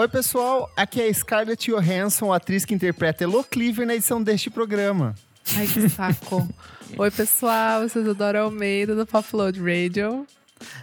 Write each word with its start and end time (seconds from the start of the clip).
Oi, 0.00 0.08
pessoal. 0.08 0.70
Aqui 0.76 1.02
é 1.02 1.08
a 1.08 1.12
Scarlett 1.12 1.70
Johansson, 1.70 2.32
atriz 2.32 2.64
que 2.64 2.72
interpreta 2.72 3.24
Elo 3.24 3.44
Cleaver 3.44 3.86
na 3.86 3.94
edição 3.94 4.22
deste 4.22 4.48
programa. 4.48 5.14
Ai, 5.54 5.66
que 5.66 5.88
saco. 5.90 6.48
Oi, 6.96 7.10
pessoal. 7.10 7.82
Eu 7.82 7.88
sou 7.90 8.00
Isadora 8.00 8.40
Almeida, 8.40 8.94
do 8.94 9.04
Popload 9.06 9.60
Radio. 9.60 10.26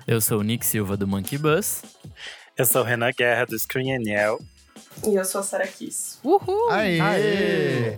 Eu 0.05 0.21
sou 0.21 0.41
o 0.41 0.43
Nick 0.43 0.63
Silva, 0.63 0.95
do 0.95 1.07
Monkey 1.07 1.37
Bus. 1.37 1.81
Eu 2.55 2.65
sou 2.65 2.81
o 2.81 2.83
Renan 2.83 3.11
Guerra, 3.11 3.45
do 3.45 3.57
Screen 3.57 3.95
Aniel. 3.95 4.39
E 5.03 5.15
eu 5.15 5.25
sou 5.25 5.41
a 5.41 5.43
Sarah 5.43 5.67
Kiss. 5.67 6.19
Uhul! 6.23 6.69
Aê! 6.69 6.99
Aê! 6.99 7.97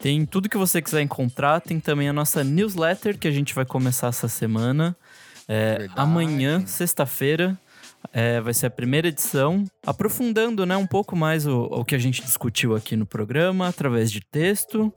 Tem 0.03 0.27
tudo 0.27 0.49
que 0.49 0.59
você 0.59 0.83
quiser 0.83 1.01
encontrar. 1.01 1.61
Tem 1.61 1.79
também 1.79 2.09
a 2.09 2.13
nossa 2.13 2.43
newsletter 2.43 3.17
que 3.17 3.29
a 3.29 3.31
gente 3.31 3.55
vai 3.55 3.65
começar 3.65 4.09
essa 4.09 4.27
semana. 4.27 4.97
É, 5.49 5.89
amanhã, 5.95 6.67
sexta-feira, 6.67 7.57
é, 8.13 8.41
vai 8.41 8.53
ser 8.53 8.67
a 8.67 8.71
primeira 8.71 9.09
edição, 9.09 9.65
aprofundando 9.87 10.67
né, 10.67 10.77
um 10.77 10.87
pouco 10.87 11.17
mais 11.17 11.47
o, 11.47 11.63
o 11.65 11.85
que 11.85 11.95
a 11.95 11.99
gente 11.99 12.23
discutiu 12.23 12.77
aqui 12.77 12.95
no 12.95 13.07
programa, 13.07 13.69
através 13.69 14.13
de 14.13 14.21
texto. 14.21 14.93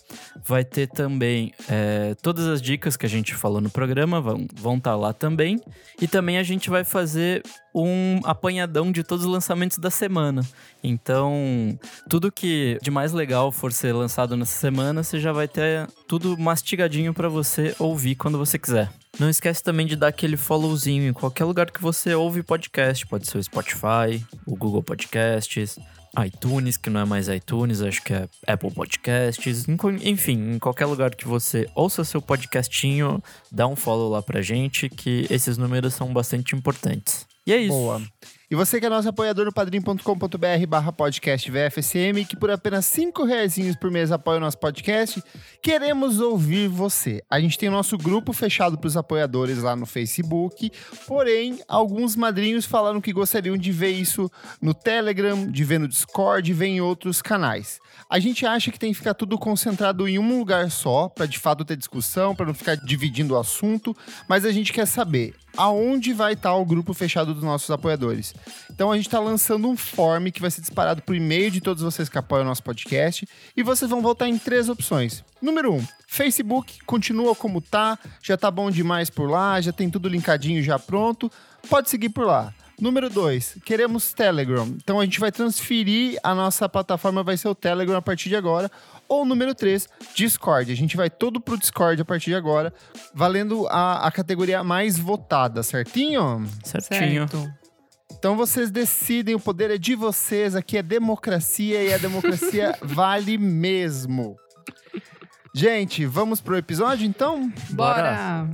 Vai 0.46 0.66
ter 0.66 0.88
também 0.88 1.54
é, 1.70 2.14
todas 2.22 2.46
as 2.46 2.62
dicas 2.62 2.98
que 2.98 3.06
a 3.06 3.10
gente 3.10 3.34
falou 3.34 3.62
no 3.62 3.70
programa, 3.70 4.20
vão 4.22 4.78
estar 4.78 4.92
tá 4.92 4.96
lá 4.96 5.14
também. 5.14 5.60
E 6.02 6.08
também 6.08 6.38
a 6.38 6.44
gente 6.44 6.70
vai 6.70 6.84
fazer 6.84 7.42
um 7.74 8.20
apanhadão 8.24 8.92
de 8.92 9.04
todos 9.04 9.26
os 9.26 9.32
lançamentos 9.32 9.78
da 9.78 9.90
semana. 9.90 10.42
Então, 10.84 11.78
tudo 12.10 12.32
que 12.32 12.78
de 12.82 12.92
mais 12.92 13.12
legal 13.12 13.52
for 13.52 13.72
ser 13.72 13.94
lançado 13.94 14.36
nessa 14.36 14.58
semana, 14.58 15.04
você 15.04 15.20
já 15.20 15.32
vai 15.32 15.48
ter 15.48 15.88
tudo 16.08 16.38
mastigadinho 16.38 17.14
para 17.14 17.30
você 17.30 17.76
ouvir 17.80 18.16
quando 18.16 18.38
você 18.38 18.58
quiser. 18.60 18.90
Não 19.20 19.30
esquece 19.30 19.64
também 19.64 19.86
de 19.86 19.96
dar 19.96 20.08
aquele 20.08 20.36
followzinho 20.36 21.08
em 21.08 21.14
qualquer 21.14 21.46
lugar 21.46 21.72
que 21.72 21.82
você 21.82 22.14
ouve 22.14 22.44
podcast. 22.44 23.08
Pode 23.08 23.28
ser 23.28 23.38
o 23.38 23.44
Spotify, 23.44 24.26
o 24.46 24.56
Google 24.56 24.84
Podcasts, 24.84 25.78
iTunes, 26.26 26.78
que 26.78 26.90
não 26.90 27.02
é 27.02 27.06
mais 27.06 27.28
iTunes, 27.28 27.82
acho 27.82 28.02
que 28.04 28.14
é 28.14 28.28
Apple 28.48 28.72
Podcasts. 28.72 29.66
Enfim, 30.04 30.56
em 30.56 30.60
qualquer 30.60 30.86
lugar 30.86 31.16
que 31.16 31.28
você 31.28 31.68
ouça 31.76 32.04
seu 32.04 32.22
podcastinho, 32.22 33.22
dá 33.52 33.68
um 33.68 33.76
follow 33.76 34.10
lá 34.10 34.22
pra 34.22 34.42
gente, 34.42 34.90
que 34.90 35.26
esses 35.30 35.58
números 35.58 35.94
são 35.94 36.12
bastante 36.14 36.56
importantes. 36.56 37.26
E 37.48 37.54
é 37.54 37.58
isso. 37.58 37.70
Boa. 37.70 38.02
E 38.56 38.58
você 38.58 38.80
que 38.80 38.86
é 38.86 38.90
nosso 38.90 39.10
apoiador 39.10 39.44
no 39.44 39.52
padrim.com.br 39.52 40.66
barra 40.66 40.94
podcast 40.94 41.52
VFSM, 41.52 42.24
que 42.26 42.38
por 42.38 42.50
apenas 42.50 42.86
cinco 42.86 43.26
reais 43.26 43.58
por 43.82 43.92
mês 43.92 44.14
apoia 44.14 44.38
o 44.38 44.40
nosso 44.40 44.58
podcast, 44.58 45.22
queremos 45.62 46.22
ouvir 46.22 46.70
você. 46.70 47.22
A 47.30 47.38
gente 47.42 47.58
tem 47.58 47.68
o 47.68 47.72
nosso 47.74 47.98
grupo 47.98 48.32
fechado 48.32 48.78
para 48.78 48.88
os 48.88 48.96
apoiadores 48.96 49.58
lá 49.58 49.76
no 49.76 49.86
Facebook, 49.86 50.72
porém, 51.06 51.60
alguns 51.68 52.16
madrinhos 52.16 52.66
falaram 52.66 53.02
que 53.02 53.12
gostariam 53.12 53.58
de 53.58 53.74
ver 53.74 53.92
isso 53.92 54.32
no 54.62 54.74
Telegram, 54.74 55.52
de 55.52 55.64
ver 55.66 55.82
no 55.82 55.88
Discord, 55.90 56.46
de 56.46 56.54
ver 56.54 56.68
em 56.68 56.80
outros 56.80 57.22
canais. 57.22 57.82
A 58.10 58.20
gente 58.20 58.46
acha 58.46 58.72
que 58.72 58.80
tem 58.80 58.94
que 58.94 58.98
ficar 58.98 59.16
tudo 59.16 59.38
concentrado 59.38 60.08
em 60.08 60.18
um 60.18 60.38
lugar 60.40 60.72
só, 60.72 61.10
para 61.10 61.26
de 61.26 61.40
fato 61.40 61.66
ter 61.66 61.76
discussão, 61.76 62.34
para 62.34 62.46
não 62.46 62.54
ficar 62.54 62.76
dividindo 62.78 63.34
o 63.34 63.38
assunto, 63.38 63.94
mas 64.30 64.46
a 64.46 64.52
gente 64.54 64.72
quer 64.72 64.86
saber 64.86 65.36
aonde 65.58 66.14
vai 66.14 66.34
estar 66.34 66.56
o 66.56 66.66
grupo 66.66 66.94
fechado 66.94 67.34
dos 67.34 67.44
nossos 67.44 67.70
apoiadores. 67.70 68.34
Então 68.72 68.92
a 68.92 68.96
gente 68.96 69.08
está 69.08 69.20
lançando 69.20 69.68
um 69.68 69.78
form 69.78 70.28
que 70.30 70.42
vai 70.42 70.52
ser 70.52 70.62
disparado 70.62 71.02
por 71.02 71.16
e-mail 71.16 71.52
de 71.52 71.62
todos 71.62 71.84
vocês 71.84 72.10
que 72.10 72.18
apoiam 72.18 72.44
o 72.44 72.48
nosso 72.48 72.64
podcast 72.64 73.28
e 73.56 73.64
vocês 73.64 73.90
vão 73.90 74.02
votar 74.02 74.28
em 74.28 74.38
três 74.38 74.70
opções. 74.70 75.24
Número 75.42 75.74
um, 75.74 75.86
Facebook 76.08 76.80
continua 76.86 77.36
como 77.36 77.62
tá, 77.62 78.00
já 78.22 78.38
tá 78.38 78.50
bom 78.50 78.72
demais 78.72 79.10
por 79.10 79.30
lá, 79.30 79.60
já 79.62 79.72
tem 79.72 79.90
tudo 79.90 80.10
linkadinho 80.10 80.64
já 80.64 80.80
pronto, 80.80 81.32
pode 81.70 81.90
seguir 81.90 82.10
por 82.10 82.26
lá. 82.26 82.54
Número 82.80 83.10
2, 83.10 83.58
queremos 83.64 84.12
Telegram. 84.12 84.68
Então 84.76 85.00
a 85.00 85.06
gente 85.06 85.20
vai 85.20 85.32
transferir 85.32 86.20
a 86.22 86.36
nossa 86.36 86.68
plataforma, 86.68 87.24
vai 87.24 87.38
ser 87.38 87.48
o 87.48 87.56
Telegram 87.56 87.98
a 87.98 88.02
partir 88.02 88.30
de 88.30 88.36
agora. 88.36 88.70
Ou 89.08 89.26
número 89.26 89.56
3, 89.56 89.88
Discord. 90.14 90.72
A 90.72 90.76
gente 90.76 90.98
vai 90.98 91.10
todo 91.10 91.40
pro 91.40 91.58
Discord 91.58 92.02
a 92.02 92.06
partir 92.06 92.32
de 92.32 92.36
agora, 92.36 92.74
valendo 93.14 93.68
a, 93.68 94.06
a 94.06 94.12
categoria 94.12 94.64
mais 94.64 94.98
votada, 94.98 95.64
certinho? 95.64 96.46
Certinho. 96.64 97.28
Certo. 97.30 97.54
Então 98.12 98.36
vocês 98.36 98.72
decidem, 98.72 99.36
o 99.36 99.40
poder 99.40 99.72
é 99.72 99.78
de 99.78 99.96
vocês, 99.96 100.56
aqui 100.56 100.78
é 100.78 100.84
democracia 100.84 101.84
e 101.84 101.94
a 101.94 101.98
democracia 101.98 102.76
vale 102.82 103.38
mesmo. 103.38 104.36
Gente, 105.54 106.06
vamos 106.06 106.42
pro 106.42 106.58
episódio 106.58 107.06
então? 107.08 107.52
Bora! 107.70 108.50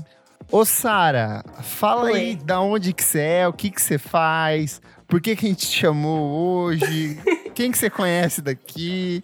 Ô 0.51 0.65
Sara, 0.65 1.43
fala 1.63 2.03
Oi. 2.05 2.19
aí 2.19 2.35
da 2.35 2.59
onde 2.59 2.93
que 2.93 3.03
você 3.03 3.21
é, 3.21 3.47
o 3.47 3.53
que 3.53 3.71
que 3.71 3.81
você 3.81 3.97
faz, 3.97 4.81
por 5.07 5.21
que 5.21 5.35
que 5.35 5.45
a 5.45 5.49
gente 5.49 5.67
te 5.69 5.77
chamou 5.77 6.63
hoje, 6.63 7.17
quem 7.55 7.71
que 7.71 7.77
você 7.77 7.89
conhece 7.89 8.41
daqui. 8.41 9.23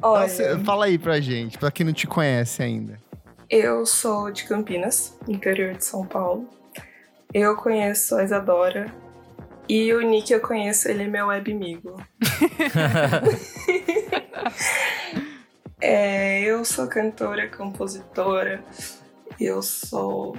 Olha, 0.00 0.22
Nossa, 0.22 0.58
fala 0.60 0.86
aí 0.86 0.96
pra 0.98 1.20
gente, 1.20 1.58
pra 1.58 1.70
quem 1.70 1.84
não 1.84 1.92
te 1.92 2.06
conhece 2.06 2.62
ainda. 2.62 2.96
eu 3.48 3.84
sou 3.84 4.30
de 4.30 4.44
Campinas, 4.44 5.16
interior 5.26 5.74
de 5.74 5.84
São 5.84 6.06
Paulo. 6.06 6.48
Eu 7.34 7.56
conheço 7.56 8.16
a 8.16 8.24
Isadora. 8.24 8.92
E 9.68 9.92
o 9.92 10.00
Nick 10.00 10.32
eu 10.32 10.40
conheço, 10.40 10.88
ele 10.88 11.04
é 11.04 11.06
meu 11.06 11.26
web 11.28 11.52
amigo. 11.52 11.96
É, 15.82 16.42
eu 16.42 16.62
sou 16.62 16.86
cantora, 16.86 17.48
compositora. 17.48 18.62
Eu 19.40 19.62
sou. 19.62 20.36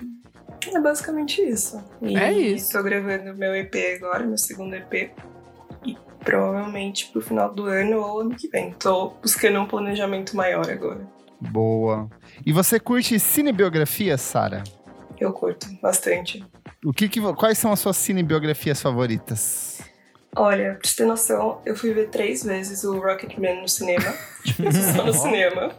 É 0.68 0.80
basicamente 0.80 1.42
isso. 1.42 1.84
E 2.02 2.18
É 2.18 2.32
isso. 2.32 2.72
Tô 2.72 2.84
gravando 2.84 3.36
meu 3.36 3.56
EP 3.56 3.74
agora, 3.96 4.26
meu 4.26 4.38
segundo 4.38 4.76
EP. 4.76 5.12
E 5.86 5.98
provavelmente 6.24 7.10
pro 7.12 7.22
final 7.22 7.54
do 7.54 7.66
ano 7.66 8.00
ou 8.00 8.22
ano 8.22 8.36
que 8.36 8.48
vem. 8.48 8.72
Tô 8.74 9.12
buscando 9.22 9.60
um 9.60 9.66
planejamento 9.66 10.36
maior 10.36 10.70
agora. 10.70 11.08
Boa. 11.40 12.10
E 12.46 12.54
você 12.54 12.80
curte 12.80 13.20
cinebiografia, 13.20 14.18
Sara? 14.18 14.64
Eu 15.20 15.34
curto 15.34 15.68
bastante. 15.82 16.46
O 16.86 16.94
que 16.94 17.10
que, 17.10 17.20
quais 17.34 17.58
são 17.58 17.72
as 17.72 17.80
suas 17.80 17.98
cinebiografias 17.98 18.82
favoritas? 18.82 19.82
Olha, 20.36 20.76
pra 20.76 20.90
você 20.90 20.96
ter 20.96 21.06
noção, 21.06 21.62
eu 21.66 21.76
fui 21.76 21.94
ver 21.94 22.10
três 22.10 22.44
vezes 22.44 22.84
o 22.84 23.00
Rocketman 23.00 23.62
no 23.62 23.68
cinema. 23.68 24.14
tipo, 24.46 24.72
só 24.72 25.06
no 25.06 25.14
cinema. 25.14 25.72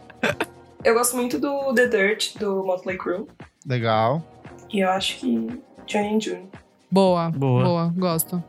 Eu 0.85 0.95
gosto 0.95 1.17
muito 1.17 1.39
do 1.39 1.73
The 1.75 1.87
Dirt, 1.87 2.37
do 2.39 2.65
Motley 2.65 2.99
Crue. 2.99 3.27
Legal. 3.67 4.23
E 4.73 4.81
eu 4.81 4.91
acho 4.91 5.19
que 5.19 5.61
Johnny 5.87 6.17
and 6.17 6.21
June. 6.21 6.49
Boa, 6.91 7.31
Boa. 7.31 7.65
boa, 7.65 7.95
gosto. 7.97 8.43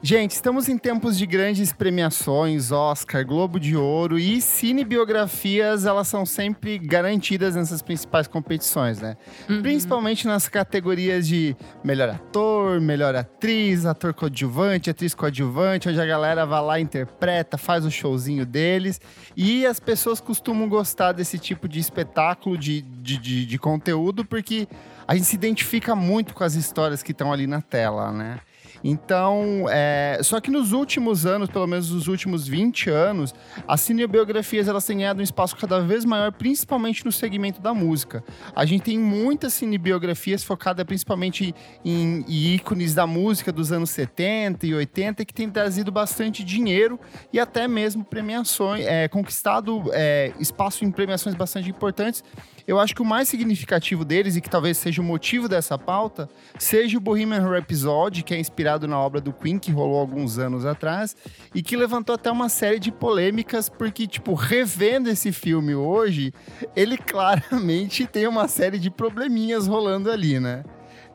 Gente, 0.00 0.30
estamos 0.30 0.68
em 0.68 0.78
tempos 0.78 1.18
de 1.18 1.26
grandes 1.26 1.72
premiações, 1.72 2.70
Oscar, 2.70 3.26
Globo 3.26 3.58
de 3.58 3.76
Ouro 3.76 4.16
e 4.16 4.40
cinebiografias, 4.40 5.86
elas 5.86 6.06
são 6.06 6.24
sempre 6.24 6.78
garantidas 6.78 7.56
nessas 7.56 7.82
principais 7.82 8.28
competições, 8.28 9.00
né? 9.00 9.16
Uhum. 9.50 9.60
Principalmente 9.60 10.24
nas 10.24 10.48
categorias 10.48 11.26
de 11.26 11.56
melhor 11.82 12.10
ator, 12.10 12.80
melhor 12.80 13.16
atriz, 13.16 13.84
ator 13.84 14.14
coadjuvante, 14.14 14.88
atriz 14.88 15.16
coadjuvante, 15.16 15.88
onde 15.88 16.00
a 16.00 16.06
galera 16.06 16.46
vai 16.46 16.62
lá, 16.62 16.80
interpreta, 16.80 17.58
faz 17.58 17.84
o 17.84 17.90
showzinho 17.90 18.46
deles. 18.46 19.00
E 19.36 19.66
as 19.66 19.80
pessoas 19.80 20.20
costumam 20.20 20.68
gostar 20.68 21.10
desse 21.10 21.40
tipo 21.40 21.68
de 21.68 21.80
espetáculo, 21.80 22.56
de, 22.56 22.82
de, 22.82 23.18
de, 23.18 23.44
de 23.44 23.58
conteúdo, 23.58 24.24
porque 24.24 24.68
a 25.08 25.14
gente 25.14 25.26
se 25.26 25.34
identifica 25.34 25.96
muito 25.96 26.34
com 26.34 26.44
as 26.44 26.54
histórias 26.54 27.02
que 27.02 27.12
estão 27.12 27.32
ali 27.32 27.46
na 27.46 27.62
tela, 27.62 28.12
né? 28.12 28.38
Então, 28.82 29.66
é, 29.70 30.20
só 30.22 30.40
que 30.40 30.50
nos 30.50 30.72
últimos 30.72 31.26
anos, 31.26 31.48
pelo 31.48 31.66
menos 31.66 31.90
nos 31.90 32.06
últimos 32.06 32.46
20 32.46 32.90
anos, 32.90 33.34
as 33.66 33.80
cinebiografias 33.80 34.68
elas 34.68 34.84
têm 34.84 34.98
ganhado 34.98 35.20
um 35.20 35.22
espaço 35.22 35.56
cada 35.56 35.80
vez 35.80 36.04
maior, 36.04 36.30
principalmente 36.32 37.04
no 37.04 37.10
segmento 37.10 37.60
da 37.60 37.74
música. 37.74 38.22
A 38.54 38.64
gente 38.64 38.82
tem 38.82 38.98
muitas 38.98 39.54
cinebiografias 39.54 40.44
focadas 40.44 40.84
principalmente 40.84 41.54
em 41.84 42.24
ícones 42.28 42.94
da 42.94 43.06
música 43.06 43.50
dos 43.50 43.72
anos 43.72 43.90
70 43.90 44.66
e 44.66 44.74
80 44.74 45.24
que 45.24 45.34
tem 45.34 45.50
trazido 45.50 45.90
bastante 45.90 46.44
dinheiro 46.44 47.00
e 47.32 47.40
até 47.40 47.66
mesmo 47.66 48.04
premiações, 48.04 48.84
é, 48.86 49.08
conquistado 49.08 49.90
é, 49.92 50.32
espaço 50.38 50.84
em 50.84 50.90
premiações 50.90 51.34
bastante 51.34 51.68
importantes. 51.68 52.22
Eu 52.68 52.78
acho 52.78 52.94
que 52.94 53.00
o 53.00 53.04
mais 53.04 53.30
significativo 53.30 54.04
deles, 54.04 54.36
e 54.36 54.42
que 54.42 54.50
talvez 54.50 54.76
seja 54.76 55.00
o 55.00 55.04
motivo 55.04 55.48
dessa 55.48 55.78
pauta, 55.78 56.28
seja 56.58 56.98
o 56.98 57.00
Bohemian 57.00 57.48
Rhapsody, 57.48 58.22
que 58.22 58.34
é 58.34 58.38
inspirado 58.38 58.86
na 58.86 59.00
obra 59.00 59.22
do 59.22 59.32
Queen, 59.32 59.58
que 59.58 59.72
rolou 59.72 59.98
alguns 59.98 60.36
anos 60.36 60.66
atrás, 60.66 61.16
e 61.54 61.62
que 61.62 61.78
levantou 61.78 62.14
até 62.14 62.30
uma 62.30 62.50
série 62.50 62.78
de 62.78 62.92
polêmicas, 62.92 63.70
porque, 63.70 64.06
tipo, 64.06 64.34
revendo 64.34 65.08
esse 65.08 65.32
filme 65.32 65.74
hoje, 65.74 66.30
ele 66.76 66.98
claramente 67.00 68.06
tem 68.06 68.28
uma 68.28 68.46
série 68.46 68.78
de 68.78 68.90
probleminhas 68.90 69.66
rolando 69.66 70.10
ali, 70.10 70.38
né? 70.38 70.62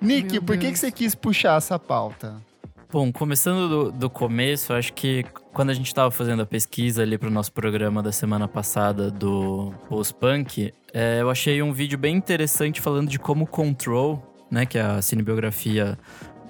Nick, 0.01 0.33
Meu 0.33 0.41
por 0.41 0.57
que, 0.57 0.63
Deus. 0.63 0.73
que 0.73 0.79
você 0.79 0.91
quis 0.91 1.13
puxar 1.13 1.59
essa 1.59 1.77
pauta? 1.77 2.41
Bom, 2.93 3.11
começando 3.11 3.67
do, 3.67 3.91
do 3.91 4.07
começo, 4.07 4.71
acho 4.71 4.93
que 4.93 5.25
quando 5.51 5.71
a 5.71 5.73
gente 5.73 5.87
estava 5.87 6.11
fazendo 6.11 6.43
a 6.43 6.45
pesquisa 6.45 7.01
ali 7.01 7.17
para 7.17 7.27
o 7.27 7.31
nosso 7.31 7.51
programa 7.51 8.03
da 8.03 8.11
semana 8.11 8.47
passada 8.47 9.09
do 9.09 9.73
Post-Punk, 9.89 10.71
é, 10.93 11.19
eu 11.19 11.27
achei 11.27 11.59
um 11.63 11.73
vídeo 11.73 11.97
bem 11.97 12.15
interessante 12.15 12.79
falando 12.79 13.09
de 13.09 13.17
como 13.17 13.47
Control, 13.47 14.21
né, 14.51 14.67
que 14.67 14.77
é 14.77 14.81
a 14.83 15.01
cinebiografia 15.01 15.97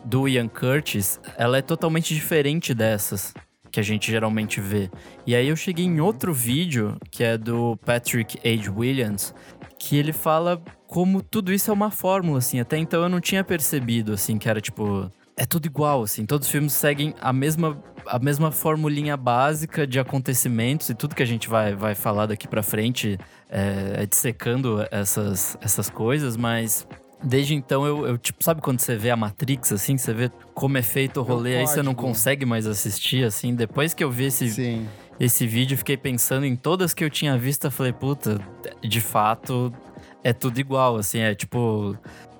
do 0.03 0.27
Ian 0.27 0.49
Curtis, 0.49 1.17
ela 1.37 1.59
é 1.59 1.61
totalmente 1.61 2.13
diferente 2.13 2.73
dessas 2.73 3.33
que 3.71 3.79
a 3.79 3.83
gente 3.83 4.11
geralmente 4.11 4.59
vê. 4.59 4.91
E 5.25 5.37
aí 5.37 5.47
eu 5.47 5.55
cheguei 5.55 5.85
em 5.85 6.01
outro 6.01 6.33
vídeo, 6.33 6.97
que 7.09 7.23
é 7.23 7.37
do 7.37 7.77
Patrick 7.85 8.37
H. 8.39 8.69
Williams, 8.69 9.33
que 9.79 9.95
ele 9.95 10.11
fala 10.11 10.61
como 10.87 11.23
tudo 11.23 11.53
isso 11.53 11.71
é 11.71 11.73
uma 11.73 11.89
fórmula, 11.89 12.39
assim. 12.39 12.59
Até 12.59 12.77
então 12.77 13.01
eu 13.01 13.07
não 13.07 13.21
tinha 13.21 13.45
percebido, 13.45 14.11
assim, 14.11 14.37
que 14.37 14.49
era 14.49 14.59
tipo 14.59 15.09
é 15.35 15.45
tudo 15.45 15.65
igual, 15.65 16.03
assim. 16.03 16.25
Todos 16.25 16.47
os 16.47 16.51
filmes 16.51 16.73
seguem 16.73 17.13
a 17.19 17.33
mesma, 17.33 17.81
a 18.05 18.19
mesma 18.19 18.51
formulinha 18.51 19.17
básica 19.17 19.85
de 19.87 19.99
acontecimentos 19.99 20.89
e 20.89 20.93
tudo 20.93 21.15
que 21.15 21.23
a 21.23 21.25
gente 21.25 21.49
vai, 21.49 21.75
vai 21.75 21.95
falar 21.95 22.27
daqui 22.27 22.47
pra 22.47 22.61
frente 22.61 23.17
é, 23.49 24.03
é 24.03 24.05
dissecando 24.05 24.85
essas, 24.91 25.57
essas 25.61 25.89
coisas, 25.89 26.37
mas. 26.37 26.87
Desde 27.25 27.55
então, 27.55 27.85
eu, 27.85 28.05
eu, 28.05 28.17
tipo, 28.17 28.43
sabe 28.43 28.59
quando 28.61 28.81
você 28.81 28.97
vê 28.97 29.09
a 29.09 29.15
Matrix, 29.15 29.71
assim, 29.71 29.97
você 29.97 30.13
vê 30.13 30.29
como 30.53 30.77
é 30.77 30.81
feito 30.81 31.21
o 31.21 31.23
rolê, 31.23 31.55
aí 31.55 31.65
você 31.65 31.81
não 31.81 31.95
consegue 31.95 32.45
mais 32.45 32.67
assistir, 32.67 33.23
assim. 33.23 33.55
Depois 33.55 33.93
que 33.93 34.03
eu 34.03 34.11
vi 34.11 34.25
esse, 34.25 34.49
Sim. 34.49 34.85
esse 35.17 35.47
vídeo, 35.47 35.77
fiquei 35.77 35.95
pensando 35.95 36.45
em 36.45 36.53
todas 36.53 36.93
que 36.93 37.01
eu 37.01 37.09
tinha 37.09 37.37
visto, 37.37 37.63
eu 37.63 37.71
falei, 37.71 37.93
puta, 37.93 38.41
de 38.83 38.99
fato, 38.99 39.73
é 40.21 40.33
tudo 40.33 40.59
igual, 40.59 40.97
assim, 40.97 41.19
é 41.19 41.33
tipo 41.33 41.97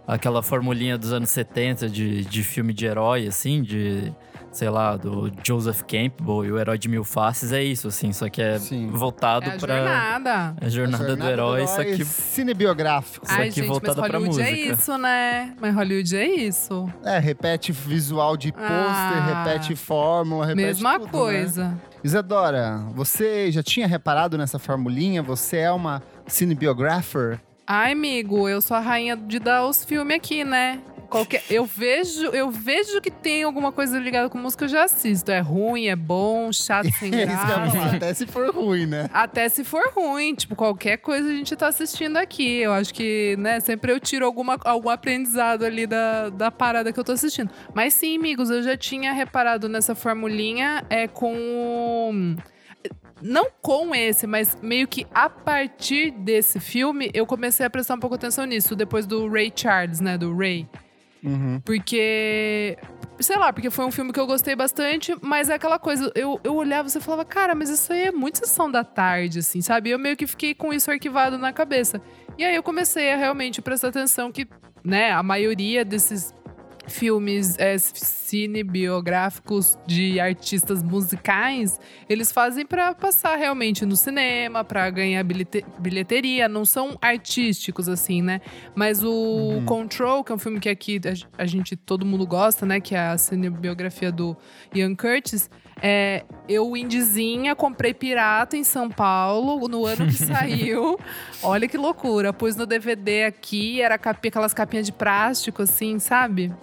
aquela 0.07 0.41
formulinha 0.43 0.97
dos 0.97 1.11
anos 1.13 1.29
70 1.29 1.89
de, 1.89 2.25
de 2.25 2.43
filme 2.43 2.73
de 2.73 2.85
herói, 2.85 3.27
assim, 3.27 3.61
de, 3.63 4.13
sei 4.51 4.69
lá, 4.69 4.97
do 4.97 5.31
Joseph 5.45 5.81
Campbell 5.83 6.45
e 6.45 6.51
o 6.51 6.59
Herói 6.59 6.77
de 6.77 6.87
Mil 6.89 7.03
Faces, 7.03 7.51
é 7.51 7.63
isso, 7.63 7.87
assim, 7.87 8.11
só 8.11 8.29
que 8.29 8.41
é 8.41 8.59
Sim. 8.59 8.89
voltado 8.89 9.49
É 9.49 9.55
a 9.55 9.57
pra... 9.57 9.75
jornada. 9.77 10.55
A 10.61 10.69
jornada, 10.69 11.15
do 11.15 11.25
herói, 11.27 11.63
isso 11.63 11.79
aqui... 11.81 12.03
Cinebiográfico. 12.05 13.25
Isso 13.25 13.33
Ai, 13.33 13.47
aqui 13.47 13.55
gente, 13.61 13.67
voltada 13.67 14.01
mas 14.01 14.09
pra 14.09 14.19
Hollywood 14.19 14.41
é 14.41 14.51
música. 14.51 14.73
isso, 14.73 14.97
né? 14.97 15.55
Mas 15.59 15.73
Hollywood 15.75 16.15
é 16.17 16.27
isso. 16.27 16.89
É, 17.03 17.19
repete 17.19 17.71
visual 17.71 18.35
de 18.37 18.51
pôster, 18.51 18.67
Ah. 18.69 19.43
repete 19.45 19.75
fórmula, 19.75 20.45
repete 20.45 20.65
Mesma 20.67 20.93
tudo, 20.99 21.05
né? 21.05 21.11
coisa. 21.11 21.81
Isadora, 22.03 22.83
você 22.93 23.49
já 23.51 23.63
tinha 23.63 23.87
reparado 23.87 24.37
nessa 24.37 24.59
formulinha? 24.59 25.23
Você 25.23 25.57
é 25.57 25.71
uma 25.71 26.03
cinebiographer? 26.27 27.39
Ai, 27.65 27.93
amigo, 27.93 28.47
eu 28.49 28.61
sou 28.61 28.75
a 28.75 28.79
rainha 28.79 29.15
de 29.15 29.39
dar 29.39 29.65
os 29.65 29.85
filmes 29.85 30.15
aqui, 30.17 30.43
né? 30.43 30.81
Qualquer, 31.09 31.43
eu 31.47 31.63
vejo, 31.63 32.25
eu 32.29 32.49
vejo 32.49 32.99
que 32.99 33.11
tem 33.11 33.43
alguma 33.43 33.71
coisa 33.71 33.99
ligada 33.99 34.29
com 34.29 34.37
música, 34.39 34.65
eu 34.65 34.69
já 34.69 34.83
assisto. 34.85 35.29
É 35.31 35.39
ruim, 35.39 35.85
é 35.85 35.95
bom, 35.95 36.51
chato, 36.51 36.89
sem 36.93 37.11
falar, 37.27 37.69
graça. 37.69 37.95
até 37.95 38.13
se 38.15 38.25
for 38.25 38.49
ruim, 38.49 38.87
né? 38.87 39.07
Até 39.13 39.47
se 39.47 39.63
for 39.63 39.83
ruim, 39.95 40.33
tipo, 40.33 40.55
qualquer 40.55 40.97
coisa 40.97 41.29
a 41.29 41.31
gente 41.31 41.55
tá 41.55 41.67
assistindo 41.67 42.17
aqui. 42.17 42.57
Eu 42.57 42.73
acho 42.73 42.91
que, 42.91 43.35
né, 43.37 43.59
sempre 43.59 43.91
eu 43.91 43.99
tiro 43.99 44.25
alguma, 44.25 44.57
algum 44.65 44.89
aprendizado 44.89 45.63
ali 45.63 45.85
da, 45.85 46.29
da 46.29 46.49
parada 46.49 46.91
que 46.91 46.99
eu 46.99 47.03
tô 47.03 47.11
assistindo. 47.11 47.51
Mas 47.75 47.93
sim, 47.93 48.17
amigos, 48.17 48.49
eu 48.49 48.63
já 48.63 48.75
tinha 48.75 49.13
reparado 49.13 49.69
nessa 49.69 49.93
formulinha 49.93 50.83
é 50.89 51.07
com. 51.07 51.35
o- 51.35 52.35
Não 53.23 53.47
com 53.61 53.95
esse, 53.95 54.27
mas 54.27 54.57
meio 54.61 54.85
que 54.85 55.07
a 55.13 55.29
partir 55.29 56.11
desse 56.11 56.59
filme, 56.59 57.09
eu 57.13 57.25
comecei 57.25 57.65
a 57.65 57.69
prestar 57.69 57.95
um 57.95 57.99
pouco 57.99 58.15
atenção 58.15 58.45
nisso, 58.45 58.75
depois 58.75 59.05
do 59.05 59.29
Ray 59.29 59.51
Charles, 59.55 60.01
né? 60.01 60.17
Do 60.17 60.35
Ray. 60.35 60.67
Uhum. 61.23 61.61
Porque. 61.63 62.77
Sei 63.19 63.37
lá, 63.37 63.53
porque 63.53 63.69
foi 63.69 63.85
um 63.85 63.91
filme 63.91 64.11
que 64.11 64.19
eu 64.19 64.27
gostei 64.27 64.55
bastante, 64.55 65.15
mas 65.21 65.49
é 65.49 65.53
aquela 65.53 65.79
coisa, 65.79 66.11
eu, 66.15 66.41
eu 66.43 66.55
olhava 66.55 66.89
e 66.89 66.99
falava, 66.99 67.23
cara, 67.23 67.55
mas 67.55 67.69
isso 67.69 67.93
aí 67.93 68.07
é 68.07 68.11
muito 68.11 68.39
sessão 68.39 68.69
da 68.69 68.83
tarde, 68.83 69.39
assim, 69.39 69.61
sabe? 69.61 69.91
Eu 69.91 69.99
meio 69.99 70.17
que 70.17 70.27
fiquei 70.27 70.53
com 70.53 70.73
isso 70.73 70.91
arquivado 70.91 71.37
na 71.37 71.53
cabeça. 71.53 72.01
E 72.37 72.43
aí 72.43 72.55
eu 72.55 72.63
comecei 72.63 73.13
a 73.13 73.15
realmente 73.15 73.61
prestar 73.61 73.89
atenção 73.89 74.31
que, 74.31 74.47
né, 74.83 75.11
a 75.11 75.21
maioria 75.21 75.85
desses 75.85 76.33
filmes 76.87 77.57
é, 77.57 77.77
cinebiográficos 77.77 79.77
de 79.85 80.19
artistas 80.19 80.83
musicais, 80.83 81.79
eles 82.09 82.31
fazem 82.31 82.65
pra 82.65 82.93
passar 82.93 83.37
realmente 83.37 83.85
no 83.85 83.95
cinema, 83.95 84.63
pra 84.63 84.89
ganhar 84.89 85.23
bilhete- 85.23 85.65
bilheteria, 85.79 86.47
não 86.47 86.65
são 86.65 86.97
artísticos 87.01 87.87
assim, 87.87 88.21
né? 88.21 88.41
Mas 88.75 89.03
o 89.03 89.61
Control, 89.65 90.23
que 90.23 90.31
é 90.31 90.35
um 90.35 90.39
filme 90.39 90.59
que 90.59 90.69
aqui 90.69 90.99
a, 91.37 91.45
gente 91.45 91.75
todo 91.75 92.05
mundo 92.05 92.25
gosta, 92.25 92.65
né, 92.65 92.79
que 92.79 92.95
é 92.95 92.99
a 92.99 93.17
cinebiografia 93.17 94.11
do 94.11 94.35
Ian 94.73 94.95
Curtis, 94.95 95.49
é, 95.81 96.23
eu 96.47 96.77
indizinha 96.77 97.55
comprei 97.55 97.93
pirata 97.93 98.55
em 98.55 98.63
São 98.63 98.89
Paulo 98.89 99.67
no 99.67 99.85
ano 99.85 100.07
que 100.07 100.15
saiu. 100.15 100.97
Olha 101.41 101.67
que 101.67 101.77
loucura, 101.77 102.31
pus 102.31 102.55
no 102.55 102.65
DVD 102.65 103.25
aqui, 103.25 103.81
era 103.81 103.97
capi, 103.97 104.29
aquelas 104.29 104.53
capinhas 104.53 104.85
de 104.85 104.91
plástico 104.91 105.61
assim, 105.61 105.99
sabe? 105.99 106.53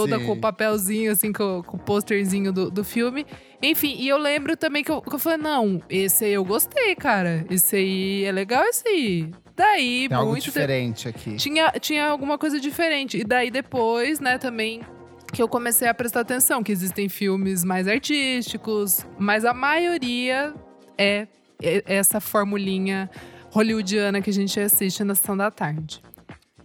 Toda 0.00 0.18
Sim. 0.18 0.26
com 0.26 0.32
o 0.32 0.36
papelzinho, 0.40 1.10
assim, 1.10 1.32
com, 1.32 1.62
com 1.62 1.76
o 1.76 1.80
posterzinho 1.80 2.52
do, 2.52 2.70
do 2.70 2.84
filme. 2.84 3.24
Enfim, 3.62 3.96
e 3.98 4.06
eu 4.08 4.18
lembro 4.18 4.56
também 4.56 4.84
que 4.84 4.90
eu, 4.90 5.00
que 5.00 5.14
eu 5.14 5.18
falei, 5.18 5.38
não, 5.38 5.80
esse 5.88 6.24
aí 6.26 6.32
eu 6.34 6.44
gostei, 6.44 6.94
cara. 6.94 7.46
Esse 7.48 7.76
aí 7.76 8.24
é 8.24 8.30
legal, 8.32 8.62
esse 8.64 8.86
aí. 8.86 9.30
Daí, 9.56 10.06
Tem 10.08 10.16
algo 10.18 10.30
muito 10.32 10.42
de- 10.44 10.50
diferente 10.50 11.08
aqui. 11.08 11.36
tinha, 11.36 11.70
tinha 11.80 12.08
alguma 12.08 12.36
coisa 12.36 12.60
diferente. 12.60 13.16
E 13.18 13.24
daí 13.24 13.50
depois, 13.50 14.20
né, 14.20 14.36
também 14.36 14.82
que 15.32 15.42
eu 15.42 15.48
comecei 15.48 15.88
a 15.88 15.94
prestar 15.94 16.20
atenção 16.20 16.62
que 16.62 16.70
existem 16.70 17.08
filmes 17.08 17.64
mais 17.64 17.88
artísticos, 17.88 19.04
mas 19.18 19.44
a 19.44 19.54
maioria 19.54 20.54
é 20.98 21.26
é 21.62 21.82
essa 21.86 22.20
formulinha 22.20 23.08
hollywoodiana 23.50 24.20
que 24.20 24.28
a 24.28 24.32
gente 24.32 24.60
assiste 24.60 25.02
na 25.02 25.14
sessão 25.14 25.34
da 25.34 25.50
tarde. 25.50 26.02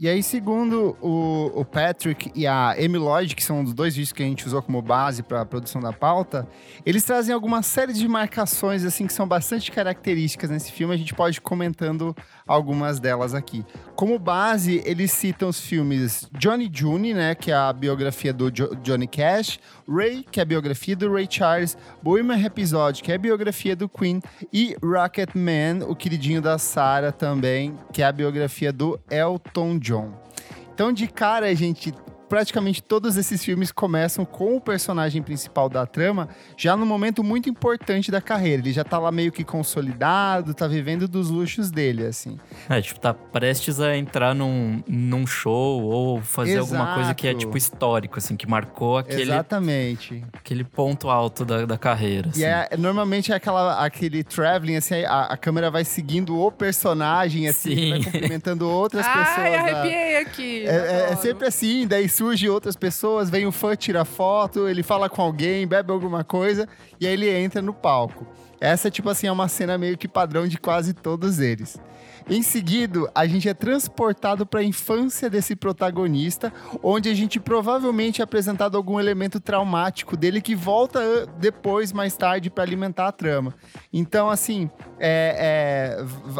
E 0.01 0.09
aí, 0.09 0.23
segundo 0.23 0.97
o, 0.99 1.51
o 1.53 1.63
Patrick 1.63 2.31
e 2.33 2.47
a 2.47 2.71
Amy 2.71 2.97
Lloyd, 2.97 3.35
que 3.35 3.43
são 3.43 3.61
os 3.61 3.71
dois 3.71 3.93
vídeos 3.93 4.11
que 4.11 4.23
a 4.23 4.25
gente 4.25 4.47
usou 4.47 4.59
como 4.59 4.81
base 4.81 5.21
para 5.21 5.41
a 5.41 5.45
produção 5.45 5.79
da 5.79 5.93
pauta, 5.93 6.47
eles 6.83 7.03
trazem 7.03 7.31
alguma 7.31 7.61
série 7.61 7.93
de 7.93 8.07
marcações 8.07 8.83
assim 8.83 9.05
que 9.05 9.13
são 9.13 9.27
bastante 9.27 9.71
características 9.71 10.49
nesse 10.49 10.71
filme. 10.71 10.95
A 10.95 10.97
gente 10.97 11.13
pode 11.13 11.37
ir 11.37 11.41
comentando 11.41 12.15
algumas 12.47 12.99
delas 12.99 13.35
aqui. 13.35 13.63
Como 13.95 14.17
base, 14.17 14.81
eles 14.85 15.11
citam 15.11 15.49
os 15.49 15.59
filmes 15.59 16.27
Johnny 16.35 16.67
June, 16.73 17.13
né, 17.13 17.35
que 17.35 17.51
é 17.51 17.55
a 17.55 17.71
biografia 17.71 18.33
do 18.33 18.49
Jo- 18.49 18.75
Johnny 18.81 19.05
Cash, 19.05 19.59
Ray, 19.87 20.25
que 20.31 20.39
é 20.39 20.43
a 20.43 20.45
biografia 20.47 20.95
do 20.95 21.13
Ray 21.13 21.27
Charles, 21.29 21.77
Bohemian 22.01 22.37
Rhapsody, 22.37 23.03
que 23.03 23.11
é 23.11 23.15
a 23.15 23.19
biografia 23.19 23.75
do 23.75 23.87
Queen, 23.87 24.19
e 24.51 24.75
Rocket 24.83 25.35
Man, 25.35 25.85
o 25.87 25.95
queridinho 25.95 26.41
da 26.41 26.57
Sarah 26.57 27.11
também, 27.11 27.77
que 27.93 28.01
é 28.01 28.05
a 28.05 28.11
biografia 28.11 28.73
do 28.73 28.99
Elton 29.11 29.77
John. 29.77 29.90
Então, 30.73 30.91
de 30.91 31.07
cara, 31.07 31.47
a 31.47 31.53
gente 31.53 31.93
praticamente 32.31 32.81
todos 32.81 33.17
esses 33.17 33.43
filmes 33.43 33.73
começam 33.73 34.23
com 34.23 34.55
o 34.55 34.61
personagem 34.61 35.21
principal 35.21 35.67
da 35.67 35.85
trama 35.85 36.29
já 36.55 36.77
num 36.77 36.85
momento 36.85 37.21
muito 37.21 37.49
importante 37.49 38.09
da 38.09 38.21
carreira. 38.21 38.61
Ele 38.61 38.71
já 38.71 38.85
tá 38.85 38.97
lá 38.97 39.11
meio 39.11 39.33
que 39.33 39.43
consolidado, 39.43 40.53
tá 40.53 40.65
vivendo 40.65 41.09
dos 41.09 41.29
luxos 41.29 41.69
dele, 41.69 42.05
assim. 42.05 42.39
É, 42.69 42.79
tipo, 42.81 43.01
tá 43.01 43.13
prestes 43.13 43.81
a 43.81 43.97
entrar 43.97 44.33
num, 44.33 44.81
num 44.87 45.27
show 45.27 45.83
ou 45.83 46.21
fazer 46.21 46.59
alguma 46.59 46.93
coisa 46.95 47.13
que 47.13 47.27
é, 47.27 47.31
Exato. 47.31 47.45
tipo, 47.45 47.57
histórico, 47.57 48.17
assim, 48.17 48.37
que 48.37 48.47
marcou 48.47 48.97
aquele, 48.97 49.23
Exatamente. 49.23 50.23
aquele 50.31 50.63
ponto 50.63 51.09
alto 51.09 51.43
da, 51.43 51.65
da 51.65 51.77
carreira. 51.77 52.29
E 52.29 52.45
assim. 52.45 52.73
é, 52.73 52.77
normalmente 52.77 53.33
é 53.33 53.35
aquela, 53.35 53.83
aquele 53.85 54.23
traveling, 54.23 54.77
assim, 54.77 55.03
a, 55.03 55.23
a 55.23 55.35
câmera 55.35 55.69
vai 55.69 55.83
seguindo 55.83 56.39
o 56.39 56.49
personagem, 56.49 57.49
assim, 57.49 57.75
Sim. 57.75 57.89
vai 57.89 58.03
cumprimentando 58.05 58.67
outras 58.71 59.05
Ai, 59.05 59.17
pessoas. 59.25 59.51
da- 59.51 59.59
arrepiei 59.59 60.15
aqui. 60.15 60.65
É, 60.65 60.69
é- 60.75 61.07
é 61.11 61.15
sempre 61.17 61.45
assim, 61.45 61.85
daí 61.85 62.07
surge 62.21 62.47
outras 62.47 62.75
pessoas, 62.75 63.31
vem 63.31 63.47
o 63.47 63.51
fã, 63.51 63.75
tira 63.75 64.05
foto, 64.05 64.67
ele 64.67 64.83
fala 64.83 65.09
com 65.09 65.23
alguém, 65.23 65.65
bebe 65.65 65.91
alguma 65.91 66.23
coisa 66.23 66.69
e 66.99 67.07
aí 67.07 67.13
ele 67.13 67.27
entra 67.27 67.63
no 67.63 67.73
palco. 67.73 68.27
Essa, 68.59 68.91
tipo 68.91 69.09
assim, 69.09 69.25
é 69.25 69.31
uma 69.31 69.47
cena 69.47 69.75
meio 69.75 69.97
que 69.97 70.07
padrão 70.07 70.47
de 70.47 70.59
quase 70.59 70.93
todos 70.93 71.39
eles. 71.39 71.79
Em 72.31 72.41
seguida, 72.41 73.11
a 73.13 73.27
gente 73.27 73.49
é 73.49 73.53
transportado 73.53 74.45
para 74.45 74.61
a 74.61 74.63
infância 74.63 75.29
desse 75.29 75.53
protagonista, 75.53 76.53
onde 76.81 77.09
a 77.09 77.13
gente 77.13 77.41
provavelmente 77.41 78.21
é 78.21 78.23
apresentado 78.23 78.77
algum 78.77 78.97
elemento 78.97 79.37
traumático 79.37 80.15
dele 80.15 80.39
que 80.39 80.55
volta 80.55 81.01
ah, 81.01 81.25
depois, 81.37 81.91
mais 81.91 82.15
tarde, 82.15 82.49
para 82.49 82.63
alimentar 82.63 83.09
a 83.09 83.11
trama. 83.11 83.53
Então, 83.91 84.29
assim, 84.29 84.69
é, 84.97 85.97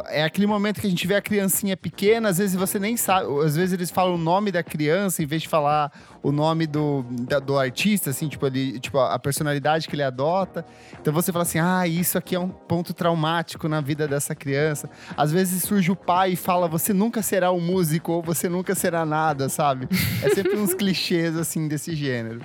é, 0.08 0.20
é, 0.22 0.24
aquele 0.24 0.48
momento 0.48 0.80
que 0.80 0.88
a 0.88 0.90
gente 0.90 1.06
vê 1.06 1.16
a 1.16 1.22
criancinha 1.22 1.76
pequena, 1.76 2.30
às 2.30 2.38
vezes 2.38 2.56
você 2.56 2.80
nem 2.80 2.96
sabe, 2.96 3.28
às 3.44 3.58
vezes 3.58 3.74
eles 3.74 3.92
falam 3.92 4.16
o 4.16 4.18
nome 4.18 4.50
da 4.50 4.64
criança 4.64 5.22
em 5.22 5.26
vez 5.26 5.42
de 5.42 5.50
falar 5.50 5.92
o 6.24 6.32
nome 6.32 6.68
do, 6.68 7.04
da, 7.10 7.40
do 7.40 7.58
artista, 7.58 8.12
assim, 8.12 8.28
tipo, 8.28 8.46
ele, 8.46 8.80
tipo, 8.80 9.00
a 9.00 9.18
personalidade 9.18 9.88
que 9.88 9.96
ele 9.96 10.04
adota. 10.04 10.66
Então 11.00 11.14
você 11.14 11.32
fala 11.32 11.44
assim: 11.44 11.60
ah, 11.60 11.88
isso 11.88 12.18
aqui 12.18 12.36
é 12.36 12.40
um 12.40 12.50
ponto 12.50 12.94
traumático 12.94 13.68
na 13.68 13.82
vida 13.82 14.08
dessa 14.08 14.36
criança. 14.36 14.90
Às 15.18 15.32
vezes 15.32 15.64
surge 15.64 15.92
o 15.92 15.96
pai 15.96 16.34
e 16.34 16.36
fala: 16.36 16.68
você 16.68 16.94
nunca 16.94 17.22
será 17.22 17.52
um 17.52 17.60
músico 17.60 18.12
ou 18.14 18.22
você 18.22 18.48
nunca 18.48 18.76
será 18.76 19.06
nada, 19.06 19.50
sabe? 19.50 19.88
É 20.22 20.30
sempre 20.30 20.58
uns 20.58 20.74
clichês, 20.76 21.36
assim, 21.36 21.68
desse 21.68 21.96
gênero. 21.96 22.42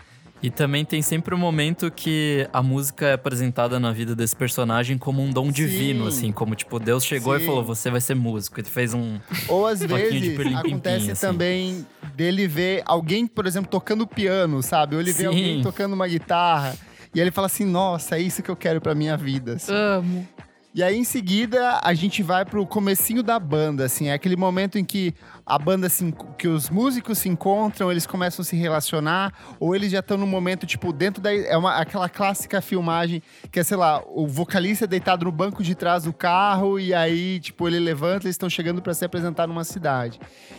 E 0.47 0.51
também 0.51 0.85
tem 0.85 1.03
sempre 1.03 1.35
um 1.35 1.39
momento 1.39 1.91
que 1.91 2.49
a 2.53 2.63
música 2.63 3.07
é 3.07 3.13
apresentada 3.15 3.81
na 3.81 3.91
vida 3.91 4.15
desse 4.15 4.37
personagem 4.37 4.97
como 4.97 5.21
um 5.21 5.29
dom 5.29 5.47
Sim. 5.47 5.51
divino, 5.51 6.07
assim, 6.07 6.31
como 6.31 6.55
tipo, 6.55 6.79
Deus 6.79 7.05
chegou 7.05 7.37
Sim. 7.37 7.43
e 7.43 7.47
falou: 7.47 7.65
você 7.65 7.91
vai 7.91 8.01
ser 8.01 8.15
músico. 8.15 8.61
Ele 8.61 8.69
fez 8.69 8.95
um. 8.95 9.19
Ou 9.49 9.67
às 9.67 9.81
vezes 9.81 10.39
acontece 10.55 11.11
assim. 11.11 11.27
também 11.27 11.85
dele 12.15 12.47
ver 12.47 12.85
alguém, 12.87 13.27
por 13.27 13.45
exemplo, 13.45 13.69
tocando 13.69 14.07
piano, 14.07 14.63
sabe? 14.63 14.95
Ou 14.95 15.01
ele 15.01 15.13
Sim. 15.13 15.19
vê 15.19 15.27
alguém 15.27 15.63
tocando 15.63 15.95
uma 15.95 16.07
guitarra. 16.07 16.77
E 17.13 17.21
ele 17.21 17.33
fala 17.33 17.49
assim: 17.49 17.65
nossa, 17.65 18.15
é 18.15 18.21
isso 18.21 18.41
que 18.41 18.49
eu 18.49 18.55
quero 18.55 18.81
pra 18.81 18.95
minha 18.95 19.17
vida. 19.17 19.55
Assim. 19.55 19.73
Amo. 19.75 20.29
E 20.77 20.83
aí, 20.83 20.97
em 20.97 21.05
seguida, 21.05 21.81
a 21.83 21.93
gente 21.93 22.23
vai 22.23 22.45
pro 22.45 22.65
comecinho 22.67 23.23
da 23.23 23.39
banda, 23.39 23.87
assim. 23.87 24.09
É 24.09 24.13
aquele 24.13 24.37
momento 24.37 24.79
em 24.79 24.85
que 24.85 25.13
a 25.47 25.57
banda, 25.61 25.87
assim, 25.87 26.13
que 26.37 26.49
os 26.49 26.69
músicos 26.69 27.19
se 27.19 27.29
encontram, 27.29 27.89
eles 27.89 28.05
começam 28.05 28.43
a 28.43 28.45
se 28.45 28.57
relacionar, 28.57 29.33
ou 29.61 29.77
eles 29.77 29.93
já 29.93 30.01
estão 30.01 30.19
no 30.19 30.27
momento, 30.27 30.67
tipo, 30.67 30.93
dentro 30.93 31.23
da. 31.23 31.33
É 31.33 31.57
uma, 31.57 31.77
aquela 31.77 32.09
clássica 32.09 32.61
filmagem 32.61 33.23
que 33.53 33.61
é, 33.61 33.63
sei 33.63 33.77
lá, 33.77 34.03
o 34.09 34.27
vocalista 34.27 34.89
deitado 34.89 35.25
no 35.25 35.31
banco 35.31 35.63
de 35.63 35.77
trás 35.77 36.03
do 36.03 36.13
carro, 36.13 36.81
e 36.81 36.93
aí, 36.93 37.39
tipo, 37.39 37.69
ele 37.69 37.79
levanta, 37.79 38.27
eles 38.27 38.35
estão 38.35 38.51
chegando 38.51 38.83
para 38.83 38.93
se 38.93 39.05
apresentar 39.05 39.47
numa 39.47 39.63
cidade. 39.63 40.19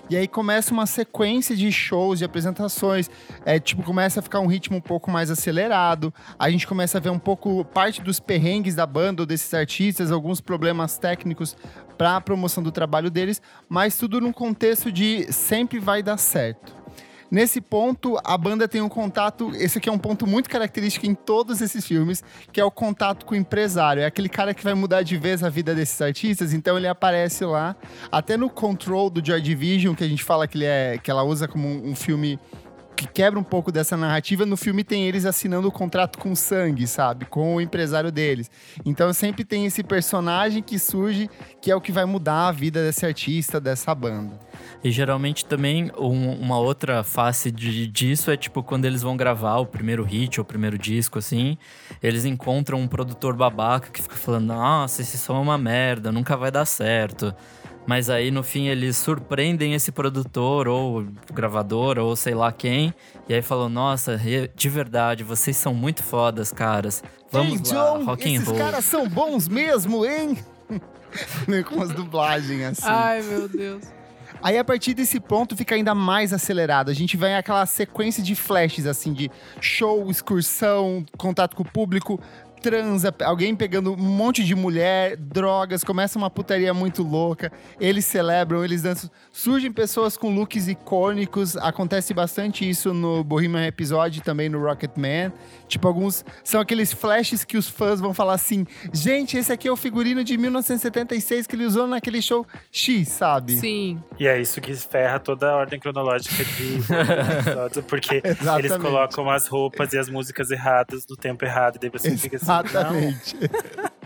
E 0.09 0.15
aí 0.15 0.25
começa 0.25 0.71
uma 0.71 0.85
sequência 0.85 1.53
de 1.53 1.69
shows, 1.69 2.19
de 2.19 2.25
apresentações. 2.25 3.09
É, 3.43 3.59
tipo, 3.59 3.83
começa 3.83 4.21
a 4.21 4.23
ficar 4.23 4.39
um 4.39 4.47
ritmo 4.47 4.77
um 4.77 4.81
pouco 4.81 5.11
mais 5.11 5.29
acelerado. 5.29 6.13
A 6.39 6.49
gente 6.49 6.65
começa 6.65 6.97
a 6.97 7.01
ver 7.01 7.09
um 7.09 7.19
pouco 7.19 7.65
parte 7.65 8.01
dos 8.01 8.21
perrengues 8.21 8.73
da 8.73 8.85
banda 8.85 9.23
ou 9.23 9.25
desses 9.25 9.53
artistas, 9.53 10.13
alguns 10.13 10.39
problemas 10.39 10.97
técnicos 10.97 11.57
para 11.97 12.17
a 12.17 12.21
promoção 12.21 12.63
do 12.63 12.71
trabalho 12.71 13.09
deles, 13.09 13.41
mas 13.67 13.97
tudo 13.97 14.21
num 14.21 14.31
contexto 14.31 14.91
de 14.91 15.31
sempre 15.31 15.79
vai 15.79 16.03
dar 16.03 16.17
certo. 16.17 16.77
Nesse 17.29 17.59
ponto, 17.59 18.17
a 18.23 18.37
banda 18.37 18.69
tem 18.69 18.81
um 18.81 18.87
contato. 18.87 19.51
Esse 19.55 19.77
aqui 19.77 19.89
é 19.89 19.91
um 19.91 19.97
ponto 19.97 20.25
muito 20.25 20.49
característico 20.49 21.05
em 21.05 21.13
todos 21.13 21.61
esses 21.61 21.85
filmes, 21.85 22.23
que 22.53 22.61
é 22.61 22.63
o 22.63 22.71
contato 22.71 23.25
com 23.25 23.33
o 23.33 23.37
empresário. 23.37 24.01
É 24.01 24.05
aquele 24.05 24.29
cara 24.29 24.53
que 24.53 24.63
vai 24.63 24.73
mudar 24.73 25.01
de 25.01 25.17
vez 25.17 25.43
a 25.43 25.49
vida 25.49 25.75
desses 25.75 26.01
artistas, 26.01 26.53
então 26.53 26.77
ele 26.77 26.87
aparece 26.87 27.43
lá. 27.43 27.75
Até 28.09 28.37
no 28.37 28.49
Control 28.49 29.09
do 29.09 29.25
Joy 29.25 29.41
Division, 29.41 29.93
que 29.93 30.05
a 30.05 30.07
gente 30.07 30.23
fala 30.23 30.47
que, 30.47 30.57
ele 30.57 30.65
é, 30.65 30.97
que 30.97 31.11
ela 31.11 31.23
usa 31.23 31.49
como 31.49 31.67
um, 31.67 31.89
um 31.89 31.95
filme 31.95 32.39
que 32.97 33.07
quebra 33.07 33.39
um 33.39 33.43
pouco 33.43 33.71
dessa 33.71 33.95
narrativa, 33.95 34.43
no 34.43 34.57
filme 34.57 34.83
tem 34.83 35.07
eles 35.07 35.23
assinando 35.23 35.67
o 35.67 35.71
contrato 35.71 36.17
com 36.17 36.35
sangue, 36.35 36.87
sabe? 36.87 37.25
Com 37.25 37.55
o 37.55 37.61
empresário 37.61 38.11
deles. 38.11 38.49
Então 38.83 39.13
sempre 39.13 39.45
tem 39.45 39.67
esse 39.67 39.83
personagem 39.83 40.63
que 40.63 40.79
surge, 40.79 41.29
que 41.61 41.69
é 41.69 41.75
o 41.75 41.79
que 41.79 41.91
vai 41.91 42.05
mudar 42.05 42.47
a 42.47 42.51
vida 42.51 42.83
desse 42.83 43.05
artista, 43.05 43.61
dessa 43.61 43.93
banda. 43.93 44.39
E 44.83 44.89
geralmente 44.89 45.45
também 45.45 45.91
um, 45.97 46.33
uma 46.33 46.57
outra 46.57 47.03
face 47.03 47.51
de, 47.51 47.85
disso 47.87 48.31
é 48.31 48.37
tipo 48.37 48.63
quando 48.63 48.85
eles 48.85 49.03
vão 49.03 49.15
gravar 49.15 49.57
o 49.57 49.65
primeiro 49.65 50.03
hit 50.03 50.39
ou 50.39 50.43
o 50.43 50.47
primeiro 50.47 50.77
disco, 50.77 51.19
assim, 51.19 51.55
eles 52.01 52.25
encontram 52.25 52.79
um 52.79 52.87
produtor 52.87 53.35
babaca 53.35 53.91
que 53.91 54.01
fica 54.01 54.15
falando: 54.15 54.47
Nossa, 54.47 55.03
esse 55.03 55.17
som 55.19 55.37
é 55.37 55.39
uma 55.39 55.57
merda, 55.57 56.11
nunca 56.11 56.35
vai 56.35 56.49
dar 56.49 56.65
certo. 56.65 57.33
Mas 57.87 58.09
aí 58.09 58.29
no 58.29 58.43
fim 58.43 58.67
eles 58.67 58.97
surpreendem 58.97 59.73
esse 59.73 59.93
produtor 59.93 60.67
ou 60.67 61.07
gravador 61.33 61.97
ou 61.97 62.17
sei 62.17 62.35
lá 62.35 62.51
quem. 62.51 62.93
E 63.29 63.33
aí 63.33 63.41
falam: 63.41 63.69
Nossa, 63.69 64.19
de 64.53 64.69
verdade, 64.69 65.23
vocês 65.23 65.55
são 65.55 65.73
muito 65.73 66.03
fodas, 66.03 66.51
caras. 66.51 67.01
Vamos 67.31 67.71
Ei, 67.71 67.75
lá, 67.75 67.93
John, 67.93 68.03
rock 68.03 68.35
and 68.35 68.41
roll. 68.41 68.55
Esses 68.55 68.57
caras 68.57 68.85
são 68.85 69.07
bons 69.07 69.47
mesmo, 69.47 70.05
hein? 70.05 70.37
Com 71.69 71.81
as 71.81 71.89
dublagens 71.93 72.61
assim. 72.61 72.81
Ai, 72.83 73.21
meu 73.21 73.47
Deus. 73.47 73.83
Aí 74.41 74.57
a 74.57 74.63
partir 74.63 74.93
desse 74.93 75.19
ponto 75.19 75.55
fica 75.55 75.75
ainda 75.75 75.95
mais 75.95 76.31
acelerado. 76.31 76.91
A 76.91 76.93
gente 76.93 77.17
vai 77.17 77.35
aquela 77.35 77.65
sequência 77.65 78.21
de 78.21 78.35
flashes 78.35 78.85
assim 78.85 79.13
de 79.13 79.31
show, 79.59 80.09
excursão, 80.11 81.05
contato 81.17 81.55
com 81.55 81.63
o 81.63 81.65
público, 81.65 82.19
transa, 82.61 83.13
alguém 83.23 83.55
pegando 83.55 83.93
um 83.93 83.97
monte 83.97 84.43
de 84.43 84.55
mulher, 84.55 85.15
drogas, 85.15 85.83
começa 85.83 86.17
uma 86.17 86.29
putaria 86.29 86.73
muito 86.73 87.03
louca. 87.03 87.51
Eles 87.79 88.05
celebram, 88.05 88.63
eles 88.63 88.81
dançam. 88.81 89.09
Surgem 89.31 89.71
pessoas 89.71 90.17
com 90.17 90.33
looks 90.33 90.67
icônicos. 90.67 91.55
Acontece 91.57 92.13
bastante 92.13 92.67
isso 92.67 92.93
no 92.93 93.23
Bohemian 93.23 93.65
Episódio 93.65 94.21
também 94.21 94.49
no 94.49 94.61
Rocket 94.61 94.91
Man. 94.97 95.31
Tipo, 95.67 95.87
alguns 95.87 96.23
são 96.43 96.61
aqueles 96.61 96.93
flashes 96.93 97.43
que 97.43 97.57
os 97.57 97.67
fãs 97.67 97.99
vão 97.99 98.13
falar 98.13 98.33
assim: 98.33 98.65
gente, 98.93 99.37
esse 99.37 99.51
aqui 99.51 99.67
é 99.67 99.71
o 99.71 99.75
figurino 99.75 100.23
de 100.23 100.37
1976 100.37 101.47
que 101.47 101.55
ele 101.55 101.65
usou 101.65 101.87
naquele 101.87 102.21
show 102.21 102.45
X, 102.71 103.09
sabe? 103.09 103.57
Sim. 103.57 104.01
E 104.19 104.27
é 104.27 104.39
isso 104.39 104.61
que 104.61 104.73
ferra 104.75 105.19
toda 105.19 105.51
a 105.51 105.55
ordem 105.55 105.79
cronológica 105.79 106.43
de 106.43 106.77
episódio, 107.39 107.83
porque 107.83 108.21
eles 108.57 108.77
colocam 108.77 109.29
as 109.29 109.47
roupas 109.47 109.93
e 109.93 109.97
as 109.97 110.09
músicas 110.09 110.51
erradas 110.51 111.05
no 111.09 111.15
tempo 111.15 111.43
errado, 111.43 111.75
e 111.75 111.79
daí 111.79 111.89
você 111.89 112.15
fica 112.17 112.37
assim. 112.37 112.45
Exatamente. 112.45 113.35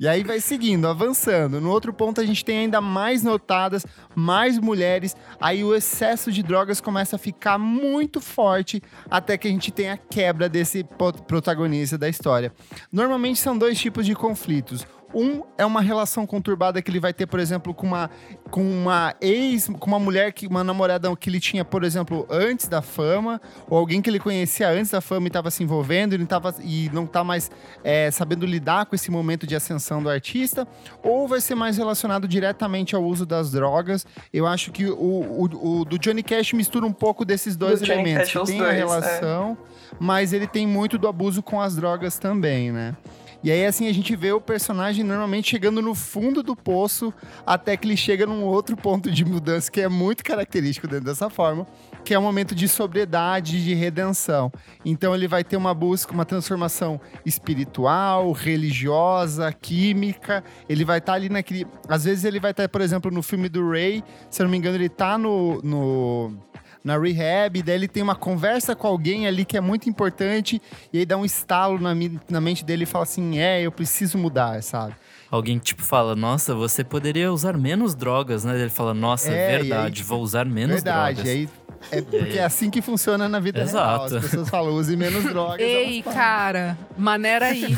E 0.00 0.06
aí 0.06 0.22
vai 0.22 0.40
seguindo, 0.40 0.86
avançando. 0.86 1.60
No 1.60 1.70
outro 1.70 1.92
ponto, 1.92 2.20
a 2.20 2.26
gente 2.26 2.44
tem 2.44 2.58
ainda 2.58 2.80
mais 2.80 3.22
notadas, 3.22 3.84
mais 4.14 4.58
mulheres. 4.58 5.16
Aí 5.40 5.64
o 5.64 5.74
excesso 5.74 6.30
de 6.30 6.42
drogas 6.42 6.80
começa 6.80 7.16
a 7.16 7.18
ficar 7.18 7.58
muito 7.58 8.20
forte 8.20 8.82
até 9.10 9.36
que 9.36 9.48
a 9.48 9.50
gente 9.50 9.70
tem 9.70 9.90
a 9.90 9.96
quebra 9.96 10.48
desse 10.48 10.84
protagonista 11.26 11.98
da 11.98 12.08
história. 12.08 12.52
Normalmente 12.92 13.38
são 13.38 13.56
dois 13.58 13.78
tipos 13.78 14.06
de 14.06 14.14
conflitos. 14.14 14.86
Um 15.14 15.42
é 15.56 15.64
uma 15.64 15.80
relação 15.80 16.26
conturbada 16.26 16.82
que 16.82 16.90
ele 16.90 17.00
vai 17.00 17.14
ter, 17.14 17.26
por 17.26 17.40
exemplo, 17.40 17.72
com 17.72 17.86
uma, 17.86 18.10
com 18.50 18.62
uma 18.62 19.14
ex, 19.20 19.68
com 19.68 19.86
uma 19.86 19.98
mulher, 19.98 20.32
que, 20.32 20.46
uma 20.46 20.62
namorada 20.62 21.14
que 21.16 21.30
ele 21.30 21.40
tinha, 21.40 21.64
por 21.64 21.82
exemplo, 21.82 22.26
antes 22.30 22.68
da 22.68 22.82
fama, 22.82 23.40
ou 23.68 23.78
alguém 23.78 24.02
que 24.02 24.10
ele 24.10 24.20
conhecia 24.20 24.68
antes 24.68 24.90
da 24.90 25.00
fama 25.00 25.26
e 25.26 25.28
estava 25.28 25.50
se 25.50 25.62
envolvendo 25.62 26.14
e 26.14 26.18
não, 26.18 26.26
tava, 26.26 26.54
e 26.62 26.90
não 26.92 27.06
tá 27.06 27.24
mais 27.24 27.50
é, 27.82 28.10
sabendo 28.10 28.44
lidar 28.44 28.84
com 28.86 28.94
esse 28.94 29.10
momento 29.10 29.46
de 29.46 29.56
ascensão 29.56 30.02
do 30.02 30.10
artista, 30.10 30.68
ou 31.02 31.26
vai 31.26 31.40
ser 31.40 31.54
mais 31.54 31.78
relacionado 31.78 32.28
diretamente 32.28 32.94
ao 32.94 33.02
uso 33.02 33.24
das 33.24 33.50
drogas. 33.50 34.06
Eu 34.32 34.46
acho 34.46 34.70
que 34.70 34.84
o, 34.86 34.92
o, 34.92 35.80
o 35.80 35.84
do 35.86 35.98
Johnny 35.98 36.22
Cash 36.22 36.52
mistura 36.52 36.84
um 36.84 36.92
pouco 36.92 37.24
desses 37.24 37.56
dois 37.56 37.80
do 37.80 37.90
elementos. 37.90 38.30
tem 38.32 38.58
dois, 38.58 38.60
a 38.60 38.72
é. 38.72 38.76
relação, 38.76 39.56
é. 39.90 39.96
mas 39.98 40.34
ele 40.34 40.46
tem 40.46 40.66
muito 40.66 40.98
do 40.98 41.08
abuso 41.08 41.42
com 41.42 41.60
as 41.60 41.76
drogas 41.76 42.18
também, 42.18 42.70
né? 42.70 42.94
E 43.42 43.52
aí, 43.52 43.64
assim, 43.64 43.86
a 43.88 43.94
gente 43.94 44.16
vê 44.16 44.32
o 44.32 44.40
personagem 44.40 45.04
normalmente 45.04 45.50
chegando 45.50 45.80
no 45.80 45.94
fundo 45.94 46.42
do 46.42 46.56
poço 46.56 47.14
até 47.46 47.76
que 47.76 47.86
ele 47.86 47.96
chega 47.96 48.26
num 48.26 48.42
outro 48.42 48.76
ponto 48.76 49.10
de 49.10 49.24
mudança 49.24 49.70
que 49.70 49.80
é 49.80 49.88
muito 49.88 50.24
característico 50.24 50.88
dentro 50.88 51.04
dessa 51.04 51.30
forma, 51.30 51.66
que 52.04 52.12
é 52.12 52.18
um 52.18 52.22
momento 52.22 52.54
de 52.54 52.66
sobriedade, 52.66 53.62
de 53.62 53.74
redenção. 53.74 54.50
Então, 54.84 55.14
ele 55.14 55.28
vai 55.28 55.44
ter 55.44 55.56
uma 55.56 55.72
busca, 55.72 56.12
uma 56.12 56.24
transformação 56.24 57.00
espiritual, 57.24 58.32
religiosa, 58.32 59.52
química. 59.52 60.42
Ele 60.68 60.84
vai 60.84 60.98
estar 60.98 61.12
tá 61.12 61.16
ali 61.16 61.28
naquele. 61.28 61.64
Às 61.88 62.04
vezes, 62.04 62.24
ele 62.24 62.40
vai 62.40 62.50
estar, 62.50 62.64
tá, 62.64 62.68
por 62.68 62.80
exemplo, 62.80 63.10
no 63.10 63.22
filme 63.22 63.48
do 63.48 63.70
Ray, 63.70 64.02
se 64.28 64.42
eu 64.42 64.44
não 64.44 64.50
me 64.50 64.58
engano, 64.58 64.76
ele 64.76 64.88
tá 64.88 65.16
no, 65.16 65.60
no 65.62 66.36
na 66.84 66.98
rehab, 66.98 67.62
daí 67.62 67.74
ele 67.74 67.88
tem 67.88 68.02
uma 68.02 68.14
conversa 68.14 68.74
com 68.74 68.86
alguém 68.86 69.26
ali 69.26 69.44
que 69.44 69.56
é 69.56 69.60
muito 69.60 69.88
importante, 69.88 70.60
e 70.92 70.98
aí 70.98 71.06
dá 71.06 71.16
um 71.16 71.24
estalo 71.24 71.78
na, 71.78 71.90
na 72.28 72.40
mente 72.40 72.64
dele 72.64 72.84
e 72.84 72.86
fala 72.86 73.04
assim: 73.04 73.38
é, 73.38 73.62
eu 73.62 73.72
preciso 73.72 74.16
mudar, 74.18 74.62
sabe? 74.62 74.94
Alguém 75.30 75.58
tipo 75.58 75.82
fala, 75.82 76.16
nossa, 76.16 76.54
você 76.54 76.82
poderia 76.82 77.30
usar 77.30 77.56
menos 77.56 77.94
drogas, 77.94 78.44
né? 78.44 78.58
Ele 78.58 78.70
fala, 78.70 78.94
nossa, 78.94 79.30
é, 79.30 79.58
verdade, 79.58 80.00
aí, 80.00 80.08
vou 80.08 80.22
usar 80.22 80.46
menos 80.46 80.76
verdade, 80.76 81.22
drogas. 81.22 81.32
Aí, 81.32 81.48
é 81.90 82.00
porque 82.00 82.38
é 82.38 82.44
assim 82.44 82.70
que 82.70 82.80
funciona 82.80 83.28
na 83.28 83.38
vida 83.38 83.60
Exato. 83.60 84.08
real. 84.08 84.18
As 84.18 84.24
pessoas 84.24 84.48
falam, 84.48 84.74
use 84.74 84.96
menos 84.96 85.24
drogas. 85.28 85.60
Ei, 85.60 86.02
cara, 86.02 86.78
maneira 86.96 87.46
aí. 87.46 87.76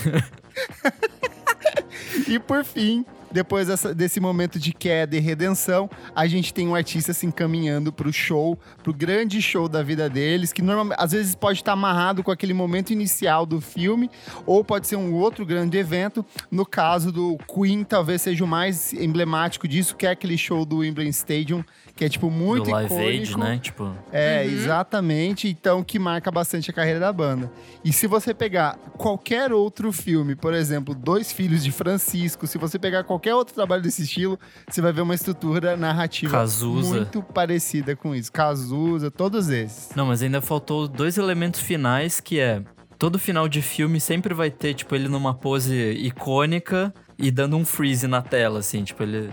e 2.29 2.39
por 2.39 2.65
fim, 2.65 3.05
depois 3.31 3.69
dessa, 3.69 3.95
desse 3.95 4.21
momento 4.21 4.59
de 4.59 4.73
queda 4.73 5.17
e 5.17 5.21
redenção, 5.21 5.89
a 6.15 6.27
gente 6.27 6.53
tem 6.53 6.67
um 6.67 6.75
artista 6.75 7.13
se 7.13 7.27
encaminhando 7.27 7.93
pro 7.93 8.13
show, 8.13 8.59
pro 8.83 8.93
grande 8.93 9.41
show 9.41 9.69
da 9.69 9.83
vida 9.83 10.09
deles, 10.09 10.53
que 10.53 10.63
normalmente, 10.63 10.99
às 10.99 11.13
vezes 11.13 11.35
pode 11.35 11.61
estar 11.61 11.73
amarrado 11.73 12.23
com 12.23 12.31
aquele 12.31 12.55
momento 12.55 12.93
inicial 12.93 13.47
do 13.47 13.61
filme, 13.61 14.11
ou 14.47 14.65
pode 14.65 14.87
ser 14.87 14.97
um 14.97 15.15
outro 15.15 15.47
grande 15.47 15.79
evento. 15.79 16.25
No 16.51 16.67
caso 16.67 17.13
do 17.13 17.39
Queen, 17.53 17.85
talvez 17.85 18.23
seja 18.23 18.45
o 18.45 18.47
mais 18.47 18.93
emblemático 18.93 19.69
disso, 19.69 19.97
que 19.97 20.07
é 20.07 20.11
aquele 20.11 20.37
show 20.37 20.65
do 20.65 20.79
Wembley 20.79 21.09
Stadium, 21.09 21.65
que 21.95 22.05
é, 22.05 22.09
tipo, 22.09 22.31
muito 22.31 22.65
do 22.65 22.71
Live 22.71 22.95
icônico. 22.95 23.23
Age, 23.23 23.39
né? 23.39 23.59
Tipo... 23.63 23.95
É, 24.11 24.43
uhum. 24.43 24.53
exatamente. 24.53 25.49
Então, 25.49 25.85
que 25.85 25.99
marca 25.99 26.31
bastante 26.31 26.71
a 26.71 26.73
carreira 26.73 26.99
da 26.99 27.13
banda. 27.13 27.53
E 27.85 27.93
se 27.93 28.07
você 28.07 28.33
pegar 28.33 28.79
qualquer 28.97 29.53
outro 29.53 29.93
filme, 29.93 30.35
por 30.35 30.55
exemplo, 30.55 30.95
Dois 30.95 31.31
Filhos 31.31 31.63
de 31.63 31.71
Francisco, 31.71 32.47
se 32.47 32.57
você 32.57 32.79
pegar 32.79 33.05
qualquer 33.05 33.20
outro 33.29 33.55
trabalho 33.55 33.83
desse 33.83 34.03
estilo, 34.03 34.39
você 34.69 34.81
vai 34.81 34.93
ver 34.93 35.03
uma 35.03 35.15
estrutura 35.15 35.77
narrativa 35.77 36.39
Cazuza. 36.39 36.97
muito 36.97 37.23
parecida 37.23 37.95
com 37.95 38.15
isso. 38.15 38.33
Cazuza, 38.33 39.11
todos 39.11 39.49
esses. 39.49 39.95
Não, 39.95 40.07
mas 40.07 40.23
ainda 40.23 40.41
faltou 40.41 40.89
dois 40.89 41.19
elementos 41.19 41.61
finais, 41.61 42.21
que 42.21 42.41
é... 42.41 42.63
Todo 42.99 43.19
final 43.19 43.49
de 43.49 43.63
filme 43.63 43.99
sempre 43.99 44.35
vai 44.35 44.51
ter, 44.51 44.75
tipo, 44.75 44.95
ele 44.95 45.09
numa 45.09 45.33
pose 45.33 45.75
icônica 45.93 46.93
e 47.19 47.31
dando 47.31 47.57
um 47.57 47.65
freeze 47.65 48.07
na 48.07 48.21
tela, 48.21 48.59
assim. 48.59 48.85
Tipo, 48.85 49.05
ele 49.05 49.33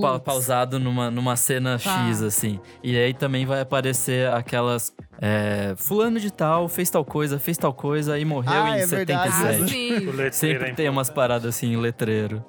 pa 0.00 0.18
pausado 0.18 0.78
numa, 0.78 1.10
numa 1.10 1.36
cena 1.36 1.78
tá. 1.78 2.06
X, 2.06 2.22
assim. 2.22 2.58
E 2.82 2.96
aí 2.96 3.12
também 3.12 3.44
vai 3.44 3.60
aparecer 3.60 4.28
aquelas. 4.28 4.92
É, 5.20 5.74
fulano 5.76 6.18
de 6.18 6.30
tal 6.30 6.68
fez 6.68 6.90
tal 6.90 7.04
coisa, 7.04 7.38
fez 7.38 7.56
tal 7.56 7.72
coisa 7.72 8.18
e 8.18 8.24
morreu 8.24 8.62
ah, 8.62 8.70
em 8.70 8.80
é 8.80 8.86
77. 8.86 10.10
Ah, 10.26 10.32
Sempre 10.32 10.70
é 10.70 10.72
tem 10.72 10.88
umas 10.88 11.08
paradas 11.08 11.54
assim 11.54 11.72
em 11.72 11.76
letreiro. 11.76 12.44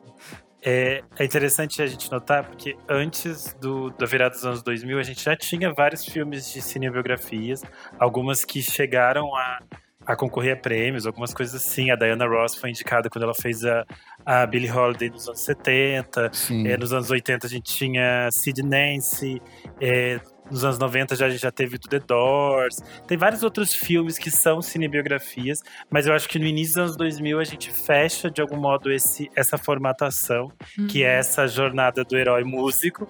É, 0.68 1.04
é, 1.20 1.24
interessante 1.24 1.80
a 1.80 1.86
gente 1.86 2.12
notar, 2.12 2.44
porque 2.44 2.76
antes 2.90 3.56
do, 3.62 3.92
da 3.92 4.08
virada 4.08 4.34
dos 4.34 4.44
anos 4.44 4.64
2000, 4.64 4.98
a 4.98 5.04
gente 5.04 5.24
já 5.24 5.36
tinha 5.38 5.72
vários 5.72 6.04
filmes 6.04 6.52
de 6.52 6.60
cinebiografias, 6.60 7.62
algumas 8.00 8.44
que 8.44 8.64
chegaram 8.64 9.36
a, 9.36 9.60
a 10.08 10.16
concorrer 10.16 10.54
a 10.54 10.60
prêmios, 10.60 11.06
algumas 11.06 11.36
coisas 11.36 11.54
assim. 11.54 11.92
A 11.92 11.96
Diana 11.96 12.26
Ross 12.26 12.56
foi 12.56 12.72
indicada 12.72 13.12
quando 13.12 13.26
ela 13.26 13.36
fez 13.36 13.64
a, 13.64 13.86
a 14.26 14.44
Billie 14.48 14.72
Holiday 14.72 15.12
nos 15.12 15.28
anos 15.28 15.42
70. 15.42 16.32
É, 16.66 16.78
nos 16.78 16.92
anos 16.92 17.12
80 17.12 17.46
a 17.46 17.50
gente 17.50 17.72
tinha 17.72 18.32
Sid 18.32 18.64
Nancy. 18.64 19.40
É, 19.80 20.20
nos 20.50 20.64
anos 20.64 20.78
90 20.78 21.16
já, 21.16 21.26
a 21.26 21.30
gente 21.30 21.42
já 21.42 21.52
teve 21.52 21.78
do 21.78 21.88
The 21.88 22.00
Doors. 22.00 22.82
Tem 23.08 23.18
vários 23.18 23.44
outros 23.44 23.74
filmes 23.74 24.18
que 24.18 24.30
são 24.30 24.62
cinebiografias, 24.62 25.62
mas 25.90 26.06
eu 26.06 26.14
acho 26.14 26.28
que 26.30 26.38
no 26.38 26.46
início 26.46 26.76
dos 26.76 26.84
anos 26.84 26.98
2000 26.98 27.40
a 27.40 27.44
gente 27.44 27.72
fecha 27.72 28.30
de 28.30 28.42
algum 28.42 28.58
modo 28.58 28.92
esse, 28.92 29.30
essa 29.36 29.58
formatação, 29.58 30.52
uhum. 30.78 30.88
que 30.88 31.04
é 31.04 31.14
uhum. 31.14 31.20
essa 31.20 31.48
jornada 31.48 32.04
do 32.04 32.18
herói 32.18 32.44
músico. 32.44 33.08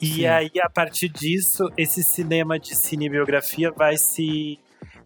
E 0.00 0.06
Sim. 0.06 0.26
aí, 0.26 0.50
a 0.62 0.68
partir 0.68 1.08
disso, 1.08 1.70
esse 1.76 2.02
cinema 2.02 2.58
de 2.58 2.74
cinebiografia 2.74 3.70
vai 3.70 3.96
se. 3.96 4.58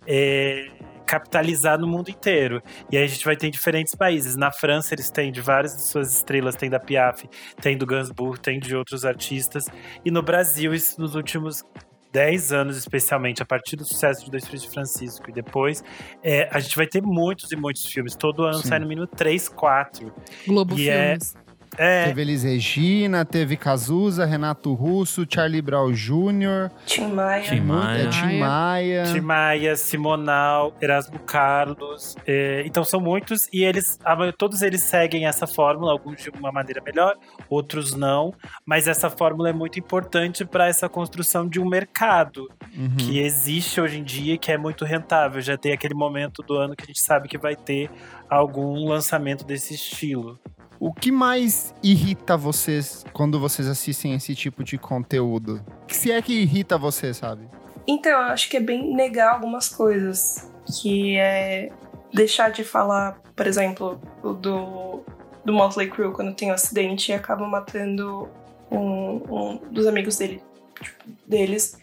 É, 0.06 0.68
capitalizar 1.06 1.78
no 1.78 1.86
mundo 1.86 2.10
inteiro. 2.10 2.62
E 2.90 2.96
aí 2.96 3.04
a 3.04 3.06
gente 3.06 3.24
vai 3.24 3.36
ter 3.36 3.46
em 3.46 3.50
diferentes 3.50 3.94
países. 3.94 4.36
Na 4.36 4.50
França 4.50 4.94
eles 4.94 5.10
têm 5.10 5.30
de 5.30 5.40
várias 5.40 5.74
de 5.76 5.82
suas 5.82 6.12
estrelas, 6.14 6.56
tem 6.56 6.68
da 6.68 6.80
Piaf, 6.80 7.28
tem 7.60 7.76
do 7.76 7.86
Gainsbourg, 7.86 8.40
tem 8.40 8.58
de 8.58 8.74
outros 8.74 9.04
artistas. 9.04 9.66
E 10.04 10.10
no 10.10 10.22
Brasil, 10.22 10.74
isso 10.74 11.00
nos 11.00 11.14
últimos 11.14 11.64
10 12.12 12.52
anos, 12.52 12.76
especialmente, 12.76 13.42
a 13.42 13.46
partir 13.46 13.76
do 13.76 13.84
sucesso 13.84 14.24
de 14.24 14.30
Dois 14.30 14.46
Filhos 14.46 14.62
de 14.62 14.70
Francisco 14.70 15.28
e 15.28 15.32
depois, 15.32 15.84
é, 16.22 16.48
a 16.50 16.58
gente 16.58 16.74
vai 16.74 16.86
ter 16.86 17.02
muitos 17.02 17.52
e 17.52 17.56
muitos 17.56 17.84
filmes. 17.86 18.16
Todo 18.16 18.44
ano 18.44 18.58
Sim. 18.58 18.68
sai 18.68 18.78
no 18.78 18.86
mínimo 18.86 19.06
3, 19.06 19.48
4. 19.50 20.12
Globo 20.46 20.78
e 20.78 20.88
é 20.88 21.08
Filmes. 21.08 21.36
É, 21.36 21.45
é. 21.76 22.06
Teve 22.06 22.22
Elis 22.22 22.42
Regina, 22.42 23.24
teve 23.24 23.56
Cazuza, 23.56 24.24
Renato 24.24 24.72
Russo, 24.74 25.26
Charlie 25.28 25.62
Brown 25.62 25.92
Jr. 25.92 26.70
Tim 26.86 27.08
Maia. 27.08 27.42
Tim 27.42 27.60
Maia. 27.60 28.02
É, 28.02 28.08
Tim 28.08 28.38
Maia. 28.38 29.04
Tim 29.04 29.20
Maia, 29.20 29.76
Simonal, 29.76 30.74
Erasmo 30.80 31.18
Carlos. 31.20 32.16
É, 32.26 32.62
então 32.66 32.84
são 32.84 33.00
muitos 33.00 33.48
e 33.52 33.64
eles, 33.64 33.98
todos 34.38 34.62
eles 34.62 34.82
seguem 34.82 35.26
essa 35.26 35.46
fórmula, 35.46 35.92
alguns 35.92 36.22
de 36.22 36.30
uma 36.30 36.50
maneira 36.50 36.82
melhor, 36.84 37.14
outros 37.48 37.94
não. 37.94 38.32
Mas 38.64 38.88
essa 38.88 39.10
fórmula 39.10 39.50
é 39.50 39.52
muito 39.52 39.78
importante 39.78 40.44
para 40.44 40.68
essa 40.68 40.88
construção 40.88 41.48
de 41.48 41.60
um 41.60 41.68
mercado 41.68 42.48
uhum. 42.76 42.96
que 42.96 43.18
existe 43.18 43.80
hoje 43.80 43.98
em 43.98 44.04
dia 44.04 44.34
e 44.34 44.38
que 44.38 44.50
é 44.50 44.58
muito 44.58 44.84
rentável. 44.84 45.40
Já 45.40 45.56
tem 45.56 45.72
aquele 45.72 45.94
momento 45.94 46.42
do 46.42 46.54
ano 46.54 46.74
que 46.74 46.84
a 46.84 46.86
gente 46.86 47.00
sabe 47.00 47.28
que 47.28 47.38
vai 47.38 47.54
ter 47.54 47.90
algum 48.28 48.88
lançamento 48.88 49.44
desse 49.44 49.74
estilo. 49.74 50.38
O 50.78 50.92
que 50.92 51.10
mais 51.10 51.74
irrita 51.82 52.36
vocês 52.36 53.04
quando 53.12 53.40
vocês 53.40 53.66
assistem 53.68 54.14
esse 54.14 54.34
tipo 54.34 54.62
de 54.62 54.76
conteúdo? 54.76 55.64
Se 55.88 56.12
é 56.12 56.20
que 56.20 56.42
irrita 56.42 56.76
você, 56.76 57.14
sabe? 57.14 57.48
Então, 57.86 58.12
eu 58.12 58.18
acho 58.18 58.48
que 58.48 58.56
é 58.56 58.60
bem 58.60 58.94
negar 58.94 59.32
algumas 59.32 59.68
coisas. 59.68 60.50
Que 60.80 61.16
é 61.16 61.70
deixar 62.12 62.50
de 62.50 62.64
falar, 62.64 63.20
por 63.34 63.46
exemplo, 63.46 64.00
do, 64.22 65.04
do 65.44 65.52
Motley 65.52 65.88
Crue 65.88 66.12
quando 66.12 66.34
tem 66.34 66.50
um 66.50 66.54
acidente 66.54 67.12
e 67.12 67.14
acaba 67.14 67.46
matando 67.46 68.28
um, 68.70 69.22
um 69.30 69.60
dos 69.70 69.86
amigos 69.86 70.18
dele, 70.18 70.42
tipo, 70.80 71.04
deles. 71.26 71.78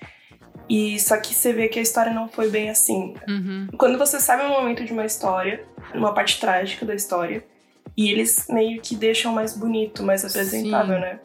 E 0.69 0.99
só 0.99 1.17
que 1.17 1.33
você 1.33 1.53
vê 1.53 1.67
que 1.67 1.79
a 1.79 1.81
história 1.81 2.13
não 2.13 2.27
foi 2.27 2.49
bem 2.49 2.69
assim. 2.69 3.15
Uhum. 3.27 3.67
Quando 3.77 3.97
você 3.97 4.19
sabe 4.19 4.43
um 4.43 4.49
momento 4.49 4.83
de 4.83 4.93
uma 4.93 5.05
história, 5.05 5.65
uma 5.93 6.13
parte 6.13 6.39
trágica 6.39 6.85
da 6.85 6.95
história, 6.95 7.45
e 7.95 8.09
eles 8.09 8.47
meio 8.49 8.81
que 8.81 8.95
deixam 8.95 9.33
mais 9.33 9.55
bonito, 9.55 10.03
mais 10.03 10.25
apresentável, 10.25 10.95
Sim. 10.95 11.01
né? 11.01 11.19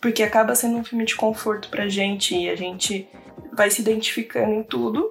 Porque 0.00 0.22
acaba 0.22 0.54
sendo 0.54 0.76
um 0.76 0.84
filme 0.84 1.04
de 1.04 1.16
conforto 1.16 1.68
pra 1.68 1.88
gente 1.88 2.36
e 2.36 2.48
a 2.48 2.56
gente 2.56 3.08
vai 3.52 3.70
se 3.70 3.80
identificando 3.80 4.52
em 4.52 4.62
tudo. 4.62 5.10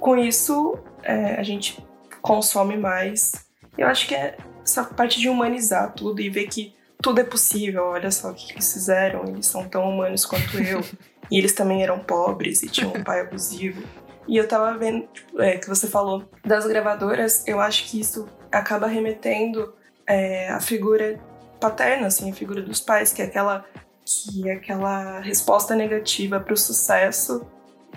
Com 0.00 0.16
isso, 0.16 0.78
é, 1.02 1.34
a 1.34 1.42
gente 1.42 1.82
consome 2.20 2.76
mais. 2.76 3.32
Eu 3.78 3.86
acho 3.86 4.06
que 4.08 4.14
é 4.14 4.36
essa 4.62 4.84
parte 4.84 5.20
de 5.20 5.28
humanizar 5.28 5.92
tudo 5.94 6.20
e 6.20 6.28
ver 6.28 6.48
que 6.48 6.74
tudo 7.00 7.20
é 7.20 7.24
possível. 7.24 7.84
Olha 7.84 8.10
só 8.10 8.30
o 8.30 8.34
que 8.34 8.52
eles 8.52 8.72
fizeram, 8.72 9.24
eles 9.26 9.46
são 9.46 9.68
tão 9.68 9.88
humanos 9.88 10.26
quanto 10.26 10.58
eu. 10.58 10.80
e 11.30 11.38
eles 11.38 11.52
também 11.52 11.82
eram 11.82 12.00
pobres 12.00 12.62
e 12.62 12.68
tinham 12.68 12.92
um 12.92 13.04
pai 13.04 13.20
abusivo. 13.20 13.82
E 14.28 14.36
eu 14.36 14.48
tava 14.48 14.76
vendo 14.76 15.08
é, 15.38 15.56
que 15.56 15.68
você 15.68 15.86
falou 15.86 16.28
das 16.44 16.66
gravadoras, 16.66 17.46
eu 17.46 17.60
acho 17.60 17.88
que 17.88 18.00
isso 18.00 18.28
acaba 18.50 18.86
remetendo 18.86 19.72
é, 20.06 20.48
a 20.50 20.60
figura 20.60 21.18
paterna, 21.60 22.06
assim, 22.06 22.30
a 22.30 22.34
figura 22.34 22.62
dos 22.62 22.80
pais, 22.80 23.12
que 23.12 23.22
é 23.22 23.24
aquela, 23.24 23.64
que 24.04 24.48
é 24.48 24.52
aquela 24.52 25.20
resposta 25.20 25.74
negativa 25.74 26.38
para 26.40 26.54
o 26.54 26.56
sucesso. 26.56 27.46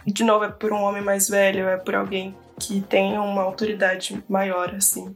De 0.06 0.24
novo, 0.24 0.46
é 0.46 0.50
por 0.50 0.72
um 0.72 0.82
homem 0.82 1.04
mais 1.04 1.28
velho, 1.30 1.68
é 1.68 1.78
por 1.78 1.96
alguém 1.96 2.36
que 2.60 2.82
tem 2.82 3.18
uma 3.18 3.42
autoridade 3.42 4.24
maior, 4.28 4.74
assim. 4.76 5.14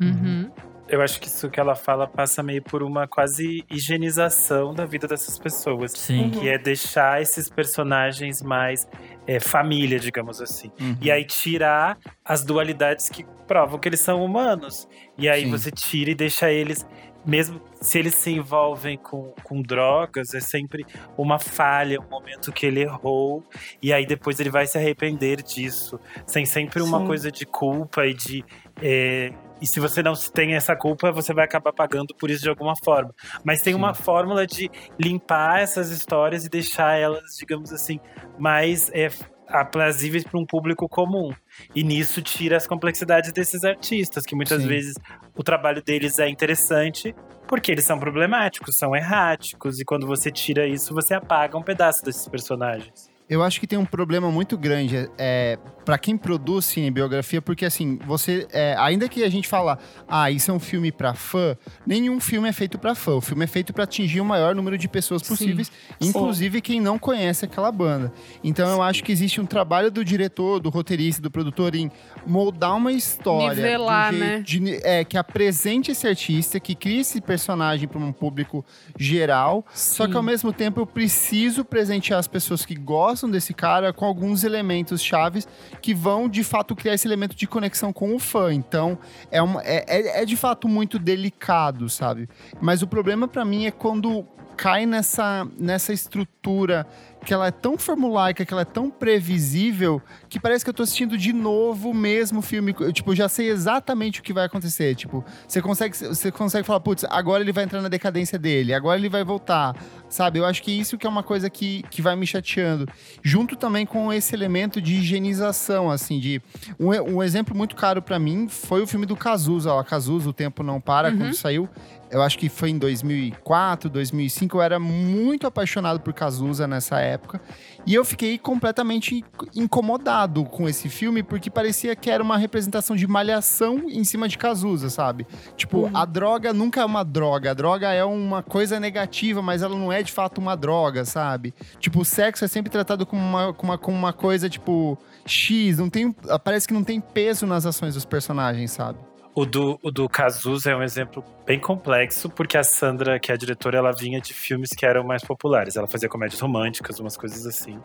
Uhum. 0.00 0.50
Eu 0.86 1.00
acho 1.00 1.18
que 1.18 1.28
isso 1.28 1.48
que 1.48 1.58
ela 1.58 1.74
fala 1.74 2.06
passa 2.06 2.42
meio 2.42 2.62
por 2.62 2.82
uma 2.82 3.08
quase 3.08 3.64
higienização 3.70 4.74
da 4.74 4.84
vida 4.84 5.08
dessas 5.08 5.38
pessoas. 5.38 5.92
Sim. 5.92 6.30
Que 6.30 6.48
é 6.48 6.58
deixar 6.58 7.22
esses 7.22 7.48
personagens 7.48 8.42
mais 8.42 8.86
é, 9.26 9.40
família, 9.40 9.98
digamos 9.98 10.40
assim. 10.40 10.70
Uhum. 10.80 10.96
E 11.00 11.10
aí 11.10 11.24
tirar 11.24 11.98
as 12.24 12.44
dualidades 12.44 13.08
que 13.08 13.24
provam 13.46 13.78
que 13.78 13.88
eles 13.88 14.00
são 14.00 14.24
humanos. 14.24 14.88
E 15.18 15.28
aí 15.28 15.44
Sim. 15.44 15.50
você 15.50 15.70
tira 15.70 16.10
e 16.10 16.14
deixa 16.14 16.50
eles 16.50 16.86
mesmo 17.26 17.60
se 17.80 17.98
eles 17.98 18.14
se 18.14 18.30
envolvem 18.30 18.98
com, 18.98 19.32
com 19.42 19.62
drogas, 19.62 20.34
é 20.34 20.40
sempre 20.40 20.84
uma 21.16 21.38
falha, 21.38 22.00
um 22.00 22.08
momento 22.08 22.52
que 22.52 22.66
ele 22.66 22.82
errou, 22.82 23.42
e 23.82 23.92
aí 23.92 24.06
depois 24.06 24.38
ele 24.40 24.50
vai 24.50 24.66
se 24.66 24.76
arrepender 24.76 25.42
disso. 25.42 25.98
Sem 26.26 26.44
sempre 26.44 26.82
uma 26.82 27.00
Sim. 27.00 27.06
coisa 27.06 27.32
de 27.32 27.46
culpa 27.46 28.06
e 28.06 28.14
de. 28.14 28.44
É, 28.82 29.32
e 29.64 29.66
se 29.66 29.80
você 29.80 30.02
não 30.02 30.12
tem 30.12 30.52
essa 30.52 30.76
culpa, 30.76 31.10
você 31.10 31.32
vai 31.32 31.46
acabar 31.46 31.72
pagando 31.72 32.14
por 32.14 32.30
isso 32.30 32.42
de 32.42 32.50
alguma 32.50 32.76
forma. 32.76 33.14
Mas 33.42 33.62
tem 33.62 33.72
Sim. 33.72 33.78
uma 33.78 33.94
fórmula 33.94 34.46
de 34.46 34.70
limpar 35.00 35.60
essas 35.60 35.90
histórias 35.90 36.44
e 36.44 36.50
deixar 36.50 36.98
elas, 36.98 37.34
digamos 37.38 37.72
assim, 37.72 37.98
mais 38.38 38.90
é, 38.92 39.08
aprazíveis 39.48 40.22
para 40.22 40.38
um 40.38 40.44
público 40.44 40.86
comum. 40.86 41.32
E 41.74 41.82
nisso 41.82 42.20
tira 42.20 42.58
as 42.58 42.66
complexidades 42.66 43.32
desses 43.32 43.64
artistas, 43.64 44.26
que 44.26 44.36
muitas 44.36 44.60
Sim. 44.60 44.68
vezes 44.68 44.96
o 45.34 45.42
trabalho 45.42 45.82
deles 45.82 46.18
é 46.18 46.28
interessante 46.28 47.14
porque 47.48 47.72
eles 47.72 47.84
são 47.84 47.98
problemáticos, 47.98 48.76
são 48.76 48.94
erráticos, 48.94 49.80
e 49.80 49.84
quando 49.84 50.06
você 50.06 50.30
tira 50.30 50.66
isso, 50.66 50.92
você 50.92 51.14
apaga 51.14 51.56
um 51.56 51.62
pedaço 51.62 52.04
desses 52.04 52.28
personagens. 52.28 53.13
Eu 53.28 53.42
acho 53.42 53.58
que 53.58 53.66
tem 53.66 53.78
um 53.78 53.86
problema 53.86 54.30
muito 54.30 54.56
grande 54.58 55.08
é, 55.16 55.58
para 55.82 55.96
quem 55.96 56.14
produz 56.14 56.66
cinebiografia, 56.66 57.40
porque 57.40 57.64
assim, 57.64 57.98
você. 58.06 58.46
É, 58.52 58.74
ainda 58.78 59.08
que 59.08 59.24
a 59.24 59.30
gente 59.30 59.48
fala, 59.48 59.78
ah, 60.06 60.30
isso 60.30 60.50
é 60.50 60.54
um 60.54 60.60
filme 60.60 60.92
para 60.92 61.14
fã, 61.14 61.56
nenhum 61.86 62.20
filme 62.20 62.46
é 62.46 62.52
feito 62.52 62.78
para 62.78 62.94
fã. 62.94 63.12
O 63.12 63.22
filme 63.22 63.44
é 63.44 63.46
feito 63.46 63.72
para 63.72 63.84
atingir 63.84 64.20
o 64.20 64.24
maior 64.26 64.54
número 64.54 64.76
de 64.76 64.86
pessoas 64.86 65.22
possíveis, 65.22 65.68
Sim. 65.68 66.08
inclusive 66.08 66.58
Sim. 66.58 66.62
quem 66.62 66.80
não 66.80 66.98
conhece 66.98 67.46
aquela 67.46 67.72
banda. 67.72 68.12
Então 68.42 68.68
eu 68.68 68.82
acho 68.82 69.02
que 69.02 69.10
existe 69.10 69.40
um 69.40 69.46
trabalho 69.46 69.90
do 69.90 70.04
diretor, 70.04 70.60
do 70.60 70.68
roteirista, 70.68 71.22
do 71.22 71.30
produtor 71.30 71.74
em 71.74 71.90
moldar 72.26 72.76
uma 72.76 72.92
história. 72.92 73.54
Nivelar, 73.54 74.12
né? 74.12 74.42
De, 74.44 74.86
é, 74.86 75.02
que 75.02 75.16
apresente 75.16 75.90
esse 75.90 76.06
artista, 76.06 76.60
que 76.60 76.74
crie 76.74 77.00
esse 77.00 77.22
personagem 77.22 77.88
para 77.88 77.98
um 77.98 78.12
público 78.12 78.62
geral. 78.98 79.64
Sim. 79.72 79.96
Só 79.96 80.06
que 80.06 80.14
ao 80.16 80.22
mesmo 80.22 80.52
tempo 80.52 80.80
eu 80.80 80.86
preciso 80.86 81.64
presentear 81.64 82.18
as 82.18 82.28
pessoas 82.28 82.66
que 82.66 82.74
gostam 82.74 83.13
gostam 83.14 83.30
desse 83.30 83.54
cara 83.54 83.92
com 83.92 84.04
alguns 84.04 84.42
elementos 84.42 85.00
chaves 85.00 85.46
que 85.80 85.94
vão 85.94 86.28
de 86.28 86.42
fato 86.42 86.74
criar 86.74 86.94
esse 86.94 87.06
elemento 87.06 87.36
de 87.36 87.46
conexão 87.46 87.92
com 87.92 88.14
o 88.14 88.18
fã. 88.18 88.52
Então 88.52 88.98
é, 89.30 89.40
uma, 89.40 89.62
é, 89.62 89.84
é, 89.86 90.22
é 90.22 90.24
de 90.24 90.36
fato 90.36 90.66
muito 90.66 90.98
delicado, 90.98 91.88
sabe? 91.88 92.28
Mas 92.60 92.82
o 92.82 92.88
problema 92.88 93.28
para 93.28 93.44
mim 93.44 93.66
é 93.66 93.70
quando 93.70 94.26
cai 94.56 94.84
nessa, 94.84 95.46
nessa 95.58 95.92
estrutura 95.92 96.86
que 97.24 97.34
ela 97.34 97.46
é 97.46 97.50
tão 97.50 97.76
formulaica, 97.78 98.44
que 98.44 98.52
ela 98.52 98.62
é 98.62 98.66
tão 98.66 98.90
previsível, 98.90 100.00
que 100.28 100.38
parece 100.38 100.64
que 100.64 100.70
eu 100.70 100.74
tô 100.74 100.82
assistindo 100.82 101.16
de 101.16 101.32
novo 101.32 101.90
o 101.90 101.94
mesmo 101.94 102.42
filme. 102.42 102.74
Eu, 102.78 102.92
tipo, 102.92 103.14
já 103.14 103.28
sei 103.28 103.48
exatamente 103.48 104.20
o 104.20 104.22
que 104.22 104.32
vai 104.32 104.44
acontecer. 104.44 104.94
Tipo, 104.94 105.24
você 105.48 105.60
consegue, 105.60 105.96
você 105.96 106.30
consegue 106.30 106.66
falar, 106.66 106.80
putz, 106.80 107.04
agora 107.10 107.42
ele 107.42 107.52
vai 107.52 107.64
entrar 107.64 107.80
na 107.80 107.88
decadência 107.88 108.38
dele, 108.38 108.74
agora 108.74 108.98
ele 108.98 109.08
vai 109.08 109.24
voltar. 109.24 109.74
Sabe? 110.08 110.38
Eu 110.38 110.44
acho 110.44 110.62
que 110.62 110.70
isso 110.70 110.96
que 110.96 111.06
é 111.06 111.10
uma 111.10 111.24
coisa 111.24 111.50
que, 111.50 111.82
que 111.90 112.00
vai 112.00 112.14
me 112.14 112.26
chateando. 112.26 112.86
Junto 113.22 113.56
também 113.56 113.84
com 113.84 114.12
esse 114.12 114.32
elemento 114.34 114.80
de 114.80 114.94
higienização, 114.94 115.90
assim, 115.90 116.20
de... 116.20 116.40
Um, 116.78 116.90
um 117.16 117.22
exemplo 117.22 117.56
muito 117.56 117.74
caro 117.74 118.00
para 118.00 118.18
mim 118.18 118.48
foi 118.48 118.80
o 118.82 118.86
filme 118.86 119.06
do 119.06 119.16
Cazuza, 119.16 119.72
ó, 119.72 119.82
Cazuza, 119.82 120.28
O 120.28 120.32
Tempo 120.32 120.62
Não 120.62 120.80
Para, 120.80 121.08
uhum. 121.08 121.18
quando 121.18 121.34
saiu 121.34 121.68
eu 122.14 122.22
acho 122.22 122.38
que 122.38 122.48
foi 122.48 122.70
em 122.70 122.78
2004, 122.78 123.90
2005, 123.90 124.56
eu 124.56 124.62
era 124.62 124.78
muito 124.78 125.48
apaixonado 125.48 125.98
por 125.98 126.14
Cazuza 126.14 126.64
nessa 126.64 127.00
época. 127.00 127.40
E 127.84 127.92
eu 127.92 128.04
fiquei 128.04 128.38
completamente 128.38 129.24
incomodado 129.52 130.44
com 130.44 130.68
esse 130.68 130.88
filme, 130.88 131.24
porque 131.24 131.50
parecia 131.50 131.96
que 131.96 132.08
era 132.08 132.22
uma 132.22 132.38
representação 132.38 132.94
de 132.94 133.04
malhação 133.08 133.90
em 133.90 134.04
cima 134.04 134.28
de 134.28 134.38
Cazuza, 134.38 134.90
sabe? 134.90 135.26
Tipo, 135.56 135.78
uhum. 135.78 135.90
a 135.92 136.04
droga 136.04 136.52
nunca 136.52 136.82
é 136.82 136.84
uma 136.84 137.04
droga. 137.04 137.50
A 137.50 137.54
droga 137.54 137.92
é 137.92 138.04
uma 138.04 138.44
coisa 138.44 138.78
negativa, 138.78 139.42
mas 139.42 139.62
ela 139.62 139.76
não 139.76 139.92
é 139.92 140.00
de 140.00 140.12
fato 140.12 140.38
uma 140.38 140.56
droga, 140.56 141.04
sabe? 141.04 141.52
Tipo, 141.80 142.02
o 142.02 142.04
sexo 142.04 142.44
é 142.44 142.48
sempre 142.48 142.70
tratado 142.70 143.04
como 143.04 143.20
uma, 143.20 143.52
como 143.52 143.72
uma, 143.72 143.78
como 143.78 143.98
uma 143.98 144.12
coisa, 144.12 144.48
tipo, 144.48 144.96
X. 145.26 145.78
Não 145.78 145.90
tem, 145.90 146.12
parece 146.44 146.68
que 146.68 146.74
não 146.74 146.84
tem 146.84 147.00
peso 147.00 147.44
nas 147.44 147.66
ações 147.66 147.94
dos 147.94 148.04
personagens, 148.04 148.70
sabe? 148.70 149.00
O 149.36 149.44
do, 149.44 149.80
o 149.82 149.90
do 149.90 150.08
Cazuza 150.08 150.70
é 150.70 150.76
um 150.76 150.82
exemplo 150.82 151.24
bem 151.44 151.58
complexo, 151.58 152.30
porque 152.30 152.56
a 152.56 152.62
Sandra, 152.62 153.18
que 153.18 153.32
é 153.32 153.34
a 153.34 153.36
diretora, 153.36 153.78
ela 153.78 153.90
vinha 153.90 154.20
de 154.20 154.32
filmes 154.32 154.70
que 154.70 154.86
eram 154.86 155.02
mais 155.02 155.24
populares. 155.24 155.74
Ela 155.74 155.88
fazia 155.88 156.08
comédias 156.08 156.40
românticas, 156.40 157.00
umas 157.00 157.16
coisas 157.16 157.44
assim. 157.44 157.80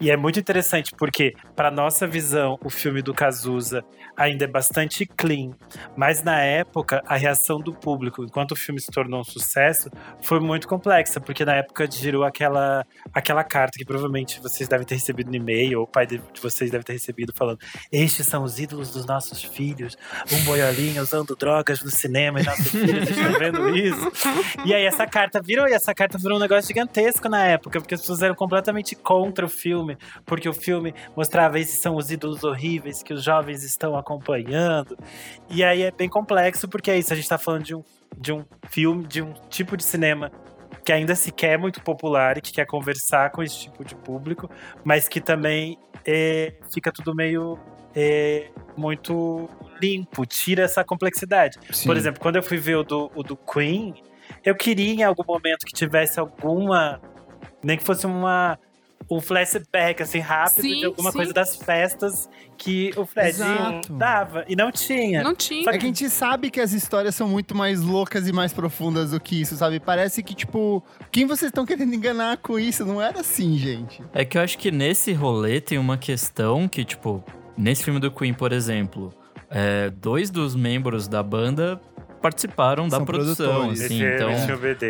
E 0.00 0.10
é 0.10 0.16
muito 0.16 0.40
interessante, 0.40 0.92
porque, 0.98 1.34
para 1.54 1.70
nossa 1.70 2.04
visão, 2.04 2.58
o 2.64 2.68
filme 2.68 3.00
do 3.00 3.14
Cazuza 3.14 3.84
ainda 4.18 4.44
é 4.44 4.48
bastante 4.48 5.06
clean. 5.06 5.52
Mas 5.96 6.22
na 6.22 6.40
época, 6.40 7.02
a 7.06 7.16
reação 7.16 7.60
do 7.60 7.72
público, 7.72 8.24
enquanto 8.24 8.52
o 8.52 8.56
filme 8.56 8.80
se 8.80 8.90
tornou 8.90 9.20
um 9.20 9.24
sucesso, 9.24 9.88
foi 10.20 10.40
muito 10.40 10.66
complexa, 10.66 11.20
porque 11.20 11.44
na 11.44 11.54
época 11.54 11.88
girou 11.90 12.24
aquela, 12.24 12.84
aquela 13.14 13.44
carta 13.44 13.78
que 13.78 13.84
provavelmente 13.84 14.40
vocês 14.40 14.68
devem 14.68 14.84
ter 14.84 14.96
recebido 14.96 15.30
no 15.30 15.36
e-mail, 15.36 15.78
ou 15.78 15.84
o 15.84 15.86
pai 15.86 16.06
de 16.06 16.20
vocês 16.42 16.70
deve 16.70 16.82
ter 16.82 16.94
recebido, 16.94 17.32
falando: 17.34 17.60
Estes 17.92 18.26
são 18.26 18.42
os 18.42 18.58
ídolos 18.58 18.90
dos 18.90 19.06
nossos 19.06 19.42
filhos, 19.42 19.96
um 20.32 20.44
boiolinha 20.44 21.00
usando 21.00 21.36
drogas 21.36 21.82
no 21.82 21.90
cinema 21.90 22.40
e 22.40 22.44
nossos 22.44 22.68
filhos 22.68 23.08
estão 23.08 23.32
vendo 23.38 23.76
isso. 23.76 24.12
E 24.64 24.74
aí 24.74 24.84
essa 24.84 25.06
carta 25.06 25.40
virou, 25.40 25.68
e 25.68 25.72
essa 25.72 25.94
carta 25.94 26.18
virou 26.18 26.38
um 26.38 26.40
negócio 26.40 26.66
gigantesco 26.66 27.28
na 27.28 27.44
época, 27.44 27.80
porque 27.80 27.94
as 27.94 28.00
pessoas 28.00 28.22
eram 28.22 28.34
completamente 28.34 28.96
contra 28.96 29.46
o 29.46 29.48
filme, 29.48 29.96
porque 30.26 30.48
o 30.48 30.52
filme 30.52 30.92
mostrava 31.16 31.58
esses 31.60 31.78
são 31.78 31.94
os 31.94 32.10
ídolos 32.10 32.42
horríveis 32.42 33.02
que 33.02 33.14
os 33.14 33.22
jovens 33.22 33.62
estão. 33.62 33.96
E 35.48 35.62
aí 35.62 35.82
é 35.82 35.90
bem 35.90 36.08
complexo, 36.08 36.68
porque 36.68 36.90
é 36.90 36.98
isso, 36.98 37.12
a 37.12 37.16
gente 37.16 37.28
tá 37.28 37.38
falando 37.38 37.64
de 37.64 37.74
um, 37.74 37.82
de 38.16 38.32
um 38.32 38.44
filme, 38.68 39.06
de 39.06 39.22
um 39.22 39.32
tipo 39.48 39.76
de 39.76 39.84
cinema 39.84 40.30
que 40.84 40.92
ainda 40.92 41.14
se 41.14 41.30
quer 41.30 41.58
muito 41.58 41.82
popular 41.82 42.38
e 42.38 42.40
que 42.40 42.50
quer 42.50 42.64
conversar 42.64 43.30
com 43.30 43.42
esse 43.42 43.58
tipo 43.58 43.84
de 43.84 43.94
público, 43.94 44.50
mas 44.82 45.06
que 45.06 45.20
também 45.20 45.78
é, 46.06 46.54
fica 46.72 46.90
tudo 46.90 47.14
meio 47.14 47.58
é, 47.94 48.50
muito 48.74 49.48
limpo, 49.80 50.24
tira 50.24 50.62
essa 50.62 50.82
complexidade. 50.82 51.58
Sim. 51.70 51.86
Por 51.86 51.96
exemplo, 51.96 52.20
quando 52.20 52.36
eu 52.36 52.42
fui 52.42 52.56
ver 52.56 52.76
o 52.76 52.82
do, 52.82 53.10
o 53.14 53.22
do 53.22 53.36
Queen, 53.36 53.94
eu 54.44 54.54
queria 54.54 54.94
em 54.94 55.02
algum 55.02 55.24
momento 55.26 55.66
que 55.66 55.72
tivesse 55.72 56.18
alguma. 56.18 57.00
Nem 57.62 57.76
que 57.76 57.84
fosse 57.84 58.06
uma 58.06 58.58
um 59.10 59.20
flashback, 59.20 60.02
assim, 60.02 60.18
rápido 60.18 60.62
sim, 60.62 60.78
de 60.80 60.84
alguma 60.84 61.10
sim. 61.10 61.16
coisa 61.16 61.32
das 61.32 61.56
festas 61.56 62.28
que 62.56 62.92
o 62.96 63.06
Fred 63.06 63.30
Exato. 63.30 63.92
dava. 63.94 64.44
E 64.48 64.54
não 64.54 64.70
tinha. 64.70 65.22
Não 65.22 65.34
tinha. 65.34 65.68
É 65.70 65.78
que 65.78 65.84
a 65.84 65.88
gente 65.88 66.10
sabe 66.10 66.50
que 66.50 66.60
as 66.60 66.72
histórias 66.72 67.14
são 67.14 67.28
muito 67.28 67.54
mais 67.54 67.80
loucas 67.80 68.28
e 68.28 68.32
mais 68.32 68.52
profundas 68.52 69.12
do 69.12 69.20
que 69.20 69.40
isso, 69.40 69.56
sabe? 69.56 69.80
Parece 69.80 70.22
que, 70.22 70.34
tipo, 70.34 70.82
quem 71.10 71.26
vocês 71.26 71.50
estão 71.50 71.64
querendo 71.64 71.94
enganar 71.94 72.36
com 72.38 72.58
isso? 72.58 72.84
Não 72.84 73.00
era 73.00 73.20
assim, 73.20 73.56
gente. 73.56 74.02
É 74.12 74.24
que 74.24 74.36
eu 74.36 74.42
acho 74.42 74.58
que 74.58 74.70
nesse 74.70 75.12
rolê 75.12 75.60
tem 75.60 75.78
uma 75.78 75.96
questão 75.96 76.68
que, 76.68 76.84
tipo, 76.84 77.24
nesse 77.56 77.84
filme 77.84 78.00
do 78.00 78.10
Queen, 78.10 78.34
por 78.34 78.52
exemplo, 78.52 79.12
é, 79.50 79.90
dois 79.90 80.30
dos 80.30 80.54
membros 80.54 81.08
da 81.08 81.22
banda 81.22 81.80
participaram 82.18 82.88
São 82.88 82.98
da 82.98 83.04
produção, 83.04 83.70
assim, 83.70 84.02
então, 84.02 84.30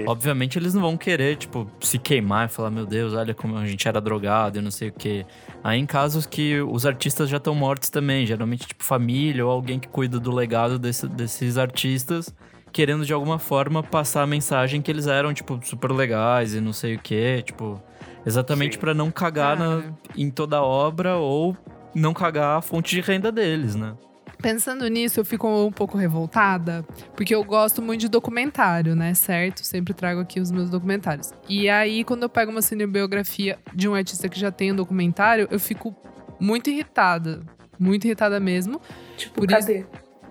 obviamente 0.07 0.59
eles 0.59 0.75
não 0.75 0.83
vão 0.83 0.97
querer, 0.97 1.37
tipo, 1.37 1.71
se 1.81 1.99
queimar 1.99 2.47
e 2.47 2.49
falar, 2.51 2.71
meu 2.71 2.87
Deus, 2.87 3.13
olha 3.13 3.35
como 3.35 3.57
a 3.57 3.67
gente 3.67 3.87
era 3.87 4.01
drogado 4.01 4.59
e 4.59 4.63
não 4.63 4.71
sei 4.71 4.89
o 4.89 4.93
quê. 4.93 5.25
Aí 5.63 5.79
em 5.79 5.87
casos 5.87 6.27
que 6.27 6.61
os 6.61 6.87
artistas 6.87 7.29
já 7.29 7.37
estão 7.37 7.55
mortos 7.55 7.91
também, 7.91 8.27
geralmente, 8.27 8.67
tipo, 8.67 8.83
família 8.83 9.45
ou 9.45 9.51
alguém 9.51 9.79
que 9.79 9.89
cuida 9.89 10.19
do 10.19 10.35
legado 10.35 10.79
desse, 10.79 11.07
desses 11.07 11.59
artistas, 11.59 12.35
querendo 12.73 13.05
de 13.05 13.13
alguma 13.13 13.39
forma 13.39 13.83
passar 13.83 14.23
a 14.23 14.27
mensagem 14.27 14.81
que 14.81 14.91
eles 14.91 15.07
eram, 15.07 15.33
tipo, 15.33 15.61
super 15.63 15.93
legais 15.93 16.55
e 16.55 16.61
não 16.61 16.73
sei 16.73 16.97
o 16.97 16.99
quê, 16.99 17.43
tipo, 17.45 17.81
exatamente 18.25 18.79
para 18.79 18.95
não 18.95 19.11
cagar 19.11 19.59
na, 19.59 19.83
em 20.17 20.31
toda 20.31 20.59
a 20.59 20.63
obra 20.63 21.17
ou 21.17 21.57
não 21.95 22.13
cagar 22.13 22.59
a 22.59 22.63
fonte 22.63 22.95
de 22.95 23.01
renda 23.01 23.33
deles, 23.33 23.75
né? 23.75 23.95
Pensando 24.41 24.87
nisso, 24.89 25.19
eu 25.19 25.25
fico 25.25 25.49
um 25.49 25.73
pouco 25.73 25.99
revoltada, 25.99 26.85
porque 27.17 27.35
eu 27.35 27.43
gosto 27.43 27.83
muito 27.83 28.03
de 28.03 28.09
documentário, 28.09 28.95
né? 28.95 29.13
Certo? 29.13 29.65
Sempre 29.65 29.93
trago 29.93 30.21
aqui 30.21 30.39
os 30.39 30.53
meus 30.53 30.71
documentários. 30.71 31.33
E 31.49 31.69
aí, 31.69 32.05
quando 32.05 32.23
eu 32.23 32.29
pego 32.29 32.53
uma 32.53 32.63
cinebiografia 32.63 33.59
de 33.75 33.89
um 33.89 33.95
artista 33.95 34.29
que 34.29 34.39
já 34.39 34.53
tem 34.53 34.73
um 34.73 34.77
documentário, 34.77 35.49
eu 35.51 35.59
fico 35.59 35.95
muito 36.39 36.71
irritada. 36.71 37.43
Muito 37.79 38.05
irritada 38.05 38.39
mesmo. 38.39 38.81
Tipo, 39.17 39.41
Por 39.41 39.49
cadê? 39.49 39.81
Isso... 39.81 39.89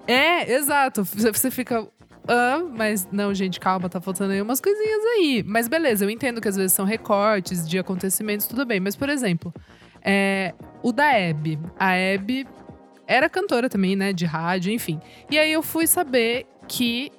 É, 0.07 0.53
exato. 0.53 1.03
Você 1.03 1.51
fica. 1.51 1.85
Ah, 2.27 2.61
mas 2.75 3.07
não, 3.11 3.33
gente, 3.33 3.59
calma, 3.59 3.89
tá 3.89 3.99
faltando 4.01 4.31
aí 4.31 4.41
umas 4.41 4.61
coisinhas 4.61 5.03
aí. 5.15 5.43
Mas 5.45 5.67
beleza, 5.67 6.05
eu 6.05 6.09
entendo 6.09 6.41
que 6.41 6.47
às 6.47 6.55
vezes 6.55 6.73
são 6.73 6.85
recortes 6.85 7.67
de 7.67 7.77
acontecimentos, 7.77 8.47
tudo 8.47 8.65
bem. 8.65 8.79
Mas, 8.79 8.95
por 8.95 9.09
exemplo, 9.09 9.53
é, 10.01 10.53
o 10.81 10.91
da 10.91 11.11
Hebe. 11.13 11.59
A 11.77 11.93
Hebe 11.93 12.47
era 13.07 13.29
cantora 13.29 13.69
também, 13.69 13.95
né? 13.95 14.11
De 14.11 14.25
rádio, 14.25 14.71
enfim. 14.71 14.99
E 15.31 15.39
aí 15.39 15.51
eu 15.51 15.63
fui 15.63 15.87
saber 15.87 16.45
que 16.67 17.11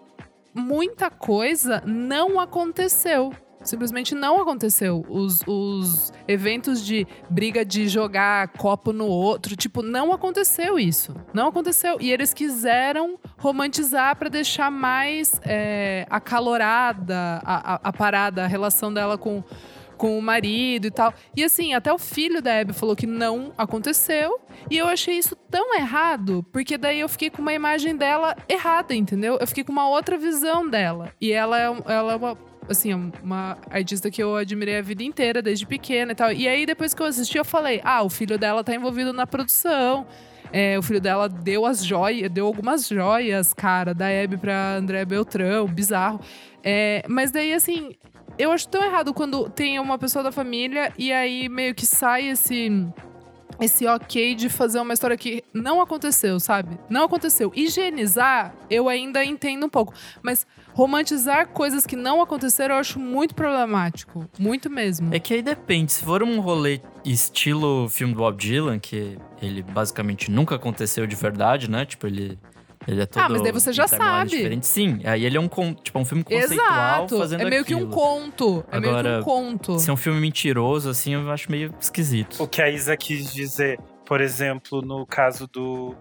muita 0.55 1.11
coisa 1.11 1.83
não 1.87 2.39
aconteceu. 2.39 3.33
Simplesmente 3.63 4.15
não 4.15 4.41
aconteceu. 4.41 5.05
Os, 5.09 5.41
os 5.47 6.13
eventos 6.29 6.85
de 6.85 7.07
briga 7.29 7.65
de 7.65 7.89
jogar 7.89 8.49
copo 8.49 8.93
no 8.93 9.07
outro, 9.07 9.57
tipo, 9.57 9.83
não 9.83 10.13
aconteceu 10.13 10.79
isso. 10.79 11.15
Não 11.35 11.49
aconteceu. 11.49 11.99
E 12.01 12.11
eles 12.11 12.33
quiseram 12.33 13.19
romantizar 13.37 14.17
para 14.17 14.29
deixar 14.29 14.71
mais 14.71 15.41
é, 15.45 16.07
acalorada 16.09 17.43
a, 17.45 17.75
a, 17.75 17.81
a 17.83 17.93
parada, 17.93 18.45
a 18.45 18.47
relação 18.47 18.93
dela 18.93 19.19
com 19.19 19.43
com 19.99 20.19
o 20.19 20.23
marido 20.23 20.87
e 20.87 20.91
tal. 20.91 21.13
E 21.37 21.45
assim, 21.45 21.75
até 21.75 21.93
o 21.93 21.99
filho 21.99 22.41
da 22.41 22.61
Abby 22.61 22.73
falou 22.73 22.97
que 22.97 23.07
não 23.07 23.53
aconteceu. 23.59 24.41
E 24.71 24.79
eu 24.79 24.87
achei 24.87 25.19
isso 25.19 25.37
tão 25.51 25.75
errado, 25.75 26.45
porque 26.53 26.79
daí 26.79 27.01
eu 27.01 27.09
fiquei 27.09 27.29
com 27.29 27.43
uma 27.43 27.53
imagem 27.53 27.97
dela 27.97 28.37
errada, 28.49 28.95
entendeu? 28.95 29.37
Eu 29.39 29.47
fiquei 29.47 29.65
com 29.65 29.73
uma 29.73 29.89
outra 29.89 30.17
visão 30.17 30.69
dela. 30.69 31.13
E 31.21 31.33
ela 31.33 31.61
é, 31.61 31.65
ela 31.87 32.13
é 32.13 32.17
uma 32.17 32.39
assim, 32.69 32.93
uma 33.23 33.57
artista 33.71 34.11
que 34.11 34.23
eu 34.23 34.37
admirei 34.37 34.77
a 34.77 34.83
vida 34.83 35.03
inteira, 35.03 35.41
desde 35.41 35.67
pequena 35.67 36.13
e 36.13 36.15
tal. 36.15 36.33
E 36.33 36.47
aí, 36.47 36.67
depois 36.67 36.93
que 36.95 37.03
eu 37.03 37.07
assisti, 37.07 37.39
eu 37.39 37.45
falei: 37.45 37.81
ah, 37.83 38.03
o 38.03 38.11
filho 38.11 38.39
dela 38.39 38.63
tá 38.63 38.75
envolvido 38.75 39.13
na 39.13 39.27
produção. 39.27 40.07
É, 40.53 40.79
o 40.79 40.83
filho 40.83 41.01
dela 41.01 41.29
deu 41.29 41.67
as 41.67 41.85
joias, 41.85 42.31
deu 42.31 42.47
algumas 42.47 42.89
joias, 42.89 43.53
cara, 43.53 43.93
da 43.93 44.09
Hebe 44.09 44.39
pra 44.39 44.77
André 44.77 45.05
Beltrão, 45.05 45.67
bizarro. 45.67 46.21
É, 46.65 47.03
mas 47.09 47.31
daí, 47.31 47.53
assim, 47.53 47.95
eu 48.39 48.53
acho 48.53 48.69
tão 48.69 48.83
errado 48.85 49.13
quando 49.13 49.49
tem 49.51 49.79
uma 49.79 49.99
pessoa 49.99 50.23
da 50.23 50.33
família 50.33 50.93
e 50.97 51.13
aí 51.13 51.49
meio 51.49 51.75
que 51.75 51.85
sai 51.85 52.29
esse 52.29 52.87
esse 53.61 53.87
ok 53.87 54.35
de 54.35 54.49
fazer 54.49 54.79
uma 54.79 54.95
história 54.95 55.17
que 55.17 55.43
não 55.53 55.81
aconteceu, 55.81 56.39
sabe? 56.39 56.79
Não 56.89 57.05
aconteceu. 57.05 57.53
Higienizar, 57.55 58.55
eu 58.71 58.89
ainda 58.89 59.25
entendo 59.25 59.67
um 59.67 59.69
pouco. 59.69 59.93
Mas 60.23 60.47
romantizar 60.73 61.49
coisas 61.49 61.85
que 61.85 61.97
não 61.97 62.23
aconteceram, 62.23 62.77
eu 62.77 62.81
acho 62.81 63.01
muito 63.01 63.35
problemático. 63.35 64.29
Muito 64.39 64.71
mesmo. 64.71 65.13
É 65.13 65.19
que 65.19 65.35
aí 65.35 65.43
depende. 65.43 65.93
Se 65.93 66.05
for 66.05 66.23
um 66.23 66.41
rolê 66.41 66.81
estilo 67.05 67.89
filme 67.89 68.15
do 68.15 68.19
Bob 68.21 68.37
Dylan, 68.37 68.79
que 68.79 69.19
ele 69.43 69.63
basicamente 69.63 70.31
nunca 70.31 70.55
aconteceu 70.55 71.05
de 71.07 71.17
verdade, 71.17 71.69
né? 71.69 71.85
Tipo, 71.85 72.07
ele 72.07 72.39
ele 72.89 73.03
é 73.03 73.07
todo 73.07 73.23
ah, 73.23 73.29
mas 73.29 73.43
daí 73.43 73.53
você 73.53 73.73
já 73.73 73.87
sabe. 73.87 74.31
Diferente. 74.31 74.67
Sim, 74.67 75.01
aí 75.05 75.25
ele 75.25 75.37
é 75.37 75.41
um, 75.41 75.49
tipo, 75.75 75.99
um 75.99 76.05
filme 76.05 76.25
conceitual 76.25 77.05
Exato. 77.05 77.19
fazendo 77.19 77.43
É 77.43 77.45
meio 77.51 77.63
aquilo. 77.63 77.81
que 77.81 77.85
um 77.87 77.91
conto. 77.91 78.65
É 78.73 78.77
Agora, 78.79 79.03
meio 79.11 79.15
que 79.17 79.21
um 79.21 79.23
conto. 79.35 79.79
Se 79.79 79.91
é 79.91 79.93
um 79.93 79.97
filme 79.97 80.21
mentiroso, 80.21 80.89
assim, 80.91 81.15
eu 81.15 81.31
acho 81.31 81.51
meio 81.51 81.75
esquisito. 81.81 82.43
O 82.43 82.49
que 82.49 82.63
a 82.63 82.69
Isa 82.71 82.97
quis 82.97 83.33
dizer, 83.33 83.79
por 84.07 84.21
exemplo, 84.21 84.81
no 84.83 85.05
caso 85.07 85.47
do, 85.47 85.95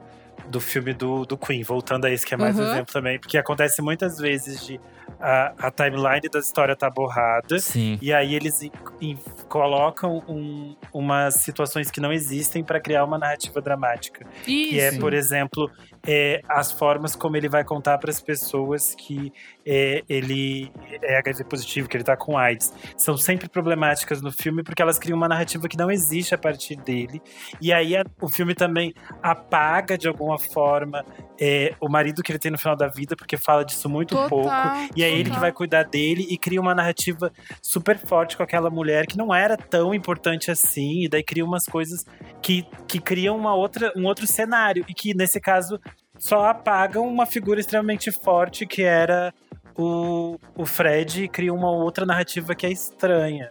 do 0.49 0.59
filme 0.61 0.93
do, 0.93 1.25
do 1.25 1.37
Queen, 1.37 1.61
voltando 1.63 2.05
a 2.05 2.09
esse 2.11 2.25
que 2.25 2.33
é 2.33 2.37
mais 2.37 2.57
um 2.57 2.61
Uhum. 2.63 2.71
exemplo 2.71 2.93
também, 2.93 3.19
porque 3.19 3.37
acontece 3.37 3.81
muitas 3.81 4.17
vezes 4.17 4.65
de 4.65 4.79
a, 5.19 5.53
a 5.67 5.71
timeline 5.71 6.29
da 6.31 6.37
história 6.39 6.75
tá 6.75 6.89
borrada. 6.89 7.57
Sim. 7.59 7.97
E 8.01 8.13
aí 8.13 8.35
eles 8.35 8.61
in- 8.61 8.71
in- 9.01 9.17
colocam 9.49 10.23
um, 10.27 10.75
umas 10.93 11.35
situações 11.35 11.89
que 11.89 11.99
não 11.99 12.13
existem 12.13 12.63
para 12.63 12.79
criar 12.79 13.03
uma 13.03 13.17
narrativa 13.17 13.59
dramática. 13.59 14.25
Isso. 14.45 14.69
Que 14.69 14.79
é, 14.79 14.91
por 14.99 15.13
exemplo, 15.13 15.71
é, 16.07 16.41
as 16.47 16.71
formas 16.71 17.15
como 17.15 17.35
ele 17.35 17.49
vai 17.49 17.63
contar 17.63 17.97
para 17.97 18.09
as 18.09 18.21
pessoas 18.21 18.95
que 18.95 19.31
é, 19.65 20.01
ele 20.07 20.71
é 21.03 21.17
HIV 21.17 21.43
positivo, 21.43 21.89
que 21.89 21.97
ele 21.97 22.03
tá 22.03 22.15
com 22.15 22.37
AIDS. 22.37 22.73
São 22.95 23.17
sempre 23.17 23.49
problemáticas 23.49 24.21
no 24.21 24.31
filme 24.31 24.63
porque 24.63 24.81
elas 24.81 24.97
criam 24.97 25.17
uma 25.17 25.27
narrativa 25.27 25.67
que 25.67 25.77
não 25.77 25.91
existe 25.91 26.33
a 26.33 26.37
partir 26.37 26.77
dele. 26.77 27.21
E 27.59 27.73
aí 27.73 27.95
a- 27.97 28.05
o 28.21 28.29
filme 28.29 28.55
também 28.55 28.93
apaga 29.21 29.97
de 29.97 30.07
alguma 30.07 30.39
forma 30.39 31.03
é, 31.39 31.73
o 31.79 31.89
marido 31.89 32.23
que 32.23 32.31
ele 32.31 32.39
tem 32.39 32.49
no 32.51 32.57
final 32.57 32.75
da 32.75 32.87
vida, 32.87 33.15
porque 33.15 33.37
fala 33.37 33.63
disso 33.65 33.87
muito 33.89 34.15
Total, 34.15 34.29
pouco. 34.29 34.49
E 34.95 35.03
é 35.03 35.09
ele 35.09 35.23
que 35.25 35.29
total. 35.29 35.41
vai 35.41 35.51
cuidar 35.51 35.83
dele 35.83 36.25
e 36.29 36.37
cria 36.37 36.59
uma 36.61 36.73
narrativa 36.73 37.31
super 37.61 37.97
forte 37.99 38.35
com 38.37 38.41
aquela 38.43 38.69
mulher 38.69 39.05
que 39.05 39.17
não 39.17 39.35
era 39.35 39.55
tão 39.57 39.93
importante 39.93 40.49
assim. 40.49 41.03
E 41.03 41.09
daí 41.09 41.21
cria 41.23 41.43
umas 41.45 41.65
coisas 41.65 42.05
que, 42.41 42.65
que 42.87 42.99
criam 42.99 43.35
uma 43.37 43.53
outra, 43.53 43.91
um 43.95 44.05
outro 44.05 44.25
cenário. 44.25 44.83
E 44.87 44.93
que, 44.93 45.13
nesse 45.13 45.39
caso, 45.39 45.79
só 46.17 46.45
apagam 46.47 47.07
uma 47.07 47.25
figura 47.25 47.59
extremamente 47.59 48.11
forte 48.11 48.65
que 48.65 48.83
era 48.83 49.33
o, 49.75 50.37
o 50.55 50.65
Fred 50.65 51.23
e 51.23 51.27
cria 51.27 51.53
uma 51.53 51.69
outra 51.71 52.05
narrativa 52.05 52.55
que 52.55 52.65
é 52.65 52.71
estranha. 52.71 53.49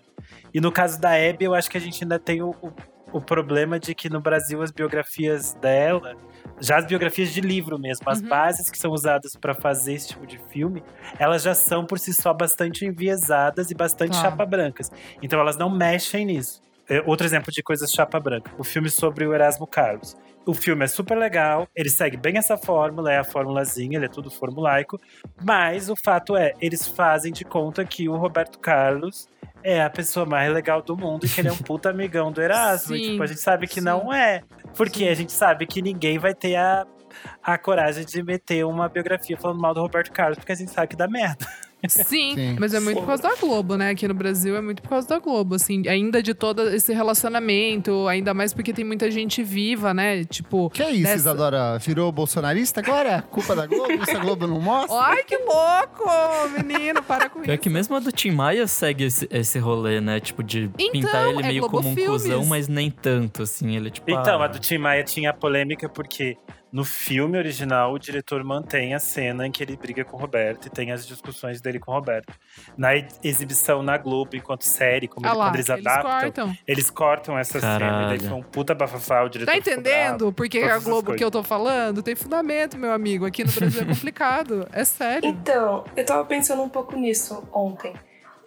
E 0.53 0.61
no 0.61 0.73
caso 0.73 1.01
da 1.01 1.11
Abby, 1.13 1.45
eu 1.45 1.55
acho 1.55 1.71
que 1.71 1.77
a 1.77 1.81
gente 1.81 2.03
ainda 2.03 2.19
tem 2.19 2.43
o, 2.43 2.51
o, 2.63 2.73
o 3.13 3.21
problema 3.21 3.79
de 3.79 3.95
que 3.95 4.09
no 4.09 4.21
Brasil 4.21 4.61
as 4.63 4.71
biografias 4.71 5.55
dela, 5.55 6.15
já 6.61 6.79
as 6.79 6.87
biografias 6.87 7.31
de 7.31 7.41
livro 7.41 7.79
mesmo, 7.79 8.09
as 8.09 8.21
Uhum. 8.21 8.29
bases 8.29 8.71
que 8.71 8.79
são 8.79 8.91
usadas 8.91 9.37
para 9.37 9.55
fazer 9.55 9.93
esse 9.95 10.09
tipo 10.09 10.27
de 10.27 10.39
filme, 10.49 10.83
elas 11.19 11.43
já 11.43 11.55
são 11.55 11.85
por 11.85 11.99
si 11.99 12.13
só 12.15 12.33
bastante 12.33 12.85
enviesadas 12.85 13.71
e 13.71 13.75
bastante 13.75 14.13
Tá. 14.13 14.23
chapa 14.23 14.45
brancas. 14.47 14.91
Então 15.23 15.39
elas 15.39 15.57
não 15.57 15.69
mexem 15.71 16.25
nisso. 16.25 16.61
É, 16.89 17.03
Outro 17.05 17.27
exemplo 17.27 17.53
de 17.53 17.63
coisas 17.63 17.91
chapa 17.91 18.19
branca, 18.19 18.51
o 18.59 18.65
filme 18.65 18.89
sobre 18.89 19.27
o 19.27 19.35
Erasmo 19.35 19.67
Carlos. 19.67 20.17
O 20.47 20.55
filme 20.55 20.85
é 20.85 20.89
super 20.89 21.19
legal, 21.19 21.67
ele 21.75 21.91
segue 21.91 22.17
bem 22.17 22.39
essa 22.39 22.57
fórmula, 22.57 23.13
é 23.13 23.19
a 23.19 23.25
formulazinha, 23.25 23.99
ele 23.99 24.07
é 24.07 24.09
tudo 24.09 24.31
formulaico, 24.31 24.97
mas 25.43 25.91
o 25.91 25.97
fato 25.97 26.37
é, 26.37 26.53
eles 26.61 26.87
fazem 26.87 27.33
de 27.33 27.45
conta 27.45 27.85
que 27.85 28.09
o 28.09 28.17
Roberto 28.17 28.61
Carlos 28.61 29.29
é 29.63 29.83
a 29.83 29.91
pessoa 29.91 30.25
mais 30.25 30.53
legal 30.53 30.81
do 30.81 30.97
mundo 30.97 31.27
e 31.27 31.29
que 31.29 31.41
ele 31.41 31.49
é 31.49 31.53
um 31.53 31.57
puta 31.67 31.91
amigão 31.91 32.31
do 32.31 32.41
Erasmo. 32.41 32.95
Sim, 32.95 33.03
tipo, 33.03 33.23
a 33.25 33.27
gente 33.27 33.41
sabe 33.41 33.67
que 33.67 33.81
sim. 33.81 33.81
não 33.81 34.13
é. 34.13 34.43
Porque 34.77 35.01
Sim. 35.01 35.09
a 35.09 35.15
gente 35.15 35.33
sabe 35.33 35.67
que 35.67 35.83
ninguém 35.83 36.19
vai 36.19 36.33
ter 36.33 36.55
a, 36.55 36.87
a 37.43 37.59
coragem 37.59 38.05
de 38.05 38.23
meter 38.23 38.65
uma 38.65 38.89
biografia 38.89 39.37
falando 39.37 39.61
mal 39.61 39.75
do 39.75 39.81
Roberto 39.81 40.13
Carlos, 40.13 40.39
porque 40.39 40.53
a 40.53 40.57
gente 40.57 40.71
sabe 40.71 40.87
que 40.87 40.97
dá 40.97 41.09
merda. 41.09 41.45
Sim, 41.89 42.35
Sim. 42.35 42.57
mas 42.59 42.75
é 42.75 42.81
muito 42.81 43.01
por 43.01 43.07
causa 43.07 43.23
da 43.23 43.35
Globo, 43.37 43.77
né? 43.77 43.91
Aqui 43.91 44.07
no 44.09 44.15
Brasil 44.15 44.57
é 44.57 44.61
muito 44.61 44.83
por 44.83 44.89
causa 44.89 45.07
da 45.09 45.19
Globo, 45.19 45.55
assim. 45.55 45.87
Ainda 45.89 46.23
de 46.23 46.35
todo 46.35 46.63
esse 46.71 46.93
relacionamento, 46.93 48.07
ainda 48.09 48.33
mais 48.35 48.53
porque 48.53 48.73
tem 48.73 48.85
muita 48.85 49.11
gente 49.11 49.43
viva, 49.43 49.93
né? 49.93 50.25
Tipo. 50.25 50.71
Que 50.71 50.83
é 50.83 50.91
isso, 50.91 51.03
Dessa- 51.03 51.17
Isadora? 51.17 51.79
Virou 51.79 52.11
bolsonarista 52.13 52.81
agora? 52.81 53.23
Culpa 53.31 53.55
da 53.55 53.67
Globo? 53.67 53.93
Isso 53.93 54.17
a 54.17 54.21
Globo 54.21 54.47
não 54.47 54.61
mostra? 54.61 54.97
Ai, 54.99 55.23
que 55.25 55.37
louco! 55.37 56.05
Menino, 56.57 57.03
para 57.03 57.29
com 57.29 57.41
Pior 57.41 57.55
isso. 57.55 57.63
que 57.63 57.69
mesmo 57.71 57.97
a 57.97 58.01
do 58.01 58.13
Tim 58.13 58.31
Maia 58.31 58.67
segue 58.67 59.05
esse, 59.05 59.29
esse 59.31 59.59
rolê, 59.59 60.01
né? 60.01 60.21
Tipo, 60.21 60.43
de 60.43 60.71
Então, 60.79 60.91
pintar 60.93 61.29
ele 61.29 61.43
é 61.43 61.47
meio 61.49 61.61
Globo 61.63 61.77
como 61.79 61.91
um 61.91 61.95
Filmes. 61.95 62.23
cuzão, 62.23 62.45
mas 62.47 62.69
nem 62.69 62.91
tanto, 62.91 63.43
assim. 63.43 63.77
Ele, 63.77 63.91
tipo. 63.91 64.11
Então, 64.11 64.41
ah, 64.41 64.45
a 64.45 64.49
do 64.49 64.59
Tim 64.59 64.79
Maia 64.79 65.05
tinha 65.05 65.33
polêmica 65.33 65.89
porque 65.89 66.37
no 66.77 66.85
filme 66.85 67.39
original 67.39 67.95
o 67.95 67.99
diretor 67.99 68.45
mantém 68.45 68.93
a 68.95 68.99
cena 68.99 69.47
em 69.47 69.51
que 69.51 69.63
ele 69.63 69.79
briga 69.79 70.05
com 70.05 70.15
o 70.15 70.21
Roberto 70.21 70.67
e 70.67 70.71
tem 70.71 70.93
as 70.93 71.07
discussões 71.07 71.59
dele 71.59 71.79
com 71.79 71.91
o 71.91 71.95
Roberto. 71.95 72.35
Na 72.77 72.91
exibição 73.25 73.83
na 73.83 73.97
Globo, 73.97 74.37
enquanto 74.37 74.63
série, 74.65 75.09
como 75.09 75.25
Ah 75.27 75.31
ele- 75.31 75.39
lá, 75.39 75.45
quando 75.47 75.55
eles 75.57 75.69
eles 75.71 75.87
adaptam, 75.87 76.21
cortam. 76.21 76.57
eles 76.69 76.91
cortam 76.91 77.39
essa 77.39 77.59
cena. 77.61 77.77
E 77.77 77.79
daí 77.79 77.89
Caralho. 78.19 78.21
foi 78.29 78.33
um 78.39 78.43
puta 78.43 78.75
bafafá, 78.75 79.23
o 79.23 79.29
diretor 79.31 79.51
Tá 79.53 79.57
entendendo 79.57 80.19
bravo. 80.19 80.33
por 80.35 80.49
que 80.51 80.61
todas 80.61 80.77
a 80.77 80.79
Globo 80.85 81.15
que 81.15 81.25
eu 81.25 81.31
tô 81.31 81.43
falando 81.43 82.03
tem 82.03 82.15
fundamento, 82.15 82.77
meu 82.77 82.93
amigo. 82.93 83.25
Aqui 83.25 83.43
no 83.43 83.51
Brasil 83.53 83.81
é 83.81 83.85
complicado. 83.87 84.69
É 84.71 84.85
sério. 84.85 85.27
Então, 85.31 85.83
eu 85.97 86.05
tava 86.05 86.27
pensando 86.27 86.61
um 86.63 86.69
pouco 86.69 86.95
nisso 86.95 87.43
ontem. 87.55 87.95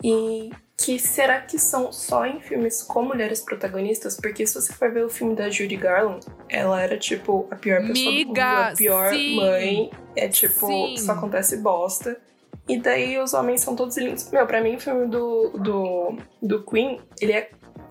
E 0.03 0.51
que 0.83 0.97
será 0.97 1.41
que 1.41 1.59
são 1.59 1.91
só 1.91 2.25
em 2.25 2.39
filmes 2.39 2.81
com 2.81 3.03
mulheres 3.03 3.41
protagonistas? 3.41 4.15
Porque 4.15 4.45
se 4.47 4.55
você 4.55 4.71
for 4.73 4.91
ver 4.91 5.03
o 5.03 5.09
filme 5.09 5.35
da 5.35 5.49
Judy 5.49 5.75
Garland, 5.75 6.25
ela 6.47 6.81
era 6.81 6.97
tipo 6.97 7.47
a 7.51 7.55
pior 7.55 7.81
pessoa 7.81 7.93
do 7.93 8.17
mundo, 8.17 8.27
Miga, 8.29 8.67
a 8.69 8.75
pior 8.75 9.09
sim. 9.11 9.35
mãe. 9.35 9.91
É 10.15 10.27
tipo, 10.27 10.67
Sim. 10.67 10.97
só 10.97 11.11
acontece 11.13 11.57
bosta. 11.57 12.17
E 12.67 12.79
daí 12.79 13.17
os 13.17 13.33
homens 13.33 13.61
são 13.61 13.75
todos 13.75 13.97
lindos. 13.97 14.29
Meu, 14.31 14.45
pra 14.45 14.61
mim 14.61 14.75
o 14.75 14.79
filme 14.79 15.07
do, 15.07 15.49
do, 15.57 16.17
do 16.41 16.63
Queen, 16.63 16.99
ele 17.19 17.33
é 17.33 17.49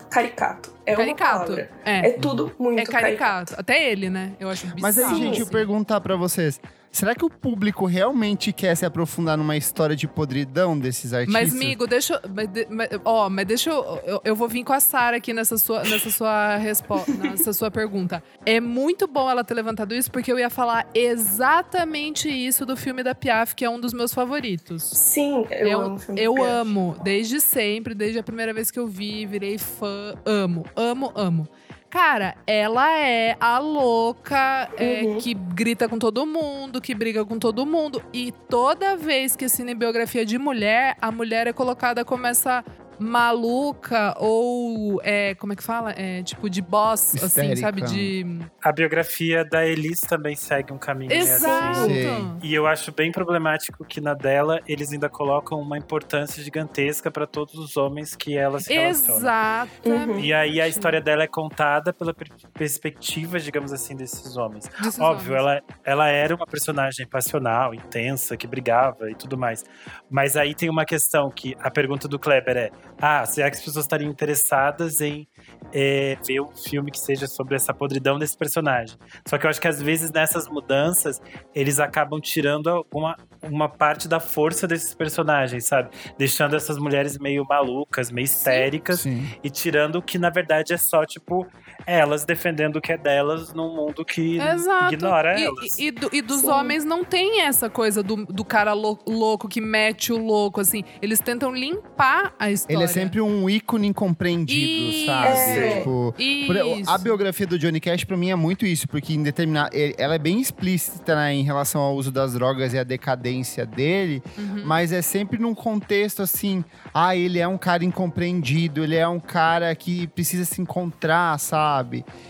caricato. 0.09 0.73
É 0.85 0.91
uma 0.93 0.97
Caricato. 0.97 1.43
palavra. 1.45 1.69
É. 1.85 2.07
É 2.07 2.11
tudo 2.13 2.51
muito 2.57 2.79
É 2.79 2.85
caricato. 2.85 3.53
Até 3.57 3.91
ele, 3.91 4.09
né? 4.09 4.33
Eu 4.39 4.49
acho 4.49 4.65
bizarro. 4.65 4.81
Mas 4.81 4.97
aí, 4.97 5.15
gente, 5.15 5.39
eu 5.41 5.47
perguntar 5.47 6.01
pra 6.01 6.15
vocês. 6.15 6.59
Será 6.91 7.13
que 7.13 7.23
o 7.23 7.29
público 7.29 7.85
realmente 7.85 8.51
quer 8.51 8.75
se 8.75 8.83
aprofundar 8.85 9.37
numa 9.37 9.55
história 9.55 9.95
de 9.95 10.07
podridão 10.07 10.77
desses 10.77 11.13
artistas? 11.13 11.41
Mas, 11.51 11.53
amigo, 11.53 11.85
deixa. 11.85 12.15
eu- 12.23 12.29
Mas, 12.33 12.47
de- 12.47 12.67
mas- 12.69 12.89
ó, 13.05 13.29
mas 13.29 13.45
deixa 13.45 13.69
eu, 13.69 13.99
eu. 14.05 14.21
eu 14.25 14.35
vou 14.35 14.47
vir 14.47 14.63
com 14.63 14.73
a 14.73 14.79
Sara 14.79 15.17
aqui 15.17 15.31
nessa 15.31 15.57
sua, 15.57 15.83
nessa 15.83 16.09
sua 16.09 16.57
resposta, 16.57 17.11
nessa 17.13 17.53
sua 17.53 17.69
pergunta. 17.69 18.23
É 18.45 18.59
muito 18.59 19.07
bom 19.07 19.29
ela 19.29 19.43
ter 19.43 19.53
levantado 19.53 19.93
isso, 19.93 20.11
porque 20.11 20.31
eu 20.31 20.39
ia 20.39 20.49
falar 20.49 20.87
exatamente 20.93 22.27
isso 22.29 22.65
do 22.65 22.75
filme 22.75 23.03
da 23.03 23.13
Piaf, 23.13 23.53
que 23.55 23.63
é 23.63 23.69
um 23.69 23.79
dos 23.79 23.93
meus 23.93 24.13
favoritos. 24.13 24.83
Sim, 24.83 25.45
eu, 25.51 25.67
Eu, 25.67 25.81
amo 25.81 25.95
o 25.95 25.99
filme 25.99 26.21
eu 26.21 26.43
amo, 26.43 26.95
desde 27.03 27.39
sempre, 27.39 27.93
desde 27.93 28.19
a 28.19 28.23
primeira 28.23 28.53
vez 28.53 28.71
que 28.71 28.79
eu 28.79 28.87
vi, 28.87 29.25
virei 29.25 29.57
fã. 29.57 30.15
Amo, 30.25 30.65
amo, 30.75 31.11
amo. 31.15 31.47
Cara, 31.89 32.35
ela 32.45 32.91
é 32.99 33.35
a 33.39 33.57
louca 33.57 34.69
é, 34.77 35.01
Uhum. 35.03 35.17
que 35.17 35.33
grita 35.33 35.89
com 35.89 35.97
todo 35.97 36.23
mundo, 36.25 36.79
que 36.79 36.93
briga 36.93 37.25
com 37.25 37.39
todo 37.39 37.65
mundo. 37.65 38.01
E 38.13 38.31
toda 38.31 38.95
vez 38.95 39.35
que 39.35 39.45
é 39.45 39.47
cinebiografia 39.47 40.23
de 40.23 40.37
mulher, 40.37 40.95
a 41.01 41.11
mulher 41.11 41.47
é 41.47 41.53
colocada 41.53 42.05
como 42.05 42.27
essa 42.27 42.63
maluca 42.99 44.13
ou 44.19 44.99
é, 45.03 45.35
como 45.35 45.53
é 45.53 45.55
que 45.55 45.63
fala? 45.63 45.91
É 45.97 46.21
tipo 46.23 46.49
de 46.49 46.61
boss, 46.61 47.15
assim, 47.15 47.25
Histérica. 47.25 47.59
sabe? 47.61 47.81
De. 47.83 48.39
A 48.63 48.71
biografia 48.71 49.43
da 49.45 49.65
Elis 49.65 50.01
também 50.01 50.35
segue 50.35 50.73
um 50.73 50.77
caminho 50.77 51.09
meio 51.09 51.21
Exato! 51.21 51.79
assim. 51.81 51.93
Sim. 51.93 52.37
E 52.43 52.53
eu 52.53 52.67
acho 52.67 52.91
bem 52.91 53.11
problemático 53.11 53.83
que 53.85 53.99
na 54.01 54.13
dela 54.13 54.59
eles 54.67 54.91
ainda 54.91 55.09
colocam 55.09 55.59
uma 55.59 55.77
importância 55.77 56.43
gigantesca 56.43 57.09
pra 57.09 57.25
todos 57.25 57.55
os 57.55 57.77
homens 57.77 58.15
que 58.15 58.37
ela 58.37 58.59
se 58.59 58.73
relaciona. 58.73 59.67
Uhum. 59.85 60.19
E 60.19 60.33
aí 60.33 60.59
a 60.61 60.67
história 60.67 61.01
dela 61.01 61.23
é 61.23 61.27
contada 61.27 61.93
pela 61.93 62.13
per- 62.13 62.27
perspectiva, 62.53 63.39
digamos 63.39 63.71
assim, 63.73 63.95
desses 63.95 64.37
homens. 64.37 64.69
Desses 64.81 64.99
Óbvio, 64.99 65.33
homens. 65.33 65.63
ela, 65.63 65.63
ela 65.83 66.07
era 66.09 66.35
uma 66.35 66.45
personagem 66.45 67.07
passional, 67.07 67.73
intensa, 67.73 68.35
que 68.37 68.45
brigava 68.47 69.09
e 69.09 69.15
tudo 69.15 69.37
mais. 69.37 69.63
Mas 70.09 70.35
aí 70.37 70.53
tem 70.53 70.69
uma 70.69 70.85
questão 70.85 71.29
que 71.31 71.55
a 71.59 71.71
pergunta 71.71 72.07
do 72.07 72.19
Kleber 72.19 72.57
é: 72.57 72.71
ah, 73.01 73.25
será 73.25 73.49
que 73.49 73.57
as 73.57 73.63
pessoas 73.63 73.85
estariam 73.85 74.11
interessadas 74.11 75.01
em 75.01 75.27
é, 75.73 76.17
ver 76.25 76.41
um 76.41 76.51
filme 76.55 76.91
que 76.91 76.99
seja 76.99 77.27
sobre 77.27 77.55
essa 77.55 77.73
podridão 77.73 78.17
desse 78.17 78.37
personagem. 78.37 78.97
Só 79.27 79.37
que 79.37 79.45
eu 79.45 79.49
acho 79.49 79.61
que 79.61 79.67
às 79.67 79.81
vezes 79.81 80.11
nessas 80.11 80.47
mudanças 80.47 81.21
eles 81.53 81.79
acabam 81.79 82.19
tirando 82.19 82.69
alguma, 82.69 83.15
uma 83.41 83.69
parte 83.69 84.07
da 84.07 84.19
força 84.19 84.67
desses 84.67 84.93
personagens, 84.93 85.65
sabe? 85.65 85.89
Deixando 86.17 86.55
essas 86.55 86.77
mulheres 86.77 87.17
meio 87.17 87.45
malucas, 87.47 88.11
meio 88.11 88.25
histéricas 88.25 89.01
Sim. 89.01 89.29
e 89.43 89.49
tirando 89.49 89.97
o 89.97 90.01
que 90.01 90.17
na 90.17 90.29
verdade 90.29 90.73
é 90.73 90.77
só, 90.77 91.05
tipo, 91.05 91.47
elas 91.91 92.25
defendendo 92.25 92.75
o 92.77 92.81
que 92.81 92.91
é 92.91 92.97
delas 92.97 93.53
num 93.53 93.75
mundo 93.75 94.03
que 94.05 94.37
Exato. 94.39 94.93
ignora 94.93 95.39
e, 95.39 95.43
elas. 95.43 95.77
E, 95.77 95.87
e 95.87 95.91
do- 95.91 96.09
e 96.13 96.21
dos 96.21 96.41
Sim. 96.41 96.49
homens 96.49 96.85
não 96.85 97.03
tem 97.03 97.41
essa 97.41 97.69
coisa 97.69 98.03
do, 98.03 98.25
do 98.25 98.43
cara 98.45 98.73
lou- 98.73 98.99
louco 99.07 99.47
que 99.47 99.59
mete 99.61 100.11
o 100.13 100.17
louco, 100.17 100.59
assim. 100.61 100.83
Eles 101.01 101.19
tentam 101.19 101.53
limpar 101.53 102.33
a 102.37 102.51
história. 102.51 102.75
Ele 102.75 102.83
é 102.83 102.87
sempre 102.87 103.21
um 103.21 103.49
ícone 103.49 103.87
incompreendido, 103.87 104.91
Isso. 104.91 105.05
sabe? 105.05 105.27
É. 105.37 105.77
Tipo, 105.79 106.13
Isso. 106.17 106.89
a 106.89 106.97
biografia 106.97 107.47
do 107.47 107.57
Johnny 107.57 107.79
Cash, 107.79 108.03
pra 108.03 108.17
mim, 108.17 108.29
é 108.31 108.35
muito 108.35 108.65
isso, 108.65 108.87
porque 108.87 109.13
em 109.13 109.23
determinado. 109.23 109.69
Ela 109.97 110.15
é 110.15 110.19
bem 110.19 110.39
explícita 110.39 111.15
né, 111.15 111.33
em 111.33 111.43
relação 111.43 111.81
ao 111.81 111.95
uso 111.95 112.11
das 112.11 112.33
drogas 112.33 112.73
e 112.73 112.77
a 112.79 112.83
decadência 112.83 113.65
dele, 113.65 114.21
Uhum. 114.37 114.63
mas 114.65 114.91
é 114.91 115.01
sempre 115.01 115.37
num 115.39 115.53
contexto 115.55 116.21
assim: 116.21 116.63
ah, 116.93 117.15
ele 117.15 117.39
é 117.39 117.47
um 117.47 117.57
cara 117.57 117.83
incompreendido, 117.83 118.83
ele 118.83 118.95
é 118.95 119.07
um 119.07 119.19
cara 119.19 119.73
que 119.75 120.07
precisa 120.07 120.45
se 120.45 120.61
encontrar, 120.61 121.37
sabe? 121.39 121.78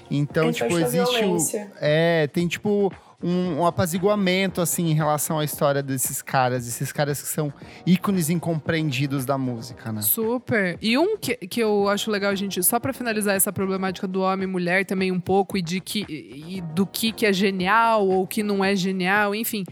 Então, 0.09 0.49
Em 0.49 0.51
tipo, 0.51 0.77
existe 0.79 1.23
o. 1.25 1.37
É, 1.79 2.27
tem 2.27 2.47
tipo. 2.47 2.91
Um, 3.21 3.57
um 3.57 3.65
apaziguamento, 3.65 4.61
assim, 4.61 4.91
em 4.91 4.93
relação 4.93 5.39
à 5.39 5.43
história 5.43 5.83
desses 5.83 6.21
caras. 6.21 6.65
Esses 6.65 6.89
caras 6.93 7.21
que 7.21 7.27
são 7.27 7.51
ícones 7.85 8.29
incompreendidos 8.29 9.25
da 9.25 9.37
música, 9.37 9.91
né? 9.91 10.01
Super. 10.01 10.77
E 10.81 10.97
um 10.97 11.17
que, 11.17 11.35
que 11.35 11.59
eu 11.61 11.89
acho 11.89 12.09
legal, 12.09 12.33
gente, 12.33 12.63
só 12.63 12.79
pra 12.79 12.93
finalizar 12.93 13.35
essa 13.35 13.51
problemática 13.51 14.07
do 14.07 14.21
homem 14.21 14.47
e 14.47 14.49
mulher 14.49 14.85
também 14.85 15.11
um 15.11 15.19
pouco, 15.19 15.57
e 15.57 15.61
de 15.61 15.81
que 15.81 16.05
e 16.07 16.61
do 16.73 16.85
que, 16.87 17.11
que 17.11 17.25
é 17.25 17.33
genial 17.33 18.07
ou 18.07 18.25
que 18.25 18.41
não 18.41 18.63
é 18.63 18.73
genial, 18.73 19.35
enfim. 19.35 19.65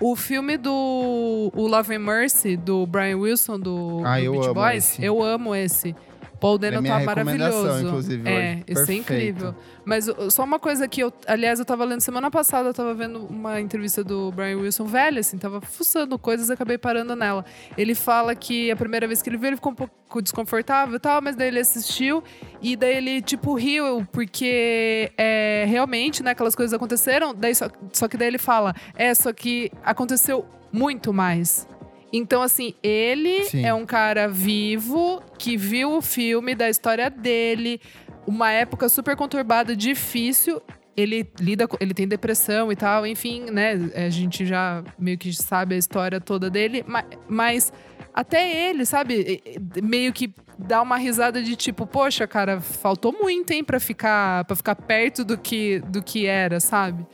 O 0.00 0.16
filme 0.16 0.56
do 0.56 1.50
o 1.54 1.66
Love 1.66 1.94
and 1.94 1.98
Mercy, 2.00 2.56
do 2.56 2.86
Brian 2.86 3.18
Wilson, 3.18 3.58
do, 3.60 4.02
Ah, 4.06 4.18
do 4.18 4.24
eu 4.24 4.32
Beach 4.32 4.44
amo 4.46 4.54
Boys, 4.54 4.76
esse. 4.92 5.04
eu 5.04 5.22
amo 5.22 5.54
esse. 5.54 5.94
Paul 6.40 6.58
Dano 6.58 6.78
É 6.78 6.80
minha 6.80 6.98
tá 6.98 7.04
maravilhoso. 7.04 7.86
inclusive, 7.86 8.28
é, 8.28 8.32
hoje. 8.32 8.64
esse 8.66 8.72
é 8.72 8.74
Perfeito. 8.74 9.00
incrível. 9.00 9.54
Mas 9.84 10.08
só 10.30 10.44
uma 10.44 10.58
coisa 10.58 10.86
que 10.88 11.00
eu. 11.02 11.12
Aliás, 11.26 11.58
eu 11.58 11.64
tava 11.64 11.84
lendo 11.84 12.00
semana 12.00 12.30
passada, 12.30 12.68
eu 12.68 12.74
tava 12.74 12.94
vendo 12.94 13.24
uma 13.26 13.60
entrevista 13.60 14.02
do 14.02 14.30
Brian 14.32 14.58
Wilson 14.58 14.84
velho, 14.84 15.20
assim, 15.20 15.38
tava 15.38 15.60
fuçando 15.60 16.18
coisas 16.18 16.48
e 16.48 16.52
acabei 16.52 16.76
parando 16.78 17.14
nela. 17.16 17.44
Ele 17.76 17.94
fala 17.94 18.34
que 18.34 18.70
a 18.70 18.76
primeira 18.76 19.06
vez 19.06 19.22
que 19.22 19.28
ele 19.30 19.36
viu, 19.36 19.48
ele 19.48 19.56
ficou 19.56 19.72
um 19.72 19.76
pouco 19.76 20.22
desconfortável 20.22 20.96
e 20.96 20.98
tal, 20.98 21.20
mas 21.22 21.36
daí 21.36 21.48
ele 21.48 21.60
assistiu 21.60 22.22
e 22.60 22.76
daí 22.76 22.96
ele, 22.96 23.22
tipo, 23.22 23.54
riu, 23.54 24.06
porque 24.12 25.10
é, 25.16 25.64
realmente, 25.68 26.22
né, 26.22 26.30
aquelas 26.32 26.54
coisas 26.54 26.72
aconteceram, 26.74 27.34
daí 27.34 27.54
só, 27.54 27.68
só 27.92 28.08
que 28.08 28.16
daí 28.16 28.28
ele 28.28 28.38
fala, 28.38 28.74
é, 28.94 29.14
só 29.14 29.32
que 29.32 29.70
aconteceu 29.84 30.44
muito 30.72 31.12
mais. 31.12 31.66
Então, 32.12 32.40
assim, 32.42 32.74
ele 32.82 33.44
Sim. 33.44 33.64
é 33.64 33.74
um 33.74 33.84
cara 33.84 34.28
vivo 34.28 35.20
que 35.38 35.56
viu 35.56 35.92
o 35.96 36.00
filme 36.02 36.54
da 36.54 36.68
história 36.70 37.10
dele, 37.10 37.80
uma 38.26 38.50
época 38.52 38.88
super 38.88 39.16
conturbada, 39.16 39.74
difícil. 39.76 40.62
Ele 40.96 41.28
lida, 41.38 41.68
com- 41.68 41.76
ele 41.78 41.92
tem 41.92 42.08
depressão 42.08 42.72
e 42.72 42.76
tal, 42.76 43.06
enfim, 43.06 43.50
né? 43.50 43.72
A 43.94 44.08
gente 44.08 44.46
já 44.46 44.82
meio 44.98 45.18
que 45.18 45.30
sabe 45.34 45.74
a 45.74 45.78
história 45.78 46.20
toda 46.20 46.48
dele, 46.48 46.82
ma- 46.86 47.04
mas 47.28 47.70
até 48.14 48.70
ele, 48.70 48.86
sabe, 48.86 49.42
meio 49.82 50.10
que 50.12 50.32
dá 50.58 50.80
uma 50.80 50.96
risada 50.96 51.42
de 51.42 51.54
tipo, 51.54 51.86
poxa, 51.86 52.26
cara, 52.26 52.60
faltou 52.60 53.12
muito, 53.12 53.50
hein, 53.50 53.62
pra 53.62 53.78
ficar, 53.78 54.44
pra 54.46 54.56
ficar 54.56 54.74
perto 54.74 55.22
do 55.22 55.36
que, 55.36 55.80
do 55.80 56.02
que 56.02 56.24
era, 56.24 56.60
sabe? 56.60 57.04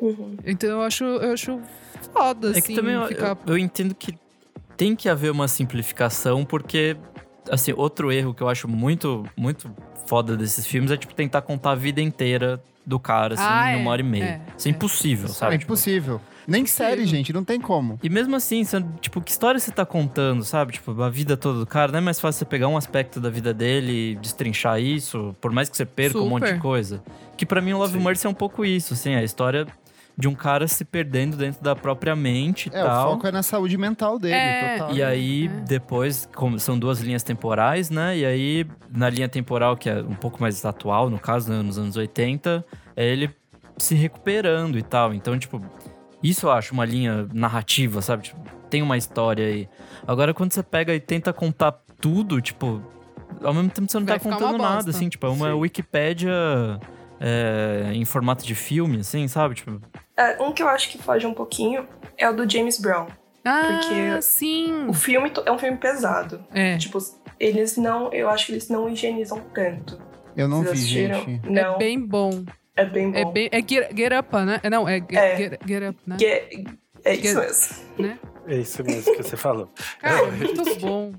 Uhum. 0.00 0.36
Então 0.46 0.70
eu 0.70 0.82
acho, 0.82 1.02
eu 1.04 1.32
acho 1.32 1.60
foda, 2.12 2.48
É 2.48 2.50
assim, 2.52 2.60
que 2.62 2.74
também 2.76 3.08
ficar 3.08 3.30
eu- 3.44 3.54
eu 3.54 3.58
entendo 3.58 3.92
que 3.92 4.14
tem 4.76 4.94
que 4.96 5.08
haver 5.08 5.30
uma 5.30 5.48
simplificação, 5.48 6.44
porque, 6.44 6.96
assim, 7.50 7.72
outro 7.76 8.10
erro 8.12 8.34
que 8.34 8.42
eu 8.42 8.48
acho 8.48 8.68
muito, 8.68 9.24
muito 9.36 9.70
foda 10.06 10.36
desses 10.36 10.66
filmes 10.66 10.90
é, 10.90 10.96
tipo, 10.96 11.14
tentar 11.14 11.42
contar 11.42 11.72
a 11.72 11.74
vida 11.74 12.00
inteira 12.00 12.62
do 12.84 12.98
cara, 12.98 13.34
assim, 13.34 13.44
Ah, 13.46 13.76
em 13.76 13.84
é, 13.84 13.88
hora 13.88 14.00
e 14.00 14.04
meia. 14.04 14.24
é, 14.24 14.40
Isso 14.58 14.66
é 14.66 14.70
é. 14.70 14.74
impossível, 14.74 15.28
sabe? 15.28 15.54
É 15.54 15.58
Tipo, 15.58 15.72
impossível. 15.72 16.20
Nem 16.48 16.66
série, 16.66 17.06
gente, 17.06 17.32
não 17.32 17.44
tem 17.44 17.60
como. 17.60 18.00
E 18.02 18.08
mesmo 18.10 18.34
assim, 18.34 18.64
você- 18.64 18.84
tipo, 19.00 19.20
que 19.20 19.30
história 19.30 19.60
você 19.60 19.70
tá 19.70 19.86
contando, 19.86 20.42
sabe? 20.42 20.72
Tipo, 20.72 21.00
a 21.00 21.08
vida 21.08 21.36
toda 21.36 21.60
do 21.60 21.66
cara, 21.66 21.92
não 21.92 21.98
é 21.98 22.00
mais 22.02 22.18
fácil 22.18 22.40
você 22.40 22.44
pegar 22.44 22.66
um 22.66 22.76
aspecto 22.76 23.20
da 23.20 23.30
vida 23.30 23.54
dele 23.54 24.10
e 24.10 24.16
destrinchar 24.16 24.80
isso, 24.80 25.36
por 25.40 25.52
mais 25.52 25.68
que 25.68 25.76
você 25.76 25.86
perca 25.86 26.18
um 26.18 26.28
monte 26.28 26.42
de 26.42 26.48
Super. 26.48 26.60
coisa. 26.60 27.00
Que 27.36 27.46
pra 27.46 27.60
mim 27.60 27.72
o 27.74 27.78
Love 27.78 27.96
Sim. 27.96 28.04
Mercy 28.04 28.26
é 28.26 28.30
um 28.30 28.34
pouco 28.34 28.64
isso, 28.64 28.94
assim, 28.94 29.14
a 29.14 29.22
história 29.22 29.68
de 30.22 30.28
um 30.28 30.36
cara 30.36 30.68
se 30.68 30.84
perdendo 30.84 31.36
dentro 31.36 31.60
da 31.60 31.74
própria 31.74 32.14
mente 32.14 32.70
e 32.72 32.76
É, 32.76 32.80
tal. 32.84 33.08
o 33.08 33.10
foco 33.14 33.26
é 33.26 33.32
na 33.32 33.42
saúde 33.42 33.76
mental 33.76 34.20
dele, 34.20 34.36
É, 34.36 34.78
total. 34.78 34.94
E 34.94 35.02
aí, 35.02 35.46
É. 35.46 35.48
depois, 35.62 36.28
como 36.32 36.60
são 36.60 36.78
duas 36.78 37.00
linhas 37.00 37.24
temporais, 37.24 37.90
né? 37.90 38.16
E 38.18 38.24
aí, 38.24 38.64
na 38.88 39.10
linha 39.10 39.28
temporal, 39.28 39.76
que 39.76 39.90
é 39.90 39.96
um 40.00 40.14
pouco 40.14 40.40
mais 40.40 40.64
atual, 40.64 41.10
no 41.10 41.18
caso, 41.18 41.50
né, 41.52 41.60
nos 41.60 41.76
anos 41.76 41.96
80, 41.96 42.64
é 42.94 43.04
ele 43.04 43.30
se 43.76 43.96
recuperando 43.96 44.78
e 44.78 44.82
tal. 44.82 45.12
Então, 45.12 45.36
tipo, 45.36 45.60
isso 46.22 46.46
eu 46.46 46.52
acho 46.52 46.72
uma 46.72 46.84
linha 46.84 47.26
narrativa, 47.34 48.00
sabe? 48.00 48.22
Tipo, 48.22 48.38
tem 48.70 48.80
uma 48.80 48.96
história 48.96 49.44
aí. 49.44 49.68
Agora, 50.06 50.32
quando 50.32 50.52
você 50.52 50.62
pega 50.62 50.94
e 50.94 51.00
tenta 51.00 51.32
contar 51.32 51.72
tudo, 52.00 52.40
tipo, 52.40 52.80
ao 53.42 53.52
mesmo 53.52 53.70
tempo 53.70 53.90
você 53.90 53.98
não 53.98 54.06
Vai 54.06 54.20
tá 54.20 54.30
contando 54.30 54.56
nada, 54.58 54.88
assim, 54.90 55.08
tipo, 55.08 55.26
é 55.26 55.30
uma 55.30 55.48
Sim. 55.48 55.54
Wikipédia 55.54 56.32
é, 57.24 57.92
em 57.94 58.04
formato 58.04 58.44
de 58.44 58.54
filme, 58.54 58.98
assim, 59.00 59.28
sabe? 59.28 59.54
Tipo, 59.54 59.80
É, 60.16 60.42
um 60.42 60.52
que 60.52 60.62
eu 60.62 60.68
acho 60.68 60.90
que 60.90 60.98
foge 60.98 61.24
um 61.26 61.32
pouquinho 61.34 61.86
é 62.18 62.28
o 62.28 62.32
do 62.34 62.48
James 62.50 62.78
Brown. 62.80 63.06
Ah, 63.44 63.78
Porque 63.80 64.22
sim. 64.22 64.86
O 64.88 64.92
filme 64.92 65.32
é 65.46 65.50
um 65.52 65.58
filme 65.58 65.76
pesado. 65.76 66.44
É. 66.52 66.76
Tipo, 66.78 66.98
eles 67.40 67.76
não. 67.76 68.12
Eu 68.12 68.28
acho 68.28 68.46
que 68.46 68.52
eles 68.52 68.68
não 68.68 68.88
higienizam 68.88 69.40
tanto. 69.54 70.00
Eu 70.36 70.48
não 70.48 70.62
Vocês 70.62 70.80
vi, 70.82 70.88
gente. 71.08 71.40
Não. 71.48 71.74
É 71.74 71.78
bem 71.78 72.00
bom. 72.00 72.44
É 72.76 72.84
bem 72.84 73.10
bom. 73.10 73.18
É 73.18 73.24
bem. 73.32 73.48
É 73.52 73.58
Get, 73.60 73.96
get 73.96 74.12
Up, 74.18 74.34
né? 74.44 74.60
É, 74.62 74.70
Não, 74.70 74.88
é 74.88 74.98
Get, 74.98 75.12
É. 75.14 75.36
get, 75.36 75.60
Get 75.66 75.82
Up, 75.90 75.98
né? 76.06 76.16
Que 76.18 76.24
é, 76.26 76.48
é 77.04 77.14
isso 77.14 77.34
Get- 77.40 77.98
mesmo. 77.98 78.18
É 78.46 78.56
isso 78.56 78.84
mesmo 78.84 79.16
que 79.16 79.22
você 79.22 79.36
falou. 79.36 79.68
Cara, 80.00 80.26
é 80.26 80.30
muito 80.30 80.80
bom. 80.80 81.12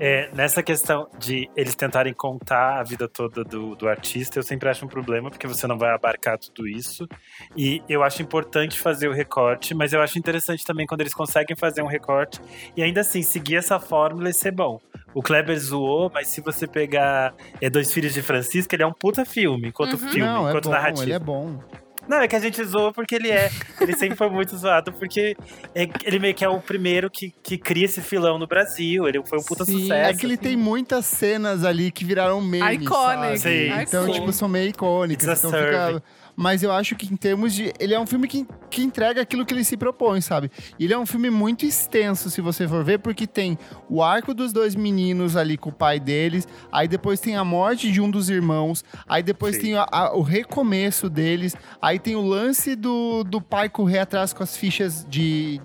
É, 0.00 0.30
nessa 0.34 0.62
questão 0.62 1.08
de 1.18 1.48
eles 1.56 1.74
tentarem 1.74 2.12
contar 2.12 2.80
a 2.80 2.82
vida 2.82 3.08
toda 3.08 3.44
do, 3.44 3.74
do 3.74 3.88
artista, 3.88 4.38
eu 4.38 4.42
sempre 4.42 4.68
acho 4.68 4.84
um 4.84 4.88
problema, 4.88 5.30
porque 5.30 5.46
você 5.46 5.66
não 5.66 5.78
vai 5.78 5.90
abarcar 5.92 6.38
tudo 6.38 6.66
isso. 6.68 7.08
E 7.56 7.82
eu 7.88 8.02
acho 8.02 8.22
importante 8.22 8.78
fazer 8.78 9.08
o 9.08 9.12
recorte, 9.12 9.74
mas 9.74 9.92
eu 9.92 10.00
acho 10.00 10.18
interessante 10.18 10.64
também 10.64 10.86
quando 10.86 11.00
eles 11.02 11.14
conseguem 11.14 11.56
fazer 11.56 11.82
um 11.82 11.86
recorte 11.86 12.40
e 12.76 12.82
ainda 12.82 13.00
assim 13.00 13.22
seguir 13.22 13.56
essa 13.56 13.78
fórmula 13.78 14.28
e 14.30 14.34
ser 14.34 14.50
bom. 14.52 14.80
O 15.14 15.22
Kleber 15.22 15.58
zoou, 15.58 16.10
mas 16.12 16.28
se 16.28 16.40
você 16.40 16.66
pegar 16.66 17.34
é, 17.60 17.70
Dois 17.70 17.92
Filhos 17.92 18.12
de 18.12 18.20
Francisco, 18.22 18.74
ele 18.74 18.82
é 18.82 18.86
um 18.86 18.92
puta 18.92 19.24
filme, 19.24 19.68
enquanto 19.68 19.92
Uhum. 19.92 19.98
filme, 20.10 20.20
não, 20.26 20.46
é 20.46 20.50
enquanto 20.50 20.64
bom, 20.64 20.70
narrativa. 20.70 21.04
ele 21.04 21.12
é 21.12 21.18
bom. 21.18 21.60
Não, 22.08 22.18
é 22.18 22.28
que 22.28 22.36
a 22.36 22.40
gente 22.40 22.62
zoa 22.64 22.92
porque 22.92 23.14
ele 23.14 23.30
é. 23.30 23.50
Ele 23.80 23.96
sempre 23.96 24.16
foi 24.16 24.28
muito 24.28 24.56
zoado, 24.56 24.92
porque 24.92 25.36
é- 25.74 25.88
ele 26.04 26.18
meio 26.18 26.34
que 26.34 26.44
é 26.44 26.48
o 26.48 26.60
primeiro 26.60 27.10
que, 27.10 27.32
que 27.42 27.56
cria 27.56 27.84
esse 27.86 28.00
filão 28.00 28.38
no 28.38 28.46
Brasil. 28.46 29.08
Ele 29.08 29.22
foi 29.24 29.38
um 29.38 29.42
puta 29.42 29.64
Sim. 29.64 29.80
sucesso. 29.80 30.10
É 30.10 30.14
que 30.14 30.26
ele 30.26 30.36
tem 30.36 30.56
muitas 30.56 31.06
cenas 31.06 31.64
ali 31.64 31.90
que 31.90 32.04
viraram 32.04 32.40
memes, 32.40 32.82
Iconic. 32.82 32.90
sabe? 32.90 33.38
Sim. 33.38 33.68
Então, 33.82 34.02
Iconic. 34.04 34.20
tipo, 34.20 34.32
são 34.32 34.48
meio 34.48 34.68
icônicas. 34.68 35.26
It's 35.28 35.44
a 35.44 35.48
Então 35.48 35.60
fica... 35.60 36.02
Mas 36.36 36.62
eu 36.62 36.72
acho 36.72 36.96
que 36.96 37.12
em 37.12 37.16
termos 37.16 37.54
de... 37.54 37.72
Ele 37.78 37.94
é 37.94 38.00
um 38.00 38.06
filme 38.06 38.26
que, 38.26 38.46
que 38.68 38.82
entrega 38.82 39.20
aquilo 39.20 39.46
que 39.46 39.54
ele 39.54 39.62
se 39.64 39.76
propõe, 39.76 40.20
sabe? 40.20 40.50
Ele 40.80 40.92
é 40.92 40.98
um 40.98 41.06
filme 41.06 41.30
muito 41.30 41.64
extenso, 41.64 42.28
se 42.28 42.40
você 42.40 42.66
for 42.66 42.82
ver, 42.84 42.98
porque 42.98 43.26
tem 43.26 43.56
o 43.88 44.02
arco 44.02 44.34
dos 44.34 44.52
dois 44.52 44.74
meninos 44.74 45.36
ali 45.36 45.56
com 45.56 45.70
o 45.70 45.72
pai 45.72 46.00
deles, 46.00 46.48
aí 46.72 46.88
depois 46.88 47.20
tem 47.20 47.36
a 47.36 47.44
morte 47.44 47.92
de 47.92 48.00
um 48.00 48.10
dos 48.10 48.28
irmãos, 48.28 48.84
aí 49.06 49.22
depois 49.22 49.56
Sim. 49.56 49.62
tem 49.62 49.74
a- 49.76 49.86
a- 49.90 50.12
o 50.16 50.22
recomeço 50.22 51.08
deles, 51.08 51.54
aí 51.80 51.98
tem 51.98 52.16
o 52.16 52.22
lance 52.22 52.74
do, 52.74 53.22
do 53.22 53.40
pai 53.40 53.68
correr 53.68 54.00
atrás 54.00 54.32
com 54.32 54.42
as 54.42 54.56
fichas 54.56 55.06
de, 55.08 55.60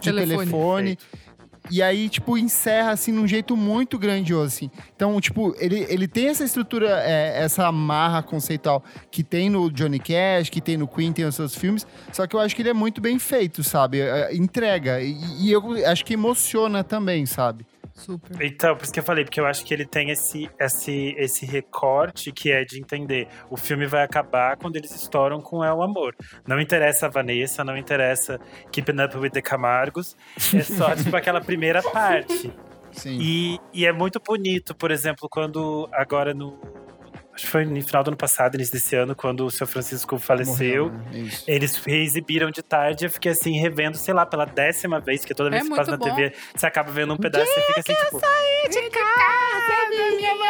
de 0.00 0.10
Telefone. 0.12 0.38
telefone. 0.38 0.98
E 1.70 1.82
aí, 1.82 2.08
tipo, 2.08 2.36
encerra, 2.38 2.92
assim, 2.92 3.12
num 3.12 3.26
jeito 3.26 3.56
muito 3.56 3.98
grandioso, 3.98 4.46
assim. 4.46 4.70
Então, 4.94 5.20
tipo, 5.20 5.54
ele, 5.58 5.86
ele 5.88 6.08
tem 6.08 6.28
essa 6.28 6.44
estrutura, 6.44 6.88
é, 7.02 7.42
essa 7.42 7.66
amarra 7.66 8.22
conceitual 8.22 8.82
que 9.10 9.22
tem 9.22 9.50
no 9.50 9.70
Johnny 9.70 9.98
Cash, 9.98 10.50
que 10.50 10.60
tem 10.60 10.76
no 10.76 10.88
Queen, 10.88 11.12
tem 11.12 11.24
nos 11.24 11.34
seus 11.34 11.54
filmes. 11.54 11.86
Só 12.12 12.26
que 12.26 12.34
eu 12.34 12.40
acho 12.40 12.54
que 12.54 12.62
ele 12.62 12.70
é 12.70 12.74
muito 12.74 13.00
bem 13.00 13.18
feito, 13.18 13.62
sabe? 13.62 14.00
É, 14.00 14.34
entrega. 14.34 15.00
E, 15.00 15.16
e 15.40 15.52
eu 15.52 15.62
acho 15.86 16.04
que 16.04 16.14
emociona 16.14 16.82
também, 16.82 17.26
sabe? 17.26 17.66
Super. 17.92 18.42
Então, 18.42 18.76
por 18.76 18.84
isso 18.84 18.92
que 18.92 19.00
eu 19.00 19.04
falei, 19.04 19.24
porque 19.24 19.40
eu 19.40 19.46
acho 19.46 19.64
que 19.64 19.74
ele 19.74 19.84
tem 19.84 20.10
esse, 20.10 20.48
esse, 20.58 21.14
esse 21.18 21.44
recorte 21.44 22.30
que 22.30 22.52
é 22.52 22.64
de 22.64 22.80
entender. 22.80 23.28
O 23.50 23.56
filme 23.56 23.86
vai 23.86 24.04
acabar 24.04 24.56
quando 24.56 24.76
eles 24.76 24.94
estouram 24.94 25.40
com 25.40 25.64
É 25.64 25.72
o 25.72 25.82
Amor. 25.82 26.14
Não 26.46 26.60
interessa 26.60 27.06
a 27.06 27.08
Vanessa, 27.08 27.64
não 27.64 27.76
interessa 27.76 28.38
Keeping 28.70 29.02
Up 29.02 29.16
with 29.16 29.30
the 29.30 29.42
Camargos. 29.42 30.16
É 30.54 30.62
só, 30.62 30.94
tipo, 30.96 31.14
aquela 31.16 31.40
primeira 31.40 31.82
parte. 31.82 32.52
Sim. 32.92 33.18
E, 33.20 33.58
e 33.72 33.86
é 33.86 33.92
muito 33.92 34.20
bonito, 34.20 34.74
por 34.74 34.90
exemplo, 34.90 35.28
quando 35.28 35.88
agora 35.92 36.32
no 36.32 36.58
acho 37.38 37.46
que 37.46 37.50
foi 37.52 37.64
no 37.64 37.80
final 37.82 38.02
do 38.02 38.08
ano 38.08 38.16
passado, 38.16 38.56
início 38.56 38.72
desse 38.74 38.96
ano, 38.96 39.14
quando 39.14 39.46
o 39.46 39.50
seu 39.50 39.66
Francisco 39.66 40.18
faleceu. 40.18 40.90
Morreu, 40.90 40.98
né? 41.12 41.30
Eles 41.46 41.76
reexibiram 41.76 42.50
de 42.50 42.62
tarde, 42.62 43.04
eu 43.06 43.10
fiquei 43.10 43.30
assim, 43.32 43.52
revendo, 43.58 43.96
sei 43.96 44.12
lá, 44.12 44.26
pela 44.26 44.44
décima 44.44 45.00
vez, 45.00 45.24
que 45.24 45.32
toda 45.34 45.48
vez 45.50 45.62
É 45.64 45.68
que 45.68 45.74
passa 45.74 45.92
na 45.92 45.96
muito. 45.96 46.14
TV, 46.14 46.34
você 46.54 46.66
acaba 46.66 46.90
vendo 46.90 47.14
um 47.14 47.16
pedaço 47.16 47.46
e 47.48 47.54
você 47.54 47.60
fica 47.62 47.80
assim, 47.80 47.94
tipo. 48.04 48.20
de 48.70 48.90
casa, 48.90 49.88
minha 49.90 50.34
mãe. 50.34 50.48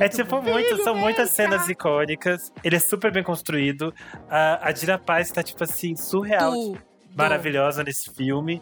É 0.00 0.08
tipo, 0.08 0.42
muito, 0.42 0.82
são 0.82 0.94
muitas 0.96 1.30
cenas 1.30 1.68
icônicas. 1.68 2.50
Ele 2.64 2.76
é 2.76 2.80
super 2.80 3.12
bem 3.12 3.22
construído. 3.22 3.94
A, 4.28 4.68
a 4.68 4.72
Dira 4.72 4.98
Paz 4.98 5.30
tá, 5.30 5.42
tipo 5.42 5.62
assim, 5.62 5.94
surreal, 5.94 6.50
Tu- 6.52 6.78
maravilhosa 7.14 7.84
nesse 7.84 8.12
filme. 8.12 8.60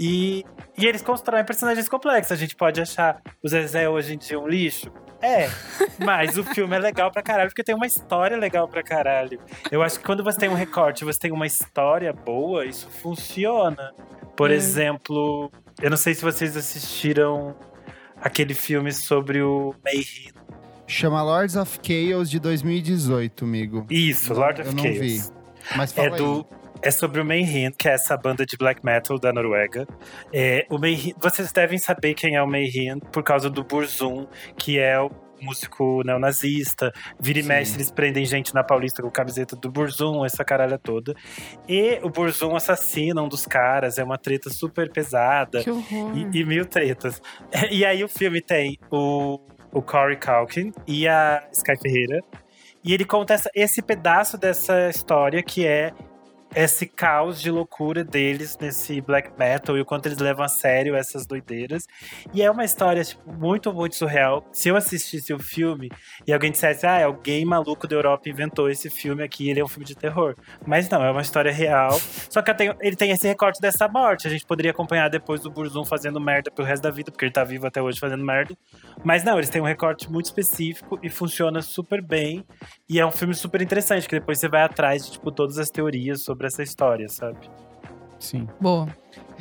E, 0.00 0.44
e 0.76 0.86
eles 0.86 1.02
constroem 1.02 1.44
personagens 1.44 1.88
complexos. 1.88 2.32
A 2.32 2.36
gente 2.36 2.56
pode 2.56 2.80
achar 2.80 3.20
o 3.42 3.48
Zezé 3.48 3.88
hoje 3.88 4.14
em 4.14 4.18
dia 4.18 4.38
um 4.40 4.48
lixo. 4.48 4.90
É, 5.22 5.48
mas 6.04 6.36
o 6.36 6.44
filme 6.44 6.76
é 6.76 6.78
legal 6.78 7.10
pra 7.10 7.22
caralho, 7.22 7.48
porque 7.50 7.64
tem 7.64 7.74
uma 7.74 7.86
história 7.86 8.36
legal 8.36 8.68
pra 8.68 8.82
caralho. 8.82 9.40
Eu 9.70 9.82
acho 9.82 9.98
que 9.98 10.04
quando 10.04 10.22
você 10.22 10.38
tem 10.38 10.48
um 10.48 10.54
recorte, 10.54 11.04
você 11.04 11.18
tem 11.18 11.32
uma 11.32 11.46
história 11.46 12.12
boa, 12.12 12.64
isso 12.66 12.88
funciona. 12.90 13.92
Por 14.36 14.50
Hum. 14.50 14.54
exemplo, 14.54 15.50
eu 15.80 15.88
não 15.90 15.96
sei 15.96 16.14
se 16.14 16.22
vocês 16.22 16.56
assistiram 16.56 17.56
aquele 18.20 18.52
filme 18.54 18.92
sobre 18.92 19.40
o 19.42 19.74
Mayhem. 19.84 20.30
Chama 20.86 21.22
Lords 21.22 21.56
of 21.56 21.80
Chaos 21.82 22.30
de 22.30 22.38
2018, 22.38 23.44
amigo. 23.44 23.86
Isso, 23.90 24.32
Não, 24.32 24.40
Lord 24.40 24.60
eu 24.60 24.66
of 24.68 24.76
não 24.76 24.84
Chaos. 24.84 24.98
vi. 24.98 25.22
Mas 25.76 25.92
fala 25.92 26.08
É 26.08 26.18
do. 26.18 26.46
É 26.82 26.90
sobre 26.90 27.20
o 27.20 27.24
Mayhem, 27.24 27.70
que 27.72 27.88
é 27.88 27.92
essa 27.92 28.16
banda 28.16 28.44
de 28.46 28.56
black 28.56 28.84
metal 28.84 29.18
da 29.18 29.32
Noruega. 29.32 29.86
É, 30.32 30.66
o 30.70 30.78
Mayhem, 30.78 31.14
vocês 31.20 31.50
devem 31.52 31.78
saber 31.78 32.14
quem 32.14 32.36
é 32.36 32.42
o 32.42 32.46
Mayhem 32.46 32.98
por 33.12 33.22
causa 33.22 33.50
do 33.50 33.64
Burzum, 33.64 34.26
que 34.56 34.78
é 34.78 35.00
o 35.00 35.10
músico 35.40 36.02
neonazista. 36.04 36.92
Vira 37.18 37.40
e 37.40 37.42
Sim. 37.42 37.48
mexe, 37.48 37.76
eles 37.76 37.90
prendem 37.90 38.24
gente 38.24 38.54
na 38.54 38.62
Paulista 38.62 39.02
com 39.02 39.10
camiseta 39.10 39.56
do 39.56 39.70
Burzum, 39.70 40.24
essa 40.24 40.44
caralha 40.44 40.78
toda. 40.78 41.14
E 41.68 41.98
o 42.02 42.08
Burzum 42.10 42.54
assassina 42.54 43.22
um 43.22 43.28
dos 43.28 43.46
caras, 43.46 43.98
é 43.98 44.04
uma 44.04 44.18
treta 44.18 44.48
super 44.50 44.90
pesada. 44.92 45.62
Que 45.64 45.70
horror. 45.70 46.12
E, 46.32 46.40
e 46.40 46.44
mil 46.44 46.64
tretas. 46.66 47.20
E 47.70 47.84
aí 47.84 48.04
o 48.04 48.08
filme 48.08 48.40
tem 48.40 48.78
o, 48.90 49.40
o 49.72 49.82
Corey 49.82 50.16
Calkin 50.16 50.72
e 50.86 51.08
a 51.08 51.42
Sky 51.52 51.76
Ferreira. 51.80 52.20
E 52.84 52.94
ele 52.94 53.04
conta 53.04 53.34
essa- 53.34 53.50
esse 53.54 53.82
pedaço 53.82 54.38
dessa 54.38 54.88
história 54.88 55.42
que 55.42 55.66
é 55.66 55.92
esse 56.56 56.86
caos 56.86 57.38
de 57.38 57.50
loucura 57.50 58.02
deles 58.02 58.56
nesse 58.58 58.98
black 59.02 59.30
metal 59.38 59.76
e 59.76 59.80
o 59.82 59.84
quanto 59.84 60.06
eles 60.06 60.16
levam 60.16 60.42
a 60.42 60.48
sério 60.48 60.96
essas 60.96 61.26
doideiras. 61.26 61.86
E 62.32 62.40
é 62.40 62.50
uma 62.50 62.64
história, 62.64 63.04
tipo, 63.04 63.30
muito, 63.30 63.70
muito 63.74 63.94
surreal. 63.94 64.42
Se 64.52 64.70
eu 64.70 64.76
assistisse 64.76 65.34
o 65.34 65.38
filme 65.38 65.90
e 66.26 66.32
alguém 66.32 66.50
dissesse, 66.50 66.86
ah, 66.86 67.04
alguém 67.04 67.44
maluco 67.44 67.86
da 67.86 67.94
Europa 67.94 68.30
inventou 68.30 68.70
esse 68.70 68.88
filme 68.88 69.22
aqui, 69.22 69.50
ele 69.50 69.60
é 69.60 69.64
um 69.64 69.68
filme 69.68 69.84
de 69.84 69.94
terror. 69.94 70.34
Mas 70.66 70.88
não, 70.88 71.04
é 71.04 71.10
uma 71.10 71.20
história 71.20 71.52
real. 71.52 71.92
Só 72.30 72.40
que 72.40 72.54
tenho- 72.54 72.74
ele 72.80 72.96
tem 72.96 73.10
esse 73.10 73.28
recorte 73.28 73.60
dessa 73.60 73.86
morte. 73.86 74.26
A 74.26 74.30
gente 74.30 74.46
poderia 74.46 74.70
acompanhar 74.70 75.10
depois 75.10 75.44
o 75.44 75.50
Burzum 75.50 75.84
fazendo 75.84 76.18
merda 76.18 76.50
pro 76.50 76.64
resto 76.64 76.82
da 76.84 76.90
vida, 76.90 77.10
porque 77.10 77.26
ele 77.26 77.32
tá 77.32 77.44
vivo 77.44 77.66
até 77.66 77.82
hoje 77.82 78.00
fazendo 78.00 78.24
merda. 78.24 78.56
Mas 79.04 79.22
não, 79.22 79.36
eles 79.36 79.50
têm 79.50 79.60
um 79.60 79.66
recorte 79.66 80.10
muito 80.10 80.24
específico 80.24 80.98
e 81.02 81.10
funciona 81.10 81.60
super 81.60 82.00
bem. 82.00 82.42
E 82.88 82.98
é 82.98 83.04
um 83.04 83.12
filme 83.12 83.34
super 83.34 83.60
interessante, 83.60 84.08
que 84.08 84.18
depois 84.18 84.38
você 84.38 84.48
vai 84.48 84.62
atrás 84.62 85.04
de, 85.04 85.12
tipo, 85.12 85.30
todas 85.30 85.58
as 85.58 85.68
teorias 85.68 86.22
sobre 86.22 86.45
essa 86.46 86.62
história, 86.62 87.08
sabe? 87.08 87.50
Sim. 88.18 88.48
Boa. 88.58 88.88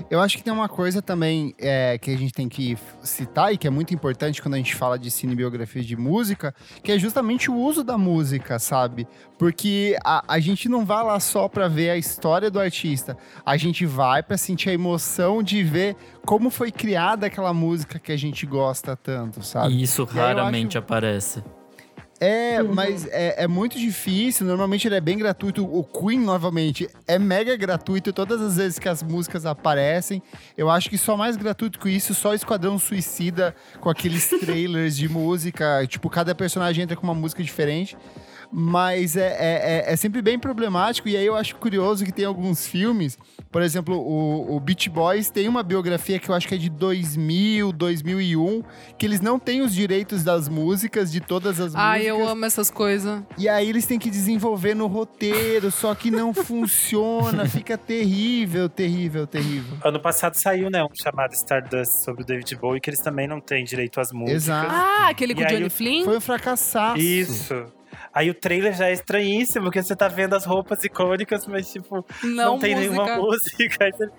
Eu 0.09 0.19
acho 0.19 0.35
que 0.37 0.43
tem 0.43 0.51
uma 0.51 0.67
coisa 0.67 1.01
também 1.01 1.55
é, 1.57 1.97
que 1.97 2.11
a 2.11 2.17
gente 2.17 2.33
tem 2.33 2.49
que 2.49 2.77
citar 3.01 3.53
e 3.53 3.57
que 3.57 3.65
é 3.65 3.69
muito 3.69 3.93
importante 3.93 4.41
quando 4.41 4.55
a 4.55 4.57
gente 4.57 4.75
fala 4.75 4.99
de 4.99 5.09
cinebiografias 5.09 5.85
de 5.85 5.95
música, 5.95 6.53
que 6.83 6.91
é 6.91 6.99
justamente 6.99 7.49
o 7.49 7.55
uso 7.55 7.85
da 7.85 7.97
música, 7.97 8.59
sabe? 8.59 9.07
Porque 9.39 9.95
a, 10.03 10.25
a 10.27 10.39
gente 10.39 10.67
não 10.67 10.83
vai 10.85 11.01
lá 11.05 11.17
só 11.21 11.47
pra 11.47 11.69
ver 11.69 11.89
a 11.91 11.97
história 11.97 12.51
do 12.51 12.59
artista, 12.59 13.17
a 13.45 13.55
gente 13.55 13.85
vai 13.85 14.21
pra 14.21 14.37
sentir 14.37 14.69
a 14.69 14.73
emoção 14.73 15.41
de 15.41 15.63
ver 15.63 15.95
como 16.25 16.49
foi 16.49 16.69
criada 16.69 17.27
aquela 17.27 17.53
música 17.53 17.97
que 17.97 18.11
a 18.11 18.17
gente 18.17 18.45
gosta 18.45 18.97
tanto, 18.97 19.41
sabe? 19.41 19.73
E 19.73 19.83
isso 19.83 20.05
E 20.11 20.15
raramente 20.17 20.77
acho- 20.77 20.83
aparece. 20.83 21.41
É, 22.19 22.61
Uhum. 22.63 22.73
mas 22.73 23.05
é, 23.07 23.43
é 23.43 23.47
muito 23.47 23.77
difícil. 23.77 24.45
Normalmente 24.45 24.87
ele 24.87 24.95
é 24.95 25.01
bem 25.01 25.17
gratuito. 25.17 25.65
O 25.65 25.83
Queen, 25.83 26.19
novamente, 26.19 26.89
é 27.07 27.19
mega 27.19 27.55
gratuito 27.57 28.13
todas 28.13 28.41
as 28.41 28.55
vezes 28.55 28.79
que 28.79 28.87
as 28.87 29.03
músicas 29.03 29.45
aparecem. 29.45 30.23
Eu 30.57 30.69
acho 30.69 30.89
que 30.89 30.97
só 30.97 31.17
mais 31.17 31.35
gratuito 31.35 31.77
que 31.77 31.89
isso, 31.89 32.13
só 32.15 32.33
Esquadrão 32.33 32.79
Suicida 32.79 33.53
com 33.81 33.89
aqueles 33.89 34.27
trailers 34.39 34.95
de 34.95 35.09
música. 35.09 35.85
Tipo, 35.87 36.09
cada 36.09 36.33
personagem 36.33 36.83
entra 36.83 36.95
com 36.95 37.03
uma 37.03 37.13
música 37.15 37.43
diferente. 37.43 37.97
Mas 38.51 39.17
é, 39.17 39.27
é, 39.27 39.83
é- 39.89 39.93
é 39.93 39.95
sempre 39.97 40.21
bem 40.21 40.39
problemático. 40.39 41.09
E 41.09 41.17
aí 41.17 41.25
eu 41.25 41.35
acho 41.35 41.55
curioso 41.55 42.05
que 42.05 42.11
tem 42.13 42.23
alguns 42.25 42.65
filmes. 42.65 43.17
Por 43.55 43.61
exemplo, 43.61 43.95
o, 43.97 44.57
o 44.57 44.59
Beach 44.59 44.89
Boys 44.89 45.29
tem 45.29 45.47
uma 45.47 45.63
biografia 45.63 46.19
que 46.19 46.27
eu 46.27 46.35
acho 46.35 46.45
que 46.45 46.55
é 46.55 46.57
de 46.57 46.69
2000, 46.69 47.71
2001, 47.71 48.61
que 48.97 49.05
eles 49.05 49.21
não 49.21 49.39
têm 49.39 49.61
os 49.61 49.73
direitos 49.73 50.25
das 50.25 50.49
músicas, 50.49 51.09
de 51.09 51.21
todas 51.21 51.57
as 51.61 51.73
Ai, 51.73 51.99
músicas. 51.99 52.19
eu 52.19 52.27
amo 52.27 52.43
essas 52.43 52.69
coisas. 52.69 53.23
E 53.37 53.47
aí 53.47 53.69
eles 53.69 53.85
têm 53.85 53.97
que 53.97 54.09
desenvolver 54.09 54.73
no 54.75 54.87
roteiro, 54.87 55.71
só 55.71 55.95
que 55.95 56.11
não 56.11 56.33
funciona, 56.33 57.47
fica 57.47 57.77
terrível, 57.77 58.67
terrível, 58.67 59.25
terrível. 59.25 59.77
Ano 59.85 60.01
passado 60.01 60.35
saiu, 60.35 60.69
né, 60.69 60.83
um 60.83 60.93
chamado 60.93 61.31
Stardust 61.31 62.03
sobre 62.03 62.23
o 62.23 62.25
David 62.25 62.53
Bowie, 62.57 62.81
que 62.81 62.89
eles 62.89 62.99
também 62.99 63.25
não 63.25 63.39
têm 63.39 63.63
direito 63.63 64.01
às 64.01 64.11
músicas. 64.11 64.43
Exato. 64.43 64.69
Ah, 64.69 65.07
aquele 65.11 65.31
E 65.31 65.35
com 65.37 65.43
o 65.43 65.45
Johnny 65.47 65.61
eu- 65.63 65.71
Flynn? 65.71 66.03
Foi 66.03 66.17
um 66.17 66.21
fracassaço. 66.21 66.97
Isso. 66.99 67.53
Aí 68.13 68.29
o 68.29 68.33
trailer 68.33 68.73
já 68.75 68.87
é 68.87 68.93
estranhíssimo, 68.93 69.65
porque 69.65 69.81
você 69.83 69.95
tá 69.95 70.07
vendo 70.07 70.33
as 70.35 70.45
roupas 70.45 70.83
icônicas, 70.83 71.45
mas 71.47 71.71
tipo, 71.71 72.05
não, 72.23 72.35
Não, 72.53 72.59
tem 72.59 72.75
música. 72.75 72.93
nenhuma 72.93 73.17
música. 73.17 73.89
Você- 73.91 74.09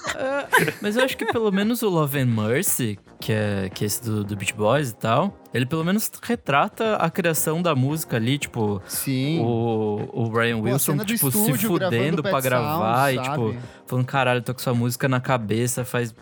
Mas 0.80 0.96
eu 0.96 1.04
acho 1.04 1.14
que 1.14 1.26
pelo 1.26 1.52
menos 1.52 1.82
o 1.82 1.88
Love 1.90 2.18
and 2.20 2.26
Mercy, 2.26 2.98
que 3.20 3.32
é, 3.32 3.68
que 3.68 3.84
é 3.84 3.86
esse 3.86 4.02
do, 4.02 4.24
do 4.24 4.34
Beach 4.34 4.54
Boys 4.54 4.90
e 4.90 4.94
tal, 4.96 5.38
ele 5.52 5.66
pelo 5.66 5.84
menos 5.84 6.10
retrata 6.22 6.96
a 6.96 7.10
criação 7.10 7.60
da 7.60 7.74
música 7.74 8.16
ali, 8.16 8.38
tipo, 8.38 8.80
Sim. 8.86 9.40
o, 9.40 10.08
o 10.10 10.30
Brian 10.30 10.56
Pô, 10.58 10.64
Wilson, 10.64 10.96
do 10.96 11.04
tipo, 11.04 11.30
se 11.30 11.52
fudendo 11.58 12.22
pra 12.22 12.40
gravar 12.40 13.12
Sounds, 13.12 13.26
e, 13.26 13.30
tipo, 13.30 13.56
falando, 13.86 14.06
caralho, 14.06 14.40
tô 14.42 14.54
com 14.54 14.60
essa 14.60 14.72
música 14.72 15.06
na 15.06 15.20
cabeça 15.20 15.84
faz 15.84 16.14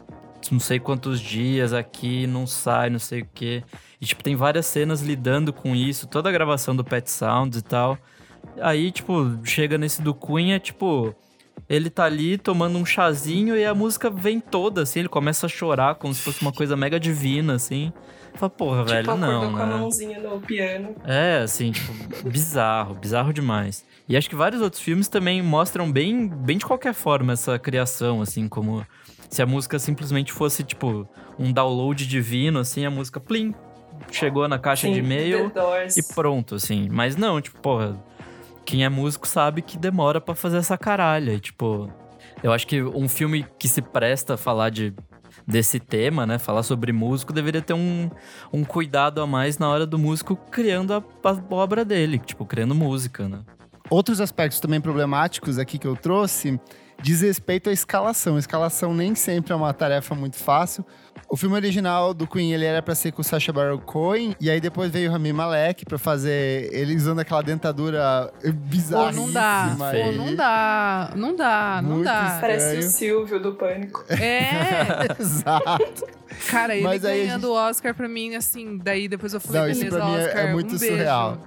não 0.50 0.60
sei 0.60 0.78
quantos 0.78 1.20
dias 1.20 1.72
aqui, 1.72 2.26
não 2.26 2.46
sai, 2.46 2.90
não 2.90 2.98
sei 2.98 3.22
o 3.22 3.28
quê. 3.34 3.62
E, 4.00 4.06
tipo, 4.06 4.22
tem 4.22 4.36
várias 4.36 4.66
cenas 4.66 5.02
lidando 5.02 5.52
com 5.52 5.74
isso, 5.74 6.06
toda 6.06 6.28
a 6.28 6.32
gravação 6.32 6.74
do 6.74 6.84
Pet 6.84 7.10
Sounds 7.10 7.58
e 7.58 7.62
tal. 7.62 7.98
Aí, 8.60 8.90
tipo, 8.90 9.38
chega 9.44 9.76
nesse 9.76 10.02
do 10.02 10.16
é 10.50 10.58
tipo. 10.58 11.14
Ele 11.68 11.90
tá 11.90 12.04
ali 12.04 12.38
tomando 12.38 12.78
um 12.78 12.86
chazinho 12.86 13.54
e 13.54 13.62
a 13.64 13.74
música 13.74 14.08
vem 14.08 14.40
toda, 14.40 14.82
assim, 14.82 15.00
ele 15.00 15.08
começa 15.08 15.44
a 15.44 15.48
chorar 15.48 15.96
como 15.96 16.14
se 16.14 16.22
fosse 16.22 16.40
uma 16.40 16.52
coisa 16.52 16.76
mega 16.76 16.98
divina, 16.98 17.54
assim. 17.54 17.92
Fala, 18.34 18.48
porra, 18.48 18.78
Tipo, 18.84 18.90
velho, 18.92 19.16
não, 19.16 19.52
com 19.52 19.58
a 19.58 19.66
né? 19.66 19.76
mãozinha 19.76 20.20
no 20.20 20.40
piano. 20.40 20.94
É, 21.04 21.40
assim, 21.42 21.72
tipo, 21.72 21.92
bizarro, 22.30 22.94
bizarro 22.94 23.34
demais. 23.34 23.84
E 24.08 24.16
acho 24.16 24.30
que 24.30 24.36
vários 24.36 24.62
outros 24.62 24.80
filmes 24.80 25.08
também 25.08 25.42
mostram 25.42 25.90
bem, 25.90 26.28
bem 26.28 26.56
de 26.56 26.64
qualquer 26.64 26.94
forma 26.94 27.34
essa 27.34 27.58
criação, 27.58 28.22
assim, 28.22 28.48
como 28.48 28.86
se 29.28 29.42
a 29.42 29.46
música 29.46 29.78
simplesmente 29.78 30.32
fosse, 30.32 30.62
tipo, 30.62 31.08
um 31.38 31.52
download 31.52 32.06
divino, 32.06 32.58
assim, 32.58 32.84
a 32.84 32.90
música, 32.90 33.20
plim, 33.20 33.54
chegou 34.10 34.48
na 34.48 34.58
caixa 34.58 34.86
Sim, 34.86 34.94
de 34.94 35.00
e-mail 35.00 35.52
e 35.96 36.02
pronto, 36.14 36.54
assim. 36.54 36.88
Mas 36.90 37.16
não, 37.16 37.40
tipo, 37.40 37.60
porra, 37.60 37.98
quem 38.64 38.84
é 38.84 38.88
músico 38.88 39.26
sabe 39.26 39.62
que 39.62 39.76
demora 39.76 40.20
pra 40.20 40.34
fazer 40.34 40.58
essa 40.58 40.78
caralha. 40.78 41.32
E, 41.32 41.40
tipo, 41.40 41.90
eu 42.42 42.52
acho 42.52 42.66
que 42.66 42.82
um 42.82 43.08
filme 43.08 43.46
que 43.58 43.68
se 43.68 43.82
presta 43.82 44.34
a 44.34 44.36
falar 44.36 44.70
de 44.70 44.94
desse 45.46 45.80
tema, 45.80 46.26
né? 46.26 46.38
Falar 46.38 46.62
sobre 46.62 46.92
músico, 46.92 47.32
deveria 47.32 47.62
ter 47.62 47.72
um, 47.72 48.10
um 48.52 48.64
cuidado 48.64 49.22
a 49.22 49.26
mais 49.26 49.56
na 49.56 49.68
hora 49.68 49.86
do 49.86 49.98
músico 49.98 50.36
criando 50.36 50.92
a, 50.92 50.98
a 50.98 51.54
obra 51.54 51.84
dele, 51.84 52.18
tipo, 52.18 52.44
criando 52.44 52.74
música, 52.74 53.26
né? 53.26 53.40
Outros 53.88 54.20
aspectos 54.20 54.60
também 54.60 54.80
problemáticos 54.80 55.58
aqui 55.58 55.78
que 55.78 55.86
eu 55.86 55.96
trouxe 55.96 56.60
diz 57.02 57.20
respeito 57.22 57.70
à 57.70 57.72
escalação. 57.72 58.36
A 58.36 58.38
escalação 58.38 58.94
nem 58.94 59.14
sempre 59.14 59.52
é 59.52 59.56
uma 59.56 59.72
tarefa 59.72 60.14
muito 60.14 60.36
fácil. 60.36 60.84
O 61.30 61.36
filme 61.36 61.54
original 61.56 62.14
do 62.14 62.26
Queen, 62.26 62.52
ele 62.54 62.64
era 62.64 62.80
pra 62.80 62.94
ser 62.94 63.12
com 63.12 63.20
o 63.20 63.24
Sacha 63.24 63.52
Baron 63.52 63.78
Cohen, 63.78 64.34
e 64.40 64.48
aí 64.48 64.60
depois 64.62 64.90
veio 64.90 65.10
o 65.10 65.12
Rami 65.12 65.30
Malek 65.30 65.84
pra 65.84 65.98
fazer 65.98 66.72
ele 66.72 66.96
usando 66.96 67.18
aquela 67.18 67.42
dentadura 67.42 68.32
Pô, 68.42 68.50
bizarra. 68.52 69.12
não 69.12 69.30
dá. 69.30 69.76
Pô, 69.78 70.12
não 70.12 70.34
dá. 70.34 71.12
Não 71.14 71.36
dá, 71.36 71.80
não 71.82 71.90
Muito 71.96 72.04
dá. 72.04 72.38
Parece 72.40 72.78
o. 72.78 72.82
Silvio 72.82 73.38
do 73.40 73.52
Pânico. 73.54 74.04
É. 74.08 75.20
Exato. 75.20 76.06
Cara, 76.50 76.74
ele 76.74 76.84
Mas 76.84 77.02
ganhando 77.02 77.48
o 77.50 77.52
Oscar 77.52 77.94
pra 77.94 78.08
mim, 78.08 78.34
assim, 78.34 78.78
daí 78.78 79.06
depois 79.06 79.34
eu 79.34 79.40
falei, 79.40 79.60
Não, 79.62 79.68
isso 79.68 79.80
beleza, 79.80 79.96
pra 79.98 80.06
mim 80.06 80.14
é- 80.14 80.24
Oscar, 80.26 80.38
é 80.46 80.52
muito 80.52 80.74
um 80.74 80.78
beijo. 80.78 81.38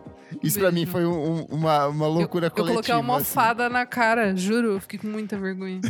Isso 0.44 0.60
pra 0.60 0.72
mim 0.72 0.86
foi 0.86 1.06
um- 1.06 1.12
um- 1.42 1.46
uma, 1.52 1.88
uma 1.88 2.08
loucura 2.08 2.48
Eu 2.48 2.52
coletiva. 2.52 2.74
coloquei 2.74 2.94
uma 2.96 3.18
assim. 3.18 3.38
almofada 3.38 3.70
na 3.70 3.86
cara, 3.86 4.36
juro. 4.36 4.74
Eu 4.74 4.80
fiquei 4.82 5.00
com 5.00 5.08
muita 5.08 5.38
vergonha. 5.38 5.82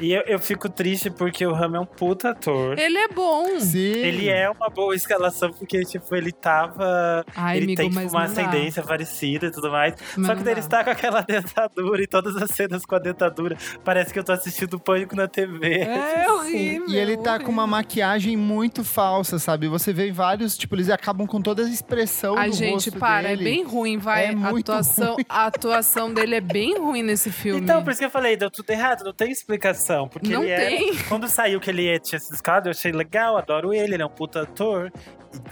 E 0.00 0.12
eu, 0.12 0.22
eu 0.22 0.38
fico 0.38 0.68
triste 0.68 1.10
porque 1.10 1.44
o 1.44 1.52
Ram 1.52 1.74
é 1.76 1.80
um 1.80 1.84
puta 1.84 2.30
ator. 2.30 2.78
Ele 2.78 2.96
é 2.96 3.08
bom. 3.08 3.58
Sim. 3.58 3.78
Ele 3.78 4.28
é 4.28 4.48
uma 4.48 4.68
boa 4.70 4.94
escalação 4.94 5.52
porque, 5.52 5.80
tipo, 5.84 6.14
ele 6.14 6.30
tava. 6.32 7.24
Ai, 7.36 7.56
ele 7.56 7.64
amigo, 7.66 7.76
tem 7.82 7.88
tipo, 7.90 8.00
uma 8.00 8.06
não 8.06 8.12
dá. 8.12 8.42
ascendência 8.42 8.82
parecida 8.82 9.46
e 9.46 9.50
tudo 9.50 9.70
mais. 9.70 9.94
Mas 10.16 10.26
Só 10.26 10.34
que 10.36 10.42
daí 10.42 10.54
ele 10.54 10.60
está 10.60 10.84
com 10.84 10.90
aquela 10.90 11.20
dentadura 11.26 12.02
e 12.02 12.06
todas 12.06 12.36
as 12.36 12.50
cenas 12.50 12.84
com 12.86 12.94
a 12.94 12.98
dentadura. 12.98 13.56
Parece 13.84 14.12
que 14.12 14.18
eu 14.18 14.24
tô 14.24 14.32
assistindo 14.32 14.78
Pânico 14.78 15.14
na 15.16 15.26
TV. 15.28 15.80
É 15.80 16.30
horrível. 16.30 16.88
E 16.88 16.96
ele 16.96 17.16
tá 17.16 17.38
com 17.40 17.50
uma 17.50 17.66
maquiagem 17.66 18.36
muito 18.36 18.84
falsa, 18.84 19.38
sabe? 19.38 19.68
Você 19.68 19.92
vê 19.92 20.10
vários, 20.12 20.56
tipo, 20.56 20.76
eles 20.76 20.88
acabam 20.88 21.26
com 21.26 21.40
toda 21.42 21.62
a 21.64 21.68
expressão 21.68 22.36
Ai, 22.38 22.50
do 22.50 22.56
gente, 22.56 22.72
rosto 22.90 22.92
para, 22.98 23.28
dele. 23.28 23.42
é 23.42 23.44
bem 23.44 23.64
ruim, 23.64 23.79
vai. 23.98 24.26
É 24.26 24.28
a, 24.30 24.32
muito 24.36 24.70
atuação, 24.70 25.16
a 25.28 25.46
atuação 25.46 26.12
dele 26.12 26.36
é 26.36 26.40
bem 26.40 26.78
ruim 26.78 27.02
nesse 27.02 27.30
filme. 27.30 27.60
Então, 27.60 27.82
por 27.82 27.90
isso 27.90 27.98
que 28.00 28.04
eu 28.06 28.10
falei, 28.10 28.36
deu 28.36 28.50
tudo 28.50 28.70
errado, 28.70 29.04
não 29.04 29.12
tem 29.12 29.30
explicação. 29.30 30.08
Porque 30.08 30.28
Não 30.28 30.42
ele 30.44 30.56
tem. 30.56 30.88
era. 30.90 31.04
Quando 31.08 31.28
saiu 31.28 31.60
que 31.60 31.70
ele 31.70 31.98
tinha 32.00 32.18
sido 32.18 32.34
escalado, 32.34 32.68
eu 32.68 32.70
achei 32.70 32.92
legal, 32.92 33.36
adoro 33.36 33.72
ele, 33.74 33.94
ele 33.94 34.02
é 34.02 34.06
um 34.06 34.10
puta 34.10 34.42
ator. 34.42 34.92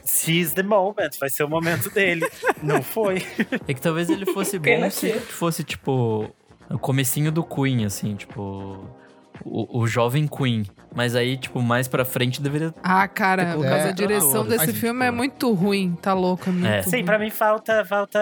Seize 0.03 0.55
the 0.55 0.63
moment, 0.63 1.11
vai 1.21 1.31
ser 1.31 1.45
o 1.45 1.49
momento 1.49 1.89
dele. 1.91 2.29
não 2.63 2.83
foi. 2.83 3.25
É 3.67 3.73
que 3.75 3.81
talvez 3.81 4.11
ele 4.11 4.27
fosse 4.27 4.59
bom 4.59 4.91
se 4.91 5.13
que- 5.13 5.19
fosse, 5.21 5.63
tipo, 5.63 6.29
o 6.71 6.79
comecinho 6.79 7.31
do 7.31 7.45
Queen, 7.45 7.85
assim, 7.85 8.15
tipo. 8.17 8.85
O, 9.45 9.81
o 9.81 9.87
jovem 9.87 10.27
Queen. 10.27 10.65
Mas 10.95 11.15
aí, 11.15 11.37
tipo, 11.37 11.61
mais 11.63 11.87
pra 11.87 12.05
frente 12.05 12.41
deveria. 12.41 12.75
Ah, 12.83 13.07
cara, 13.07 13.57
mas 13.57 13.65
É, 13.65 13.89
a 13.89 13.93
direção 13.93 14.47
desse 14.47 14.73
filme 14.73 15.05
é 15.05 15.11
muito 15.11 15.53
ruim. 15.53 15.97
Tá 16.01 16.13
louca, 16.15 16.51
muito 16.51 16.67
É. 16.67 16.83
Sim, 16.83 16.97
ruim. 16.97 17.05
pra 17.05 17.19
mim 17.19 17.31
falta. 17.31 17.85
falta 17.85 18.19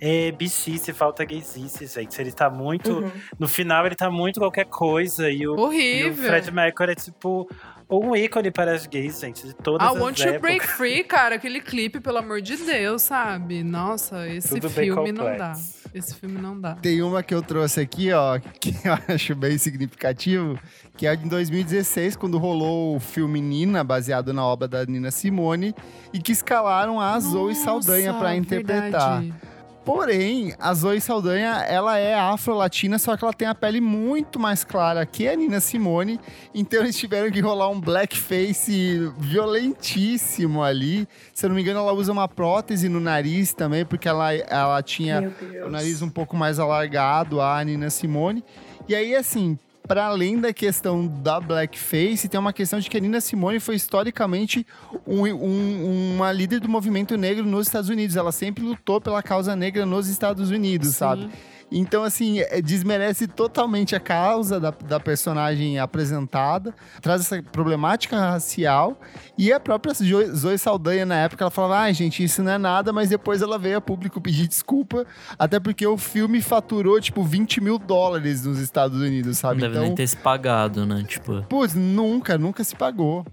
é, 0.00 0.32
bichice, 0.32 0.92
falta 0.94 1.24
gaysice, 1.24 1.86
gente. 1.86 2.18
Ele 2.20 2.32
tá 2.32 2.48
muito. 2.48 2.90
Uhum. 2.90 3.10
No 3.38 3.46
final, 3.48 3.84
ele 3.84 3.94
tá 3.94 4.10
muito 4.10 4.40
qualquer 4.40 4.64
coisa. 4.66 5.30
E 5.30 5.38
o, 5.38 5.40
e 5.40 5.46
o 5.48 5.60
Horrível. 5.60 6.24
Fred 6.24 6.50
Mercury 6.50 6.92
é 6.92 6.94
tipo 6.94 7.48
um 7.90 8.14
ícone 8.14 8.50
para 8.50 8.72
as 8.74 8.86
gays, 8.86 9.18
gente, 9.20 9.46
de 9.46 9.54
todas 9.54 9.86
I 9.86 9.92
as 9.92 10.00
Want 10.00 10.16
to 10.16 10.22
épocas. 10.22 10.40
Break 10.40 10.66
Free, 10.66 11.04
cara, 11.04 11.34
aquele 11.36 11.60
clipe, 11.60 12.00
pelo 12.00 12.18
amor 12.18 12.40
de 12.40 12.56
Deus, 12.56 13.02
sabe? 13.02 13.62
Nossa, 13.64 14.28
esse 14.28 14.48
Tudo 14.48 14.70
filme 14.70 15.12
não 15.12 15.36
dá. 15.36 15.52
Esse 15.92 16.14
filme 16.14 16.40
não 16.40 16.58
dá. 16.58 16.74
Tem 16.76 17.02
uma 17.02 17.22
que 17.22 17.34
eu 17.34 17.42
trouxe 17.42 17.80
aqui, 17.80 18.12
ó, 18.12 18.38
que 18.60 18.70
eu 18.84 19.14
acho 19.14 19.34
bem 19.34 19.58
significativo, 19.58 20.58
que 20.96 21.06
é 21.06 21.16
de 21.16 21.28
2016, 21.28 22.14
quando 22.16 22.38
rolou 22.38 22.96
o 22.96 23.00
filme 23.00 23.40
Nina, 23.40 23.82
baseado 23.82 24.32
na 24.32 24.44
obra 24.44 24.68
da 24.68 24.84
Nina 24.86 25.10
Simone, 25.10 25.74
e 26.12 26.20
que 26.20 26.30
escalaram 26.32 27.00
a 27.00 27.18
Zoe 27.18 27.54
Saldanha 27.56 28.12
Nossa, 28.12 28.24
pra 28.24 28.36
interpretar. 28.36 29.20
verdade. 29.22 29.49
Porém, 29.92 30.54
a 30.60 30.72
Zoe 30.72 31.00
Saldanha, 31.00 31.64
ela 31.68 31.98
é 31.98 32.14
afro-latina, 32.14 32.96
só 32.96 33.16
que 33.16 33.24
ela 33.24 33.32
tem 33.32 33.48
a 33.48 33.54
pele 33.56 33.80
muito 33.80 34.38
mais 34.38 34.62
clara 34.62 35.04
que 35.04 35.26
a 35.26 35.34
Nina 35.34 35.58
Simone. 35.58 36.20
Então 36.54 36.78
eles 36.78 36.96
tiveram 36.96 37.28
que 37.28 37.40
rolar 37.40 37.68
um 37.70 37.80
blackface 37.80 39.12
violentíssimo 39.18 40.62
ali. 40.62 41.08
Se 41.34 41.44
eu 41.44 41.48
não 41.48 41.56
me 41.56 41.62
engano, 41.62 41.80
ela 41.80 41.92
usa 41.92 42.12
uma 42.12 42.28
prótese 42.28 42.88
no 42.88 43.00
nariz 43.00 43.52
também, 43.52 43.84
porque 43.84 44.08
ela, 44.08 44.32
ela 44.32 44.80
tinha 44.80 45.34
o 45.66 45.68
nariz 45.68 46.02
um 46.02 46.08
pouco 46.08 46.36
mais 46.36 46.60
alargado, 46.60 47.40
a 47.40 47.62
Nina 47.64 47.90
Simone. 47.90 48.44
E 48.88 48.94
aí, 48.94 49.16
assim, 49.16 49.58
para 49.90 50.04
além 50.06 50.38
da 50.38 50.52
questão 50.52 51.04
da 51.04 51.40
blackface, 51.40 52.28
tem 52.28 52.38
uma 52.38 52.52
questão 52.52 52.78
de 52.78 52.88
que 52.88 52.96
a 52.96 53.00
Nina 53.00 53.20
Simone 53.20 53.58
foi 53.58 53.74
historicamente 53.74 54.64
um- 55.04 55.24
um- 55.26 56.14
uma 56.14 56.30
líder 56.30 56.60
do 56.60 56.68
movimento 56.68 57.16
negro 57.16 57.44
nos 57.44 57.66
Estados 57.66 57.90
Unidos. 57.90 58.14
Ela 58.14 58.30
sempre 58.30 58.62
lutou 58.62 59.00
pela 59.00 59.20
causa 59.20 59.56
negra 59.56 59.84
nos 59.84 60.06
Estados 60.06 60.48
Unidos, 60.50 60.90
sabe? 60.94 61.28
Então, 61.70 62.02
assim, 62.02 62.40
é, 62.40 62.60
desmerece 62.60 63.26
totalmente 63.26 63.94
a 63.94 64.00
causa 64.00 64.58
da, 64.58 64.70
da 64.70 64.98
personagem 64.98 65.78
apresentada, 65.78 66.74
traz 67.00 67.20
essa 67.20 67.42
problemática 67.42 68.18
racial. 68.18 69.00
E 69.38 69.52
a 69.52 69.60
própria 69.60 69.94
Zoe 69.94 70.58
Saldanha, 70.58 71.06
na 71.06 71.16
época, 71.16 71.44
ela 71.44 71.50
falava: 71.50 71.78
ai, 71.78 71.94
gente, 71.94 72.24
isso 72.24 72.42
não 72.42 72.52
é 72.52 72.58
nada, 72.58 72.92
mas 72.92 73.08
depois 73.08 73.42
ela 73.42 73.58
veio 73.58 73.78
a 73.78 73.80
público 73.80 74.20
pedir 74.20 74.48
desculpa, 74.48 75.06
até 75.38 75.60
porque 75.60 75.86
o 75.86 75.96
filme 75.96 76.40
faturou, 76.40 77.00
tipo, 77.00 77.22
20 77.22 77.60
mil 77.60 77.78
dólares 77.78 78.44
nos 78.44 78.58
Estados 78.58 79.00
Unidos, 79.00 79.26
Não 79.28 79.34
sabe? 79.34 79.60
deve 79.60 79.72
Então, 79.74 79.82
nem 79.84 79.94
ter 79.94 80.06
se 80.06 80.16
pagado, 80.16 80.84
né? 80.84 81.04
Tipo. 81.06 81.42
putz, 81.48 81.74
nunca, 81.74 82.36
nunca 82.36 82.64
se 82.64 82.74
pagou. 82.74 83.24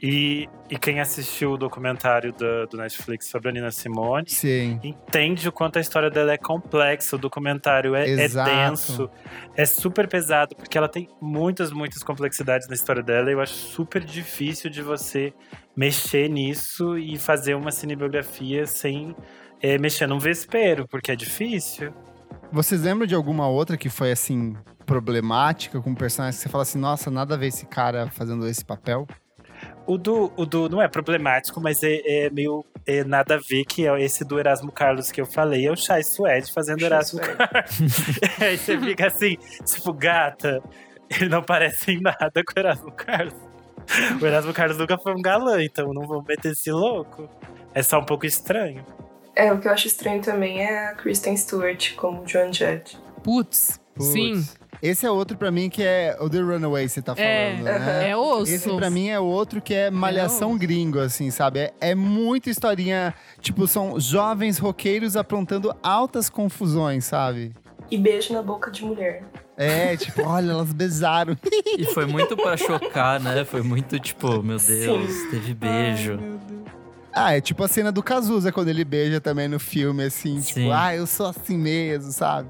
E, 0.00 0.48
e 0.70 0.78
quem 0.78 1.00
assistiu 1.00 1.52
o 1.52 1.56
documentário 1.56 2.32
do, 2.32 2.66
do 2.68 2.76
Netflix 2.76 3.26
sobre 3.26 3.48
a 3.48 3.52
Nina 3.52 3.72
Simone 3.72 4.28
Sim. 4.28 4.78
entende 4.82 5.48
o 5.48 5.52
quanto 5.52 5.78
a 5.78 5.80
história 5.80 6.08
dela 6.08 6.32
é 6.32 6.38
complexa. 6.38 7.16
O 7.16 7.18
documentário 7.18 7.96
é, 7.96 8.08
é 8.08 8.28
denso, 8.28 9.10
é 9.56 9.64
super 9.64 10.06
pesado, 10.06 10.54
porque 10.54 10.78
ela 10.78 10.88
tem 10.88 11.08
muitas, 11.20 11.72
muitas 11.72 12.04
complexidades 12.04 12.68
na 12.68 12.74
história 12.74 13.02
dela. 13.02 13.28
E 13.28 13.32
eu 13.32 13.40
acho 13.40 13.54
super 13.54 14.04
difícil 14.04 14.70
de 14.70 14.82
você 14.82 15.32
mexer 15.76 16.28
nisso 16.28 16.96
e 16.96 17.18
fazer 17.18 17.54
uma 17.54 17.72
cinebiografia 17.72 18.66
sem 18.66 19.16
é, 19.60 19.78
mexer 19.78 20.06
num 20.06 20.20
vespeiro, 20.20 20.86
porque 20.86 21.10
é 21.10 21.16
difícil. 21.16 21.92
Vocês 22.52 22.82
lembram 22.82 23.06
de 23.06 23.16
alguma 23.16 23.48
outra 23.48 23.76
que 23.76 23.88
foi, 23.88 24.12
assim, 24.12 24.56
problemática, 24.86 25.80
com 25.80 25.92
personagens 25.92 26.36
que 26.36 26.42
você 26.44 26.48
fala 26.48 26.62
assim, 26.62 26.78
nossa, 26.78 27.10
nada 27.10 27.34
a 27.34 27.38
ver 27.38 27.48
esse 27.48 27.66
cara 27.66 28.08
fazendo 28.10 28.46
esse 28.46 28.64
papel? 28.64 29.08
O 29.88 29.96
do, 29.96 30.30
o 30.36 30.44
do 30.44 30.68
não 30.68 30.82
é 30.82 30.86
problemático, 30.86 31.62
mas 31.62 31.82
é, 31.82 32.02
é 32.04 32.30
meio 32.30 32.62
é 32.86 33.02
nada 33.02 33.36
a 33.36 33.38
ver, 33.38 33.64
que 33.64 33.86
é 33.86 34.04
esse 34.04 34.22
do 34.22 34.38
Erasmo 34.38 34.70
Carlos 34.70 35.10
que 35.10 35.18
eu 35.18 35.24
falei, 35.24 35.66
é 35.66 35.72
o 35.72 35.76
Chai 35.76 36.02
Suede 36.02 36.52
fazendo 36.52 36.80
Chai 36.80 36.88
Erasmo 36.88 37.24
Suede. 37.24 37.36
Carlos. 37.36 37.80
Aí 38.38 38.58
você 38.58 38.78
fica 38.78 39.06
assim, 39.06 39.38
tipo, 39.64 39.92
gata, 39.94 40.62
ele 41.10 41.30
não 41.30 41.42
parece 41.42 41.92
em 41.92 42.00
nada 42.02 42.44
com 42.44 42.52
o 42.54 42.58
Erasmo 42.58 42.92
Carlos. 42.92 43.34
O 44.20 44.26
Erasmo 44.26 44.52
Carlos 44.52 44.76
nunca 44.76 44.98
foi 44.98 45.14
um 45.14 45.22
galã, 45.22 45.64
então 45.64 45.94
não 45.94 46.06
vou 46.06 46.22
meter 46.22 46.52
esse 46.52 46.70
louco. 46.70 47.26
É 47.72 47.82
só 47.82 47.98
um 47.98 48.04
pouco 48.04 48.26
estranho. 48.26 48.84
É, 49.34 49.50
o 49.50 49.58
que 49.58 49.68
eu 49.68 49.72
acho 49.72 49.86
estranho 49.86 50.20
também 50.20 50.62
é 50.62 50.88
a 50.88 50.94
Kristen 50.96 51.34
Stewart 51.34 51.94
como 51.94 52.28
Joan 52.28 52.52
Jett. 52.52 52.98
Putz, 53.22 53.80
Putz. 53.94 54.12
sim. 54.12 54.44
Esse 54.82 55.06
é 55.06 55.10
outro 55.10 55.36
pra 55.36 55.50
mim 55.50 55.68
que 55.68 55.82
é 55.82 56.16
o 56.20 56.28
The 56.30 56.38
Runaway, 56.40 56.88
você 56.88 57.02
tá 57.02 57.14
É, 57.16 57.56
falando, 57.56 57.64
né? 57.64 58.10
é 58.10 58.16
osso. 58.16 58.52
Esse 58.52 58.70
pra 58.76 58.88
mim 58.90 59.08
é 59.08 59.18
outro 59.18 59.60
que 59.60 59.74
é 59.74 59.90
malhação 59.90 60.50
osso. 60.50 60.58
gringo, 60.58 61.00
assim, 61.00 61.30
sabe? 61.30 61.58
É, 61.60 61.72
é 61.80 61.94
muita 61.94 62.48
historinha, 62.50 63.14
tipo, 63.40 63.66
são 63.66 63.98
jovens 63.98 64.58
roqueiros 64.58 65.16
aprontando 65.16 65.74
altas 65.82 66.28
confusões, 66.30 67.04
sabe? 67.04 67.52
E 67.90 67.96
beijo 67.98 68.32
na 68.34 68.42
boca 68.42 68.70
de 68.70 68.84
mulher. 68.84 69.24
É, 69.56 69.96
tipo, 69.96 70.22
olha, 70.28 70.52
elas 70.52 70.72
beijaram. 70.72 71.36
E 71.76 71.84
foi 71.86 72.06
muito 72.06 72.36
pra 72.36 72.56
chocar, 72.56 73.18
né? 73.18 73.44
Foi 73.44 73.62
muito 73.62 73.98
tipo, 73.98 74.42
meu 74.42 74.58
Deus, 74.58 75.10
Sim. 75.10 75.30
teve 75.30 75.54
beijo. 75.54 76.18
Ah, 77.12 77.34
é 77.36 77.40
tipo 77.40 77.64
a 77.64 77.68
cena 77.68 77.90
do 77.90 78.00
Cazuza 78.02 78.52
quando 78.52 78.68
ele 78.68 78.84
beija 78.84 79.20
também 79.20 79.48
no 79.48 79.58
filme, 79.58 80.04
assim, 80.04 80.40
tipo, 80.40 80.60
Sim. 80.60 80.70
ah, 80.72 80.94
eu 80.94 81.04
sou 81.06 81.26
assim 81.26 81.56
mesmo, 81.58 82.12
sabe? 82.12 82.48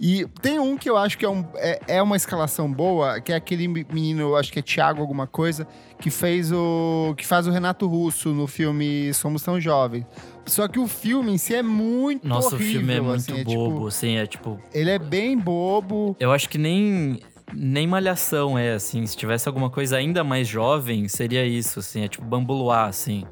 E 0.00 0.26
tem 0.40 0.58
um 0.58 0.76
que 0.76 0.88
eu 0.88 0.96
acho 0.96 1.16
que 1.16 1.24
é, 1.24 1.28
um, 1.28 1.44
é, 1.56 1.80
é 1.88 2.02
uma 2.02 2.16
escalação 2.16 2.70
boa, 2.72 3.20
que 3.20 3.32
é 3.32 3.36
aquele 3.36 3.68
menino, 3.68 4.22
eu 4.22 4.36
acho 4.36 4.52
que 4.52 4.58
é 4.58 4.62
Thiago 4.62 5.00
alguma 5.00 5.26
coisa, 5.26 5.66
que 6.00 6.10
fez 6.10 6.52
o. 6.52 7.14
que 7.16 7.26
faz 7.26 7.46
o 7.46 7.50
Renato 7.50 7.86
Russo 7.86 8.30
no 8.30 8.46
filme 8.46 9.12
Somos 9.14 9.42
Tão 9.42 9.60
Jovens. 9.60 10.04
Só 10.46 10.66
que 10.66 10.78
o 10.78 10.86
filme 10.86 11.32
em 11.32 11.38
si 11.38 11.54
é 11.54 11.62
muito 11.62 12.26
Nossa, 12.26 12.54
horrível, 12.54 12.66
o 12.66 12.78
filme 12.78 12.94
é 12.94 13.00
muito 13.00 13.16
assim, 13.16 13.32
é, 13.32 13.44
tipo, 13.44 13.54
bobo, 13.54 13.86
assim, 13.86 14.16
é 14.16 14.26
tipo. 14.26 14.60
ele 14.72 14.90
é 14.90 14.98
bem 14.98 15.36
bobo. 15.36 16.16
Eu 16.18 16.32
acho 16.32 16.48
que 16.48 16.58
nem. 16.58 17.20
Nem 17.50 17.86
malhação 17.86 18.58
é, 18.58 18.74
assim. 18.74 19.06
Se 19.06 19.16
tivesse 19.16 19.48
alguma 19.48 19.70
coisa 19.70 19.96
ainda 19.96 20.22
mais 20.22 20.46
jovem, 20.46 21.08
seria 21.08 21.46
isso, 21.46 21.78
assim. 21.78 22.04
É 22.04 22.08
tipo 22.08 22.24
bambuluá, 22.24 22.84
assim. 22.84 23.24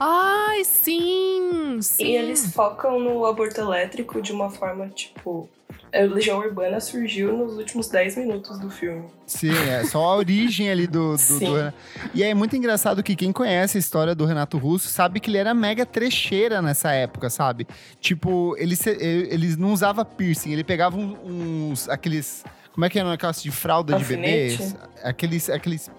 Ai, 0.00 0.64
sim, 0.64 1.78
sim. 1.80 2.04
E 2.04 2.16
eles 2.16 2.52
focam 2.52 2.98
no 2.98 3.24
aborto 3.24 3.60
elétrico 3.60 4.20
de 4.20 4.32
uma 4.32 4.50
forma, 4.50 4.88
tipo. 4.88 5.48
A 5.92 6.00
Legião 6.00 6.38
Urbana 6.38 6.80
surgiu 6.80 7.36
nos 7.36 7.56
últimos 7.56 7.88
10 7.88 8.16
minutos 8.16 8.58
do 8.58 8.70
filme. 8.70 9.06
Sim, 9.26 9.50
é 9.50 9.84
só 9.84 10.04
a 10.04 10.16
origem 10.16 10.70
ali 10.70 10.86
do, 10.86 11.16
do, 11.16 11.38
do. 11.38 11.74
E 12.14 12.22
é 12.22 12.34
muito 12.34 12.56
engraçado 12.56 13.02
que 13.02 13.16
quem 13.16 13.32
conhece 13.32 13.78
a 13.78 13.80
história 13.80 14.14
do 14.14 14.24
Renato 14.24 14.58
Russo 14.58 14.88
sabe 14.88 15.20
que 15.20 15.30
ele 15.30 15.38
era 15.38 15.54
mega 15.54 15.86
trecheira 15.86 16.60
nessa 16.60 16.92
época, 16.92 17.30
sabe? 17.30 17.66
Tipo, 18.00 18.54
ele, 18.58 18.76
ele, 19.00 19.56
não 19.56 19.72
usava 19.72 20.04
piercing, 20.04 20.52
ele 20.52 20.64
pegava 20.64 20.96
um- 20.96 21.70
uns. 21.70 21.88
aqueles. 21.88 22.44
Como 22.72 22.84
é 22.84 22.90
que 22.90 22.98
é 22.98 23.04
negócio 23.04 23.42
de 23.42 23.50
fralda 23.50 23.94
Alfinete? 23.94 24.56
de 24.56 24.62
bebês? 24.62 24.76
Aqueles. 25.02 25.50
aqueles 25.50 25.90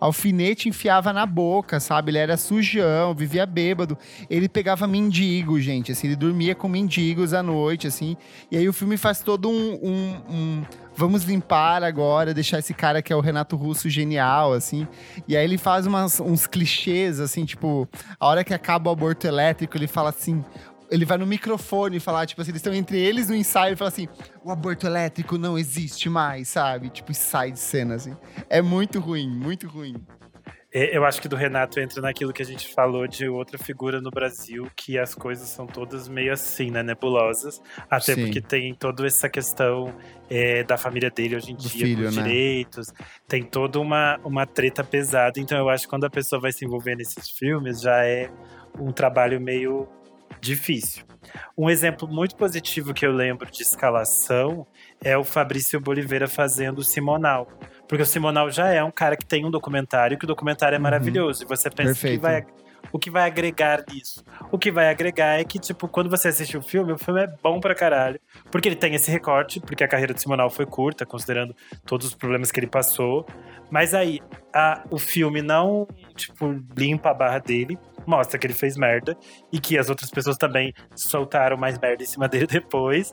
alfinete 0.00 0.68
enfiava 0.68 1.12
na 1.12 1.26
boca, 1.26 1.80
sabe? 1.80 2.10
Ele 2.10 2.18
era 2.18 2.36
sujão, 2.36 3.14
vivia 3.14 3.46
bêbado. 3.46 3.96
Ele 4.28 4.48
pegava 4.48 4.86
mendigo, 4.86 5.60
gente, 5.60 5.92
assim, 5.92 6.06
ele 6.08 6.16
dormia 6.16 6.54
com 6.54 6.68
mendigos 6.68 7.32
à 7.32 7.42
noite, 7.42 7.86
assim. 7.86 8.16
E 8.50 8.56
aí 8.56 8.68
o 8.68 8.72
filme 8.72 8.96
faz 8.96 9.20
todo 9.20 9.48
um- 9.48 9.74
um- 9.82 10.16
um 10.30 10.62
vamos 10.96 11.24
limpar 11.24 11.82
agora, 11.82 12.32
deixar 12.32 12.60
esse 12.60 12.72
cara 12.72 13.02
que 13.02 13.12
é 13.12 13.16
o 13.16 13.20
Renato 13.20 13.56
Russo 13.56 13.88
genial, 13.90 14.52
assim. 14.52 14.86
E 15.26 15.36
aí 15.36 15.44
ele 15.44 15.58
faz 15.58 15.86
umas- 15.86 16.20
uns 16.20 16.46
clichês, 16.46 17.18
assim, 17.18 17.44
tipo, 17.44 17.88
a 18.18 18.26
hora 18.28 18.44
que 18.44 18.54
acaba 18.54 18.90
o 18.90 18.92
aborto 18.92 19.26
elétrico, 19.26 19.76
ele 19.76 19.88
fala 19.88 20.10
assim: 20.10 20.44
ele 20.90 21.04
vai 21.04 21.18
no 21.18 21.26
microfone 21.26 21.98
falar, 22.00 22.26
tipo 22.26 22.40
assim, 22.40 22.50
eles 22.50 22.60
estão 22.60 22.74
entre 22.74 22.98
eles 22.98 23.28
no 23.28 23.34
ensaio 23.34 23.74
e 23.74 23.76
fala 23.76 23.88
assim: 23.88 24.08
o 24.44 24.50
aborto 24.50 24.86
elétrico 24.86 25.38
não 25.38 25.58
existe 25.58 26.08
mais, 26.08 26.48
sabe? 26.48 26.90
Tipo, 26.90 27.12
e 27.12 27.14
sai 27.14 27.50
de 27.52 27.58
cena, 27.58 27.94
assim. 27.94 28.16
É 28.48 28.60
muito 28.62 29.00
ruim, 29.00 29.28
muito 29.28 29.66
ruim. 29.68 29.96
É, 30.72 30.96
Eu 30.96 31.04
acho 31.04 31.22
que 31.22 31.28
do 31.28 31.36
Renato 31.36 31.78
entra 31.78 32.02
naquilo 32.02 32.32
que 32.32 32.42
a 32.42 32.44
gente 32.44 32.74
falou 32.74 33.06
de 33.06 33.28
outra 33.28 33.56
figura 33.56 34.00
no 34.00 34.10
Brasil, 34.10 34.66
que 34.74 34.98
as 34.98 35.14
coisas 35.14 35.48
são 35.48 35.68
todas 35.68 36.08
meio 36.08 36.32
assim, 36.32 36.70
né? 36.70 36.82
Nebulosas. 36.82 37.62
Até 37.88 38.14
Sim. 38.14 38.24
porque 38.24 38.40
tem 38.40 38.74
toda 38.74 39.06
essa 39.06 39.28
questão 39.28 39.94
é, 40.28 40.64
da 40.64 40.76
família 40.76 41.10
dele 41.10 41.36
hoje 41.36 41.52
em 41.52 41.54
Do 41.54 41.62
dia, 41.62 41.86
filho, 41.86 42.02
com 42.02 42.08
os 42.08 42.16
né? 42.16 42.22
direitos. 42.24 42.92
Tem 43.28 43.44
toda 43.44 43.78
uma, 43.78 44.18
uma 44.24 44.46
treta 44.46 44.82
pesada. 44.82 45.38
Então 45.38 45.56
eu 45.56 45.68
acho 45.68 45.84
que 45.84 45.90
quando 45.90 46.04
a 46.04 46.10
pessoa 46.10 46.40
vai 46.40 46.50
se 46.50 46.64
envolver 46.64 46.96
nesses 46.96 47.30
filmes, 47.30 47.80
já 47.80 48.04
é 48.04 48.28
um 48.76 48.90
trabalho 48.90 49.40
meio 49.40 49.88
difícil. 50.44 51.04
Um 51.56 51.68
exemplo 51.70 52.06
muito 52.06 52.36
positivo 52.36 52.92
que 52.94 53.04
eu 53.04 53.10
lembro 53.12 53.50
de 53.50 53.62
escalação 53.62 54.66
é 55.02 55.16
o 55.16 55.24
Fabrício 55.24 55.80
Boliveira 55.80 56.28
fazendo 56.28 56.78
o 56.78 56.84
Simonal. 56.84 57.48
Porque 57.88 58.02
o 58.02 58.06
Simonal 58.06 58.50
já 58.50 58.68
é 58.68 58.82
um 58.82 58.90
cara 58.90 59.16
que 59.16 59.24
tem 59.26 59.44
um 59.44 59.50
documentário, 59.50 60.18
que 60.18 60.24
o 60.24 60.28
documentário 60.28 60.76
é 60.76 60.78
Uhum. 60.78 60.82
maravilhoso. 60.82 61.42
E 61.44 61.46
você 61.46 61.68
pensa 61.70 61.92
Perfeito. 61.92 62.16
que 62.16 62.22
vai. 62.22 62.44
O 62.94 62.98
que 63.00 63.10
vai 63.10 63.24
agregar 63.26 63.82
nisso? 63.92 64.22
O 64.52 64.56
que 64.58 64.70
vai 64.70 64.88
agregar 64.88 65.40
é 65.40 65.42
que, 65.42 65.58
tipo, 65.58 65.88
quando 65.88 66.08
você 66.08 66.28
assiste 66.28 66.56
o 66.56 66.62
filme, 66.62 66.92
o 66.92 66.96
filme 66.98 67.24
é 67.24 67.26
bom 67.42 67.58
pra 67.58 67.74
caralho. 67.74 68.20
Porque 68.52 68.68
ele 68.68 68.76
tem 68.76 68.94
esse 68.94 69.10
recorte, 69.10 69.58
porque 69.58 69.82
a 69.82 69.88
carreira 69.88 70.14
do 70.14 70.20
Simonal 70.20 70.48
foi 70.48 70.64
curta, 70.64 71.04
considerando 71.04 71.56
todos 71.84 72.06
os 72.06 72.14
problemas 72.14 72.52
que 72.52 72.60
ele 72.60 72.68
passou. 72.68 73.26
Mas 73.68 73.94
aí, 73.94 74.20
a- 74.54 74.84
o 74.90 74.98
filme 74.98 75.42
não, 75.42 75.88
tipo, 76.14 76.54
limpa 76.76 77.10
a 77.10 77.14
barra 77.14 77.38
dele, 77.40 77.76
mostra 78.06 78.38
que 78.38 78.46
ele 78.46 78.54
fez 78.54 78.76
merda 78.76 79.16
e 79.50 79.58
que 79.58 79.76
as 79.78 79.88
outras 79.88 80.10
pessoas 80.10 80.36
também 80.36 80.72
soltaram 80.94 81.56
mais 81.56 81.78
merda 81.78 82.02
em 82.02 82.06
cima 82.06 82.28
dele 82.28 82.46
depois. 82.46 83.12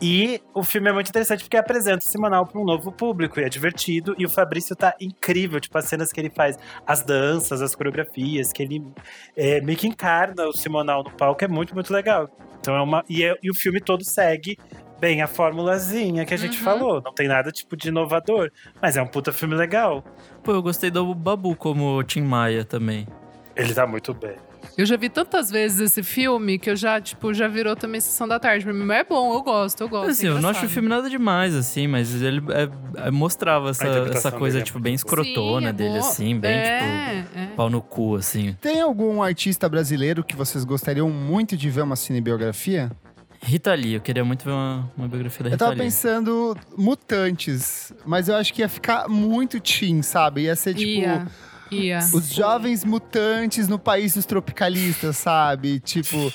E 0.00 0.42
o 0.54 0.62
filme 0.62 0.90
é 0.90 0.92
muito 0.92 1.08
interessante 1.08 1.42
porque 1.42 1.56
apresenta 1.56 2.04
o 2.04 2.08
Simonal 2.08 2.46
para 2.46 2.60
um 2.60 2.64
novo 2.64 2.92
público 2.92 3.40
e 3.40 3.44
é 3.44 3.48
divertido. 3.48 4.14
E 4.18 4.26
o 4.26 4.28
Fabrício 4.30 4.76
tá 4.76 4.94
incrível, 5.00 5.58
tipo, 5.58 5.76
as 5.78 5.86
cenas 5.86 6.12
que 6.12 6.20
ele 6.20 6.28
faz, 6.30 6.58
as 6.86 7.02
danças, 7.02 7.62
as 7.62 7.74
coreografias, 7.74 8.52
que 8.52 8.62
ele 8.62 8.84
é, 9.36 9.60
meio 9.60 9.78
que 9.78 9.86
encarna 9.86 10.46
o 10.46 10.52
Simonal 10.52 11.02
no 11.02 11.10
palco, 11.10 11.44
é 11.44 11.48
muito, 11.48 11.74
muito 11.74 11.92
legal. 11.92 12.28
Então 12.60 12.74
é 12.74 12.80
uma. 12.82 13.04
E, 13.08 13.24
é- 13.24 13.36
e 13.42 13.50
o 13.50 13.54
filme 13.54 13.80
todo 13.80 14.02
segue 14.04 14.58
bem 14.98 15.20
a 15.22 15.26
formulazinha 15.26 16.24
que 16.24 16.32
a 16.32 16.36
gente 16.38 16.56
Uhum. 16.58 16.64
falou. 16.64 17.02
Não 17.04 17.12
tem 17.12 17.28
nada, 17.28 17.52
tipo, 17.52 17.76
de 17.76 17.88
inovador. 17.88 18.50
Mas 18.80 18.96
é 18.96 19.02
um 19.02 19.06
puta 19.06 19.32
filme 19.32 19.54
legal. 19.54 20.02
Pô, 20.42 20.52
eu 20.52 20.62
gostei 20.62 20.90
do 20.90 21.14
Babu 21.14 21.54
como 21.54 22.02
Tim 22.02 22.22
Maia 22.22 22.64
também. 22.64 23.06
Ele 23.54 23.72
tá 23.74 23.86
muito 23.86 24.12
bem. 24.14 24.36
Eu 24.76 24.84
já 24.86 24.96
vi 24.96 25.08
tantas 25.08 25.50
vezes 25.50 25.80
esse 25.80 26.02
filme 26.02 26.58
que 26.58 26.70
eu 26.70 26.76
já, 26.76 27.00
tipo, 27.00 27.32
já 27.34 27.48
virou 27.48 27.74
também 27.76 28.00
Sessão 28.00 28.26
da 28.28 28.38
Tarde 28.38 28.64
pra 28.64 28.72
mim. 28.74 28.84
Mas 28.84 28.98
é 29.00 29.04
bom, 29.04 29.32
eu 29.34 29.42
gosto, 29.42 29.80
eu 29.82 29.88
gosto. 29.88 30.10
Assim, 30.10 30.26
é 30.26 30.30
eu 30.30 30.40
não 30.40 30.48
acho 30.50 30.66
o 30.66 30.68
filme 30.68 30.88
nada 30.88 31.08
demais, 31.10 31.54
assim, 31.54 31.86
mas 31.86 32.14
ele 32.22 32.42
é- 32.52 33.06
é- 33.06 33.10
mostrava 33.10 33.70
essa, 33.70 33.86
essa 33.86 34.32
coisa, 34.32 34.58
é 34.58 34.62
tipo, 34.62 34.78
bem 34.78 34.94
escrotona 34.94 35.60
Sim, 35.60 35.66
é 35.68 35.72
dele, 35.72 35.98
assim, 35.98 36.38
bem, 36.38 36.52
tipo, 36.62 36.70
é, 36.74 37.24
é. 37.34 37.46
pau 37.56 37.68
no 37.70 37.80
cu, 37.80 38.16
assim. 38.16 38.56
Tem 38.60 38.80
algum 38.80 39.22
artista 39.22 39.68
brasileiro 39.68 40.22
que 40.24 40.36
vocês 40.36 40.64
gostariam 40.64 41.08
muito 41.10 41.56
de 41.56 41.70
ver 41.70 41.82
uma 41.82 41.96
cinebiografia? 41.96 42.90
Rita 43.42 43.74
Lee, 43.74 43.94
eu 43.94 44.00
queria 44.00 44.24
muito 44.24 44.44
ver 44.44 44.50
uma, 44.50 44.90
uma 44.96 45.06
biografia 45.06 45.42
da 45.44 45.48
Eu 45.50 45.52
Rita 45.52 45.64
tava 45.66 45.72
Lee. 45.76 45.82
pensando 45.84 46.56
mutantes, 46.76 47.92
mas 48.04 48.28
eu 48.28 48.34
acho 48.34 48.52
que 48.52 48.62
ia 48.62 48.68
ficar 48.68 49.08
muito 49.08 49.60
teen, 49.60 50.02
sabe? 50.02 50.42
Ia 50.42 50.56
ser 50.56 50.74
tipo. 50.74 50.86
Ia, 51.00 51.26
ia. 51.70 51.98
Os 52.12 52.28
jovens 52.32 52.84
mutantes 52.84 53.68
no 53.68 53.78
país 53.78 54.14
dos 54.14 54.26
tropicalistas, 54.26 55.16
sabe? 55.16 55.80
Tipo, 55.80 56.32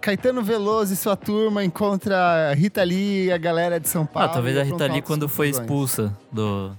Caetano 0.00 0.42
Veloso 0.42 0.92
e 0.92 0.96
sua 0.96 1.16
turma 1.16 1.64
encontra 1.64 2.52
Rita 2.54 2.82
Lee 2.84 3.26
e 3.26 3.32
a 3.32 3.38
galera 3.38 3.80
de 3.80 3.88
São 3.88 4.04
Paulo. 4.04 4.28
Ah, 4.30 4.32
talvez 4.32 4.56
a 4.56 4.62
Rita 4.62 4.86
Lee, 4.86 5.02
quando 5.02 5.28
foi 5.28 5.48
expulsa 5.48 6.16
do, 6.30 6.76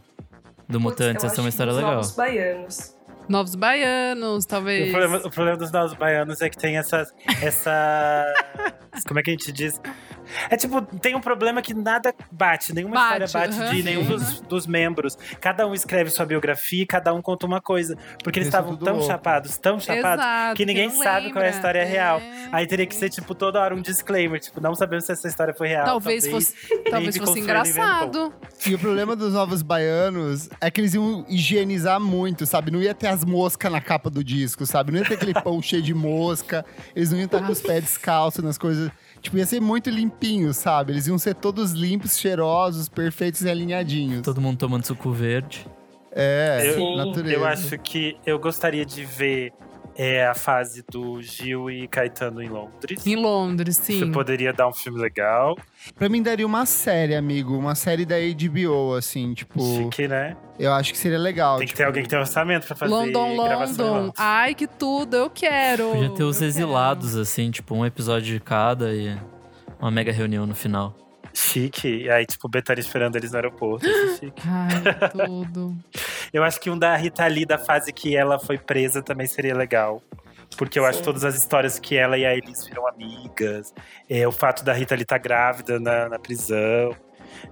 do 0.67 0.79
Putz, 0.79 0.99
eu 0.99 1.09
essa 1.11 1.39
é 1.39 1.39
uma 1.41 1.49
história 1.49 1.73
legal. 1.73 1.95
Novos 1.95 2.11
baianos. 2.15 2.95
Novos 3.27 3.55
Baianos, 3.55 4.45
O 4.45 4.47
talvez. 4.47 4.91
problema, 4.91 5.17
o 5.17 5.31
problema 5.31 5.57
dos 5.57 5.71
novos 5.71 5.93
baianos 5.95 6.41
é 6.41 6.49
que 6.49 6.57
tem 6.57 6.77
essas. 6.77 7.11
Essa. 7.41 8.23
como 9.07 9.19
é 9.19 9.23
que 9.23 9.31
a 9.31 9.33
gente 9.33 9.51
diz? 9.51 9.81
É 10.49 10.57
tipo, 10.57 10.81
tem 10.99 11.15
um 11.15 11.21
problema 11.21 11.61
que 11.61 11.73
nada 11.73 12.13
bate, 12.31 12.73
nenhuma 12.73 12.95
Bate, 12.95 13.23
história 13.23 13.49
bate 13.57 13.75
de 13.75 13.83
nenhum 13.83 14.03
dos, 14.05 14.41
dos 14.41 14.67
membros. 14.67 15.17
Cada 15.39 15.67
um 15.67 15.73
escreve 15.73 16.09
sua 16.09 16.25
biografia 16.25 16.83
e 16.83 16.85
cada 16.85 17.13
um 17.13 17.21
conta 17.21 17.45
uma 17.45 17.61
coisa. 17.61 17.97
Porque 18.23 18.39
eles 18.39 18.47
é 18.47 18.49
estavam 18.49 18.75
tão 18.75 18.95
louco. 18.95 19.07
chapados, 19.07 19.57
tão 19.57 19.79
chapados, 19.79 20.23
Exato, 20.23 20.55
que 20.55 20.65
ninguém 20.65 20.89
sabe 20.89 21.31
qual 21.31 21.43
é 21.43 21.47
a 21.47 21.51
lembra. 21.51 21.57
história 21.57 21.85
real. 21.85 22.19
É. 22.19 22.49
Aí 22.51 22.67
teria 22.67 22.85
que 22.85 22.95
ser, 22.95 23.09
tipo, 23.09 23.33
toda 23.35 23.59
hora 23.59 23.75
um 23.75 23.81
disclaimer, 23.81 24.39
tipo, 24.39 24.59
não 24.61 24.75
sabemos 24.75 25.05
se 25.05 25.11
essa 25.11 25.27
história 25.27 25.53
foi 25.53 25.67
real. 25.67 25.85
Talvez 25.85 26.27
fosse, 26.27 26.53
talvez 26.89 27.17
fosse 27.17 27.39
engraçado. 27.41 28.33
E 28.65 28.73
o 28.73 28.79
problema 28.79 29.15
dos 29.15 29.33
novos 29.33 29.61
baianos 29.61 30.49
é 30.61 30.71
que 30.71 30.81
eles 30.81 30.93
iam 30.93 31.25
higienizar 31.27 31.99
muito, 31.99 32.45
sabe? 32.45 32.71
Não 32.71 32.81
ia 32.81 32.93
ter 32.93 33.07
as 33.07 33.23
moscas 33.23 33.71
na 33.71 33.81
capa 33.81 34.09
do 34.09 34.23
disco, 34.23 34.65
sabe? 34.65 34.91
Não 34.91 34.99
ia 34.99 35.05
ter 35.05 35.15
aquele 35.15 35.33
pão 35.33 35.61
cheio 35.63 35.81
de 35.81 35.93
mosca. 35.93 36.65
Eles 36.95 37.11
não 37.11 37.17
iam 37.17 37.25
estar 37.25 37.41
com 37.45 37.51
os 37.51 37.61
pés 37.61 37.83
descalços 37.83 38.43
nas 38.43 38.57
coisas. 38.57 38.89
Tipo, 39.25 39.37
ia 39.39 39.45
ser 39.47 39.59
muito 39.59 39.89
limpinho, 39.89 40.53
sabe? 40.53 40.93
Eles 40.93 41.07
iam 41.07 41.17
ser 41.17 41.33
todos 41.33 41.71
limpos, 41.71 42.15
cheirosos, 42.15 42.87
perfeitos 42.87 43.41
e 43.41 43.49
alinhadinhos. 43.49 44.21
Todo 44.21 44.39
mundo 44.39 44.59
tomando 44.59 44.85
suco 44.85 45.09
verde. 45.11 45.65
É, 46.11 46.61
Eu- 46.77 46.95
natureza. 46.95 47.33
Eu 47.35 47.43
acho 47.43 47.77
que 47.79 48.15
eu 48.23 48.37
gostaria 48.37 48.85
de 48.85 49.03
ver 49.03 49.51
é, 49.97 50.27
a 50.27 50.33
fase 50.33 50.83
do 50.91 51.21
Gil 51.21 51.69
e 51.69 51.87
Caetano 51.87 52.41
em 52.41 52.49
Londres. 52.49 53.05
Em 53.05 53.15
Londres, 53.15 53.77
sim. 53.77 53.95
Isso 53.95 54.11
poderia 54.11 54.51
dar 54.51 54.67
um 54.67 54.73
filme 54.73 54.99
legal. 54.99 55.57
Pra 55.95 56.09
mim 56.09 56.21
daria 56.21 56.45
uma 56.45 56.65
série, 56.65 57.15
amigo. 57.15 57.57
Uma 57.57 57.75
série 57.75 58.05
da 58.05 58.15
HBO, 58.17 58.93
assim, 58.93 59.33
tipo... 59.33 59.59
Chique, 59.59 60.07
né? 60.07 60.35
Eu 60.59 60.73
acho 60.73 60.91
que 60.91 60.97
seria 60.97 61.17
legal. 61.17 61.57
Tem 61.57 61.67
que 61.67 61.73
tipo, 61.73 61.77
ter 61.77 61.83
alguém 61.85 62.03
que 62.03 62.09
tem 62.09 62.19
orçamento 62.19 62.67
pra 62.67 62.75
fazer 62.75 62.93
London, 62.93 63.35
gravação 63.35 63.85
London. 63.85 63.99
Londres. 63.99 64.13
Ai, 64.17 64.53
que 64.53 64.67
tudo, 64.67 65.15
eu 65.15 65.29
quero. 65.29 65.91
Podia 65.91 66.09
ter 66.09 66.23
os 66.23 66.41
eu 66.41 66.47
exilados, 66.47 67.15
assim, 67.15 67.49
tipo, 67.49 67.73
um 67.75 67.85
episódio 67.85 68.33
de 68.33 68.39
cada 68.39 68.93
e 68.93 69.17
uma 69.79 69.91
mega 69.91 70.11
reunião 70.11 70.45
no 70.45 70.55
final. 70.55 70.95
Chique. 71.33 72.03
E 72.03 72.09
aí, 72.09 72.25
tipo, 72.25 72.47
o 72.47 72.49
Betânia 72.49 72.81
esperando 72.81 73.15
eles 73.17 73.31
no 73.31 73.37
aeroporto. 73.37 73.85
Isso 73.85 73.99
é 73.99 74.17
chique. 74.17 74.41
quero. 74.41 74.49
Ai, 74.49 75.09
tudo. 75.09 75.75
Eu 76.35 76.43
acho 76.43 76.59
que 76.59 76.69
um 76.69 76.77
da 76.77 76.93
Rita 76.97 77.25
Lee, 77.27 77.45
da 77.45 77.57
fase 77.57 77.93
que 77.93 78.13
ela 78.13 78.37
foi 78.37 78.57
presa, 78.57 79.01
também 79.01 79.25
seria 79.25 79.55
legal. 79.55 80.03
Porque 80.57 80.77
eu 80.77 80.85
acho 80.85 80.97
Sim. 80.99 81.05
todas 81.05 81.23
as 81.23 81.33
histórias 81.35 81.79
que 81.79 81.95
ela 81.95 82.17
e 82.17 82.25
a 82.25 82.35
Elis 82.35 82.65
viram 82.67 82.85
amigas. 82.87 83.73
É, 84.09 84.27
o 84.27 84.33
fato 84.33 84.61
da 84.63 84.73
Rita 84.73 84.95
Lee 84.95 85.03
estar 85.03 85.17
grávida 85.17 85.79
na, 85.79 86.09
na 86.09 86.19
prisão. 86.19 86.93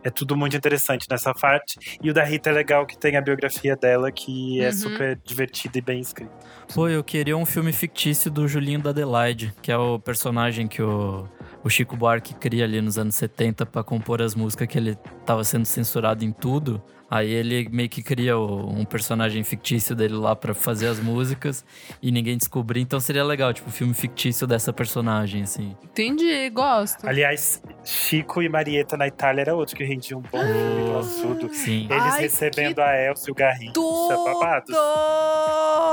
É 0.04 0.10
tudo 0.10 0.36
muito 0.36 0.58
interessante 0.58 1.08
nessa 1.10 1.34
parte. 1.34 1.98
E 2.04 2.10
o 2.10 2.14
da 2.14 2.26
Rita 2.26 2.50
é 2.50 2.54
legal 2.54 2.86
que 2.86 2.98
tem 2.98 3.16
a 3.16 3.22
biografia 3.22 3.76
dela, 3.78 4.12
que 4.12 4.62
é 4.62 4.68
Uhum. 4.68 4.74
super 4.74 5.18
divertida 5.24 5.78
e 5.78 5.82
bem 5.82 6.02
escrita. 6.02 6.32
Pô, 6.74 6.90
eu 6.90 7.04
queria 7.04 7.38
um 7.38 7.46
filme 7.46 7.72
fictício 7.72 8.30
do 8.30 8.50
Julinho 8.50 8.82
da 8.82 8.90
Adelaide, 8.90 9.54
que 9.62 9.72
é 9.72 9.78
o 9.78 9.98
personagem 9.98 10.68
que 10.68 10.82
o, 10.82 11.26
o 11.64 11.70
Chico 11.70 11.96
Buarque 11.96 12.34
cria 12.34 12.66
ali 12.66 12.82
nos 12.82 12.98
anos 12.98 13.16
70 13.16 13.66
pra 13.66 13.82
compor 13.82 14.22
as 14.22 14.36
músicas 14.36 14.68
que 14.68 14.78
ele 14.78 14.96
tava 15.26 15.44
sendo 15.46 15.66
censurado 15.66 16.26
em 16.26 16.34
tudo. 16.34 16.82
Aí 17.16 17.30
ele 17.30 17.70
meio 17.72 17.88
que 17.90 18.02
cria 18.02 18.36
o- 18.36 18.72
um 18.72 18.84
personagem 18.86 19.44
fictício 19.44 19.96
dele 19.96 20.16
lá 20.16 20.36
pra 20.36 20.56
fazer 20.56 20.88
as 20.88 21.00
músicas 21.00 21.64
e 22.02 22.12
ninguém 22.12 22.36
descobrir. 22.36 22.82
Então 22.82 23.00
seria 23.00 23.24
legal, 23.24 23.54
tipo, 23.54 23.70
um 23.70 23.72
filme 23.72 23.94
fictício 23.94 24.48
dessa 24.48 24.74
personagem, 24.74 25.44
assim. 25.44 25.76
Entendi, 25.84 26.50
gosto. 26.50 27.08
Aliás, 27.08 27.62
Chico 27.84 28.42
e 28.42 28.50
Marieta 28.50 28.98
na 28.98 29.08
Itália 29.08 29.42
era 29.42 29.54
outro 29.56 29.76
que 29.76 29.84
rendia 29.84 30.18
um 30.18 30.22
bom 30.22 30.40
filme 30.42 30.92
classudo. 30.92 31.54
Sim. 31.54 31.88
Eles 31.88 32.04
Ai, 32.04 32.22
recebendo 32.22 32.80
a 32.80 32.98
Elsa 33.00 33.30
e 33.30 33.32
o 33.32 33.36
Garrincha, 33.36 33.74
Tudo! 33.74 34.24
babados. 34.24 34.76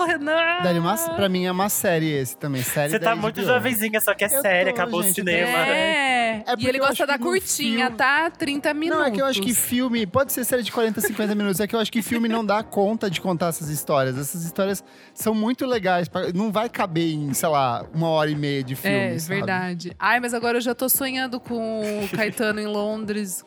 Renan! 0.06 0.80
Uma, 0.80 0.96
pra 1.14 1.28
mim 1.28 1.44
é 1.44 1.52
uma 1.52 1.68
série 1.68 2.10
esse 2.12 2.36
também. 2.36 2.62
Série 2.62 2.92
Você 2.92 2.98
tá 2.98 3.14
muito 3.14 3.40
HBO. 3.40 3.46
jovenzinha, 3.46 4.00
só 4.00 4.14
que 4.14 4.24
é 4.24 4.28
Eu 4.34 4.40
sério, 4.40 4.72
tô, 4.74 4.80
acabou 4.80 5.00
o 5.00 5.02
gente, 5.02 5.16
cinema. 5.16 5.58
É. 5.66 6.36
É 6.36 6.42
porque 6.52 6.64
e 6.64 6.68
ele 6.68 6.78
gosta 6.78 7.06
da 7.06 7.18
curtinha, 7.18 7.86
filme- 7.86 7.96
tá? 7.96 8.30
30 8.30 8.72
minutos. 8.72 8.98
Não, 9.00 9.06
é 9.06 9.10
que 9.10 9.20
eu 9.20 9.26
acho 9.26 9.42
que 9.42 9.52
filme, 9.52 10.06
pode 10.06 10.32
ser 10.32 10.44
série 10.44 10.62
de 10.62 10.72
40, 10.72 11.00
50 11.10 11.34
minutos, 11.34 11.60
é 11.60 11.66
que 11.66 11.74
eu 11.74 11.80
acho 11.80 11.90
que 11.92 12.02
filme 12.02 12.28
não 12.28 12.44
dá 12.44 12.62
conta 12.62 13.10
de 13.10 13.20
contar 13.20 13.48
essas 13.48 13.68
histórias. 13.68 14.16
Essas 14.18 14.44
histórias 14.44 14.82
são 15.14 15.34
muito 15.34 15.66
legais, 15.66 16.08
pra- 16.08 16.32
não 16.32 16.50
vai 16.52 16.68
caber 16.68 17.12
em, 17.14 17.32
sei 17.34 17.48
lá, 17.48 17.84
uma 17.94 18.08
hora 18.08 18.30
e 18.30 18.34
meia 18.34 18.62
de 18.62 18.74
filme, 18.76 18.96
É, 18.96 19.18
sabe? 19.18 19.34
verdade. 19.36 19.92
Ai, 19.98 20.20
mas 20.20 20.32
agora 20.34 20.58
eu 20.58 20.62
já 20.62 20.74
tô 20.74 20.88
sonhando 20.88 21.38
com 21.40 21.80
o 22.04 22.08
Caetano 22.08 22.60
em 22.60 22.66
Londres. 22.66 23.44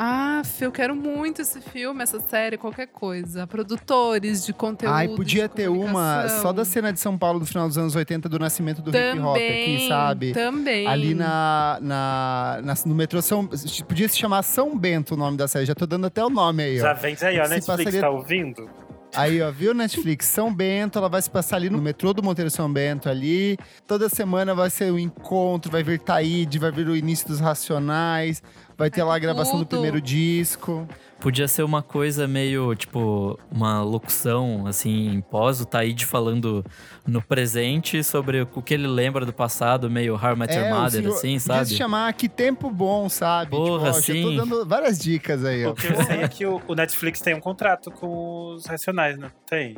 Ah, 0.00 0.42
eu 0.60 0.70
quero 0.70 0.94
muito 0.94 1.42
esse 1.42 1.60
filme, 1.60 2.02
essa 2.02 2.20
série, 2.20 2.56
qualquer 2.56 2.86
coisa. 2.86 3.46
Produtores 3.48 4.46
de 4.46 4.52
conteúdo. 4.52 4.94
Ai, 4.94 5.08
podia 5.08 5.48
de 5.48 5.54
ter 5.54 5.68
uma 5.68 6.28
só 6.28 6.52
da 6.52 6.64
cena 6.64 6.92
de 6.92 7.00
São 7.00 7.18
Paulo 7.18 7.40
do 7.40 7.46
final 7.46 7.66
dos 7.66 7.76
anos 7.76 7.96
80 7.96 8.28
do 8.28 8.38
nascimento 8.38 8.80
do 8.80 8.90
hip 8.90 9.18
hop 9.18 9.34
também, 9.34 9.76
aqui, 9.76 9.88
sabe? 9.88 10.32
Também. 10.32 10.86
Ali 10.86 11.14
na, 11.14 11.78
na, 11.80 12.60
na- 12.62 12.74
no 12.86 12.94
metrô 12.94 13.20
São. 13.20 13.44
Podia 13.88 14.08
se 14.08 14.16
chamar 14.16 14.42
São 14.44 14.78
Bento 14.78 15.14
o 15.14 15.16
nome 15.16 15.36
da 15.36 15.48
série. 15.48 15.66
Já 15.66 15.74
tô 15.74 15.84
dando 15.86 16.06
até 16.06 16.24
o 16.24 16.30
nome 16.30 16.62
aí, 16.62 16.78
Já 16.78 16.92
ó. 16.92 16.94
vende 16.94 17.24
aí, 17.24 17.40
ó. 17.40 17.44
Se 17.44 17.50
Netflix 17.50 17.66
passaria- 17.66 18.00
tá 18.00 18.10
ouvindo? 18.10 18.70
Aí, 19.16 19.40
ó, 19.40 19.50
viu, 19.50 19.72
Netflix? 19.72 20.26
São 20.26 20.54
Bento, 20.54 20.98
ela 20.98 21.08
vai 21.08 21.20
se 21.22 21.30
passar 21.30 21.56
ali 21.56 21.70
no 21.70 21.80
metrô 21.80 22.12
do 22.12 22.22
Monteiro 22.22 22.50
São 22.50 22.70
Bento 22.70 23.08
ali. 23.08 23.56
Toda 23.86 24.06
semana 24.08 24.54
vai 24.54 24.68
ser 24.68 24.92
um 24.92 24.98
encontro, 24.98 25.72
vai 25.72 25.82
vir 25.82 25.98
Taíde, 25.98 26.58
vai 26.58 26.70
vir 26.70 26.86
o 26.86 26.94
início 26.94 27.26
dos 27.26 27.40
Racionais, 27.40 28.42
vai 28.78 28.88
ter 28.90 29.02
lá 29.02 29.16
a 29.16 29.18
gravação 29.18 29.54
do 29.58 29.64
tudo. 29.64 29.70
primeiro 29.70 30.00
disco. 30.00 30.88
Podia 31.20 31.48
ser 31.48 31.64
uma 31.64 31.82
coisa 31.82 32.28
meio, 32.28 32.72
tipo, 32.76 33.36
uma 33.50 33.82
locução, 33.82 34.68
assim, 34.68 35.08
em 35.08 35.20
pós, 35.20 35.60
o 35.60 35.66
Taíde 35.66 36.06
falando 36.06 36.64
no 37.04 37.20
presente 37.20 38.04
sobre 38.04 38.42
o 38.42 38.62
que 38.62 38.72
ele 38.72 38.86
lembra 38.86 39.26
do 39.26 39.32
passado, 39.32 39.90
meio 39.90 40.14
I 40.14 40.36
Met 40.36 40.54
Your 40.54 40.64
É, 40.66 40.70
Mother, 40.72 40.90
senhor- 41.02 41.14
assim, 41.16 41.28
Podia 41.32 41.40
sabe? 41.40 41.66
se 41.70 41.76
chamar 41.76 42.12
Que 42.12 42.28
Tempo 42.28 42.70
Bom, 42.70 43.08
sabe? 43.08 43.50
Porra, 43.50 43.90
tipo, 43.90 43.90
ó, 43.90 43.92
já 43.92 44.22
tô 44.22 44.28
sim. 44.30 44.36
dando 44.36 44.64
várias 44.64 44.96
dicas 44.96 45.44
aí, 45.44 45.66
ó. 45.66 45.70
O 45.72 45.74
que 45.74 45.88
eu 45.88 46.04
sei 46.04 46.20
é 46.22 46.28
que 46.28 46.46
o, 46.46 46.62
o 46.68 46.74
Netflix 46.76 47.20
tem 47.20 47.34
um 47.34 47.40
contrato 47.40 47.90
com 47.90 48.54
os 48.54 48.64
Racionais, 48.66 49.18
né? 49.18 49.28
Tem. 49.50 49.76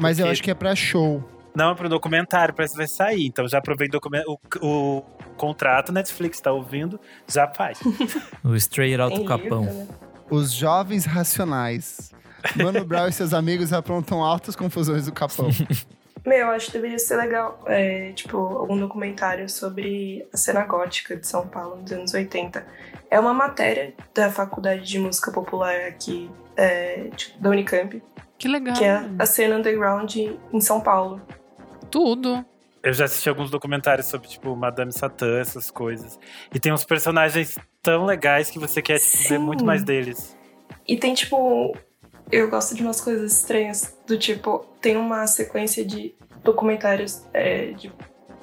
Mas 0.00 0.18
eu 0.18 0.24
porque- 0.24 0.32
acho 0.32 0.42
que 0.42 0.50
é 0.50 0.54
pra 0.54 0.74
show. 0.74 1.22
Não, 1.58 1.72
é 1.72 1.74
pro 1.74 1.88
documentário, 1.88 2.54
parece 2.54 2.74
que 2.74 2.78
vai 2.78 2.86
sair. 2.86 3.26
Então 3.26 3.48
já 3.48 3.58
aproveita 3.58 3.98
o, 3.98 4.38
o, 4.62 5.02
contrato, 5.36 5.90
Netflix 5.90 6.40
tá 6.40 6.52
ouvindo, 6.52 7.00
já 7.26 7.48
faz. 7.48 7.80
O 8.44 8.54
Straight 8.54 9.00
Out 9.00 9.18
do 9.18 9.24
Capão. 9.24 9.64
né? 9.64 9.88
Os 10.30 10.52
Jovens 10.52 11.04
Racionais. 11.04 12.12
Mano 12.54 12.84
Brown 12.84 13.08
e 13.08 13.12
seus 13.12 13.34
amigos 13.34 13.72
aprontam 13.72 14.22
altas 14.22 14.54
confusões 14.54 15.06
do 15.06 15.12
Capão. 15.12 15.48
Meu, 16.24 16.38
eu 16.38 16.50
acho 16.50 16.66
que 16.66 16.72
deveria 16.74 16.98
ser 16.98 17.16
legal, 17.16 17.60
é, 17.66 18.12
tipo, 18.12 18.36
algum 18.36 18.78
documentário 18.78 19.48
sobre 19.48 20.28
a 20.32 20.36
cena 20.36 20.64
gótica 20.64 21.16
de 21.16 21.26
São 21.26 21.48
Paulo 21.48 21.80
nos 21.80 21.90
anos 21.90 22.14
80. 22.14 22.64
É 23.10 23.18
uma 23.18 23.34
matéria 23.34 23.94
da 24.14 24.30
Faculdade 24.30 24.82
de 24.82 24.98
Música 25.00 25.32
Popular 25.32 25.74
aqui, 25.88 26.30
é, 26.56 27.10
tipo, 27.16 27.40
da 27.40 27.50
Unicamp, 27.50 28.00
Que 28.36 28.46
legal. 28.46 28.76
que 28.76 28.84
é 28.84 29.02
a 29.18 29.26
cena 29.26 29.56
underground 29.56 30.14
em 30.16 30.60
São 30.60 30.80
Paulo. 30.80 31.20
Tudo. 31.90 32.44
Eu 32.82 32.92
já 32.92 33.06
assisti 33.06 33.28
alguns 33.28 33.50
documentários 33.50 34.06
sobre, 34.06 34.28
tipo, 34.28 34.54
Madame 34.54 34.92
Satã, 34.92 35.38
essas 35.40 35.70
coisas. 35.70 36.18
E 36.54 36.60
tem 36.60 36.72
uns 36.72 36.84
personagens 36.84 37.56
tão 37.82 38.04
legais 38.04 38.50
que 38.50 38.58
você 38.58 38.80
quer 38.80 38.98
tipo, 38.98 39.28
ver 39.28 39.38
muito 39.38 39.64
mais 39.64 39.82
deles. 39.82 40.36
E 40.86 40.96
tem, 40.96 41.12
tipo, 41.12 41.76
eu 42.30 42.48
gosto 42.48 42.74
de 42.74 42.82
umas 42.82 43.00
coisas 43.00 43.32
estranhas, 43.32 43.96
do 44.06 44.16
tipo, 44.16 44.64
tem 44.80 44.96
uma 44.96 45.26
sequência 45.26 45.84
de 45.84 46.14
documentários, 46.44 47.22
é, 47.34 47.72
de, 47.72 47.92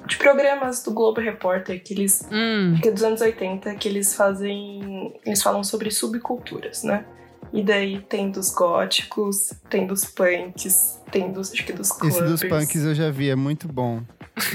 de 0.06 0.16
programas 0.18 0.82
do 0.82 0.92
Globo 0.92 1.20
Repórter 1.20 1.82
que 1.82 1.94
eles 1.94 2.28
Hum. 2.30 2.78
que 2.80 2.88
é 2.88 2.92
dos 2.92 3.02
anos 3.02 3.20
80, 3.20 3.74
que 3.76 3.88
eles 3.88 4.14
fazem. 4.14 5.14
Eles 5.24 5.42
falam 5.42 5.64
sobre 5.64 5.90
subculturas, 5.90 6.82
né? 6.82 7.04
E 7.52 7.62
daí 7.62 8.00
tem 8.00 8.30
dos 8.30 8.52
góticos, 8.52 9.52
tem 9.70 9.86
dos 9.86 10.04
punks, 10.04 11.00
tem 11.10 11.30
dos, 11.32 11.52
acho 11.52 11.64
que 11.64 11.72
dos 11.72 11.90
Esse 11.90 11.98
clubbers, 12.00 12.30
dos 12.30 12.44
punks 12.44 12.84
eu 12.84 12.94
já 12.94 13.10
vi, 13.10 13.30
é 13.30 13.36
muito 13.36 13.68
bom. 13.68 14.02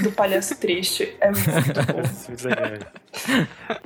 do 0.02 0.12
palhaço 0.12 0.54
triste. 0.56 1.16
É 1.20 1.30
muito 1.30 1.46
bom. 1.92 2.02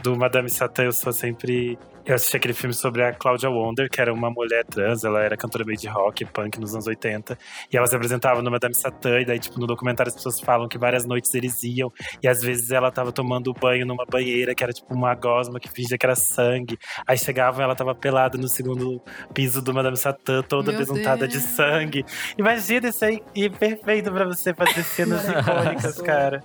Do 0.02 0.16
Madame 0.16 0.50
Satã, 0.50 0.84
eu 0.84 0.92
sou 0.92 1.12
sempre. 1.12 1.78
Eu 2.06 2.14
assisti 2.14 2.36
aquele 2.36 2.54
filme 2.54 2.72
sobre 2.72 3.02
a 3.02 3.12
Claudia 3.12 3.50
Wonder, 3.50 3.90
que 3.90 4.00
era 4.00 4.12
uma 4.14 4.30
mulher 4.30 4.64
trans, 4.64 5.02
ela 5.02 5.20
era 5.20 5.36
cantora 5.36 5.64
meio 5.64 5.76
de 5.76 5.88
rock, 5.88 6.24
punk 6.24 6.60
nos 6.60 6.72
anos 6.72 6.86
80. 6.86 7.36
E 7.72 7.76
ela 7.76 7.84
se 7.88 7.96
apresentava 7.96 8.40
no 8.40 8.48
Madame 8.48 8.76
Satã, 8.76 9.18
e 9.18 9.24
daí, 9.24 9.40
tipo, 9.40 9.58
no 9.58 9.66
documentário 9.66 10.10
as 10.10 10.14
pessoas 10.14 10.40
falam 10.40 10.68
que 10.68 10.78
várias 10.78 11.04
noites 11.04 11.34
eles 11.34 11.60
iam, 11.64 11.92
e 12.22 12.28
às 12.28 12.40
vezes 12.42 12.70
ela 12.70 12.92
tava 12.92 13.10
tomando 13.10 13.52
banho 13.52 13.84
numa 13.84 14.06
banheira, 14.06 14.54
que 14.54 14.62
era 14.62 14.72
tipo 14.72 14.94
uma 14.94 15.16
gosma 15.16 15.58
que 15.58 15.68
fingia 15.68 15.98
que 15.98 16.06
era 16.06 16.14
sangue. 16.14 16.78
Aí 17.04 17.18
chegavam 17.18 17.60
ela 17.64 17.74
tava 17.74 17.92
pelada 17.92 18.38
no 18.38 18.46
segundo 18.46 19.02
piso 19.34 19.60
do 19.60 19.74
Madame 19.74 19.96
Satã, 19.96 20.42
toda 20.42 20.70
Meu 20.70 20.78
besuntada 20.78 21.26
de 21.26 21.38
Deus. 21.38 21.50
sangue. 21.50 22.04
Imagina 22.38 22.88
isso 22.88 23.04
aí, 23.04 23.20
e 23.34 23.50
perfeito 23.50 24.12
pra 24.12 24.24
você 24.24 24.54
fazer 24.54 24.84
cenas 24.84 25.26
icônicas, 25.28 26.00
cara. 26.00 26.40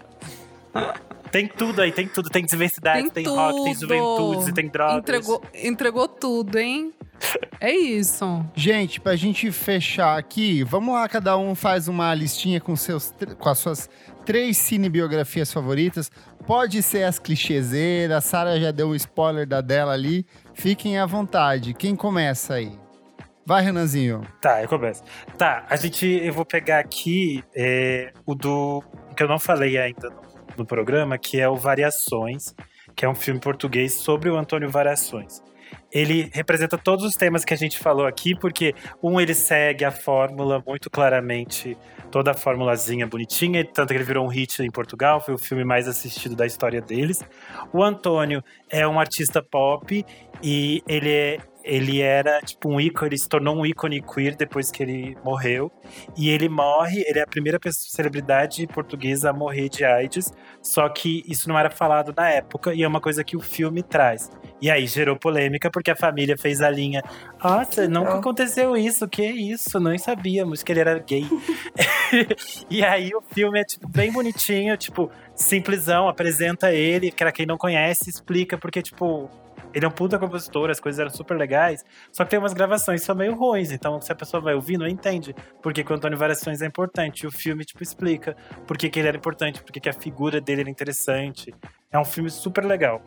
Tem 1.31 1.47
tudo 1.47 1.81
aí, 1.81 1.91
tem 1.91 2.07
tudo. 2.07 2.29
Tem 2.29 2.45
diversidade, 2.45 3.09
tem, 3.09 3.23
Tem 3.23 3.33
rock, 3.33 3.63
tem 3.63 3.75
juventude, 3.75 4.53
tem 4.53 4.67
drogas. 4.67 4.97
Entregou, 4.97 5.43
entregou 5.53 6.07
tudo, 6.07 6.57
hein? 6.57 6.93
É 7.63 7.71
isso. 7.71 8.43
Gente, 8.55 8.99
pra 8.99 9.15
gente 9.15 9.51
fechar 9.51 10.17
aqui, 10.17 10.63
vamos 10.63 10.95
lá, 10.95 11.07
cada 11.07 11.37
um 11.37 11.53
faz 11.53 11.87
uma 11.87 12.11
listinha 12.15 12.59
com, 12.59 12.75
seus, 12.75 13.13
com 13.37 13.49
as 13.49 13.59
suas 13.59 13.87
três 14.25 14.57
cinebiografias 14.57 15.53
favoritas. 15.53 16.09
Pode 16.47 16.81
ser 16.81 17.03
as 17.03 17.19
clichêseiras, 17.19 18.17
a 18.17 18.21
Sara 18.21 18.59
já 18.59 18.71
deu 18.71 18.87
um 18.87 18.95
spoiler 18.95 19.45
da 19.45 19.61
dela 19.61 19.93
ali. 19.93 20.25
Fiquem 20.55 20.97
à 20.97 21.05
vontade. 21.05 21.75
Quem 21.75 21.95
começa 21.95 22.55
aí? 22.55 22.71
Vai, 23.45 23.63
Renanzinho. 23.63 24.21
Tá, 24.39 24.61
eu 24.61 24.67
começo. 24.67 25.03
Tá, 25.37 25.65
a 25.69 25.75
gente. 25.75 26.07
Eu 26.07 26.33
vou 26.33 26.45
pegar 26.45 26.79
aqui 26.79 27.43
é, 27.55 28.11
o 28.25 28.33
do. 28.33 28.83
que 29.15 29.23
eu 29.23 29.27
não 29.27 29.39
falei 29.39 29.77
ainda 29.77 30.09
no, 30.09 30.21
no 30.57 30.65
programa, 30.65 31.17
que 31.17 31.39
é 31.39 31.47
o 31.47 31.55
Variações, 31.55 32.55
que 32.95 33.05
é 33.05 33.09
um 33.09 33.15
filme 33.15 33.39
português 33.39 33.93
sobre 33.93 34.29
o 34.29 34.37
Antônio 34.37 34.69
Variações. 34.69 35.41
Ele 35.91 36.29
representa 36.33 36.77
todos 36.77 37.05
os 37.05 37.13
temas 37.15 37.43
que 37.43 37.53
a 37.53 37.57
gente 37.57 37.77
falou 37.77 38.05
aqui, 38.05 38.33
porque 38.35 38.73
um 39.01 39.19
ele 39.19 39.33
segue 39.33 39.83
a 39.83 39.91
fórmula 39.91 40.63
muito 40.65 40.89
claramente, 40.89 41.77
toda 42.09 42.31
a 42.31 42.33
formulazinha 42.33 43.07
bonitinha, 43.07 43.63
tanto 43.65 43.89
que 43.89 43.95
ele 43.95 44.03
virou 44.03 44.25
um 44.25 44.29
hit 44.29 44.61
em 44.61 44.71
Portugal, 44.71 45.19
foi 45.19 45.33
o 45.33 45.37
filme 45.37 45.63
mais 45.63 45.87
assistido 45.87 46.35
da 46.35 46.45
história 46.45 46.81
deles. 46.81 47.21
O 47.73 47.83
Antônio 47.83 48.43
é 48.69 48.87
um 48.87 48.99
artista 48.99 49.41
pop 49.41 50.05
e 50.41 50.81
ele 50.87 51.09
é 51.09 51.37
ele 51.63 52.01
era 52.01 52.41
tipo 52.41 52.69
um 52.69 52.79
ícone, 52.79 53.09
ele 53.09 53.17
se 53.17 53.27
tornou 53.29 53.55
um 53.55 53.65
ícone 53.65 54.01
queer 54.01 54.35
depois 54.35 54.71
que 54.71 54.81
ele 54.83 55.17
morreu. 55.23 55.71
E 56.17 56.29
ele 56.29 56.49
morre, 56.49 57.03
ele 57.07 57.19
é 57.19 57.23
a 57.23 57.27
primeira 57.27 57.59
pessoa, 57.59 57.89
celebridade 57.89 58.65
portuguesa 58.67 59.29
a 59.29 59.33
morrer 59.33 59.69
de 59.69 59.83
AIDS, 59.85 60.31
só 60.61 60.87
que 60.89 61.23
isso 61.27 61.47
não 61.49 61.57
era 61.57 61.69
falado 61.69 62.13
na 62.15 62.29
época 62.29 62.73
e 62.73 62.83
é 62.83 62.87
uma 62.87 63.01
coisa 63.01 63.23
que 63.23 63.35
o 63.37 63.41
filme 63.41 63.81
traz. 63.83 64.29
E 64.61 64.69
aí 64.69 64.85
gerou 64.85 65.15
polêmica 65.17 65.69
porque 65.71 65.89
a 65.91 65.95
família 65.95 66.37
fez 66.37 66.61
a 66.61 66.69
linha: 66.69 67.01
"Nossa, 67.43 67.87
nunca 67.87 68.09
Então. 68.09 68.19
aconteceu 68.19 68.77
isso, 68.77 69.07
que 69.07 69.23
isso? 69.25 69.79
Não 69.79 69.97
sabíamos 69.97 70.61
que 70.63 70.71
ele 70.71 70.79
era 70.81 70.97
gay". 70.99 71.25
e 72.69 72.83
aí 72.83 73.11
o 73.15 73.21
filme 73.21 73.59
é 73.59 73.63
tipo 73.63 73.87
bem 73.87 74.11
bonitinho, 74.11 74.75
tipo, 74.77 75.09
simplesão, 75.35 76.07
apresenta 76.07 76.71
ele, 76.71 77.11
que 77.11 77.23
era 77.23 77.31
quem 77.31 77.45
não 77.45 77.57
conhece, 77.57 78.09
explica 78.09 78.57
porque 78.57 78.81
tipo 78.81 79.29
ele 79.73 79.85
é 79.85 79.87
um 79.87 79.91
puta 79.91 80.17
compositor, 80.17 80.69
as 80.69 80.79
coisas 80.79 80.99
eram 80.99 81.11
super 81.11 81.37
legais, 81.37 81.83
só 82.11 82.23
que 82.23 82.31
tem 82.31 82.39
umas 82.39 82.53
gravações 82.53 83.01
que 83.01 83.05
são 83.05 83.15
meio 83.15 83.35
ruins, 83.35 83.71
então 83.71 83.99
se 84.01 84.11
a 84.11 84.15
pessoa 84.15 84.41
vai 84.41 84.53
ouvir, 84.53 84.77
não 84.77 84.87
entende 84.87 85.35
porque 85.61 85.83
que 85.83 85.91
o 85.91 85.95
Antônio 85.95 86.17
Variações 86.17 86.61
é 86.61 86.65
importante. 86.65 87.23
E 87.23 87.27
o 87.27 87.31
filme, 87.31 87.63
tipo, 87.63 87.83
explica 87.83 88.35
por 88.67 88.77
que, 88.77 88.87
ele 88.99 89.07
era 89.07 89.17
importante, 89.17 89.61
por 89.61 89.71
que, 89.71 89.79
que 89.79 89.89
a 89.89 89.93
figura 89.93 90.41
dele 90.41 90.61
era 90.61 90.69
interessante. 90.69 91.53
É 91.91 91.99
um 91.99 92.05
filme 92.05 92.29
super 92.29 92.63
legal. 92.63 93.01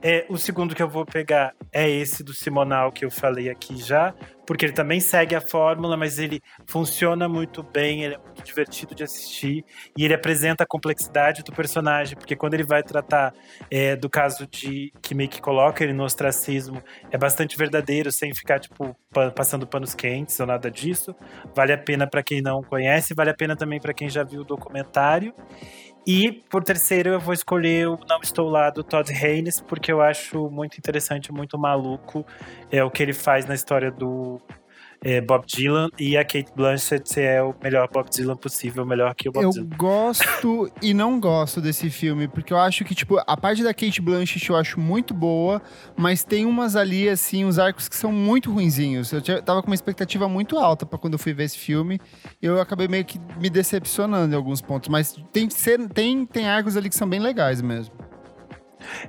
É, 0.00 0.26
o 0.28 0.36
segundo 0.36 0.74
que 0.74 0.82
eu 0.82 0.88
vou 0.88 1.06
pegar 1.06 1.54
é 1.72 1.88
esse 1.88 2.24
do 2.24 2.34
Simonal 2.34 2.90
que 2.90 3.04
eu 3.04 3.10
falei 3.10 3.48
aqui 3.48 3.76
já, 3.76 4.14
porque 4.46 4.64
ele 4.66 4.72
também 4.72 5.00
segue 5.00 5.34
a 5.34 5.40
fórmula, 5.40 5.96
mas 5.96 6.18
ele 6.18 6.40
funciona 6.66 7.28
muito 7.28 7.62
bem, 7.62 8.04
ele 8.04 8.14
é 8.14 8.18
muito 8.18 8.42
divertido 8.42 8.94
de 8.94 9.04
assistir 9.04 9.64
e 9.96 10.04
ele 10.04 10.14
apresenta 10.14 10.64
a 10.64 10.66
complexidade 10.66 11.42
do 11.42 11.52
personagem, 11.52 12.16
porque 12.16 12.34
quando 12.36 12.54
ele 12.54 12.64
vai 12.64 12.82
tratar 12.82 13.32
é, 13.70 13.94
do 13.96 14.10
caso 14.10 14.46
de 14.46 14.92
que 15.00 15.14
meio 15.14 15.28
que 15.28 15.40
coloca 15.40 15.82
ele 15.84 15.92
no 15.92 16.04
ostracismo, 16.04 16.82
é 17.10 17.16
bastante 17.18 17.56
verdadeiro, 17.56 18.10
sem 18.10 18.34
ficar 18.34 18.58
tipo 18.58 18.96
pa- 19.12 19.30
passando 19.30 19.66
panos 19.66 19.94
quentes 19.94 20.38
ou 20.40 20.46
nada 20.46 20.70
disso. 20.70 21.14
Vale 21.54 21.72
a 21.72 21.78
pena 21.78 22.06
para 22.06 22.22
quem 22.22 22.42
não 22.42 22.62
conhece, 22.62 23.14
vale 23.14 23.30
a 23.30 23.34
pena 23.34 23.56
também 23.56 23.80
para 23.80 23.94
quem 23.94 24.08
já 24.08 24.22
viu 24.24 24.40
o 24.42 24.44
documentário. 24.44 25.34
E 26.06 26.32
por 26.50 26.64
terceiro 26.64 27.10
eu 27.10 27.20
vou 27.20 27.32
escolher 27.32 27.88
o 27.88 27.98
Não 28.08 28.18
Estou 28.20 28.48
Lá 28.48 28.70
do 28.70 28.82
Todd 28.82 29.12
Haynes, 29.12 29.60
porque 29.60 29.92
eu 29.92 30.00
acho 30.00 30.50
muito 30.50 30.76
interessante, 30.76 31.32
muito 31.32 31.56
maluco 31.56 32.26
é 32.70 32.82
o 32.82 32.90
que 32.90 33.02
ele 33.02 33.12
faz 33.12 33.46
na 33.46 33.54
história 33.54 33.90
do 33.90 34.40
é, 35.02 35.20
Bob 35.20 35.44
Dylan 35.46 35.88
e 35.98 36.16
a 36.16 36.24
Kate 36.24 36.52
Blanchett 36.54 37.20
é 37.20 37.42
o 37.42 37.54
melhor 37.62 37.88
Bob 37.92 38.08
Dylan 38.08 38.36
possível, 38.36 38.86
melhor 38.86 39.14
que 39.14 39.28
o 39.28 39.32
Bob 39.32 39.44
Eu 39.44 39.50
Dylan. 39.50 39.68
gosto 39.76 40.72
e 40.80 40.94
não 40.94 41.18
gosto 41.18 41.60
desse 41.60 41.90
filme, 41.90 42.28
porque 42.28 42.52
eu 42.52 42.58
acho 42.58 42.84
que, 42.84 42.94
tipo, 42.94 43.18
a 43.26 43.36
parte 43.36 43.62
da 43.62 43.74
Kate 43.74 44.00
Blanchett 44.00 44.48
eu 44.48 44.56
acho 44.56 44.78
muito 44.78 45.12
boa, 45.12 45.60
mas 45.96 46.22
tem 46.24 46.46
umas 46.46 46.76
ali, 46.76 47.08
assim, 47.08 47.44
uns 47.44 47.58
arcos 47.58 47.88
que 47.88 47.96
são 47.96 48.12
muito 48.12 48.50
ruinzinhos. 48.52 49.12
Eu 49.12 49.20
tava 49.42 49.60
com 49.62 49.68
uma 49.68 49.74
expectativa 49.74 50.28
muito 50.28 50.58
alta 50.58 50.86
pra 50.86 50.98
quando 50.98 51.14
eu 51.14 51.18
fui 51.18 51.32
ver 51.32 51.44
esse 51.44 51.58
filme, 51.58 52.00
e 52.40 52.46
eu 52.46 52.60
acabei 52.60 52.88
meio 52.88 53.04
que 53.04 53.18
me 53.40 53.50
decepcionando 53.50 54.32
em 54.32 54.36
alguns 54.36 54.60
pontos, 54.60 54.88
mas 54.88 55.16
tem, 55.32 55.48
tem, 55.88 56.26
tem 56.26 56.48
arcos 56.48 56.76
ali 56.76 56.88
que 56.88 56.96
são 56.96 57.08
bem 57.08 57.20
legais 57.20 57.60
mesmo. 57.60 57.94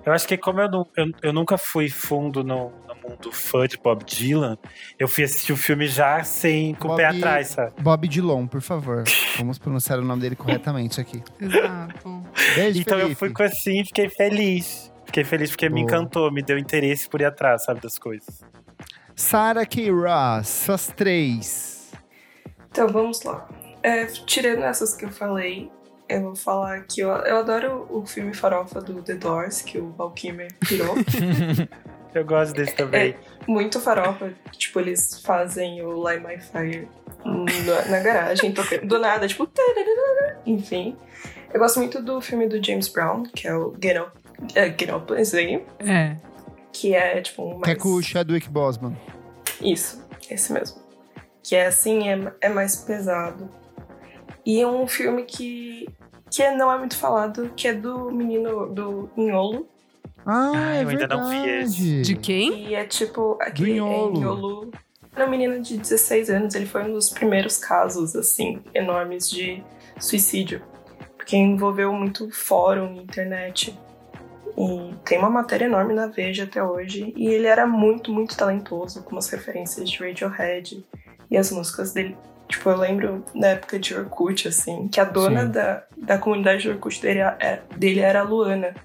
Eu 0.05 0.13
acho 0.13 0.27
que 0.27 0.37
como 0.37 0.59
eu, 0.61 0.69
nu- 0.69 0.87
eu, 0.95 1.05
eu 1.21 1.33
nunca 1.33 1.57
fui 1.57 1.89
fundo 1.89 2.43
no, 2.43 2.71
no 2.87 3.09
mundo 3.09 3.31
fã 3.31 3.67
de 3.67 3.77
Bob 3.77 4.03
Dylan, 4.05 4.57
eu 4.99 5.07
fui 5.07 5.23
assistir 5.23 5.51
o 5.53 5.57
filme 5.57 5.87
já 5.87 6.23
sem 6.23 6.73
com 6.75 6.89
o 6.89 6.95
pé 6.95 7.07
Bob- 7.07 7.17
atrás, 7.17 7.47
sabe? 7.49 7.73
Bob 7.81 8.07
Dylan, 8.07 8.47
por 8.47 8.61
favor. 8.61 9.03
Vamos 9.37 9.57
pronunciar 9.57 9.99
o 9.99 10.03
nome 10.03 10.21
dele 10.21 10.35
corretamente 10.35 10.99
aqui. 11.01 11.21
Exato. 11.39 12.23
Beijo, 12.55 12.79
Então 12.81 12.97
eu 12.97 13.03
Felipe. 13.05 13.19
fui 13.19 13.29
com 13.31 13.43
assim 13.43 13.81
e 13.81 13.85
fiquei 13.85 14.09
feliz. 14.09 14.91
Fiquei 15.05 15.23
feliz 15.23 15.49
porque 15.51 15.67
me 15.69 15.81
Boa. 15.81 15.83
encantou, 15.83 16.31
me 16.31 16.41
deu 16.41 16.57
interesse 16.57 17.07
por 17.09 17.21
ir 17.21 17.25
atrás, 17.25 17.65
sabe, 17.65 17.79
das 17.81 17.99
coisas. 17.99 18.41
Sarah 19.15 19.65
K. 19.65 19.91
Ross, 19.91 20.47
suas 20.47 20.87
três. 20.87 21.91
Então 22.71 22.87
vamos 22.87 23.21
lá. 23.23 23.47
É, 23.83 24.05
tirando 24.05 24.63
essas 24.63 24.95
que 24.95 25.05
eu 25.05 25.09
falei, 25.11 25.69
eu 26.15 26.21
vou 26.21 26.35
falar 26.35 26.83
que 26.83 27.01
eu, 27.01 27.09
eu 27.09 27.37
adoro 27.37 27.87
o 27.89 28.05
filme 28.05 28.33
farofa 28.33 28.81
do 28.81 29.01
The 29.01 29.15
Doors, 29.15 29.61
que 29.61 29.77
o 29.77 29.91
Val 29.91 30.11
Kilmer 30.11 30.47
pirou. 30.67 30.95
Eu 32.13 32.23
gosto 32.23 32.53
desse 32.53 32.75
também. 32.75 33.15
Muito 33.47 33.79
farofa. 33.79 34.31
Tipo, 34.51 34.79
eles 34.81 35.19
fazem 35.21 35.81
o 35.81 35.97
Light 35.99 36.23
My 36.23 36.39
Fire 36.39 36.87
na, 37.25 37.85
na 37.85 37.99
garagem, 38.01 38.51
tocando 38.53 38.85
do 38.85 38.99
nada, 38.99 39.27
tipo... 39.27 39.47
tararara. 39.47 40.39
Enfim. 40.45 40.95
Eu 41.51 41.59
gosto 41.59 41.79
muito 41.79 42.01
do 42.03 42.21
filme 42.21 42.47
do 42.47 42.63
James 42.63 42.87
Brown, 42.87 43.23
que 43.23 43.47
é 43.47 43.55
o 43.55 43.73
Get 43.81 43.99
Up, 43.99 44.11
é, 44.53 44.65
Get 44.67 44.91
Up 44.91 45.07
Please, 45.07 45.35
É. 45.79 46.15
que 46.71 46.93
é 46.93 47.19
tipo 47.21 47.43
um 47.43 47.61
Que 47.61 47.71
é 47.71 47.73
mais... 47.73 47.81
com 47.81 47.89
o 47.89 48.03
Chadwick 48.03 48.47
Boseman. 48.47 48.95
Isso, 49.59 50.07
esse 50.29 50.53
mesmo. 50.53 50.81
Que 51.41 51.55
é 51.55 51.65
assim, 51.65 52.09
é, 52.09 52.31
é 52.41 52.49
mais 52.49 52.75
pesado. 52.75 53.49
E 54.45 54.61
é 54.61 54.67
um 54.67 54.85
filme 54.85 55.23
que, 55.23 55.87
que 56.33 56.41
é- 56.43 56.55
não 56.55 56.71
é 56.71 56.77
muito 56.77 56.97
falado, 56.97 57.51
que 57.55 57.67
é 57.67 57.73
do 57.73 58.11
menino 58.11 58.67
do 58.67 59.09
Inholo. 59.15 59.67
Ah, 60.25 60.51
Ah, 60.55 60.75
é 60.77 60.83
eu 60.83 60.89
ainda 60.89 61.07
não 61.07 61.29
vi 61.29 61.41
verdade. 61.41 62.01
De 62.01 62.15
quem? 62.15 62.67
E 62.69 62.75
é 62.75 62.85
tipo. 62.85 63.37
Aquele 63.41 63.71
Inholo. 63.73 64.15
É, 64.15 64.17
Inholo. 64.19 64.71
Era 65.15 65.27
um 65.27 65.29
menino 65.29 65.61
de 65.61 65.77
16 65.77 66.29
anos, 66.29 66.55
ele 66.55 66.65
foi 66.65 66.83
um 66.83 66.93
dos 66.93 67.09
primeiros 67.09 67.57
casos, 67.57 68.15
assim, 68.15 68.59
enormes 68.73 69.29
de 69.29 69.61
suicídio. 69.99 70.61
Porque 71.17 71.37
envolveu 71.37 71.93
muito 71.93 72.31
fórum, 72.31 72.95
internet. 73.01 73.77
E 74.57 74.93
tem 75.05 75.19
uma 75.19 75.29
matéria 75.29 75.65
enorme 75.65 75.93
na 75.93 76.07
Veja 76.07 76.43
até 76.45 76.63
hoje. 76.63 77.13
E 77.15 77.27
ele 77.27 77.45
era 77.47 77.67
muito, 77.67 78.11
muito 78.11 78.35
talentoso, 78.35 79.03
com 79.03 79.11
umas 79.11 79.29
referências 79.29 79.89
de 79.89 79.97
Radiohead. 80.03 80.83
E 81.29 81.37
as 81.37 81.51
músicas 81.51 81.93
dele. 81.93 82.17
Tipo, 82.53 82.69
eu 82.69 82.77
lembro 82.77 83.25
na 83.33 83.47
época 83.47 83.79
de 83.79 83.95
Orkut, 83.95 84.47
assim, 84.47 84.87
que 84.87 84.99
a 84.99 85.03
dona 85.03 85.47
Sim. 85.47 85.51
da, 85.51 85.83
da 85.97 86.17
comunidade 86.19 86.61
de 86.61 86.69
Orkut 86.69 87.01
dele, 87.01 87.19
é- 87.19 87.63
dele 87.75 87.99
era 87.99 88.19
a 88.19 88.23
Luana, 88.23 88.75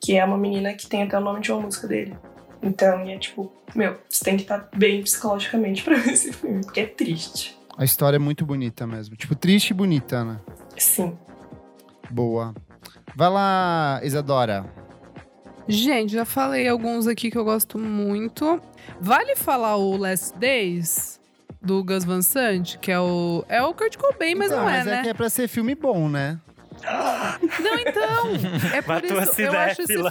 que 0.00 0.16
é 0.16 0.24
uma 0.24 0.38
menina 0.38 0.72
que 0.72 0.86
tem 0.86 1.02
até 1.02 1.18
o 1.18 1.20
nome 1.20 1.40
de 1.42 1.52
uma 1.52 1.60
música 1.60 1.86
dele. 1.86 2.16
Então, 2.62 3.04
e 3.04 3.12
é 3.12 3.18
tipo, 3.18 3.52
meu, 3.74 3.98
você 4.08 4.24
tem 4.24 4.36
que 4.36 4.44
estar 4.44 4.66
bem 4.74 5.02
psicologicamente 5.02 5.82
pra 5.84 5.96
ver 5.96 6.14
esse 6.14 6.32
filme, 6.32 6.62
porque 6.64 6.80
é 6.80 6.86
triste. 6.86 7.54
A 7.76 7.84
história 7.84 8.16
é 8.16 8.18
muito 8.18 8.46
bonita 8.46 8.86
mesmo. 8.86 9.14
Tipo, 9.14 9.34
triste 9.34 9.72
e 9.72 9.74
bonita, 9.74 10.24
né? 10.24 10.40
Sim. 10.78 11.18
Boa. 12.10 12.54
Vai 13.14 13.28
lá, 13.28 14.00
Isadora. 14.02 14.64
Gente, 15.68 16.14
já 16.14 16.24
falei 16.24 16.66
alguns 16.66 17.06
aqui 17.06 17.30
que 17.30 17.36
eu 17.36 17.44
gosto 17.44 17.78
muito. 17.78 18.58
Vale 18.98 19.36
falar 19.36 19.76
o 19.76 19.98
Last 19.98 20.34
Days 20.38 21.17
do 21.60 21.82
Gus 21.84 22.04
Van 22.04 22.22
Sant, 22.22 22.78
que 22.78 22.90
é 22.90 23.00
o 23.00 23.44
é 23.48 23.62
o 23.62 23.74
Kurt 23.74 23.96
Cobain, 23.96 24.34
mas 24.34 24.50
Então, 24.50 24.62
não 24.62 24.68
é, 24.68 24.76
mas 24.78 24.86
né? 24.86 24.98
é 24.98 25.02
que 25.02 25.08
é 25.08 25.14
pra 25.14 25.28
ser 25.28 25.48
filme 25.48 25.74
bom, 25.74 26.08
né? 26.08 26.38
Não, 27.60 27.78
então. 27.78 28.28
É 28.74 28.82
por 28.82 28.94
Matou 28.94 29.22
isso 29.22 29.40
eu 29.40 29.52
acho 29.52 29.82
esse 29.82 29.94
filme 29.94 30.10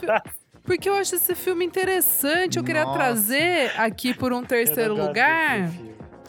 porque 0.67 0.89
eu 0.89 0.95
acho 0.95 1.15
esse 1.15 1.33
filme 1.33 1.65
interessante. 1.65 2.57
Eu 2.57 2.63
queria 2.63 2.83
Nossa. 2.83 2.97
trazer 2.97 3.71
aqui 3.79 4.13
por 4.13 4.33
um 4.33 4.43
terceiro 4.43 4.93
lugar. 4.93 5.71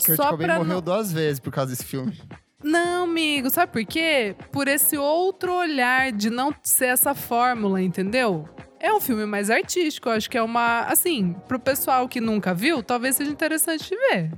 Kurt 0.07 0.17
Só 0.17 0.31
Cobain 0.31 0.47
pra 0.47 0.59
morreu 0.59 0.75
não... 0.75 0.81
duas 0.81 1.13
vezes 1.13 1.41
por 1.41 1.53
causa 1.53 1.73
desse 1.73 1.85
filme. 1.85 2.17
Não, 2.63 3.05
amigo, 3.05 3.51
sabe 3.51 3.73
por 3.73 3.85
quê? 3.85 4.37
Por 4.53 4.69
esse 4.69 4.97
outro 4.97 5.53
olhar 5.53 6.13
de 6.13 6.31
não 6.31 6.55
ser 6.63 6.87
essa 6.87 7.15
fórmula, 7.15 7.83
entendeu? 7.83 8.49
É 8.81 8.93
um 8.93 9.01
filme 9.01 9.27
mais 9.27 9.51
artístico, 9.51 10.09
eu 10.09 10.13
acho 10.13 10.31
que 10.31 10.39
é 10.39 10.43
uma. 10.43 10.83
Assim, 10.83 11.35
pro 11.49 11.59
pessoal 11.59 12.09
que 12.09 12.21
nunca 12.21 12.55
viu, 12.55 12.81
talvez 12.81 13.17
seja 13.17 13.31
interessante 13.31 13.89
de 13.89 13.97
ver. 13.97 14.33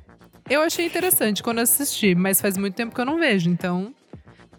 Eu 0.51 0.63
achei 0.63 0.85
interessante 0.85 1.43
quando 1.43 1.61
assisti, 1.61 2.15
mas 2.15 2.41
faz 2.41 2.57
muito 2.59 2.75
tempo 2.75 2.95
que 2.95 3.01
eu 3.01 3.05
não 3.07 3.19
vejo, 3.19 3.49
então. 3.49 3.95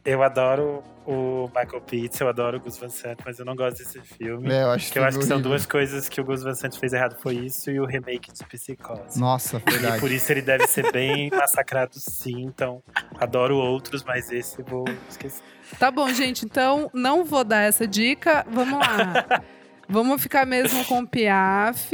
Eu 0.06 0.24
adoro 0.24 0.82
o 1.06 1.48
Michael 1.48 1.82
Pitts, 1.82 2.20
eu 2.22 2.30
adoro 2.30 2.58
o 2.58 2.60
Gus 2.62 2.78
Van 2.78 2.90
Sant, 2.90 3.20
mas 3.26 3.38
eu 3.38 3.46
não 3.46 3.56
gosto 3.56 3.78
desse 3.80 4.00
filme. 4.00 4.50
É, 4.52 4.64
eu 4.64 4.72
acho 4.72 4.92
que 4.92 4.98
eu 4.98 5.04
acho 5.04 5.20
que 5.20 5.26
são 5.26 5.42
duas 5.42 5.66
coisas 5.66 6.08
que 6.08 6.22
o 6.22 6.24
Gus 6.24 6.42
Van 6.44 6.56
Sant 6.56 6.80
fez 6.80 6.94
errado. 6.94 7.18
Foi 7.20 7.36
isso 7.36 7.70
e 7.70 7.80
o 7.80 7.86
remake 7.86 8.32
de 8.32 8.44
Psicose. 8.46 9.20
Nossa, 9.20 9.62
E 9.68 9.72
verdade. 9.72 10.00
por 10.00 10.10
isso 10.10 10.32
ele 10.32 10.42
deve 10.42 10.66
ser 10.66 10.92
bem 10.92 11.30
massacrado 11.36 12.00
sim. 12.00 12.42
Então, 12.44 12.82
adoro 13.20 13.58
outros, 13.58 14.04
mas 14.04 14.32
esse 14.32 14.60
eu 14.60 14.66
vou 14.66 14.86
esquecer. 15.10 15.44
Tá 15.78 15.92
bom, 15.92 16.08
gente, 16.14 16.46
então 16.46 16.90
não 16.94 17.24
vou 17.26 17.44
dar 17.44 17.62
essa 17.62 17.86
dica. 17.86 18.46
Vamos 18.50 18.80
lá. 18.80 19.44
Vamos 19.92 20.22
ficar 20.22 20.46
mesmo 20.46 20.86
com 20.86 21.00
o 21.00 21.08
Piaf. 21.08 21.92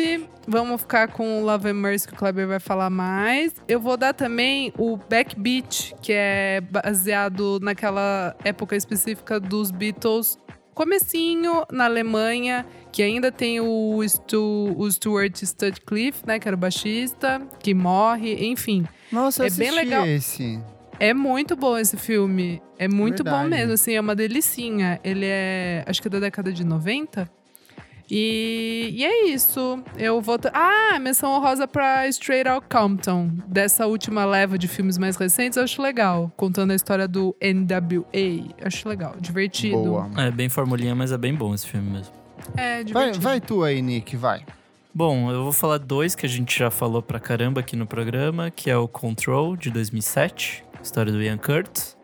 Vamos 0.47 0.81
ficar 0.81 1.07
com 1.07 1.41
o 1.41 1.43
Love 1.45 1.69
and 1.69 1.73
Mercy, 1.73 2.07
que 2.07 2.13
o 2.13 2.15
Kleber 2.15 2.47
vai 2.47 2.59
falar 2.59 2.91
mais. 2.91 3.53
Eu 3.67 3.79
vou 3.79 3.97
dar 3.97 4.13
também 4.13 4.71
o 4.77 4.95
Backbeat, 4.97 5.95
que 5.99 6.13
é 6.13 6.61
baseado 6.61 7.59
naquela 7.59 8.35
época 8.43 8.75
específica 8.75 9.39
dos 9.39 9.71
Beatles. 9.71 10.37
Comecinho 10.75 11.65
na 11.71 11.85
Alemanha, 11.85 12.63
que 12.91 13.01
ainda 13.01 13.31
tem 13.31 13.59
o, 13.59 13.99
Stu, 14.07 14.75
o 14.77 14.89
Stuart 14.91 15.35
Sutcliffe, 15.43 16.21
né? 16.27 16.37
Que 16.37 16.47
era 16.47 16.55
o 16.55 16.59
baixista, 16.59 17.41
que 17.59 17.73
morre, 17.73 18.45
enfim. 18.47 18.85
Nossa, 19.11 19.41
eu 19.41 19.47
É 19.47 19.49
bem 19.49 19.69
assisti 19.69 19.85
legal. 19.85 20.05
esse. 20.05 20.59
É 20.99 21.15
muito 21.15 21.55
bom 21.55 21.75
esse 21.79 21.97
filme. 21.97 22.61
É 22.77 22.87
muito 22.87 23.23
bom 23.23 23.31
Verdade. 23.31 23.49
mesmo, 23.49 23.73
assim, 23.73 23.93
é 23.95 23.99
uma 23.99 24.15
delicinha. 24.15 24.99
Ele 25.03 25.25
é, 25.25 25.83
acho 25.87 25.99
que 25.99 26.07
é 26.07 26.11
da 26.11 26.19
década 26.19 26.53
de 26.53 26.63
90. 26.63 27.27
E, 28.09 28.93
e 28.93 29.05
é 29.05 29.25
isso. 29.27 29.83
Eu 29.97 30.21
vou. 30.21 30.37
Ah, 30.53 30.97
menção 30.99 31.31
honrosa 31.31 31.67
pra 31.67 32.07
Straight 32.07 32.49
Outta 32.49 32.67
Compton. 32.79 33.31
Dessa 33.47 33.85
última 33.85 34.23
leva 34.25 34.57
de 34.57 34.67
filmes 34.67 34.97
mais 34.97 35.17
recentes, 35.17 35.57
eu 35.57 35.63
acho 35.63 35.81
legal. 35.81 36.31
Contando 36.37 36.71
a 36.71 36.75
história 36.75 37.07
do 37.07 37.35
NWA. 37.41 38.55
Acho 38.63 38.87
legal, 38.87 39.15
divertido. 39.19 39.77
Boa. 39.77 40.09
É 40.17 40.31
bem 40.31 40.47
formulinha, 40.49 40.95
mas 40.95 41.11
é 41.11 41.17
bem 41.17 41.33
bom 41.33 41.53
esse 41.53 41.67
filme 41.67 41.89
mesmo. 41.89 42.13
É, 42.55 42.75
Vai, 42.75 42.83
divertido. 42.85 43.19
vai 43.23 43.41
tu 43.41 43.63
aí, 43.63 43.81
Nick, 43.81 44.15
vai. 44.15 44.43
Bom, 44.93 45.29
eu 45.29 45.43
vou 45.43 45.51
falar 45.51 45.77
dois 45.77 46.15
que 46.15 46.25
a 46.25 46.29
gente 46.29 46.57
já 46.57 46.71
falou 46.71 47.01
pra 47.01 47.19
caramba 47.19 47.59
aqui 47.59 47.75
no 47.75 47.85
programa, 47.85 48.49
que 48.49 48.69
é 48.69 48.77
o 48.77 48.87
Control, 48.87 49.55
de 49.55 49.69
2007, 49.69 50.63
história 50.81 51.11
do 51.11 51.21
Ian 51.21 51.37
Curtis. 51.37 51.95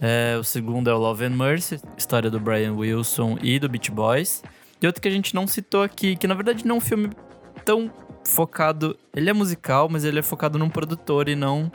É, 0.00 0.36
o 0.38 0.44
segundo 0.44 0.88
é 0.88 0.94
o 0.94 0.98
Love 0.98 1.24
and 1.26 1.36
Mercy, 1.36 1.78
história 1.98 2.30
do 2.30 2.40
Brian 2.40 2.72
Wilson 2.72 3.36
e 3.42 3.58
do 3.58 3.68
Beach 3.68 3.90
Boys. 3.90 4.42
E 4.80 4.86
outro 4.86 5.00
que 5.02 5.08
a 5.08 5.10
gente 5.10 5.34
não 5.34 5.46
citou 5.46 5.82
aqui, 5.82 6.16
que 6.16 6.26
na 6.26 6.34
verdade 6.34 6.66
não 6.66 6.76
é 6.76 6.78
um 6.78 6.80
filme 6.80 7.10
tão 7.64 7.90
focado... 8.24 8.96
Ele 9.14 9.28
é 9.28 9.32
musical, 9.32 9.88
mas 9.90 10.04
ele 10.04 10.18
é 10.18 10.22
focado 10.22 10.58
num 10.58 10.68
produtor 10.70 11.28
e 11.28 11.36
não 11.36 11.70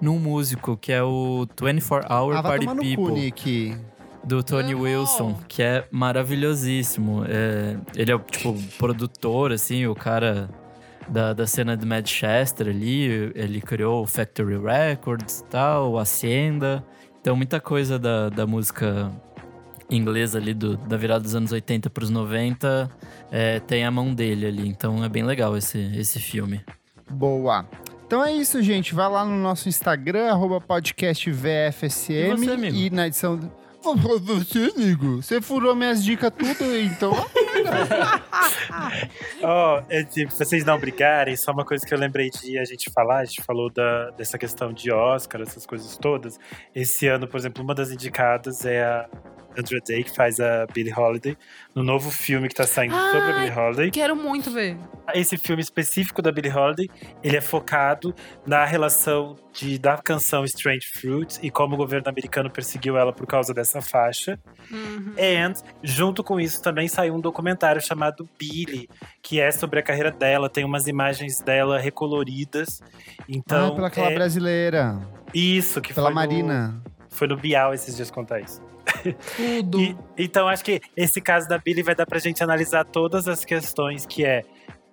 num 0.00 0.18
músico, 0.18 0.76
que 0.76 0.92
é 0.92 1.02
o 1.02 1.46
24 1.60 2.12
Hour 2.12 2.36
Ah, 2.36 2.42
Party 2.42 2.66
People 2.66 2.94
cu, 2.96 3.10
Nick. 3.10 3.76
do 4.24 4.42
Tony 4.42 4.72
Amo! 4.72 4.82
Wilson, 4.82 5.34
que 5.48 5.62
é 5.62 5.86
maravilhosíssimo. 5.90 7.24
É, 7.26 7.76
ele 7.96 8.12
é, 8.12 8.18
tipo, 8.18 8.54
produtor, 8.78 9.52
assim, 9.52 9.86
o 9.86 9.94
cara 9.94 10.48
da, 11.08 11.32
da 11.32 11.46
cena 11.46 11.76
de 11.76 11.84
Manchester 11.86 12.68
ali. 12.68 13.32
Ele 13.34 13.60
criou 13.60 14.02
o 14.02 14.06
Factory 14.06 14.56
Records 14.56 15.40
e 15.40 15.44
tal, 15.44 15.92
o 15.92 15.98
Hacienda. 15.98 16.84
Então, 17.20 17.34
muita 17.34 17.60
coisa 17.60 17.98
da, 17.98 18.28
da 18.28 18.46
música 18.46 19.10
inglesa 19.90 20.38
ali, 20.38 20.52
do, 20.54 20.76
da 20.76 20.96
virada 20.96 21.20
dos 21.20 21.34
anos 21.34 21.52
80 21.52 21.88
para 21.90 22.04
os 22.04 22.10
90, 22.10 22.90
é, 23.30 23.60
tem 23.60 23.84
a 23.84 23.90
mão 23.90 24.14
dele 24.14 24.46
ali. 24.46 24.68
Então, 24.68 25.02
é 25.04 25.08
bem 25.08 25.22
legal 25.24 25.56
esse, 25.56 25.78
esse 25.96 26.18
filme. 26.20 26.60
Boa. 27.10 27.66
Então 28.06 28.24
é 28.24 28.32
isso, 28.32 28.62
gente. 28.62 28.94
Vai 28.94 29.08
lá 29.08 29.24
no 29.24 29.36
nosso 29.36 29.68
Instagram, 29.68 30.30
arroba 30.30 30.60
podcast 30.60 31.30
VFSM. 31.30 32.12
E 32.12 32.36
você, 32.36 32.50
amigo? 32.52 32.76
E 32.76 32.90
na 32.90 33.06
edição. 33.06 33.36
do- 33.36 33.50
Você, 34.24 34.72
amigo? 34.74 35.22
Você 35.22 35.40
furou 35.40 35.74
minhas 35.74 36.02
dicas 36.04 36.30
tudo, 36.36 36.76
então. 36.78 37.12
Ó, 39.42 39.82
é, 39.88 40.02
tipo, 40.04 40.34
pra 40.34 40.44
vocês 40.44 40.64
não 40.64 40.78
brigarem, 40.78 41.36
só 41.36 41.52
uma 41.52 41.64
coisa 41.64 41.86
que 41.86 41.92
eu 41.94 41.98
lembrei 41.98 42.30
de 42.30 42.58
a 42.58 42.64
gente 42.64 42.90
falar, 42.90 43.18
a 43.20 43.24
gente 43.24 43.42
falou 43.42 43.70
da, 43.70 44.10
dessa 44.10 44.36
questão 44.38 44.72
de 44.72 44.90
Oscar, 44.90 45.40
essas 45.42 45.64
coisas 45.66 45.96
todas. 45.96 46.38
Esse 46.74 47.06
ano, 47.06 47.26
por 47.26 47.38
exemplo, 47.38 47.62
uma 47.62 47.74
das 47.74 47.90
indicadas 47.90 48.64
é 48.64 48.82
a 48.84 49.08
Andrea 49.58 49.80
Day, 49.86 50.04
que 50.04 50.14
faz 50.14 50.38
a 50.38 50.66
Billie 50.72 50.92
Holiday, 50.94 51.36
no 51.74 51.82
novo 51.82 52.10
filme 52.10 52.48
que 52.48 52.54
tá 52.54 52.64
saindo 52.66 52.94
sobre 52.94 53.32
a. 53.32 53.38
Billie 53.38 53.52
Holiday. 53.52 53.90
Quero 53.90 54.14
muito 54.14 54.50
ver. 54.50 54.76
Esse 55.14 55.36
filme 55.36 55.62
específico 55.62 56.22
da 56.22 56.30
Billie 56.30 56.52
Holiday, 56.52 56.88
ele 57.22 57.36
é 57.36 57.40
focado 57.40 58.14
na 58.46 58.64
relação 58.64 59.36
de, 59.52 59.78
da 59.78 59.96
canção 59.98 60.44
Strange 60.44 60.86
Fruit 60.86 61.38
e 61.42 61.50
como 61.50 61.74
o 61.74 61.76
governo 61.76 62.08
americano 62.08 62.50
perseguiu 62.50 62.96
ela 62.96 63.12
por 63.12 63.26
causa 63.26 63.52
dessa 63.52 63.80
faixa. 63.80 64.38
Uhum. 64.70 65.14
And, 65.18 65.54
junto 65.82 66.22
com 66.22 66.38
isso, 66.38 66.62
também 66.62 66.86
saiu 66.86 67.14
um 67.14 67.20
documentário 67.20 67.80
chamado 67.80 68.28
Billy, 68.38 68.88
que 69.22 69.40
é 69.40 69.50
sobre 69.50 69.80
a 69.80 69.82
carreira 69.82 70.10
dela. 70.10 70.48
Tem 70.48 70.64
umas 70.64 70.86
imagens 70.86 71.40
dela 71.40 71.78
recoloridas. 71.78 72.80
Então, 73.28 73.68
ah, 73.68 73.74
pela 73.74 73.88
aquela 73.88 74.10
é 74.10 74.14
brasileira. 74.14 75.00
isso 75.34 75.80
que 75.80 75.92
Pela 75.92 76.08
foi 76.08 76.14
Marina. 76.14 76.68
No, 76.68 77.08
foi 77.08 77.26
no 77.26 77.36
Bial 77.36 77.74
esses 77.74 77.96
dias 77.96 78.10
contar 78.10 78.40
isso. 78.40 78.67
Tudo. 79.36 79.80
E- 79.80 79.96
então, 80.16 80.48
acho 80.48 80.64
que 80.64 80.80
esse 80.96 81.20
caso 81.20 81.48
da 81.48 81.58
Billy 81.58 81.82
vai 81.82 81.94
dar 81.94 82.06
pra 82.06 82.18
gente 82.18 82.42
analisar 82.42 82.84
todas 82.84 83.28
as 83.28 83.44
questões 83.44 84.04
que 84.06 84.24
é 84.24 84.42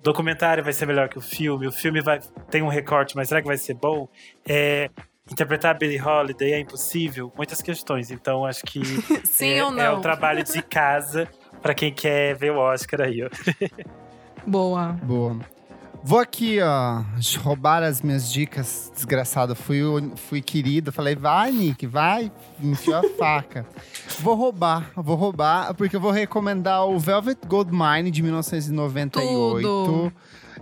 documentário 0.03 0.63
vai 0.63 0.71
ser 0.73 0.85
melhor 0.85 1.09
que 1.09 1.17
o 1.17 1.21
filme, 1.21 1.65
o 1.67 1.71
filme 1.71 1.99
vai 2.01 2.19
tem 2.51 2.61
um 2.61 2.67
recorte, 2.67 3.15
mas 3.15 3.27
será 3.27 3.41
que 3.41 3.47
vai 3.47 3.57
ser 3.57 3.73
bom? 3.73 4.07
É, 4.47 4.89
interpretar 5.31 5.71
a 5.71 5.73
Billie 5.73 5.99
Holiday 5.99 6.53
é 6.53 6.59
impossível? 6.59 7.33
Muitas 7.35 7.59
questões. 7.61 8.11
Então, 8.11 8.45
acho 8.45 8.61
que 8.63 8.81
Sim 9.25 9.53
é, 9.55 9.63
ou 9.65 9.71
não? 9.71 9.81
é 9.83 9.91
um 9.91 10.01
trabalho 10.01 10.43
de 10.43 10.61
casa 10.61 11.27
pra 11.61 11.73
quem 11.73 11.91
quer 11.91 12.35
ver 12.35 12.51
o 12.51 12.57
Oscar 12.57 13.01
aí, 13.01 13.23
ó. 13.23 13.29
Boa. 14.45 14.93
Boa. 15.01 15.39
Vou 16.07 16.19
aqui, 16.19 16.59
ó, 16.61 17.01
roubar 17.41 17.81
as 17.81 18.03
minhas 18.03 18.31
dicas, 18.31 18.91
desgraçado. 18.93 19.55
Fui, 19.55 19.81
fui 20.15 20.39
querido, 20.39 20.91
falei, 20.91 21.15
vai, 21.15 21.51
Nick, 21.51 21.87
vai, 21.87 22.31
enfiou 22.61 22.97
a 22.99 23.03
faca. 23.17 23.65
Vou 24.21 24.35
roubar, 24.35 24.91
vou 24.95 25.15
roubar, 25.15 25.73
porque 25.73 25.95
eu 25.95 25.99
vou 25.99 26.11
recomendar 26.11 26.87
o 26.87 26.97
Velvet 26.97 27.39
Goldmine 27.45 28.09
de 28.09 28.21
1998. 28.21 29.67
Tudo. 29.67 30.13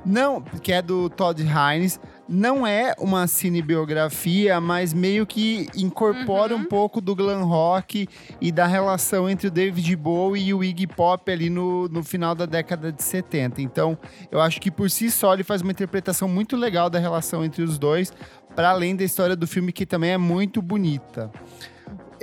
Não, 0.06 0.41
que 0.41 0.72
é 0.74 0.82
do 0.82 1.10
Todd 1.10 1.41
Haynes. 1.47 1.99
Não 2.28 2.66
é 2.66 2.93
uma 2.99 3.28
cinebiografia, 3.28 4.60
mas 4.60 4.93
meio 4.93 5.26
que 5.26 5.68
incorpora 5.76 6.56
Uhum. 6.56 6.62
um 6.62 6.66
pouco 6.66 7.01
do 7.01 7.16
glam 7.16 7.43
rock 7.45 8.08
e 8.39 8.51
da 8.51 8.66
relação 8.66 9.30
entre 9.30 9.47
o 9.47 9.51
David 9.51 9.95
Bowie 9.95 10.47
e 10.47 10.54
o 10.54 10.64
Iggy 10.64 10.88
Pop 10.88 11.30
ali 11.32 11.49
no, 11.49 11.88
no 11.89 12.04
final 12.04 12.34
da 12.34 12.45
década 12.45 12.91
de 12.91 13.04
70. 13.04 13.62
Então, 13.62 13.97
eu 14.32 14.39
acho 14.41 14.60
que 14.62 14.72
por 14.72 14.89
si 14.89 15.12
só 15.12 15.34
ele 15.34 15.43
faz 15.43 15.62
uma 15.62 15.72
interpretação 15.72 16.28
muito 16.28 16.56
legal 16.56 16.89
da 16.89 16.97
relação 16.99 17.43
entre 17.43 17.62
os 17.62 17.78
dois, 17.78 18.12
para 18.56 18.70
além 18.70 18.95
da 18.95 19.04
história 19.04 19.36
do 19.36 19.45
filme 19.47 19.72
que 19.72 19.86
também 19.86 20.12
é 20.12 20.18
muito 20.18 20.62
bonita. 20.62 21.30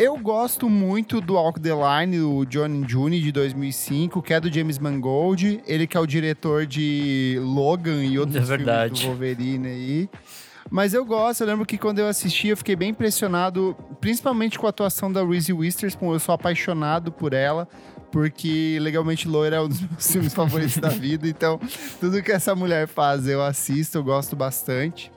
Eu 0.01 0.17
gosto 0.17 0.71
muito 0.71 1.21
do 1.21 1.35
Walk 1.35 1.61
the 1.61 1.73
Line, 1.75 2.21
o 2.23 2.47
John 2.47 2.89
June 2.89 3.21
de 3.21 3.31
2005, 3.31 4.23
que 4.23 4.33
é 4.33 4.41
do 4.41 4.51
James 4.51 4.79
Mangold, 4.79 5.63
ele 5.67 5.87
que 5.87 5.95
é 5.95 6.01
o 6.01 6.07
diretor 6.07 6.65
de 6.65 7.39
Logan 7.43 8.03
e 8.03 8.19
outros 8.19 8.51
É 8.51 8.57
filmes 8.57 8.99
do 8.99 9.07
Wolverine 9.07 9.69
aí. 9.69 10.09
Mas 10.71 10.95
eu 10.95 11.05
gosto, 11.05 11.43
eu 11.43 11.47
lembro 11.49 11.67
que 11.67 11.77
quando 11.77 11.99
eu 11.99 12.09
assisti, 12.09 12.49
eu 12.49 12.57
fiquei 12.57 12.75
bem 12.75 12.93
impressionado, 12.93 13.77
principalmente 14.01 14.59
com 14.59 14.67
a 14.67 14.71
atuação 14.71 15.13
da 15.13 15.23
Reese 15.23 15.53
Witherspoon, 15.53 16.15
eu 16.15 16.19
sou 16.19 16.35
apaixonado 16.35 17.13
por 17.13 17.35
ela, 17.35 17.69
porque 18.11 18.79
Legalmente 18.81 19.29
Loira 19.29 19.57
é 19.57 19.61
um 19.61 19.69
dos 19.69 19.83
meus 19.85 20.11
filmes 20.11 20.33
favoritos 20.33 20.79
da 20.79 20.89
vida, 20.89 21.29
então 21.29 21.61
tudo 22.01 22.23
que 22.23 22.33
essa 22.33 22.55
mulher 22.55 22.89
faz 22.89 23.29
eu 23.29 23.43
assisto, 23.43 23.99
eu 23.99 24.03
gosto 24.03 24.35
bastante. 24.35 25.13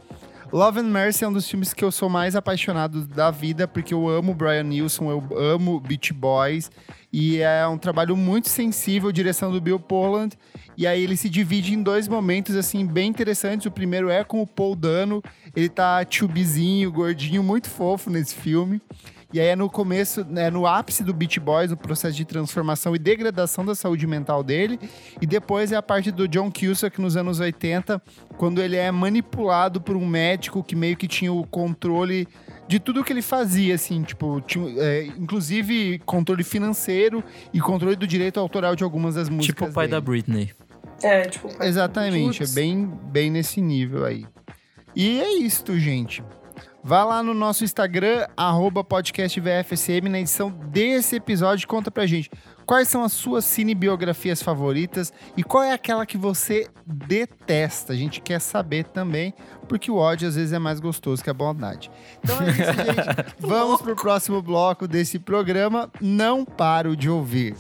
Love 0.54 0.82
and 0.82 0.84
Mercy 0.84 1.24
é 1.24 1.28
um 1.28 1.34
dos 1.34 1.50
filmes 1.50 1.74
que 1.74 1.84
eu 1.84 1.92
sou 1.92 2.08
mais 2.08 2.36
apaixonado 2.36 3.08
da 3.08 3.32
vida, 3.32 3.68
porque 3.68 3.92
eu 3.92 4.08
amo 4.08 4.36
Brian 4.36 4.62
Nilsson, 4.62 5.10
eu 5.10 5.28
amo 5.36 5.80
Beach 5.80 6.14
Boys, 6.14 6.70
e 7.12 7.40
é 7.40 7.68
um 7.68 7.76
trabalho 7.76 8.16
muito 8.16 8.50
sensível, 8.50 9.12
direção 9.12 9.52
do 9.52 9.60
Bill 9.60 9.80
Poland, 9.80 10.38
e 10.78 10.86
aí 10.86 11.02
ele 11.02 11.18
se 11.18 11.28
divide 11.28 11.74
em 11.74 11.82
dois 11.82 12.08
momentos, 12.08 12.56
assim, 12.56 12.86
bem 12.86 13.10
interessantes. 13.10 13.66
O 13.66 13.72
primeiro 13.72 14.12
é 14.12 14.24
com 14.24 14.44
o 14.44 14.48
Paul 14.48 14.76
Dano, 14.76 15.24
ele 15.56 15.70
tá 15.70 16.06
chubizinho, 16.08 16.92
gordinho, 16.92 17.42
muito 17.42 17.68
fofo 17.68 18.12
nesse 18.12 18.36
filme. 18.36 18.80
E 19.34 19.40
aí 19.40 19.48
é 19.48 19.56
no 19.56 19.68
começo, 19.68 20.24
é 20.36 20.52
no 20.52 20.68
ápice 20.68 21.04
do 21.04 21.12
Beach 21.12 21.40
Boys, 21.40 21.72
no 21.72 21.78
processo 21.78 22.16
de 22.16 22.24
transformação 22.24 22.96
e 22.96 23.00
degradação 23.00 23.66
da 23.66 23.74
saúde 23.74 24.06
mental 24.06 24.44
dele. 24.44 24.80
E 25.20 25.26
depois 25.26 25.72
é 25.72 25.76
a 25.76 25.82
parte 25.82 26.12
do 26.12 26.28
John 26.28 26.52
Cusack 26.52 27.02
nos 27.02 27.18
anos 27.18 27.40
80, 27.40 28.00
quando 28.38 28.62
ele 28.62 28.76
é 28.76 28.92
manipulado 28.92 29.82
por 29.82 29.96
um 29.96 30.06
médico 30.06 30.64
que 30.64 30.76
meio 30.76 30.96
que 30.96 31.08
tinha 31.08 31.34
o 31.34 31.48
controle 31.48 32.28
de 32.68 32.80
tudo 32.80 33.04
que 33.04 33.12
ele 33.12 33.24
fazia, 33.24 33.74
assim, 33.74 34.04
tipo, 34.04 34.40
tinha, 34.42 34.72
é, 34.80 35.06
inclusive 35.06 36.00
controle 36.06 36.44
financeiro 36.44 37.24
e 37.52 37.60
controle 37.60 37.96
do 37.96 38.06
direito 38.06 38.40
autoral 38.40 38.76
de 38.76 38.84
algumas 38.84 39.16
das 39.16 39.30
músicas. 39.30 39.56
Tipo 39.56 39.66
o 39.66 39.74
pai 39.74 39.88
dele. 39.88 40.00
da 40.00 40.02
Britney. 40.02 40.52
É, 41.02 41.22
tipo, 41.24 41.50
Exatamente, 41.60 42.38
Putz. 42.40 42.52
é 42.52 42.56
bem, 42.56 42.86
bem 42.86 43.32
nesse 43.32 43.60
nível 43.60 44.06
aí. 44.06 44.28
E 44.96 45.20
é 45.20 45.34
isto, 45.40 45.78
gente. 45.80 46.24
Vá 46.86 47.06
lá 47.06 47.24
no 47.24 47.34
nosso 47.34 47.64
Instagram, 47.64 48.28
arroba 48.36 48.84
podcast 48.84 49.40
VFSM, 49.40 50.10
na 50.10 50.20
edição 50.20 50.50
desse 50.52 51.16
episódio, 51.16 51.66
conta 51.66 51.90
pra 51.90 52.06
gente 52.06 52.30
quais 52.66 52.90
são 52.90 53.04
as 53.04 53.14
suas 53.14 53.46
cinebiografias 53.46 54.44
favoritas 54.44 55.14
e 55.38 55.44
qual 55.44 55.64
é 55.64 55.72
aquela 55.72 56.06
que 56.06 56.18
você 56.18 56.68
detesta. 56.86 57.94
A 57.94 57.96
gente 57.96 58.20
quer 58.20 58.42
saber 58.42 58.84
também, 58.84 59.34
porque 59.68 59.90
o 59.90 59.96
ódio 59.96 60.28
às 60.28 60.36
vezes 60.36 60.52
é 60.52 60.60
mais 60.60 60.82
gostoso 60.82 61.24
que 61.24 61.30
a 61.30 61.34
bondade. 61.34 61.90
Então 62.22 62.42
é 62.42 62.50
isso, 62.50 62.60
gente. 62.84 63.36
Vamos 63.40 63.82
pro 63.82 63.96
próximo 63.96 64.42
bloco 64.42 64.86
desse 64.86 65.20
programa. 65.20 65.90
Não 66.02 66.44
paro 66.44 66.98
de 66.98 67.10
ouvir. 67.10 67.56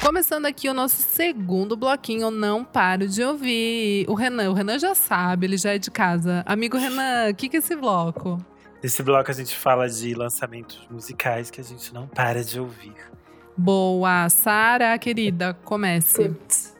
Começando 0.00 0.46
aqui 0.46 0.68
o 0.68 0.74
nosso 0.74 0.96
segundo 0.96 1.76
bloquinho, 1.76 2.30
não 2.30 2.64
paro 2.64 3.08
de 3.08 3.22
ouvir. 3.22 4.06
O 4.08 4.14
Renan, 4.14 4.50
o 4.50 4.54
Renan 4.54 4.78
já 4.78 4.94
sabe, 4.94 5.46
ele 5.46 5.56
já 5.56 5.74
é 5.74 5.78
de 5.78 5.90
casa. 5.90 6.42
Amigo 6.46 6.78
Renan, 6.78 7.30
o 7.30 7.34
que, 7.34 7.48
que 7.48 7.56
é 7.56 7.58
esse 7.58 7.74
bloco? 7.74 8.38
Nesse 8.82 9.02
bloco 9.02 9.30
a 9.30 9.34
gente 9.34 9.56
fala 9.56 9.88
de 9.88 10.14
lançamentos 10.14 10.86
musicais 10.88 11.50
que 11.50 11.60
a 11.60 11.64
gente 11.64 11.92
não 11.92 12.06
para 12.06 12.44
de 12.44 12.60
ouvir. 12.60 12.94
Boa, 13.56 14.28
Sara, 14.28 14.96
querida, 14.98 15.54
comece. 15.64 16.28
Putz, 16.28 16.76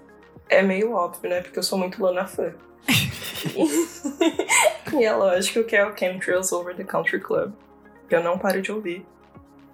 é 0.49 0.63
meio 0.63 0.93
óbvio, 0.93 1.29
né? 1.29 1.43
Porque 1.43 1.59
eu 1.59 1.63
sou 1.63 1.77
muito 1.77 2.01
Lana 2.01 2.27
fã. 2.27 2.55
e 4.95 5.05
é 5.05 5.13
lógico 5.13 5.65
que 5.65 5.77
é 5.77 5.85
o 5.85 5.97
Chemtrails 5.97 6.53
Over 6.53 6.77
the 6.77 6.85
Country 6.85 7.21
Club. 7.21 7.53
Que 8.09 8.15
eu 8.15 8.23
não 8.23 8.39
paro 8.39 8.63
de 8.63 8.73
ouvir. 8.73 9.05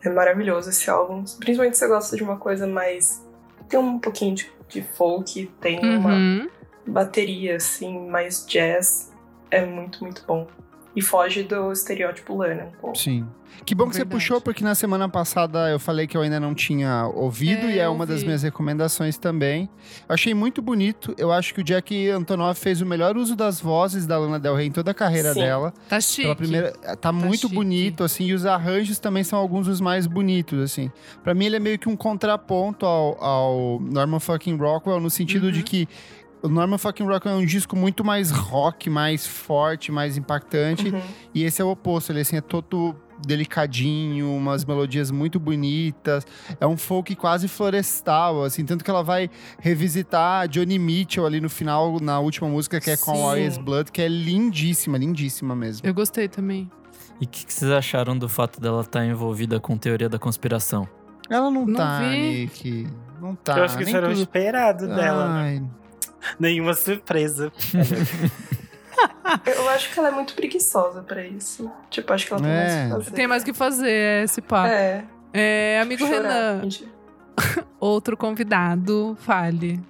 É 0.02 0.10
maravilhoso 0.10 0.70
esse 0.70 0.90
álbum. 0.90 1.24
Principalmente 1.38 1.74
se 1.74 1.80
você 1.80 1.88
gosta 1.88 2.16
de 2.16 2.22
uma 2.22 2.36
coisa 2.36 2.66
mais. 2.66 3.23
Tem 3.68 3.78
um 3.78 3.98
pouquinho 3.98 4.34
de, 4.34 4.50
de 4.68 4.82
folk, 4.82 5.46
tem 5.60 5.78
uma 5.80 6.10
Uhum. 6.14 6.48
bateria, 6.86 7.56
assim, 7.56 8.08
mais 8.08 8.46
jazz. 8.46 9.12
É 9.50 9.64
muito, 9.64 10.02
muito 10.02 10.24
bom. 10.26 10.46
E 10.96 11.02
foge 11.02 11.42
do 11.42 11.72
estereótipo 11.72 12.36
Lana 12.36 12.64
um 12.64 12.80
pouco. 12.80 12.96
Sim. 12.98 13.26
Que 13.64 13.74
bom 13.74 13.84
que 13.84 13.92
Verdade. 13.94 14.10
você 14.10 14.14
puxou, 14.16 14.40
porque 14.40 14.62
na 14.64 14.74
semana 14.74 15.08
passada 15.08 15.70
eu 15.70 15.78
falei 15.78 16.06
que 16.08 16.16
eu 16.16 16.20
ainda 16.22 16.38
não 16.40 16.54
tinha 16.54 17.06
ouvido, 17.14 17.66
É, 17.66 17.76
e 17.76 17.78
é 17.78 17.86
eu 17.86 17.92
uma 17.92 18.04
das 18.04 18.22
minhas 18.24 18.42
recomendações 18.42 19.16
também. 19.16 19.68
Eu 20.08 20.14
achei 20.14 20.34
muito 20.34 20.60
bonito. 20.60 21.14
Eu 21.16 21.32
acho 21.32 21.54
que 21.54 21.60
o 21.60 21.64
Jack 21.64 22.10
Antonoff 22.10 22.60
fez 22.60 22.80
o 22.80 22.86
melhor 22.86 23.16
uso 23.16 23.34
das 23.36 23.60
vozes 23.60 24.06
da 24.06 24.18
Lana 24.18 24.38
Del 24.40 24.54
Rey 24.56 24.66
em 24.66 24.72
toda 24.72 24.90
a 24.90 24.94
carreira 24.94 25.32
Sim. 25.32 25.40
dela. 25.40 25.72
Tá 25.88 26.00
chique. 26.00 26.22
Pela 26.22 26.36
primeira, 26.36 26.72
tá, 26.96 27.12
muito 27.12 27.42
chique. 27.42 27.54
bonito, 27.54 28.02
assim, 28.04 28.24
e 28.26 28.34
os 28.34 28.44
arranjos 28.44 28.98
também 28.98 29.22
são 29.24 29.38
alguns 29.38 29.66
dos 29.66 29.80
mais 29.80 30.06
bonitos, 30.06 30.60
assim. 30.60 30.90
Pra 31.22 31.32
mim, 31.32 31.46
ele 31.46 31.56
é 31.56 31.60
meio 31.60 31.78
que 31.78 31.88
um 31.88 31.96
contraponto 31.96 32.84
ao, 32.84 33.22
ao 33.24 33.80
Norman 33.80 34.18
fucking 34.20 34.56
Rockwell, 34.56 35.00
no 35.00 35.10
sentido 35.10 35.50
de 35.52 35.58
Uhum. 35.60 35.64
que 35.64 35.88
o 36.44 36.48
Norman 36.48 36.78
fucking 36.78 37.04
Rockwell 37.04 37.36
é 37.36 37.38
um 37.38 37.46
disco 37.46 37.74
muito 37.74 38.04
mais 38.04 38.30
rock, 38.30 38.90
mais 38.90 39.26
forte, 39.26 39.90
mais 39.90 40.16
impactante. 40.16 40.88
Uhum. 40.90 41.00
E 41.34 41.42
esse 41.42 41.60
é 41.62 41.64
o 41.64 41.70
oposto, 41.70 42.12
ele 42.12 42.20
assim, 42.20 42.36
é 42.36 42.40
todo 42.40 42.94
delicadinho, 43.26 44.30
umas 44.34 44.64
melodias 44.64 45.10
muito 45.10 45.38
bonitas. 45.40 46.26
É 46.60 46.66
um 46.66 46.76
folk 46.76 47.14
quase 47.16 47.48
florestal, 47.48 48.42
assim, 48.44 48.64
tanto 48.64 48.84
que 48.84 48.90
ela 48.90 49.02
vai 49.02 49.30
revisitar 49.58 50.48
Johnny 50.48 50.78
Mitchell 50.78 51.24
ali 51.24 51.40
no 51.40 51.48
final, 51.48 51.98
na 52.00 52.18
última 52.20 52.48
música, 52.48 52.80
que 52.80 52.90
é 52.90 52.96
com 52.96 53.14
Sim. 53.14 53.22
Warriors 53.22 53.58
Blood, 53.58 53.90
que 53.92 54.02
é 54.02 54.08
lindíssima, 54.08 54.98
lindíssima 54.98 55.54
mesmo. 55.54 55.86
Eu 55.86 55.94
gostei 55.94 56.28
também. 56.28 56.70
E 57.20 57.24
o 57.24 57.28
que, 57.28 57.46
que 57.46 57.52
vocês 57.54 57.70
acharam 57.70 58.18
do 58.18 58.28
fato 58.28 58.60
dela 58.60 58.80
estar 58.80 59.04
envolvida 59.04 59.60
com 59.60 59.76
teoria 59.78 60.08
da 60.08 60.18
conspiração? 60.18 60.86
Ela 61.30 61.50
não, 61.50 61.64
Não 61.64 61.74
tá, 61.74 62.00
vi. 62.00 62.06
Nick. 62.42 62.86
Não 63.20 63.34
tá. 63.34 63.56
eu 63.58 63.64
acho 63.64 63.76
que 63.78 63.84
isso 63.84 63.96
era 63.96 64.06
o 64.06 64.10
tudo- 64.10 64.20
esperado 64.20 64.86
dela, 64.88 65.42
né? 65.42 65.62
Nenhuma 66.38 66.74
surpresa. 66.74 67.52
Eu 69.46 69.68
acho 69.70 69.92
que 69.92 69.98
ela 69.98 70.08
é 70.08 70.10
muito 70.12 70.34
preguiçosa 70.34 71.02
pra 71.02 71.24
isso. 71.26 71.70
Tipo, 71.90 72.12
acho 72.12 72.26
que 72.26 72.32
ela 72.32 72.42
tem 72.42 72.50
É. 72.52 72.56
mais 72.56 72.92
o 72.92 72.98
que 72.98 73.04
fazer. 73.04 73.10
Tem 73.16 73.26
mais 73.26 73.42
o 73.42 73.46
que 73.46 73.52
fazer, 73.54 73.90
é 73.90 74.22
esse 74.24 74.40
papo. 74.42 74.68
É, 74.68 75.04
É, 75.32 75.80
amigo 75.80 76.06
chorar. 76.06 76.60
Renan, 76.60 76.68
outro 77.80 78.16
convidado, 78.16 79.16
fale. 79.20 79.80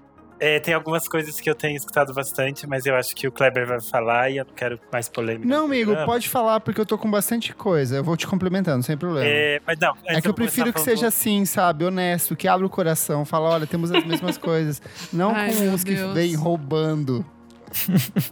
É, 0.45 0.61
tem 0.61 0.74
algumas 0.74 1.09
coisas 1.09 1.40
que 1.40 1.49
eu 1.49 1.55
tenho 1.55 1.74
escutado 1.74 2.12
bastante, 2.12 2.66
mas 2.66 2.84
eu 2.84 2.95
acho 2.95 3.16
que 3.16 3.26
o 3.26 3.32
Kleber 3.32 3.66
vai 3.66 3.80
falar 3.80 4.28
e 4.28 4.36
eu 4.36 4.45
não 4.45 4.53
quero 4.53 4.78
mais 4.92 5.09
polêmica. 5.09 5.49
Não, 5.49 5.64
amigo, 5.64 5.86
programa. 5.86 6.07
pode 6.12 6.28
falar, 6.28 6.61
porque 6.61 6.78
eu 6.78 6.84
tô 6.84 6.99
com 6.99 7.11
bastante 7.11 7.55
coisa. 7.55 7.97
Eu 7.97 8.05
vou 8.05 8.14
te 8.14 8.26
complementando, 8.26 8.82
sem 8.82 8.95
problema. 8.95 9.26
É, 9.26 9.59
mas 9.66 9.78
não, 9.78 9.97
É 10.05 10.20
que 10.20 10.28
eu 10.28 10.34
prefiro 10.34 10.70
que 10.70 10.82
seja 10.82 11.07
assim, 11.07 11.47
sabe? 11.47 11.86
Honesto, 11.86 12.36
que 12.36 12.47
abra 12.47 12.66
o 12.66 12.68
coração, 12.68 13.24
fala, 13.24 13.55
olha, 13.55 13.66
temos 13.66 13.90
as 13.90 14.05
mesmas 14.05 14.36
coisas. 14.38 14.82
Não 15.11 15.34
Ai, 15.34 15.51
com 15.51 15.62
uns 15.70 15.82
que 15.82 15.95
vêm 15.95 16.34
roubando. 16.34 17.24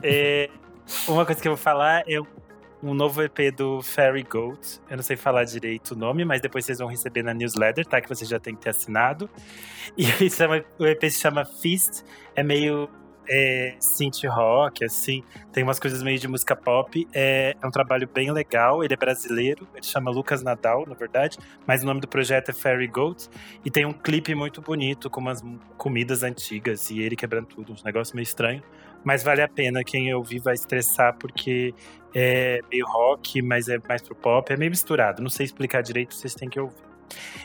É, 0.02 0.50
uma 1.08 1.24
coisa 1.24 1.40
que 1.40 1.48
eu 1.48 1.52
vou 1.52 1.62
falar 1.62 2.02
é 2.06 2.20
um 2.82 2.94
novo 2.94 3.22
EP 3.22 3.54
do 3.56 3.80
Fairy 3.82 4.22
Goat. 4.22 4.80
Eu 4.90 4.96
não 4.96 5.04
sei 5.04 5.16
falar 5.16 5.44
direito 5.44 5.92
o 5.92 5.96
nome, 5.96 6.24
mas 6.24 6.40
depois 6.40 6.64
vocês 6.64 6.78
vão 6.78 6.88
receber 6.88 7.22
na 7.22 7.32
newsletter, 7.32 7.86
tá? 7.86 8.00
Que 8.00 8.08
você 8.08 8.24
já 8.24 8.40
tem 8.40 8.54
que 8.54 8.62
ter 8.62 8.70
assinado. 8.70 9.30
E 9.96 10.04
chama- 10.30 10.64
o 10.78 10.86
EP 10.86 11.02
se 11.04 11.20
chama 11.20 11.44
Feast. 11.44 12.02
É 12.34 12.42
meio 12.42 12.88
é, 13.28 13.76
synth 13.78 14.24
rock, 14.26 14.84
assim, 14.84 15.22
tem 15.52 15.62
umas 15.62 15.78
coisas 15.78 16.02
meio 16.02 16.18
de 16.18 16.26
música 16.26 16.56
pop. 16.56 17.06
É, 17.12 17.56
é 17.60 17.66
um 17.66 17.70
trabalho 17.70 18.08
bem 18.12 18.32
legal, 18.32 18.82
ele 18.82 18.94
é 18.94 18.96
brasileiro, 18.96 19.66
ele 19.74 19.84
chama 19.84 20.10
Lucas 20.10 20.42
Nadal, 20.42 20.84
na 20.86 20.94
verdade, 20.94 21.38
mas 21.66 21.82
o 21.82 21.86
nome 21.86 22.00
do 22.00 22.08
projeto 22.08 22.50
é 22.50 22.52
Fairy 22.52 22.88
Goat. 22.88 23.28
E 23.64 23.70
tem 23.70 23.86
um 23.86 23.92
clipe 23.92 24.34
muito 24.34 24.60
bonito 24.60 25.08
com 25.08 25.20
umas 25.20 25.42
comidas 25.76 26.22
antigas 26.22 26.90
e 26.90 27.00
ele 27.00 27.16
quebrando 27.16 27.46
tudo, 27.46 27.72
um 27.72 27.76
negócio 27.84 28.14
meio 28.16 28.24
estranho. 28.24 28.62
Mas 29.04 29.22
vale 29.22 29.42
a 29.42 29.48
pena, 29.48 29.82
quem 29.82 30.12
ouvir 30.14 30.40
vai 30.40 30.54
estressar, 30.54 31.14
porque 31.18 31.74
é 32.14 32.60
meio 32.70 32.86
rock, 32.86 33.42
mas 33.42 33.68
é 33.68 33.78
mais 33.88 34.02
pro 34.02 34.14
pop, 34.14 34.52
é 34.52 34.56
meio 34.56 34.70
misturado. 34.70 35.22
Não 35.22 35.30
sei 35.30 35.46
explicar 35.46 35.82
direito, 35.82 36.14
vocês 36.14 36.34
têm 36.34 36.48
que 36.48 36.60
ouvir. 36.60 36.76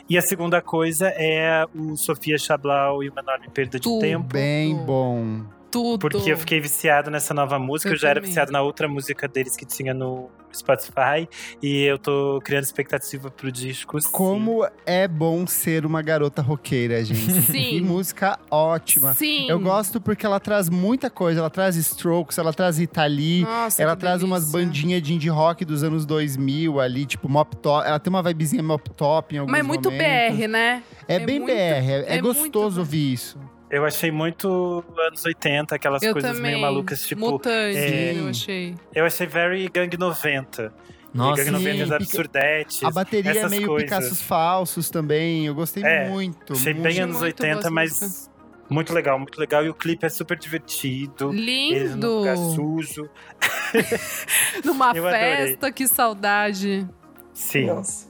E 0.08 0.16
a 0.16 0.22
segunda 0.22 0.62
coisa 0.62 1.08
é 1.14 1.66
o 1.74 1.96
Sofia 1.96 2.38
Chablau 2.38 3.02
e 3.02 3.08
uma 3.10 3.20
enorme 3.20 3.48
perda 3.50 3.78
de 3.78 3.84
Tudo. 3.84 4.00
tempo. 4.00 4.32
Bem 4.32 4.74
bom. 4.74 5.44
Tudo. 5.70 5.98
Porque 6.08 6.32
eu 6.32 6.36
fiquei 6.38 6.60
viciado 6.60 7.10
nessa 7.10 7.34
nova 7.34 7.58
música. 7.58 7.90
Eu, 7.90 7.94
Eu 7.94 7.98
já 7.98 8.08
era 8.08 8.20
também. 8.20 8.30
viciado 8.30 8.50
na 8.52 8.62
outra 8.62 8.88
música 8.88 9.28
deles 9.28 9.54
que 9.56 9.66
tinha 9.66 9.92
no 9.92 10.30
Spotify. 10.54 11.28
E 11.62 11.82
eu 11.82 11.98
tô 11.98 12.40
criando 12.42 12.64
expectativa 12.64 13.30
pro 13.30 13.52
disco. 13.52 14.00
sim. 14.00 14.08
Como 14.10 14.66
é 14.86 15.06
bom 15.06 15.46
ser 15.46 15.84
uma 15.84 16.00
garota 16.00 16.40
roqueira, 16.42 17.04
gente. 17.04 17.18
Sim. 17.42 17.68
Que 17.70 17.80
música 17.80 18.38
ótima. 18.50 19.14
Sim. 19.14 19.48
Eu 19.50 19.60
gosto 19.60 20.00
porque 20.00 20.24
ela 20.24 20.40
traz 20.40 20.68
muita 20.70 21.10
coisa. 21.10 21.40
Ela 21.40 21.50
traz 21.50 21.76
Strokes, 21.76 22.38
ela 22.38 22.52
traz 22.52 22.78
Itali. 22.78 23.42
Nossa, 23.42 23.82
Ela 23.82 23.94
que 23.94 24.00
traz 24.00 24.22
umas 24.22 24.50
delícia. 24.50 24.58
bandinhas 24.66 25.02
de 25.02 25.14
indie 25.14 25.28
rock 25.28 25.64
dos 25.64 25.82
anos 25.82 26.06
2000 26.06 26.80
ali, 26.80 27.04
tipo 27.06 27.28
mop 27.28 27.54
top. 27.56 27.86
Ela 27.86 27.98
tem 27.98 28.08
uma 28.10 28.22
vibezinha 28.22 28.62
mop 28.62 28.88
top 28.90 29.34
em 29.34 29.38
alguns 29.38 29.52
Mas 29.52 29.60
é 29.60 29.62
muito 29.62 29.90
momentos. 29.90 30.36
BR, 30.38 30.46
né? 30.48 30.82
É, 31.06 31.14
É 31.16 31.18
bem 31.20 31.38
muito- 31.40 31.52
BR, 31.54 31.58
é, 31.60 32.04
é 32.08 32.16
é 32.16 32.22
muito 32.22 32.40
gostoso 32.42 32.80
ouvir 32.80 33.12
isso. 33.12 33.38
Eu 33.70 33.84
achei 33.84 34.10
muito 34.10 34.82
anos 35.06 35.24
80, 35.24 35.74
aquelas 35.74 36.02
Eu 36.02 36.12
coisas 36.12 36.30
também. 36.36 36.52
meio 36.52 36.62
malucas. 36.62 37.06
Tipo, 37.06 37.32
Mutante, 37.32 37.76
é, 37.76 38.14
eu 38.18 38.28
achei. 38.28 38.74
eu 38.94 39.04
achei 39.04 39.26
very 39.26 39.68
Gang 39.68 39.94
90. 39.96 40.72
Nossa, 41.12 41.42
Gang 41.44 41.50
90 41.52 41.72
sim, 41.72 41.78
da 41.90 41.98
pica- 41.98 42.04
Absurdetes. 42.04 42.82
A 42.84 42.90
bateria 42.90 43.30
é 43.32 43.36
essas 43.38 43.50
meio 43.50 43.66
coisas. 43.66 43.88
Picassos 43.90 44.22
falsos 44.22 44.88
também. 44.90 45.46
Eu 45.46 45.54
gostei 45.54 45.82
É, 45.82 46.08
muito. 46.08 46.52
Achei 46.54 46.72
muito. 46.72 46.82
bem 46.84 46.98
anos 47.00 47.16
muito 47.20 47.36
boa 47.36 47.48
80, 47.48 47.58
essa 47.60 47.70
mas 47.70 48.30
muito 48.70 48.92
legal, 48.94 49.18
muito 49.18 49.38
legal. 49.38 49.64
E 49.64 49.68
o 49.68 49.74
clipe 49.74 50.04
é 50.06 50.08
super 50.08 50.38
divertido. 50.38 51.30
Eles 51.32 51.90
num 51.90 51.94
Lindo! 51.96 52.18
lugar 52.18 52.36
sujo. 52.36 53.08
Numa 54.64 54.94
festa, 54.94 55.70
que 55.72 55.86
saudade. 55.86 56.88
Sim, 57.32 57.66
Nossa. 57.66 58.08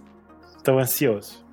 tô 0.62 0.78
ansioso. 0.78 1.44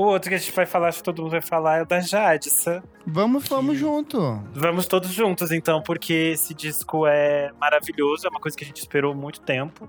O 0.00 0.04
outro 0.04 0.30
que 0.30 0.34
a 0.34 0.38
gente 0.38 0.52
vai 0.52 0.64
falar, 0.64 0.88
acho 0.88 0.98
que 0.98 1.04
todo 1.04 1.20
mundo 1.20 1.32
vai 1.32 1.42
falar, 1.42 1.76
é 1.78 1.82
o 1.82 1.86
da 1.86 2.00
Jadissa. 2.00 2.82
Vamos, 3.06 3.46
vamos 3.48 3.74
Que- 3.74 3.80
junto. 3.80 4.42
Vamos 4.54 4.86
todos 4.86 5.10
juntos, 5.12 5.50
então, 5.52 5.82
porque 5.82 6.12
esse 6.32 6.54
disco 6.54 7.06
é 7.06 7.50
maravilhoso, 7.60 8.26
é 8.26 8.30
uma 8.30 8.40
coisa 8.40 8.56
que 8.56 8.64
a 8.64 8.66
gente 8.66 8.78
esperou 8.78 9.14
muito 9.14 9.42
tempo. 9.42 9.86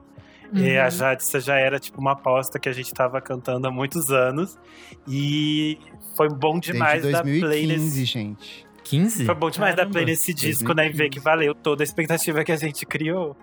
E 0.54 0.76
Uhum. 0.78 0.82
a 0.84 0.90
Jadissa 0.90 1.40
já 1.40 1.56
era 1.56 1.80
tipo 1.80 2.02
uma 2.02 2.12
aposta 2.12 2.60
que 2.60 2.68
a 2.68 2.74
gente 2.74 2.94
tava 2.94 3.22
cantando 3.22 3.66
há 3.68 3.72
muitos 3.72 4.12
anos. 4.12 4.60
E 5.08 5.78
foi 6.18 6.28
bom 6.28 6.60
demais 6.60 7.04
Desde 7.04 7.12
da 7.14 7.22
play 7.24 7.40
2015, 7.40 7.84
nesse... 7.86 8.06
gente. 8.06 8.68
15? 8.84 9.26
Foi 9.26 9.36
bom 9.36 9.50
demais 9.50 9.72
da 9.76 9.84
Caramba. 9.84 9.94
play 9.94 10.06
nesse 10.08 10.34
disco, 10.34 10.74
né? 10.74 10.88
E 10.88 10.92
ver 10.92 11.10
que 11.10 11.22
valeu 11.22 11.56
toda 11.56 11.84
a 11.84 11.86
expectativa 11.86 12.44
que 12.44 12.52
a 12.52 12.58
gente 12.58 12.86
criou. 12.86 13.34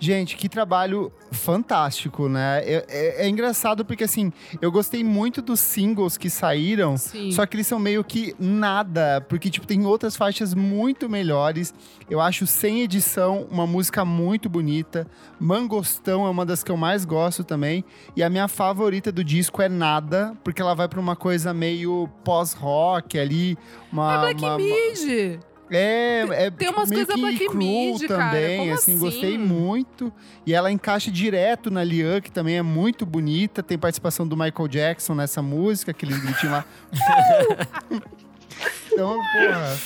Gente, 0.00 0.36
que 0.36 0.48
trabalho 0.48 1.12
fantástico, 1.32 2.28
né? 2.28 2.60
É, 2.64 2.84
é- 2.88 3.26
é 3.26 3.28
engraçado 3.28 3.84
porque, 3.84 4.04
assim, 4.04 4.32
eu 4.62 4.70
gostei 4.70 5.02
muito 5.02 5.42
dos 5.42 5.58
singles 5.60 6.16
que 6.16 6.30
saíram, 6.30 6.96
Sim. 6.96 7.32
só 7.32 7.44
que 7.44 7.56
eles 7.56 7.66
são 7.66 7.78
meio 7.78 8.04
que 8.04 8.34
nada, 8.38 9.20
porque, 9.28 9.50
tipo, 9.50 9.66
tem 9.66 9.84
outras 9.84 10.16
faixas 10.16 10.54
muito 10.54 11.08
melhores. 11.08 11.74
Eu 12.08 12.20
acho 12.20 12.46
Sem 12.46 12.82
Edição 12.82 13.46
uma 13.50 13.66
música 13.66 14.04
muito 14.04 14.48
bonita. 14.48 15.06
Mangostão 15.40 16.26
é 16.26 16.30
uma 16.30 16.46
das 16.46 16.62
que 16.62 16.70
eu 16.70 16.76
mais 16.76 17.04
gosto 17.04 17.42
também. 17.42 17.84
E 18.16 18.22
a 18.22 18.30
minha 18.30 18.46
favorita 18.48 19.10
do 19.10 19.24
disco 19.24 19.60
é 19.62 19.68
Nada, 19.68 20.34
porque 20.44 20.62
ela 20.62 20.74
vai 20.74 20.88
pra 20.88 21.00
uma 21.00 21.16
coisa 21.16 21.52
meio 21.52 22.08
pós-rock 22.24 23.18
ali. 23.18 23.56
Uma, 23.92 24.14
É 24.14 24.18
Black 24.20 24.44
uma- 24.44 24.56
Mid. 24.56 25.40
É, 25.70 26.26
é 26.30 26.50
Tem 26.50 26.68
tipo, 26.68 26.80
umas 26.80 26.90
coisas 26.90 27.20
Black 27.20 27.46
cru 27.46 27.56
Mid, 27.56 28.06
cara. 28.06 28.24
também, 28.24 28.58
Como 28.58 28.74
assim, 28.74 28.94
assim? 28.94 28.98
gostei 28.98 29.38
muito. 29.38 30.12
E 30.46 30.54
ela 30.54 30.70
encaixa 30.70 31.10
direto 31.10 31.70
na 31.70 31.84
Lian, 31.84 32.20
que 32.20 32.30
também 32.30 32.56
é 32.56 32.62
muito 32.62 33.04
bonita. 33.04 33.62
Tem 33.62 33.78
participação 33.78 34.26
do 34.26 34.36
Michael 34.36 34.68
Jackson 34.68 35.14
nessa 35.14 35.42
música, 35.42 35.90
aquele 35.90 36.18
gritinho 36.18 36.52
lá. 36.52 36.64
então, 38.92 39.14
porra, 39.14 39.76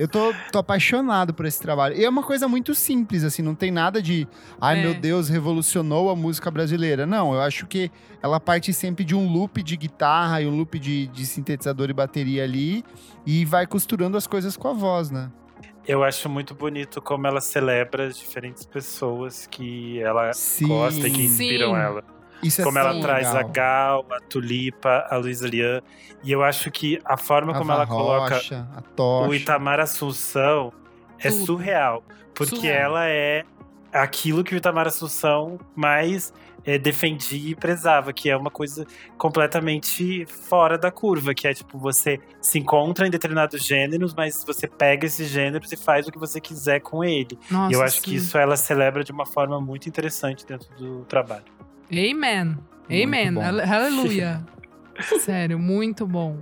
eu 0.00 0.08
tô, 0.08 0.32
tô 0.50 0.58
apaixonado 0.58 1.34
por 1.34 1.44
esse 1.44 1.60
trabalho. 1.60 1.94
E 1.94 2.02
é 2.02 2.08
uma 2.08 2.22
coisa 2.22 2.48
muito 2.48 2.74
simples, 2.74 3.22
assim, 3.22 3.42
não 3.42 3.54
tem 3.54 3.70
nada 3.70 4.00
de, 4.00 4.26
ai 4.58 4.78
É. 4.78 4.82
meu 4.82 4.94
Deus, 4.94 5.28
revolucionou 5.28 6.08
a 6.08 6.16
música 6.16 6.50
brasileira. 6.50 7.04
Não, 7.04 7.34
eu 7.34 7.40
acho 7.42 7.66
que 7.66 7.90
ela 8.22 8.40
parte 8.40 8.72
sempre 8.72 9.04
de 9.04 9.14
um 9.14 9.30
loop 9.30 9.62
de 9.62 9.76
guitarra 9.76 10.40
e 10.40 10.46
um 10.46 10.56
loop 10.56 10.78
de, 10.78 11.06
de 11.08 11.26
sintetizador 11.26 11.90
e 11.90 11.92
bateria 11.92 12.44
ali 12.44 12.82
e 13.26 13.44
vai 13.44 13.66
costurando 13.66 14.16
as 14.16 14.26
coisas 14.26 14.56
com 14.56 14.68
a 14.68 14.72
voz, 14.72 15.10
né? 15.10 15.30
Eu 15.86 16.02
acho 16.02 16.30
muito 16.30 16.54
bonito 16.54 17.02
como 17.02 17.26
ela 17.26 17.42
celebra 17.42 18.06
as 18.06 18.16
diferentes 18.16 18.64
pessoas 18.64 19.46
que 19.46 20.00
ela 20.00 20.32
Sim. 20.32 20.68
gosta 20.68 21.06
e 21.08 21.10
que 21.10 21.24
inspiram 21.24 21.74
Sim. 21.74 21.76
ela. 21.78 22.19
Isso 22.42 22.60
é 22.60 22.64
como 22.64 22.78
ela 22.78 22.92
tão 22.92 23.00
traz 23.00 23.28
a 23.28 23.38
legal. 23.38 23.52
Gal, 23.52 24.06
a 24.10 24.20
Tulipa, 24.20 25.06
a 25.10 25.16
Luísa 25.16 25.46
Lian. 25.48 25.82
E 26.22 26.32
eu 26.32 26.42
acho 26.42 26.70
que 26.70 27.00
a 27.04 27.16
forma 27.16 27.52
A 27.52 27.58
como 27.58 27.72
ela 27.72 27.86
coloca 27.86 28.36
a 28.36 29.26
o 29.26 29.34
Itamar 29.34 29.80
Assunção 29.80 30.72
é 31.18 31.30
Tudo. 31.30 31.46
surreal. 31.46 32.02
Porque 32.34 32.56
Surreal. 32.56 32.82
ela 32.82 33.06
é 33.06 33.44
aquilo 33.92 34.44
que 34.44 34.54
o 34.54 34.56
Itamar 34.56 34.86
Assunção 34.86 35.58
mais 35.74 36.32
é, 36.64 36.78
defendia 36.78 37.50
e 37.50 37.54
prezava, 37.54 38.12
que 38.12 38.28
é 38.30 38.36
uma 38.36 38.50
coisa 38.50 38.86
completamente 39.16 40.26
fora 40.26 40.76
da 40.76 40.90
curva, 40.90 41.34
que 41.34 41.46
é 41.46 41.54
tipo, 41.54 41.78
você 41.78 42.20
se 42.40 42.58
encontra 42.58 43.06
em 43.06 43.10
determinados 43.10 43.62
gêneros, 43.62 44.14
mas 44.14 44.44
você 44.44 44.66
pega 44.66 45.06
esses 45.06 45.28
gêneros 45.28 45.70
e 45.72 45.76
faz 45.76 46.06
o 46.06 46.12
que 46.12 46.18
você 46.18 46.40
quiser 46.40 46.80
com 46.80 47.02
ele. 47.02 47.38
Nossa, 47.50 47.72
e 47.72 47.74
eu 47.74 47.82
acho 47.82 48.00
que 48.02 48.10
sim. 48.10 48.16
isso 48.16 48.38
ela 48.38 48.56
celebra 48.56 49.02
de 49.02 49.12
uma 49.12 49.26
forma 49.26 49.60
muito 49.60 49.88
interessante 49.88 50.46
dentro 50.46 50.68
do 50.76 51.04
trabalho. 51.04 51.44
Amen. 51.92 52.56
Amen. 52.90 53.36
Aleluia. 53.38 54.44
Sério, 55.20 55.58
muito 55.58 56.06
bom. 56.06 56.38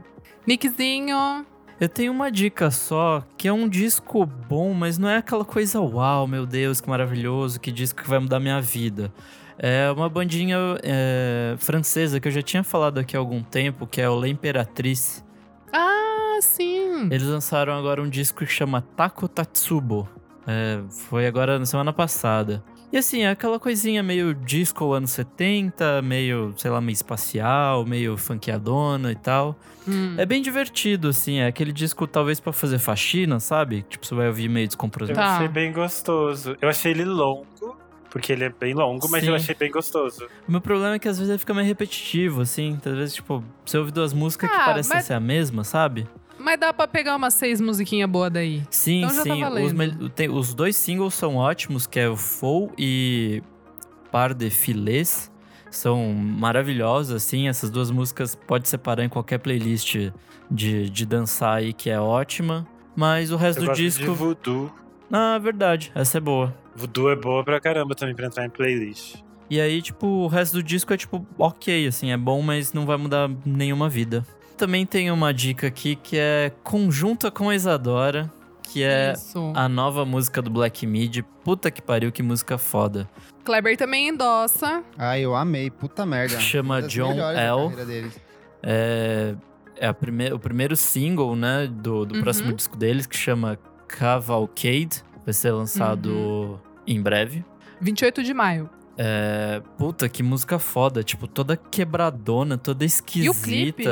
Nickzinho. 0.47 1.47
Eu 1.81 1.89
tenho 1.89 2.11
uma 2.11 2.31
dica 2.31 2.71
só, 2.71 3.25
que 3.37 3.47
é 3.47 3.53
um 3.53 3.69
disco 3.69 4.27
bom, 4.27 4.75
mas 4.75 4.99
não 4.99 5.09
é 5.09 5.19
aquela 5.19 5.45
coisa 5.45 5.81
uau, 5.81 6.27
meu 6.27 6.45
Deus, 6.45 6.81
que 6.81 6.89
maravilhoso, 6.89 7.61
que 7.61 7.71
disco 7.71 8.03
que 8.03 8.09
vai 8.09 8.19
mudar 8.19 8.41
minha 8.41 8.61
vida. 8.61 9.13
É 9.57 9.91
uma 9.91 10.09
bandinha 10.09 10.57
é, 10.83 11.55
francesa 11.59 12.19
que 12.19 12.27
eu 12.29 12.33
já 12.33 12.43
tinha 12.43 12.65
falado 12.65 12.99
aqui 12.99 13.17
há 13.17 13.21
algum 13.21 13.43
tempo, 13.43 13.87
que 13.87 14.01
é 14.01 14.09
o 14.09 14.17
La 14.17 14.29
Imperatriz. 14.29 15.25
Ah, 15.73 16.39
sim. 16.41 17.05
Eles 17.11 17.25
lançaram 17.25 17.73
agora 17.73 18.03
um 18.03 18.09
disco 18.09 18.45
que 18.45 18.53
chama 18.53 18.83
Tako 18.83 19.29
Tatsubo. 19.29 20.09
É, 20.47 20.81
foi 20.89 21.27
agora 21.27 21.59
na 21.59 21.67
semana 21.67 21.93
passada. 21.93 22.63
E 22.91 22.97
assim, 22.97 23.23
é 23.23 23.31
aquela 23.31 23.61
coisinha 23.61 24.03
meio 24.03 24.33
disco 24.35 24.93
anos 24.93 25.11
70, 25.11 26.01
meio, 26.01 26.55
sei 26.57 26.71
lá, 26.71 26.81
meio 26.81 26.95
espacial, 26.95 27.85
meio 27.85 28.17
funkeadona 28.17 29.13
e 29.13 29.15
tal. 29.17 29.59
Hum. 29.87 30.15
É 30.17 30.25
bem 30.25 30.41
divertido, 30.41 31.09
assim. 31.09 31.39
É 31.39 31.47
aquele 31.49 31.71
disco 31.73 32.07
talvez 32.07 32.41
pra 32.41 32.53
fazer 32.53 32.79
faxina, 32.79 33.39
sabe? 33.41 33.85
Tipo, 33.91 34.07
você 34.07 34.15
vai 34.15 34.27
ouvir 34.29 34.49
meio 34.49 34.65
Eu 34.65 34.69
descompromisso. 34.69 35.15
Tá. 35.21 35.35
achei 35.37 35.49
bem 35.49 35.71
gostoso. 35.71 36.57
Eu 36.63 36.69
achei 36.71 36.93
ele 36.93 37.05
longo, 37.05 37.77
porque 38.09 38.33
ele 38.33 38.45
é 38.45 38.49
bem 38.51 38.73
longo, 38.73 39.07
mas 39.11 39.23
Sim. 39.23 39.29
eu 39.31 39.35
achei 39.35 39.55
bem 39.55 39.71
gostoso. 39.71 40.27
O 40.49 40.51
meu 40.51 40.61
problema 40.63 40.95
é 40.95 40.99
que 40.99 41.09
às 41.09 41.19
vezes 41.19 41.29
ele 41.31 41.39
fica 41.39 41.53
meio 41.53 41.67
repetitivo, 41.67 42.41
assim. 42.41 42.79
Às 42.83 42.95
vezes, 42.95 43.15
tipo, 43.15 43.45
você 43.67 43.77
ouve 43.77 43.91
duas 43.93 44.15
músicas 44.15 44.49
que 44.49 44.57
Ah, 44.57 44.65
parecem 44.65 44.97
mas- 44.97 45.05
ser 45.05 45.13
a 45.13 45.21
mesma, 45.21 45.63
sabe? 45.63 46.07
Mas 46.39 46.59
dá 46.59 46.73
pra 46.73 46.87
pegar 46.87 47.17
umas 47.17 47.35
seis 47.35 47.61
musiquinhas 47.61 48.09
boas 48.09 48.31
daí. 48.33 48.63
Sim, 48.71 48.99
Então 49.05 49.11
já 49.11 49.25
tá 49.25 49.35
sim. 49.35 49.65
os, 49.65 50.11
tem- 50.15 50.29
os 50.31 50.55
dois 50.55 50.77
singles 50.77 51.15
são 51.15 51.37
ótimos, 51.37 51.87
que 51.87 51.99
é 51.99 52.09
o 52.09 52.17
Fou 52.17 52.73
e 52.79 53.43
Par 54.13 54.33
de 54.33 54.49
Filets. 54.51 55.31
São 55.71 56.13
maravilhosos, 56.15 57.13
assim. 57.15 57.49
Essas 57.49 57.71
duas 57.71 57.91
músicas 57.91 58.35
pode 58.35 58.69
separar 58.69 59.05
em 59.05 59.09
qualquer 59.09 59.39
playlist 59.39 60.11
de, 60.51 60.89
de 60.89 61.05
dançar 61.07 61.59
aí, 61.59 61.73
que 61.73 61.91
é 61.91 62.01
ótima. 62.01 62.67
Mas 62.97 63.31
o 63.31 63.37
resto 63.37 63.63
Eu 63.63 63.69
do 63.69 63.75
disco. 63.75 64.03
de 64.05 64.09
Voodoo. 64.11 64.73
Ah, 65.13 65.39
verdade. 65.39 65.93
Essa 65.95 66.19
é 66.19 66.21
boa. 66.21 66.55
Voodoo 66.75 67.11
é 67.11 67.17
boa 67.17 67.45
pra 67.45 67.61
caramba 67.61 67.95
também 67.95 68.15
pra 68.15 68.27
entrar 68.27 68.47
em 68.47 68.51
playlist. 68.51 69.17
E 69.51 69.61
aí, 69.61 69.81
tipo, 69.83 70.07
o 70.07 70.27
resto 70.27 70.55
do 70.55 70.63
disco 70.63 70.93
é, 70.93 70.97
tipo, 70.97 71.27
ok, 71.39 71.87
assim, 71.87 72.11
é 72.13 72.17
bom, 72.17 72.43
mas 72.43 72.73
não 72.73 72.85
vai 72.85 72.97
mudar 72.99 73.31
nenhuma 73.47 73.89
vida. 73.89 74.25
Também 74.59 74.85
tem 74.85 75.11
uma 75.11 75.33
dica 75.33 75.69
aqui 75.69 75.95
que 75.97 76.17
é 76.19 76.51
conjunta 76.65 77.31
com 77.31 77.49
a 77.49 77.55
Isadora, 77.55 78.31
que 78.63 78.83
é 78.83 79.13
Isso. 79.15 79.53
a 79.55 79.69
nova 79.69 80.05
música 80.05 80.43
do 80.43 80.51
Black 80.51 80.85
Mid. 80.87 81.21
Puta 81.45 81.71
que 81.71 81.81
pariu, 81.81 82.11
que 82.11 82.23
música 82.23 82.59
foda. 82.59 83.09
Kleber 83.45 83.77
também 83.77 84.09
endossa. 84.09 84.83
Ai, 84.99 85.21
eu 85.25 85.35
amei, 85.37 85.71
puta 85.71 86.05
merda. 86.05 86.39
Chama 86.41 86.83
John 86.83 87.13
L. 87.13 87.73
É, 88.63 89.35
é 89.77 89.87
a 89.87 89.95
prime 89.95 90.33
o 90.33 90.39
primeiro 90.41 90.77
single, 90.77 91.37
né, 91.37 91.69
do, 91.71 92.05
do 92.05 92.17
Uhum. 92.17 92.21
próximo 92.21 92.53
disco 92.53 92.77
deles, 92.77 93.07
que 93.07 93.17
chama 93.17 93.57
Cavalcade. 93.87 95.03
Vai 95.25 95.33
ser 95.33 95.53
lançado 95.53 96.11
Uhum. 96.11 96.59
em 96.87 97.01
breve. 97.01 97.45
28 97.81 98.23
de 98.25 98.35
maio. 98.35 98.69
É, 99.01 99.63
puta, 99.79 100.09
que 100.09 100.23
música 100.25 100.59
foda. 100.59 101.05
Tipo, 101.05 101.29
toda 101.29 101.57
quebradona, 101.57 102.59
toda 102.59 102.85
esquisita. 102.85 103.31
o 103.31 103.43
clipe? 103.43 103.85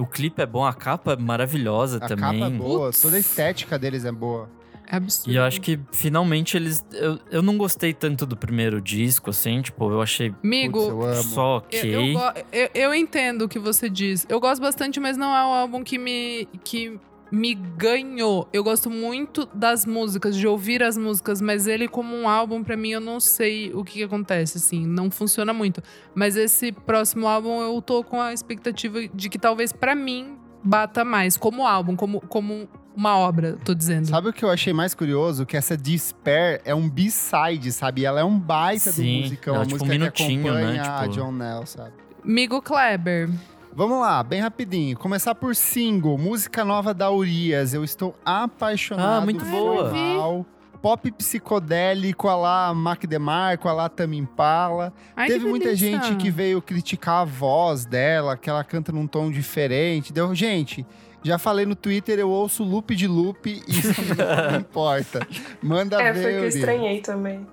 O 0.00 0.04
clipe 0.06 0.42
é 0.42 0.46
bom, 0.46 0.66
a 0.66 0.74
capa 0.74 1.12
é 1.12 1.16
maravilhosa 1.16 1.98
A 1.98 2.08
também. 2.08 2.40
capa 2.40 2.52
é 2.52 2.56
boa, 2.58 2.86
Putz. 2.86 3.00
toda 3.00 3.16
a 3.16 3.20
estética 3.20 3.78
deles 3.78 4.04
é 4.04 4.10
boa. 4.12 4.50
É 4.90 4.96
absurdo. 4.96 5.30
E 5.30 5.36
eu 5.36 5.44
acho 5.44 5.60
que 5.60 5.78
finalmente 5.92 6.56
eles. 6.56 6.84
Eu, 6.92 7.20
eu 7.30 7.42
não 7.42 7.56
gostei 7.58 7.92
tanto 7.92 8.24
do 8.24 8.36
primeiro 8.36 8.80
disco, 8.80 9.30
assim, 9.30 9.60
tipo, 9.60 9.90
eu 9.92 10.00
achei 10.00 10.34
Amigo, 10.42 10.78
Putz, 10.80 10.88
eu 10.90 11.02
amo. 11.02 11.22
só 11.22 11.56
Eu, 11.56 11.58
ok. 11.58 12.16
eu, 12.16 12.60
eu- 12.64 12.70
eu 12.74 12.94
entendo 12.94 13.42
o 13.42 13.48
que 13.48 13.58
você 13.58 13.88
diz. 13.90 14.24
Eu 14.30 14.40
gosto 14.40 14.60
bastante, 14.62 14.98
mas 14.98 15.16
não 15.16 15.28
é 15.36 15.44
um 15.44 15.52
álbum 15.54 15.84
que 15.84 15.98
me, 15.98 16.46
que 16.64 16.98
me 17.30 17.54
ganhou. 17.54 18.48
Eu 18.52 18.64
gosto 18.64 18.88
muito 18.90 19.46
das 19.54 19.84
músicas, 19.84 20.36
de 20.36 20.46
ouvir 20.46 20.82
as 20.82 20.96
músicas, 20.96 21.40
mas 21.40 21.66
ele 21.66 21.86
como 21.88 22.14
um 22.16 22.28
álbum, 22.28 22.62
pra 22.64 22.76
mim, 22.76 22.90
eu 22.90 23.00
não 23.00 23.20
sei 23.20 23.72
o 23.74 23.84
que, 23.84 23.94
que 23.94 24.02
acontece, 24.04 24.58
assim, 24.58 24.86
não 24.86 25.10
funciona 25.10 25.52
muito. 25.52 25.82
Mas 26.14 26.36
esse 26.36 26.72
próximo 26.72 27.26
álbum, 27.26 27.60
eu 27.60 27.80
tô 27.82 28.02
com 28.02 28.20
a 28.20 28.32
expectativa 28.32 29.06
de 29.08 29.28
que 29.28 29.38
talvez 29.38 29.72
pra 29.72 29.94
mim 29.94 30.36
bata 30.64 31.04
mais, 31.04 31.36
como 31.36 31.66
álbum, 31.66 31.94
como, 31.94 32.20
como 32.22 32.68
uma 32.96 33.16
obra, 33.16 33.56
tô 33.64 33.74
dizendo. 33.74 34.06
Sabe 34.08 34.28
o 34.30 34.32
que 34.32 34.44
eu 34.44 34.50
achei 34.50 34.72
mais 34.72 34.92
curioso? 34.92 35.46
Que 35.46 35.56
essa 35.56 35.76
Despair 35.76 36.60
é 36.64 36.74
um 36.74 36.88
B-side, 36.90 37.70
sabe? 37.70 38.04
Ela 38.04 38.20
é 38.20 38.24
um 38.24 38.38
baita 38.38 38.90
Sim, 38.90 39.18
do 39.18 39.22
musicão, 39.24 39.54
ela 39.54 39.62
a 39.62 39.66
é 39.66 39.68
tipo 39.68 39.84
um 39.84 39.86
música 39.86 40.10
que 40.10 40.22
minutinho, 40.24 40.52
né? 40.54 40.60
acompanha 40.62 40.82
a 40.82 41.02
Tipo- 41.02 41.14
John 41.14 41.32
Nell, 41.32 41.66
sabe? 41.66 41.92
Migo 42.24 42.60
Kleber. 42.60 43.30
Vamos 43.78 44.00
lá, 44.00 44.24
bem 44.24 44.40
rapidinho. 44.40 44.98
Começar 44.98 45.36
por 45.36 45.54
single, 45.54 46.18
música 46.18 46.64
nova 46.64 46.92
da 46.92 47.12
Urias. 47.12 47.72
Eu 47.72 47.84
estou 47.84 48.12
apaixonado. 48.24 49.22
Ah, 49.22 49.24
muito 49.24 49.44
por 49.44 49.50
boa. 49.52 50.44
Pop 50.82 51.12
psicodélico, 51.12 52.26
a 52.26 52.34
lá 52.34 52.74
Mac 52.74 53.04
DeMarco, 53.06 53.68
a 53.68 53.72
lá 53.72 53.88
Tame 53.88 54.16
Impala. 54.16 54.92
Ai, 55.14 55.28
Teve 55.28 55.46
muita 55.46 55.76
gente 55.76 56.16
que 56.16 56.28
veio 56.28 56.60
criticar 56.60 57.20
a 57.20 57.24
voz 57.24 57.84
dela, 57.84 58.36
que 58.36 58.50
ela 58.50 58.64
canta 58.64 58.90
num 58.90 59.06
tom 59.06 59.30
diferente. 59.30 60.12
Deu, 60.12 60.34
gente, 60.34 60.84
já 61.22 61.38
falei 61.38 61.64
no 61.64 61.76
Twitter, 61.76 62.18
eu 62.18 62.30
ouço 62.30 62.64
loop 62.64 62.96
de 62.96 63.06
loop 63.06 63.48
e 63.48 63.78
isso 63.78 64.02
não 64.50 64.58
importa. 64.58 65.24
Manda 65.62 66.02
É, 66.02 66.12
ver, 66.12 66.22
foi 66.22 66.32
que 66.32 66.38
eu 66.38 66.48
estranhei 66.48 67.00
também. 67.00 67.46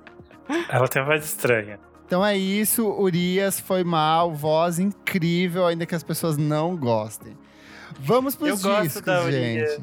Ela 0.69 0.88
tem 0.88 1.03
uma 1.03 1.10
voz 1.10 1.23
estranha. 1.23 1.80
Então 2.06 2.23
é 2.23 2.38
isso, 2.38 2.88
Urias 2.88 3.60
foi 3.60 3.84
mal, 3.84 4.34
voz 4.34 4.77
incrível, 4.77 5.65
ainda 5.65 5.86
que 5.86 5.95
as 5.95 6.03
pessoas 6.03 6.38
não 6.38 6.76
gostem. 6.76 7.36
Vamos 7.99 8.36
pros 8.36 8.64
Eu 8.64 8.69
gosto 8.69 8.84
discos, 8.84 9.02
da 9.02 9.32
gente. 9.32 9.82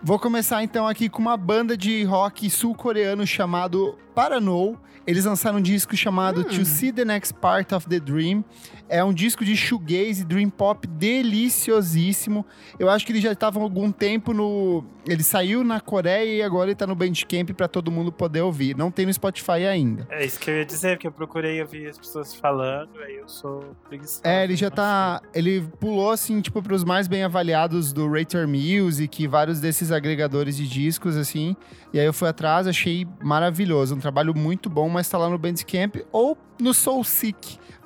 Vou 0.00 0.18
começar 0.18 0.62
então 0.62 0.86
aqui 0.86 1.08
com 1.08 1.20
uma 1.20 1.36
banda 1.36 1.76
de 1.76 2.04
rock 2.04 2.48
sul-coreano 2.48 3.26
chamado 3.26 3.98
Paranou. 4.14 4.78
Eles 5.04 5.24
lançaram 5.24 5.58
um 5.58 5.62
disco 5.62 5.96
chamado 5.96 6.42
Hum. 6.42 6.44
To 6.44 6.64
See 6.64 6.92
the 6.92 7.04
Next 7.04 7.34
Part 7.34 7.74
of 7.74 7.88
the 7.88 7.98
Dream. 7.98 8.44
É 8.88 9.04
um 9.04 9.12
disco 9.12 9.44
de 9.44 9.56
shoegaze 9.56 10.24
dream 10.24 10.48
pop 10.48 10.86
deliciosíssimo. 10.86 12.44
Eu 12.78 12.88
acho 12.88 13.04
que 13.04 13.12
ele 13.12 13.20
já 13.20 13.32
estava 13.32 13.58
há 13.58 13.62
algum 13.62 13.92
tempo 13.92 14.32
no. 14.32 14.84
Ele 15.06 15.22
saiu 15.22 15.62
na 15.62 15.80
Coreia 15.80 16.38
e 16.38 16.42
agora 16.42 16.70
ele 16.70 16.74
tá 16.74 16.86
no 16.86 16.94
Bandcamp 16.94 17.50
para 17.50 17.68
todo 17.68 17.90
mundo 17.90 18.10
poder 18.12 18.42
ouvir. 18.42 18.76
Não 18.76 18.90
tem 18.90 19.06
no 19.06 19.12
Spotify 19.12 19.66
ainda. 19.66 20.06
É 20.10 20.24
isso 20.24 20.38
que 20.38 20.50
eu 20.50 20.56
ia 20.56 20.64
dizer, 20.64 20.96
porque 20.96 21.06
eu 21.06 21.12
procurei 21.12 21.60
ouvir 21.60 21.88
as 21.88 21.98
pessoas 21.98 22.34
falando, 22.34 22.98
aí 23.00 23.16
eu 23.16 23.28
sou 23.28 23.76
preguiçoso. 23.88 24.22
É, 24.24 24.44
ele 24.44 24.56
já 24.56 24.70
tá. 24.70 25.20
Ele 25.34 25.62
pulou, 25.80 26.10
assim, 26.10 26.40
tipo, 26.40 26.62
pros 26.62 26.84
mais 26.84 27.08
bem 27.08 27.22
avaliados 27.24 27.92
do 27.92 28.10
Rater 28.10 28.46
Music 28.48 29.22
e 29.22 29.26
vários 29.26 29.60
desses 29.60 29.90
agregadores 29.92 30.56
de 30.56 30.66
discos, 30.66 31.16
assim. 31.16 31.56
E 31.92 31.98
aí 31.98 32.06
eu 32.06 32.12
fui 32.12 32.28
atrás, 32.28 32.66
achei 32.66 33.06
maravilhoso. 33.22 33.94
Um 33.94 34.00
trabalho 34.00 34.34
muito 34.34 34.68
bom, 34.68 34.88
mas 34.88 35.08
tá 35.08 35.16
lá 35.16 35.28
no 35.28 35.38
Bandcamp 35.38 35.96
ou 36.12 36.36
no 36.60 36.74
Soul 36.74 37.04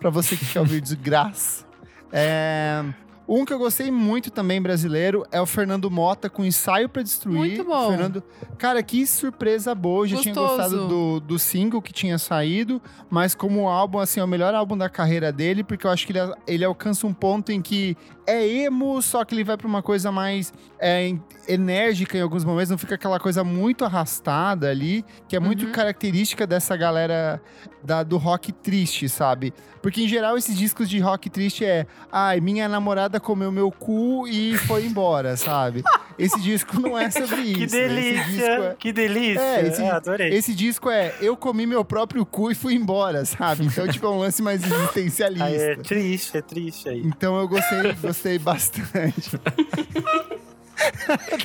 Pra 0.02 0.10
você 0.10 0.36
que 0.36 0.44
quer 0.44 0.60
ouvir 0.60 0.80
de 0.82 0.96
graça. 0.96 1.64
É. 2.12 2.84
Um 3.28 3.44
que 3.44 3.52
eu 3.52 3.58
gostei 3.58 3.90
muito 3.90 4.30
também 4.30 4.60
brasileiro 4.60 5.24
é 5.30 5.40
o 5.40 5.46
Fernando 5.46 5.90
Mota 5.90 6.28
com 6.28 6.44
Ensaio 6.44 6.88
pra 6.88 7.02
Destruir. 7.02 7.38
Muito 7.38 7.64
bom. 7.64 7.88
Fernando, 7.90 8.22
cara, 8.58 8.82
que 8.82 9.06
surpresa 9.06 9.74
boa. 9.74 10.04
Eu 10.04 10.08
já 10.08 10.16
tinha 10.20 10.34
gostado 10.34 10.88
do, 10.88 11.20
do 11.20 11.38
single 11.38 11.80
que 11.80 11.92
tinha 11.92 12.18
saído, 12.18 12.80
mas 13.08 13.34
como 13.34 13.68
álbum, 13.68 13.98
assim, 14.00 14.20
é 14.20 14.24
o 14.24 14.28
melhor 14.28 14.54
álbum 14.54 14.76
da 14.76 14.88
carreira 14.88 15.32
dele, 15.32 15.62
porque 15.64 15.86
eu 15.86 15.90
acho 15.90 16.06
que 16.06 16.12
ele, 16.12 16.18
ele 16.46 16.64
alcança 16.64 17.06
um 17.06 17.12
ponto 17.14 17.50
em 17.52 17.62
que 17.62 17.96
é 18.26 18.46
emo, 18.46 19.00
só 19.02 19.24
que 19.24 19.34
ele 19.34 19.42
vai 19.44 19.56
pra 19.56 19.66
uma 19.66 19.82
coisa 19.82 20.12
mais 20.12 20.52
é, 20.78 21.08
en- 21.08 21.20
enérgica 21.48 22.16
em 22.16 22.20
alguns 22.20 22.44
momentos, 22.44 22.70
não 22.70 22.78
fica 22.78 22.94
aquela 22.94 23.18
coisa 23.18 23.42
muito 23.42 23.84
arrastada 23.84 24.68
ali, 24.70 25.04
que 25.28 25.34
é 25.36 25.40
muito 25.40 25.66
Uhum. 25.66 25.72
característica 25.72 26.46
dessa 26.46 26.76
galera 26.76 27.40
da, 27.82 28.02
do 28.02 28.16
rock 28.18 28.52
triste, 28.52 29.08
sabe? 29.08 29.52
Porque 29.82 30.02
em 30.02 30.08
geral 30.08 30.36
esses 30.38 30.56
discos 30.56 30.88
de 30.88 31.00
rock 31.00 31.28
triste 31.28 31.64
é, 31.64 31.84
ai, 32.12 32.40
minha 32.40 32.68
namorada 32.68 33.18
comeu 33.22 33.50
meu 33.50 33.70
cu 33.70 34.26
e 34.28 34.56
foi 34.58 34.84
embora, 34.84 35.36
sabe? 35.36 35.82
Esse 36.18 36.38
disco 36.40 36.78
não 36.78 36.98
é 36.98 37.10
sobre 37.10 37.40
isso. 37.40 37.54
Que 37.58 37.64
Esse 37.64 37.88
disco 37.88 37.94
delícia! 37.94 38.44
é- 38.52 38.74
Que 38.78 38.92
delícia! 38.92 39.40
É, 39.40 39.66
esse- 39.68 39.82
Ah, 39.82 39.96
adorei. 39.96 40.28
esse 40.34 40.54
disco 40.54 40.90
é 40.90 41.14
eu 41.20 41.36
comi 41.36 41.66
meu 41.66 41.84
próprio 41.84 42.26
cu 42.26 42.50
e 42.50 42.54
fui 42.54 42.74
embora, 42.74 43.24
sabe? 43.24 43.64
Então, 43.64 43.88
tipo, 43.88 44.04
é 44.06 44.10
um 44.10 44.18
lance 44.18 44.42
mais 44.42 44.62
existencialista. 44.62 45.44
Ah, 45.46 45.50
é 45.50 45.76
triste, 45.76 46.36
é 46.36 46.42
triste 46.42 46.88
aí. 46.88 47.00
Então 47.00 47.38
eu 47.40 47.48
gostei, 47.48 47.92
gostei 47.94 48.38
bastante. 48.38 49.30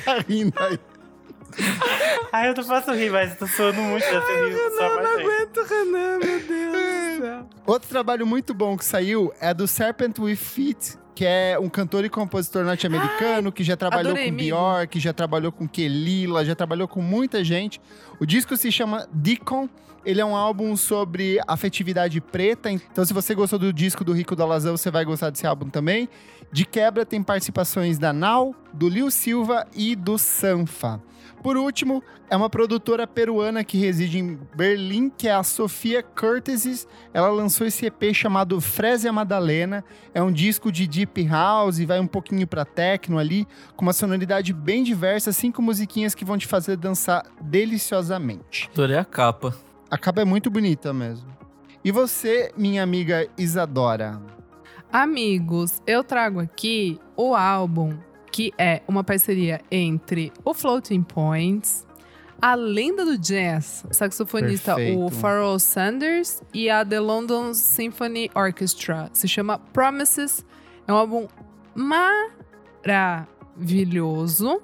tá 0.04 0.18
rindo 0.28 0.52
aí. 0.60 0.78
Ah, 2.30 2.46
eu 2.46 2.54
não 2.54 2.62
posso 2.64 2.92
rir, 2.92 3.10
mas 3.10 3.36
tô 3.36 3.46
suando 3.46 3.80
muito 3.80 4.04
dessa 4.04 4.18
rir, 4.20 4.56
só 4.76 4.94
mais 4.96 5.08
gente. 5.08 5.20
aguento, 5.22 5.62
Renan, 5.68 6.18
meu 6.18 6.40
Deus 6.40 6.72
do 6.72 7.22
céu. 7.24 7.46
Outro 7.66 7.88
trabalho 7.88 8.26
muito 8.26 8.52
bom 8.54 8.76
que 8.76 8.84
saiu 8.84 9.32
é 9.40 9.52
do 9.54 9.66
Serpent 9.66 10.18
with 10.18 10.36
Feet, 10.36 10.94
que 11.18 11.26
é 11.26 11.58
um 11.58 11.68
cantor 11.68 12.04
e 12.04 12.08
compositor 12.08 12.62
norte-americano 12.62 13.50
que 13.50 13.64
já 13.64 13.76
trabalhou 13.76 14.12
adorei, 14.12 14.28
com 14.28 14.34
amigo. 14.36 14.56
Bjork, 14.56 15.00
já 15.00 15.12
trabalhou 15.12 15.50
com 15.50 15.66
Kelila, 15.66 16.44
já 16.44 16.54
trabalhou 16.54 16.86
com 16.86 17.02
muita 17.02 17.42
gente. 17.42 17.80
O 18.20 18.24
disco 18.24 18.56
se 18.56 18.70
chama 18.70 19.08
Deacon. 19.12 19.68
Ele 20.04 20.20
é 20.20 20.24
um 20.24 20.36
álbum 20.36 20.76
sobre 20.76 21.40
afetividade 21.44 22.20
preta. 22.20 22.70
Então, 22.70 23.04
se 23.04 23.12
você 23.12 23.34
gostou 23.34 23.58
do 23.58 23.72
disco 23.72 24.04
do 24.04 24.12
Rico 24.12 24.36
da 24.36 24.46
Lazão, 24.46 24.76
você 24.76 24.92
vai 24.92 25.04
gostar 25.04 25.30
desse 25.30 25.44
álbum 25.44 25.68
também. 25.68 26.08
De 26.52 26.64
quebra, 26.64 27.04
tem 27.04 27.20
participações 27.20 27.98
da 27.98 28.12
Nau, 28.12 28.54
do 28.72 28.88
Lil 28.88 29.10
Silva 29.10 29.66
e 29.74 29.96
do 29.96 30.18
Sanfa. 30.18 31.02
Por 31.42 31.56
último, 31.56 32.02
é 32.28 32.36
uma 32.36 32.50
produtora 32.50 33.06
peruana 33.06 33.62
que 33.64 33.78
reside 33.78 34.18
em 34.18 34.38
Berlim, 34.54 35.08
que 35.08 35.28
é 35.28 35.32
a 35.32 35.42
Sofia 35.42 36.02
Curtises. 36.02 36.86
Ela 37.14 37.30
lançou 37.30 37.66
esse 37.66 37.86
EP 37.86 38.12
chamado 38.12 38.60
Frésia 38.60 39.12
Madalena. 39.12 39.84
É 40.12 40.22
um 40.22 40.32
disco 40.32 40.70
de 40.72 40.86
deep 40.86 41.26
house 41.26 41.78
e 41.78 41.86
vai 41.86 42.00
um 42.00 42.06
pouquinho 42.06 42.46
pra 42.46 42.64
techno 42.64 43.18
ali, 43.18 43.46
com 43.76 43.82
uma 43.84 43.92
sonoridade 43.92 44.52
bem 44.52 44.82
diversa, 44.82 45.32
cinco 45.32 45.62
musiquinhas 45.62 46.14
que 46.14 46.24
vão 46.24 46.36
te 46.36 46.46
fazer 46.46 46.76
dançar 46.76 47.24
deliciosamente. 47.40 48.68
Adorei 48.72 48.96
a 48.96 49.04
capa. 49.04 49.54
A 49.90 49.96
capa 49.96 50.20
é 50.20 50.24
muito 50.24 50.50
bonita 50.50 50.92
mesmo. 50.92 51.28
E 51.84 51.92
você, 51.92 52.52
minha 52.56 52.82
amiga 52.82 53.28
Isadora? 53.38 54.20
Amigos, 54.92 55.80
eu 55.86 56.02
trago 56.02 56.40
aqui 56.40 56.98
o 57.16 57.34
álbum 57.34 57.96
que 58.30 58.52
é 58.58 58.82
uma 58.86 59.02
parceria 59.04 59.60
entre 59.70 60.32
o 60.44 60.52
Floating 60.54 61.02
Points, 61.02 61.86
a 62.40 62.54
lenda 62.54 63.04
do 63.04 63.18
jazz, 63.18 63.84
saxofonista 63.90 64.74
Perfeito. 64.76 65.00
o 65.04 65.10
Pharoah 65.10 65.58
Sanders 65.58 66.40
e 66.54 66.70
a 66.70 66.84
The 66.84 67.00
London 67.00 67.52
Symphony 67.54 68.30
Orchestra. 68.34 69.10
Se 69.12 69.26
chama 69.26 69.58
Promises. 69.58 70.44
É 70.86 70.92
um 70.92 70.96
álbum 70.96 71.26
maravilhoso. 73.64 74.60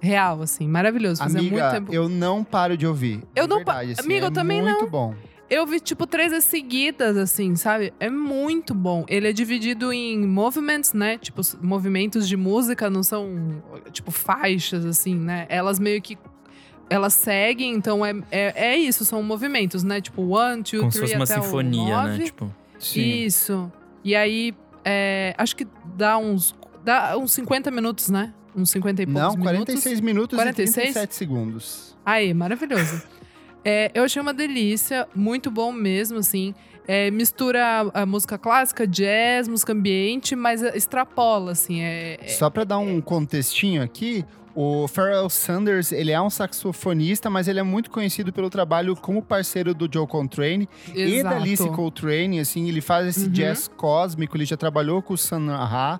Real, 0.00 0.42
assim, 0.42 0.66
maravilhoso. 0.66 1.22
Fazia 1.22 1.40
muito 1.40 1.52
Amiga, 1.54 1.70
tempo. 1.70 1.94
eu 1.94 2.08
não 2.08 2.42
paro 2.42 2.76
de 2.76 2.84
ouvir. 2.86 3.22
Eu 3.36 3.44
De 3.46 3.50
não 3.54 3.62
pa- 3.64 3.74
verdade, 3.74 3.92
assim, 4.00 4.08
Amiga, 4.08 4.26
é 4.26 4.28
eu 4.28 4.32
também 4.32 4.60
muito 4.60 4.88
bom. 4.88 5.14
Eu 5.50 5.66
vi, 5.66 5.80
tipo, 5.80 6.06
três 6.06 6.44
seguidas, 6.44 7.16
assim, 7.16 7.54
sabe? 7.56 7.92
É 8.00 8.08
muito 8.08 8.74
bom. 8.74 9.04
Ele 9.06 9.28
é 9.28 9.32
dividido 9.32 9.92
em 9.92 10.26
movements, 10.26 10.94
né? 10.94 11.18
Tipo, 11.18 11.42
movimentos 11.60 12.26
de 12.26 12.36
música, 12.36 12.88
não 12.88 13.02
são, 13.02 13.62
tipo, 13.92 14.10
faixas, 14.10 14.86
assim, 14.86 15.14
né? 15.14 15.46
Elas 15.48 15.78
meio 15.78 16.00
que. 16.00 16.16
Elas 16.88 17.14
seguem, 17.14 17.72
então 17.74 18.04
é, 18.04 18.12
é, 18.30 18.52
é 18.72 18.76
isso, 18.76 19.04
são 19.04 19.22
movimentos, 19.22 19.82
né? 19.82 20.00
Tipo, 20.00 20.22
one, 20.36 20.62
two, 20.62 20.80
Como 20.80 20.92
se 20.92 20.98
three, 20.98 21.08
fosse 21.08 21.16
uma 21.16 21.24
até 21.24 21.38
o 21.38 21.42
sinfonia, 21.42 21.84
né? 21.84 22.10
nove. 22.10 22.24
Tipo, 22.24 22.54
Sim. 22.78 23.24
Isso. 23.24 23.72
E 24.04 24.14
aí, 24.16 24.54
é, 24.84 25.34
acho 25.38 25.54
que 25.54 25.66
dá 25.96 26.18
uns. 26.18 26.54
Dá 26.84 27.16
uns 27.16 27.32
50 27.32 27.70
minutos, 27.70 28.10
né? 28.10 28.34
Uns 28.56 28.70
50 28.70 29.02
e 29.02 29.06
poucos 29.06 29.22
Não, 29.22 29.30
minutos. 29.36 29.64
46 29.64 30.00
minutos 30.00 30.36
46? 30.36 30.76
e 30.76 30.80
37 30.92 31.14
segundos. 31.14 31.96
Aí, 32.04 32.34
maravilhoso. 32.34 33.02
É, 33.64 33.90
eu 33.94 34.04
achei 34.04 34.20
uma 34.20 34.34
delícia, 34.34 35.06
muito 35.14 35.50
bom 35.50 35.72
mesmo, 35.72 36.18
assim. 36.18 36.54
É, 36.86 37.10
mistura 37.12 37.64
a, 37.94 38.02
a 38.02 38.06
música 38.06 38.36
clássica, 38.36 38.86
jazz, 38.86 39.46
música 39.46 39.72
ambiente, 39.72 40.34
mas 40.34 40.62
extrapola, 40.62 41.52
assim. 41.52 41.80
É, 41.80 42.18
é- 42.20 42.28
Só 42.28 42.50
pra 42.50 42.64
dar 42.64 42.78
um 42.78 43.00
contextinho 43.00 43.82
aqui, 43.82 44.24
O 44.54 44.86
Pharrell 44.86 45.30
Sanders, 45.30 45.92
ele 45.92 46.10
é 46.12 46.20
um 46.20 46.28
saxofonista, 46.28 47.30
mas 47.30 47.48
ele 47.48 47.58
é 47.58 47.62
muito 47.62 47.90
conhecido 47.90 48.34
pelo 48.34 48.50
trabalho 48.50 48.94
como 48.94 49.22
parceiro 49.22 49.72
do 49.72 49.88
Joe 49.90 50.06
Coltrane 50.06 50.68
e 50.94 51.22
da 51.22 51.36
Alice 51.36 51.66
Coltrane, 51.70 52.38
assim, 52.38 52.68
ele 52.68 52.82
faz 52.82 53.06
esse 53.16 53.24
Uhum. 53.28 53.32
jazz 53.32 53.66
cósmico, 53.66 54.36
ele 54.36 54.44
já 54.44 54.54
trabalhou 54.54 55.00
com 55.00 55.14
o 55.14 55.16
Sun 55.16 55.46
Ra. 55.46 55.98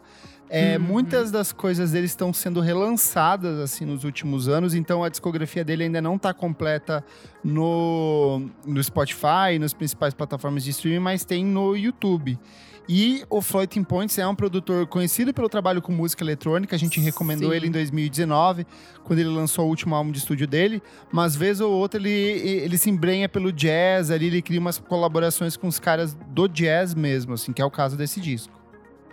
É, 0.54 0.76
Uhum. 0.76 0.84
Muitas 0.84 1.30
das 1.30 1.50
coisas 1.50 1.92
dele 1.92 2.04
estão 2.04 2.30
sendo 2.30 2.60
relançadas 2.60 3.58
assim 3.58 3.86
nos 3.86 4.04
últimos 4.04 4.48
anos, 4.48 4.74
então 4.74 5.02
a 5.02 5.08
discografia 5.08 5.64
dele 5.64 5.84
ainda 5.84 6.02
não 6.02 6.16
está 6.16 6.34
completa 6.34 7.02
no, 7.42 8.50
no 8.66 8.84
Spotify, 8.84 9.58
nas 9.58 9.72
principais 9.72 10.12
plataformas 10.12 10.62
de 10.62 10.70
streaming, 10.70 10.98
mas 10.98 11.24
tem 11.24 11.42
no 11.42 11.74
YouTube. 11.74 12.38
E 12.86 13.24
o 13.30 13.40
Floating 13.40 13.82
Points 13.82 14.18
é 14.18 14.26
um 14.26 14.34
produtor 14.34 14.86
conhecido 14.86 15.32
pelo 15.32 15.48
trabalho 15.48 15.80
com 15.80 15.90
música 15.90 16.22
eletrônica. 16.22 16.76
A 16.76 16.78
gente 16.78 17.00
recomendou 17.00 17.50
Sim. 17.50 17.56
ele 17.56 17.68
em 17.68 17.70
2019, 17.70 18.66
quando 19.04 19.20
ele 19.20 19.30
lançou 19.30 19.64
o 19.64 19.68
último 19.68 19.94
álbum 19.94 20.10
de 20.10 20.18
estúdio 20.18 20.46
dele. 20.46 20.82
Mas 21.10 21.34
vez 21.34 21.60
ou 21.60 21.72
outra 21.72 21.98
ele, 21.98 22.10
ele 22.10 22.76
se 22.76 22.90
embrenha 22.90 23.26
pelo 23.26 23.52
jazz 23.52 24.10
ali, 24.10 24.26
ele 24.26 24.42
cria 24.42 24.60
umas 24.60 24.78
colaborações 24.78 25.56
com 25.56 25.68
os 25.68 25.78
caras 25.78 26.14
do 26.28 26.46
jazz 26.46 26.94
mesmo, 26.94 27.32
assim, 27.34 27.52
que 27.52 27.62
é 27.62 27.64
o 27.64 27.70
caso 27.70 27.96
desse 27.96 28.20
disco. 28.20 28.61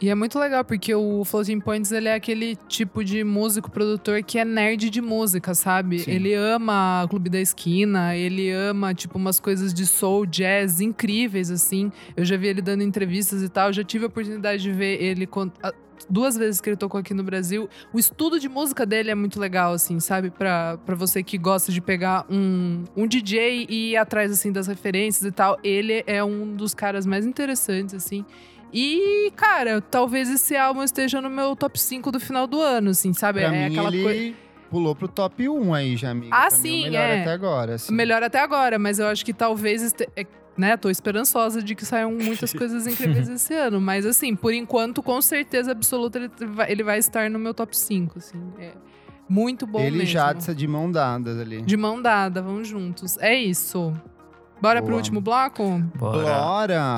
E 0.01 0.09
é 0.09 0.15
muito 0.15 0.39
legal, 0.39 0.63
porque 0.63 0.95
o 0.95 1.25
Floating 1.25 1.59
Points, 1.59 1.91
ele 1.91 2.07
é 2.07 2.13
aquele 2.13 2.55
tipo 2.67 3.03
de 3.03 3.21
músico, 3.23 3.69
produtor 3.69 4.23
que 4.23 4.39
é 4.39 4.45
nerd 4.45 4.89
de 4.89 5.01
música, 5.01 5.53
sabe? 5.53 5.99
Sim. 5.99 6.11
Ele 6.11 6.33
ama 6.33 7.05
Clube 7.09 7.29
da 7.29 7.39
Esquina, 7.39 8.15
ele 8.15 8.49
ama, 8.49 8.93
tipo, 8.93 9.17
umas 9.17 9.39
coisas 9.39 9.73
de 9.73 9.85
soul, 9.85 10.25
jazz 10.25 10.79
incríveis, 10.79 11.51
assim. 11.51 11.91
Eu 12.15 12.23
já 12.23 12.37
vi 12.37 12.47
ele 12.47 12.61
dando 12.61 12.81
entrevistas 12.81 13.43
e 13.43 13.49
tal, 13.49 13.73
já 13.73 13.83
tive 13.83 14.05
a 14.05 14.07
oportunidade 14.07 14.63
de 14.63 14.71
ver 14.71 15.01
ele... 15.01 15.27
Duas 16.09 16.37
vezes 16.37 16.61
que 16.61 16.69
ele 16.69 16.77
tocou 16.77 16.99
aqui 16.99 17.13
no 17.13 17.23
Brasil. 17.23 17.69
O 17.93 17.99
estudo 17.99 18.39
de 18.39 18.47
música 18.47 18.85
dele 18.85 19.11
é 19.11 19.15
muito 19.15 19.37
legal, 19.37 19.73
assim, 19.73 19.99
sabe? 19.99 20.31
Pra, 20.31 20.77
pra 20.85 20.95
você 20.95 21.21
que 21.21 21.37
gosta 21.37 21.71
de 21.73 21.81
pegar 21.81 22.25
um, 22.29 22.85
um 22.95 23.05
DJ 23.05 23.67
e 23.69 23.91
ir 23.91 23.97
atrás, 23.97 24.31
assim, 24.31 24.51
das 24.51 24.65
referências 24.65 25.23
e 25.23 25.31
tal. 25.31 25.59
Ele 25.61 26.03
é 26.07 26.23
um 26.23 26.55
dos 26.55 26.73
caras 26.73 27.05
mais 27.05 27.25
interessantes, 27.25 27.93
assim. 27.93 28.25
E, 28.73 29.31
cara, 29.35 29.81
talvez 29.81 30.29
esse 30.29 30.55
álbum 30.55 30.83
esteja 30.83 31.21
no 31.21 31.29
meu 31.29 31.55
top 31.55 31.79
5 31.79 32.11
do 32.11 32.19
final 32.19 32.45
do 32.45 32.61
ano, 32.61 32.91
assim, 32.91 33.13
sabe? 33.13 33.39
Pra 33.41 33.53
é 33.55 33.69
mim, 33.69 33.73
aquela 33.77 33.89
ele 33.95 34.03
coisa. 34.03 34.33
pulou 34.69 34.95
pro 34.95 35.07
top 35.07 35.49
1 35.49 35.73
aí 35.73 35.95
já, 35.97 36.11
amiga. 36.11 36.35
Ah, 36.35 36.47
Pra 36.47 36.57
mim, 36.57 36.63
sim, 36.63 36.79
o 36.81 36.83
melhor 36.83 37.09
é. 37.09 37.21
até 37.21 37.31
agora. 37.31 37.75
Assim. 37.75 37.93
Melhor 37.93 38.23
até 38.23 38.39
agora, 38.39 38.77
mas 38.77 38.99
eu 38.99 39.07
acho 39.07 39.25
que 39.25 39.33
talvez. 39.33 39.81
Este... 39.81 40.07
é, 40.15 40.25
né, 40.57 40.75
tô 40.75 40.89
esperançosa 40.89 41.63
de 41.63 41.73
que 41.73 41.85
saiam 41.85 42.11
muitas 42.11 42.51
coisas 42.53 42.85
incríveis 42.85 43.27
esse 43.29 43.53
ano. 43.53 43.79
Mas, 43.81 44.05
assim, 44.05 44.35
por 44.35 44.53
enquanto, 44.53 45.01
com 45.01 45.21
certeza 45.21 45.71
absoluta, 45.71 46.19
ele 46.19 46.29
vai, 46.47 46.71
ele 46.71 46.83
vai 46.83 46.99
estar 46.99 47.29
no 47.29 47.39
meu 47.39 47.53
top 47.53 47.75
5, 47.77 48.17
assim. 48.19 48.41
É 48.59 48.73
muito 49.27 49.65
bom 49.65 49.79
ele 49.79 49.91
mesmo. 49.97 50.05
Jadsa 50.11 50.53
de 50.55 50.67
mão 50.67 50.91
dadas 50.91 51.39
ali. 51.39 51.61
De 51.61 51.77
mão 51.77 52.01
dada, 52.01 52.41
vamos 52.41 52.67
juntos. 52.67 53.17
É 53.19 53.33
isso. 53.35 53.93
Bora 54.61 54.79
pro 54.81 54.89
Boa. 54.89 54.97
último 54.97 55.21
bloco? 55.21 55.63
Bora. 55.95 56.97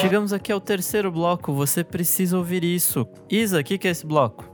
Chegamos 0.00 0.32
aqui 0.32 0.50
ao 0.50 0.60
terceiro 0.60 1.12
bloco. 1.12 1.52
Você 1.52 1.84
precisa 1.84 2.36
ouvir 2.36 2.64
isso. 2.64 3.06
Isa, 3.30 3.60
o 3.60 3.64
que, 3.64 3.78
que 3.78 3.86
é 3.86 3.90
esse 3.90 4.06
bloco? 4.06 4.52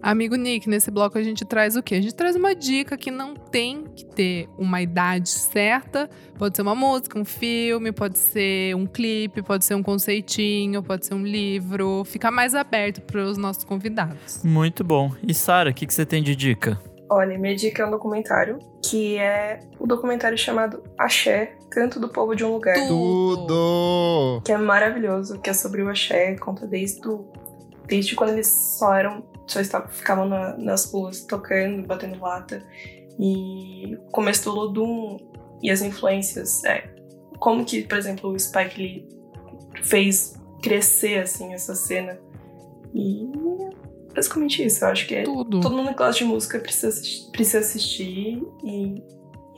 Amigo 0.00 0.36
Nick, 0.36 0.68
nesse 0.68 0.90
bloco 0.90 1.18
a 1.18 1.22
gente 1.22 1.44
traz 1.44 1.74
o 1.74 1.82
quê? 1.82 1.96
A 1.96 2.00
gente 2.00 2.14
traz 2.14 2.36
uma 2.36 2.54
dica 2.54 2.96
que 2.96 3.10
não 3.10 3.34
tem 3.34 3.84
que 3.96 4.04
ter 4.04 4.48
uma 4.56 4.80
idade 4.80 5.28
certa. 5.28 6.08
Pode 6.38 6.56
ser 6.56 6.62
uma 6.62 6.74
música, 6.74 7.18
um 7.18 7.24
filme, 7.24 7.90
pode 7.90 8.16
ser 8.18 8.76
um 8.76 8.86
clipe, 8.86 9.42
pode 9.42 9.64
ser 9.64 9.74
um 9.74 9.82
conceitinho, 9.82 10.82
pode 10.82 11.06
ser 11.06 11.14
um 11.14 11.24
livro. 11.24 12.04
Fica 12.04 12.30
mais 12.30 12.54
aberto 12.54 13.00
para 13.02 13.24
os 13.24 13.36
nossos 13.36 13.64
convidados. 13.64 14.42
Muito 14.44 14.84
bom. 14.84 15.12
E 15.26 15.34
Sara, 15.34 15.70
o 15.70 15.74
que, 15.74 15.86
que 15.86 15.92
você 15.92 16.06
tem 16.06 16.22
de 16.22 16.36
dica? 16.36 16.80
Olha, 17.10 17.38
minha 17.38 17.56
dica 17.56 17.82
é 17.82 17.86
um 17.86 17.90
documentário, 17.90 18.58
que 18.84 19.16
é 19.16 19.60
o 19.78 19.86
documentário 19.86 20.36
chamado 20.36 20.82
Axé, 20.96 21.56
Canto 21.70 22.00
do 22.00 22.08
Povo 22.08 22.34
de 22.34 22.44
um 22.44 22.52
Lugar. 22.54 22.74
Tudo. 22.88 24.42
Que 24.44 24.52
é 24.52 24.56
maravilhoso, 24.58 25.38
que 25.40 25.50
é 25.50 25.52
sobre 25.54 25.82
o 25.82 25.88
axé, 25.88 26.34
conta 26.36 26.66
desde, 26.66 27.06
o, 27.08 27.26
desde 27.86 28.14
quando 28.14 28.30
eles 28.30 28.46
só 28.78 28.94
eram, 28.94 29.24
só 29.46 29.60
estavam, 29.60 29.88
ficavam 29.88 30.28
na- 30.28 30.56
nas 30.56 30.90
ruas 30.90 31.20
tocando, 31.24 31.86
batendo 31.86 32.20
lata. 32.20 32.62
E 33.18 33.96
o 33.96 34.10
começo 34.10 34.44
do 34.44 34.54
Lodum 34.54 35.16
e 35.62 35.70
as 35.70 35.82
influências. 35.82 36.64
É, 36.64 36.88
como 37.38 37.64
que, 37.64 37.82
por 37.82 37.98
exemplo, 37.98 38.30
o 38.30 38.38
Spike 38.38 38.80
Lee 38.80 39.08
fez 39.82 40.36
crescer, 40.62 41.22
assim, 41.22 41.52
essa 41.52 41.74
cena. 41.74 42.18
E 42.94 43.24
é 44.10 44.14
basicamente 44.14 44.64
isso, 44.64 44.84
eu 44.84 44.88
acho 44.88 45.06
que 45.06 45.14
é 45.16 45.22
Tudo. 45.24 45.60
Todo 45.60 45.76
mundo 45.76 45.88
que 45.90 45.94
gosta 45.96 46.14
de 46.18 46.24
música 46.24 46.58
precisa, 46.58 47.00
precisa 47.32 47.58
assistir 47.58 48.42
e 48.64 49.02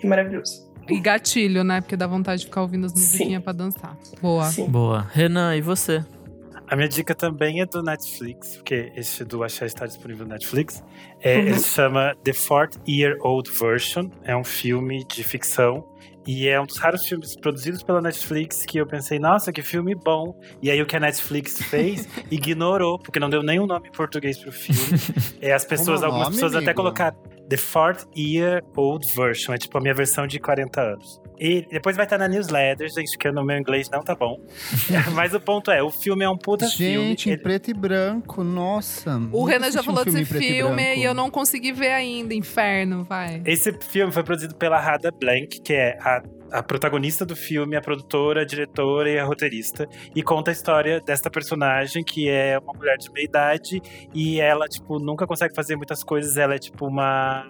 é 0.03 0.07
maravilhoso. 0.07 0.70
E 0.93 1.01
gatilho, 1.01 1.63
né? 1.65 1.81
Porque 1.81 1.97
dá 1.97 2.07
vontade 2.07 2.41
de 2.41 2.47
ficar 2.47 2.63
ouvindo 2.63 2.87
as 2.87 2.93
musiquinhas 2.93 3.43
pra 3.43 3.53
dançar. 3.53 3.97
Boa. 4.21 4.45
Sim. 4.47 4.67
Boa. 4.69 5.07
Renan, 5.13 5.57
e 5.57 5.61
você? 5.61 6.05
A 6.69 6.77
minha 6.77 6.89
dica 6.89 7.15
também 7.17 7.61
é 7.61 7.67
do 7.67 7.83
Netflix, 7.83 8.55
porque 8.57 8.93
esse 8.95 9.25
do 9.25 9.43
Axé 9.43 9.67
está 9.67 9.87
disponível 9.87 10.25
no 10.25 10.33
Netflix. 10.33 10.83
É, 11.21 11.35
Uhum. 11.37 11.41
Ele 11.47 11.59
se 11.59 11.69
chama 11.69 12.15
The 12.23 12.33
Fourth 12.33 12.77
Year 12.89 13.17
Old 13.23 13.51
Version. 13.51 14.09
É 14.23 14.37
um 14.37 14.45
filme 14.45 15.05
de 15.05 15.25
ficção. 15.25 15.85
E 16.27 16.47
é 16.47 16.61
um 16.61 16.67
dos 16.67 16.77
raros 16.77 17.05
filmes 17.07 17.35
produzidos 17.35 17.83
pela 17.83 18.01
Netflix 18.01 18.65
que 18.65 18.79
eu 18.79 18.87
pensei, 18.87 19.19
nossa, 19.19 19.51
que 19.53 19.63
filme 19.63 19.95
bom. 19.97 20.39
E 20.63 20.71
aí 20.71 20.81
o 20.81 20.87
que 20.87 20.95
a 20.95 21.01
Netflix 21.01 21.61
fez, 21.63 22.07
ignorou, 22.31 22.99
porque 22.99 23.19
não 23.19 23.29
deu 23.31 23.43
nenhum 23.43 23.67
nome 23.67 23.89
em 23.89 23.93
português 23.93 24.39
pro 24.39 24.53
filme. 24.53 24.81
É, 25.43 25.55
as 25.55 25.65
pessoas, 25.65 26.01
Como 26.01 26.05
algumas 26.13 26.25
nome, 26.27 26.35
pessoas 26.37 26.53
até 26.55 26.67
amigo? 26.67 26.77
colocaram 26.77 27.17
The 27.51 27.57
Fourth 27.57 28.07
Year 28.17 28.63
Old 28.77 29.05
Version. 29.15 29.53
É 29.53 29.59
tipo 29.59 29.77
a 29.77 29.81
minha 29.81 29.93
versão 29.93 30.27
de 30.27 30.39
40 30.39 30.81
anos. 30.81 31.21
E 31.39 31.67
depois 31.71 31.97
vai 31.97 32.05
estar 32.07 32.17
na 32.19 32.29
newsletter, 32.29 32.89
gente, 32.89 33.17
que 33.19 33.31
no 33.33 33.45
meu 33.45 33.59
inglês 33.59 33.89
não 33.91 34.03
tá 34.03 34.15
bom. 34.15 34.37
Mas 35.15 35.35
o 35.35 35.41
ponto 35.41 35.71
é, 35.71 35.83
o 35.83 35.91
filme 35.91 36.25
é 36.25 36.29
um 36.29 36.37
puta 36.37 36.69
filme. 36.69 37.09
Gente, 37.09 37.29
em 37.29 37.33
Ele- 37.33 37.43
preto 37.43 37.71
e 37.71 37.75
branco, 37.75 38.45
nossa. 38.45 39.19
O 39.33 39.45
Renan 39.45 39.71
já 39.71 39.81
assisti 39.81 39.91
um 39.91 39.95
falou 39.95 40.05
desse 40.05 40.25
filme 40.27 40.75
branco. 40.83 40.99
e 41.01 41.03
eu 41.03 41.13
não 41.15 41.31
consegui 41.31 41.73
ver 41.73 41.93
ainda. 41.93 42.35
Inferno, 42.35 43.05
vai. 43.05 43.43
Esse 43.45 43.73
filme 43.73 44.13
foi 44.13 44.23
produzido 44.23 44.55
pela 44.55 44.79
Rada 44.79 45.11
Blank, 45.11 45.61
que 45.63 45.73
é 45.73 45.99
a, 46.01 46.23
a 46.53 46.63
protagonista 46.63 47.25
do 47.25 47.37
filme, 47.37 47.77
a 47.77 47.81
produtora, 47.81 48.43
a 48.43 48.45
diretora 48.45 49.11
e 49.11 49.19
a 49.19 49.25
roteirista. 49.25 49.87
E 50.15 50.23
conta 50.23 50.51
a 50.51 50.53
história 50.53 51.01
desta 51.01 51.31
personagem, 51.31 52.03
que 52.03 52.29
é 52.29 52.59
uma 52.59 52.73
mulher 52.73 52.97
de 52.97 53.11
meia 53.13 53.25
idade. 53.25 53.81
E 54.15 54.41
ela, 54.41 54.67
tipo, 54.67 54.99
nunca 54.99 55.27
consegue 55.27 55.55
fazer 55.55 55.77
muitas 55.77 56.03
coisas. 56.03 56.37
Ela 56.37 56.55
é, 56.55 56.59
tipo, 56.59 56.87
uma 56.87 57.47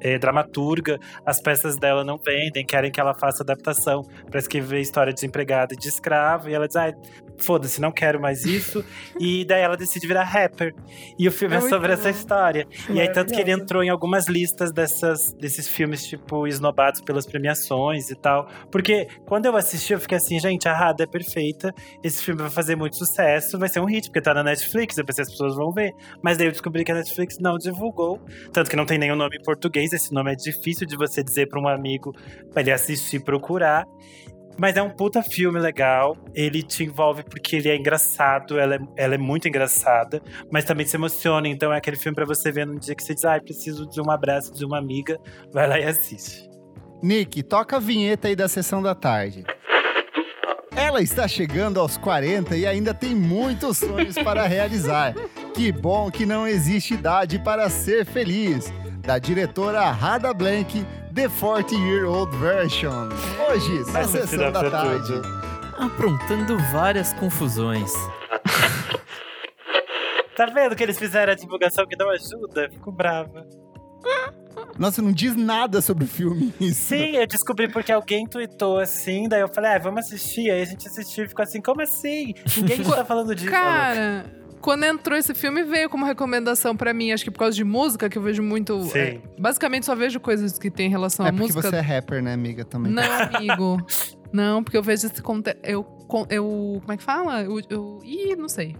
é, 0.00 0.18
dramaturga. 0.18 0.98
As 1.24 1.40
peças 1.40 1.76
dela 1.76 2.04
não 2.04 2.18
vendem, 2.18 2.64
querem 2.64 2.90
que 2.90 3.00
ela 3.00 3.14
faça 3.14 3.42
adaptação 3.42 4.02
para 4.30 4.38
escrever 4.38 4.80
história 4.80 5.12
de 5.12 5.20
desempregada 5.20 5.74
e 5.74 5.76
de 5.76 5.88
escravo. 5.88 6.48
E 6.48 6.54
ela 6.54 6.66
diz, 6.66 6.76
ai, 6.76 6.92
foda-se, 7.38 7.80
não 7.80 7.92
quero 7.92 8.20
mais 8.20 8.44
isso. 8.44 8.84
e 9.18 9.44
daí 9.44 9.62
ela 9.62 9.76
decide 9.76 10.06
virar 10.06 10.24
rapper. 10.24 10.74
E 11.18 11.28
o 11.28 11.32
filme 11.32 11.54
É 11.54 11.58
é, 11.58 11.60
sobre 11.62 11.92
essa 11.92 12.10
história. 12.10 12.66
E 12.90 13.00
aí, 13.00 13.10
tanto 13.12 13.32
que 13.32 13.40
ele 13.40 13.50
entrou 13.50 13.82
em 13.82 13.88
algumas 13.88 14.28
listas 14.28 14.72
dessas, 14.72 15.32
desses 15.34 15.68
filmes, 15.68 16.06
tipo, 16.06 16.46
esnobados 16.46 17.00
pelas 17.00 17.26
premiações 17.26 18.10
e 18.10 18.14
tal. 18.14 18.48
Porque 18.70 19.08
quando 19.26 19.46
eu 19.46 19.56
assisti, 19.56 19.92
eu 19.92 20.00
fiquei 20.00 20.16
assim, 20.16 20.38
gente, 20.38 20.68
a 20.68 20.74
Rada 20.74 21.04
é 21.04 21.06
perfeita. 21.06 21.74
Esse 22.02 22.22
filme 22.22 22.42
vai 22.42 22.50
fazer 22.50 22.76
muito 22.76 22.96
sucesso, 22.96 23.58
vai 23.58 23.68
ser 23.68 23.80
um 23.80 23.86
hit, 23.86 24.08
porque 24.08 24.20
tá 24.20 24.34
na 24.34 24.42
Netflix, 24.42 24.96
eu 24.98 25.04
pensei 25.04 25.22
as 25.22 25.30
pessoas 25.30 25.54
vão 25.54 25.70
ver. 25.72 25.92
Mas 26.22 26.36
daí 26.36 26.46
eu 26.46 26.52
descobri 26.52 26.84
que 26.84 26.92
a 26.92 26.94
Netflix 26.94 27.38
não 27.38 27.56
divulgou. 27.58 28.20
Tanto 28.52 28.70
que 28.70 28.76
não 28.76 28.86
tem 28.86 28.98
nenhum 28.98 29.16
nome 29.16 29.36
em 29.36 29.42
português. 29.42 29.92
Esse 29.92 30.12
nome 30.12 30.32
é 30.32 30.34
difícil 30.34 30.86
de 30.86 30.96
você 30.96 31.22
dizer 31.22 31.48
pra 31.48 31.60
um 31.60 31.68
amigo 31.68 32.12
pra 32.52 32.62
ele 32.62 32.72
assistir 32.72 33.16
e 33.16 33.20
procurar. 33.20 33.84
Mas 34.56 34.76
é 34.76 34.82
um 34.82 34.90
puta 34.90 35.22
filme 35.22 35.58
legal. 35.58 36.16
Ele 36.34 36.62
te 36.62 36.84
envolve 36.84 37.24
porque 37.24 37.56
ele 37.56 37.68
é 37.68 37.76
engraçado, 37.76 38.58
ela 38.58 38.76
é, 38.76 38.78
ela 38.96 39.14
é 39.14 39.18
muito 39.18 39.48
engraçada, 39.48 40.22
mas 40.50 40.64
também 40.64 40.86
se 40.86 40.96
emociona. 40.96 41.48
Então 41.48 41.72
é 41.72 41.78
aquele 41.78 41.96
filme 41.96 42.14
pra 42.14 42.24
você 42.24 42.52
ver 42.52 42.66
num 42.66 42.78
dia 42.78 42.94
que 42.94 43.02
você 43.02 43.14
diz, 43.14 43.24
ai, 43.24 43.40
preciso 43.40 43.88
de 43.88 44.00
um 44.00 44.10
abraço 44.10 44.52
de 44.52 44.64
uma 44.64 44.78
amiga. 44.78 45.18
Vai 45.52 45.68
lá 45.68 45.78
e 45.78 45.84
assiste. 45.84 46.48
Nick, 47.02 47.42
toca 47.42 47.76
a 47.76 47.80
vinheta 47.80 48.28
aí 48.28 48.36
da 48.36 48.48
sessão 48.48 48.82
da 48.82 48.94
tarde. 48.94 49.44
Ela 50.76 51.02
está 51.02 51.28
chegando 51.28 51.78
aos 51.78 51.96
40 51.96 52.56
e 52.56 52.66
ainda 52.66 52.92
tem 52.92 53.14
muitos 53.14 53.78
sonhos 53.78 54.16
para 54.16 54.46
realizar. 54.48 55.14
Que 55.54 55.70
bom 55.70 56.10
que 56.10 56.26
não 56.26 56.46
existe 56.48 56.94
idade 56.94 57.38
para 57.38 57.68
ser 57.68 58.04
feliz. 58.04 58.72
Da 59.00 59.18
diretora 59.18 59.90
Rada 59.90 60.32
Blank, 60.32 60.84
The 61.14 61.28
40 61.28 61.76
Year 61.76 62.06
Old 62.06 62.36
Version. 62.38 63.08
Hoje, 63.48 63.92
na 63.92 64.02
sessão 64.04 64.50
da 64.50 64.68
tarde. 64.68 65.12
tudo. 65.12 65.22
Aprontando 65.78 66.58
várias 66.72 67.12
confusões. 67.14 67.92
Tá 70.36 70.46
vendo 70.46 70.74
que 70.74 70.82
eles 70.82 70.98
fizeram 70.98 71.32
a 71.32 71.36
divulgação 71.36 71.86
que 71.86 71.96
não 71.96 72.10
ajuda? 72.10 72.68
Fico 72.68 72.90
brava. 72.90 73.46
Nossa, 74.76 75.00
não 75.00 75.12
diz 75.12 75.36
nada 75.36 75.80
sobre 75.80 76.06
o 76.06 76.08
filme 76.08 76.52
isso. 76.58 76.88
Sim, 76.88 77.16
eu 77.16 77.24
descobri 77.24 77.68
porque 77.68 77.92
alguém 77.92 78.26
tweetou 78.26 78.80
assim, 78.80 79.28
daí 79.28 79.42
eu 79.42 79.48
falei, 79.48 79.74
ah, 79.74 79.78
vamos 79.78 80.06
assistir. 80.06 80.50
Aí 80.50 80.62
a 80.62 80.64
gente 80.64 80.88
assistiu 80.88 81.24
e 81.24 81.28
ficou 81.28 81.44
assim, 81.44 81.62
como 81.62 81.80
assim? 81.82 82.34
Ninguém 82.56 82.82
tá 82.82 83.04
falando 83.04 83.32
disso. 83.32 83.48
Cara, 83.48 84.24
quando 84.64 84.84
entrou 84.84 85.18
esse 85.18 85.34
filme, 85.34 85.62
veio 85.62 85.90
como 85.90 86.06
recomendação 86.06 86.74
pra 86.74 86.94
mim. 86.94 87.12
Acho 87.12 87.22
que 87.22 87.30
por 87.30 87.40
causa 87.40 87.54
de 87.54 87.62
música, 87.62 88.08
que 88.08 88.16
eu 88.16 88.22
vejo 88.22 88.42
muito. 88.42 88.82
Sim. 88.84 88.98
é, 88.98 89.20
basicamente, 89.38 89.84
só 89.84 89.94
vejo 89.94 90.18
coisas 90.18 90.58
que 90.58 90.70
tem 90.70 90.88
relação 90.88 91.26
É 91.26 91.28
à 91.28 91.32
porque 91.32 91.52
música. 91.52 91.68
você 91.68 91.76
é 91.76 91.80
rapper, 91.80 92.22
né, 92.22 92.32
amiga, 92.32 92.64
também. 92.64 92.90
Não, 92.90 93.02
amigo. 93.36 93.76
Não, 94.32 94.64
porque 94.64 94.78
eu 94.78 94.82
vejo 94.82 95.06
esse 95.06 95.20
conteúdo. 95.20 95.58
Eu, 95.62 95.86
eu. 96.30 96.78
Como 96.80 96.92
é 96.92 96.96
que 96.96 97.02
fala? 97.02 97.42
Eu. 97.42 97.60
eu 97.68 98.00
ih, 98.02 98.34
não 98.36 98.48
sei. 98.48 98.74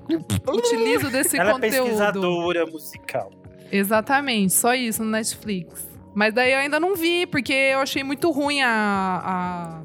Utilizo 0.49 1.11
desse 1.11 1.37
Ela 1.37 1.51
é 1.51 1.53
conteúdo. 1.53 1.85
pesquisadora 1.85 2.65
musical. 2.65 3.31
Exatamente, 3.71 4.55
só 4.55 4.75
isso 4.75 5.05
no 5.05 5.11
Netflix. 5.11 5.87
Mas 6.15 6.33
daí 6.33 6.53
eu 6.53 6.61
ainda 6.61 6.81
não 6.81 6.97
vi, 6.97 7.27
porque 7.27 7.53
eu 7.53 7.81
achei 7.81 8.03
muito 8.03 8.31
ruim 8.31 8.63
a, 8.63 9.83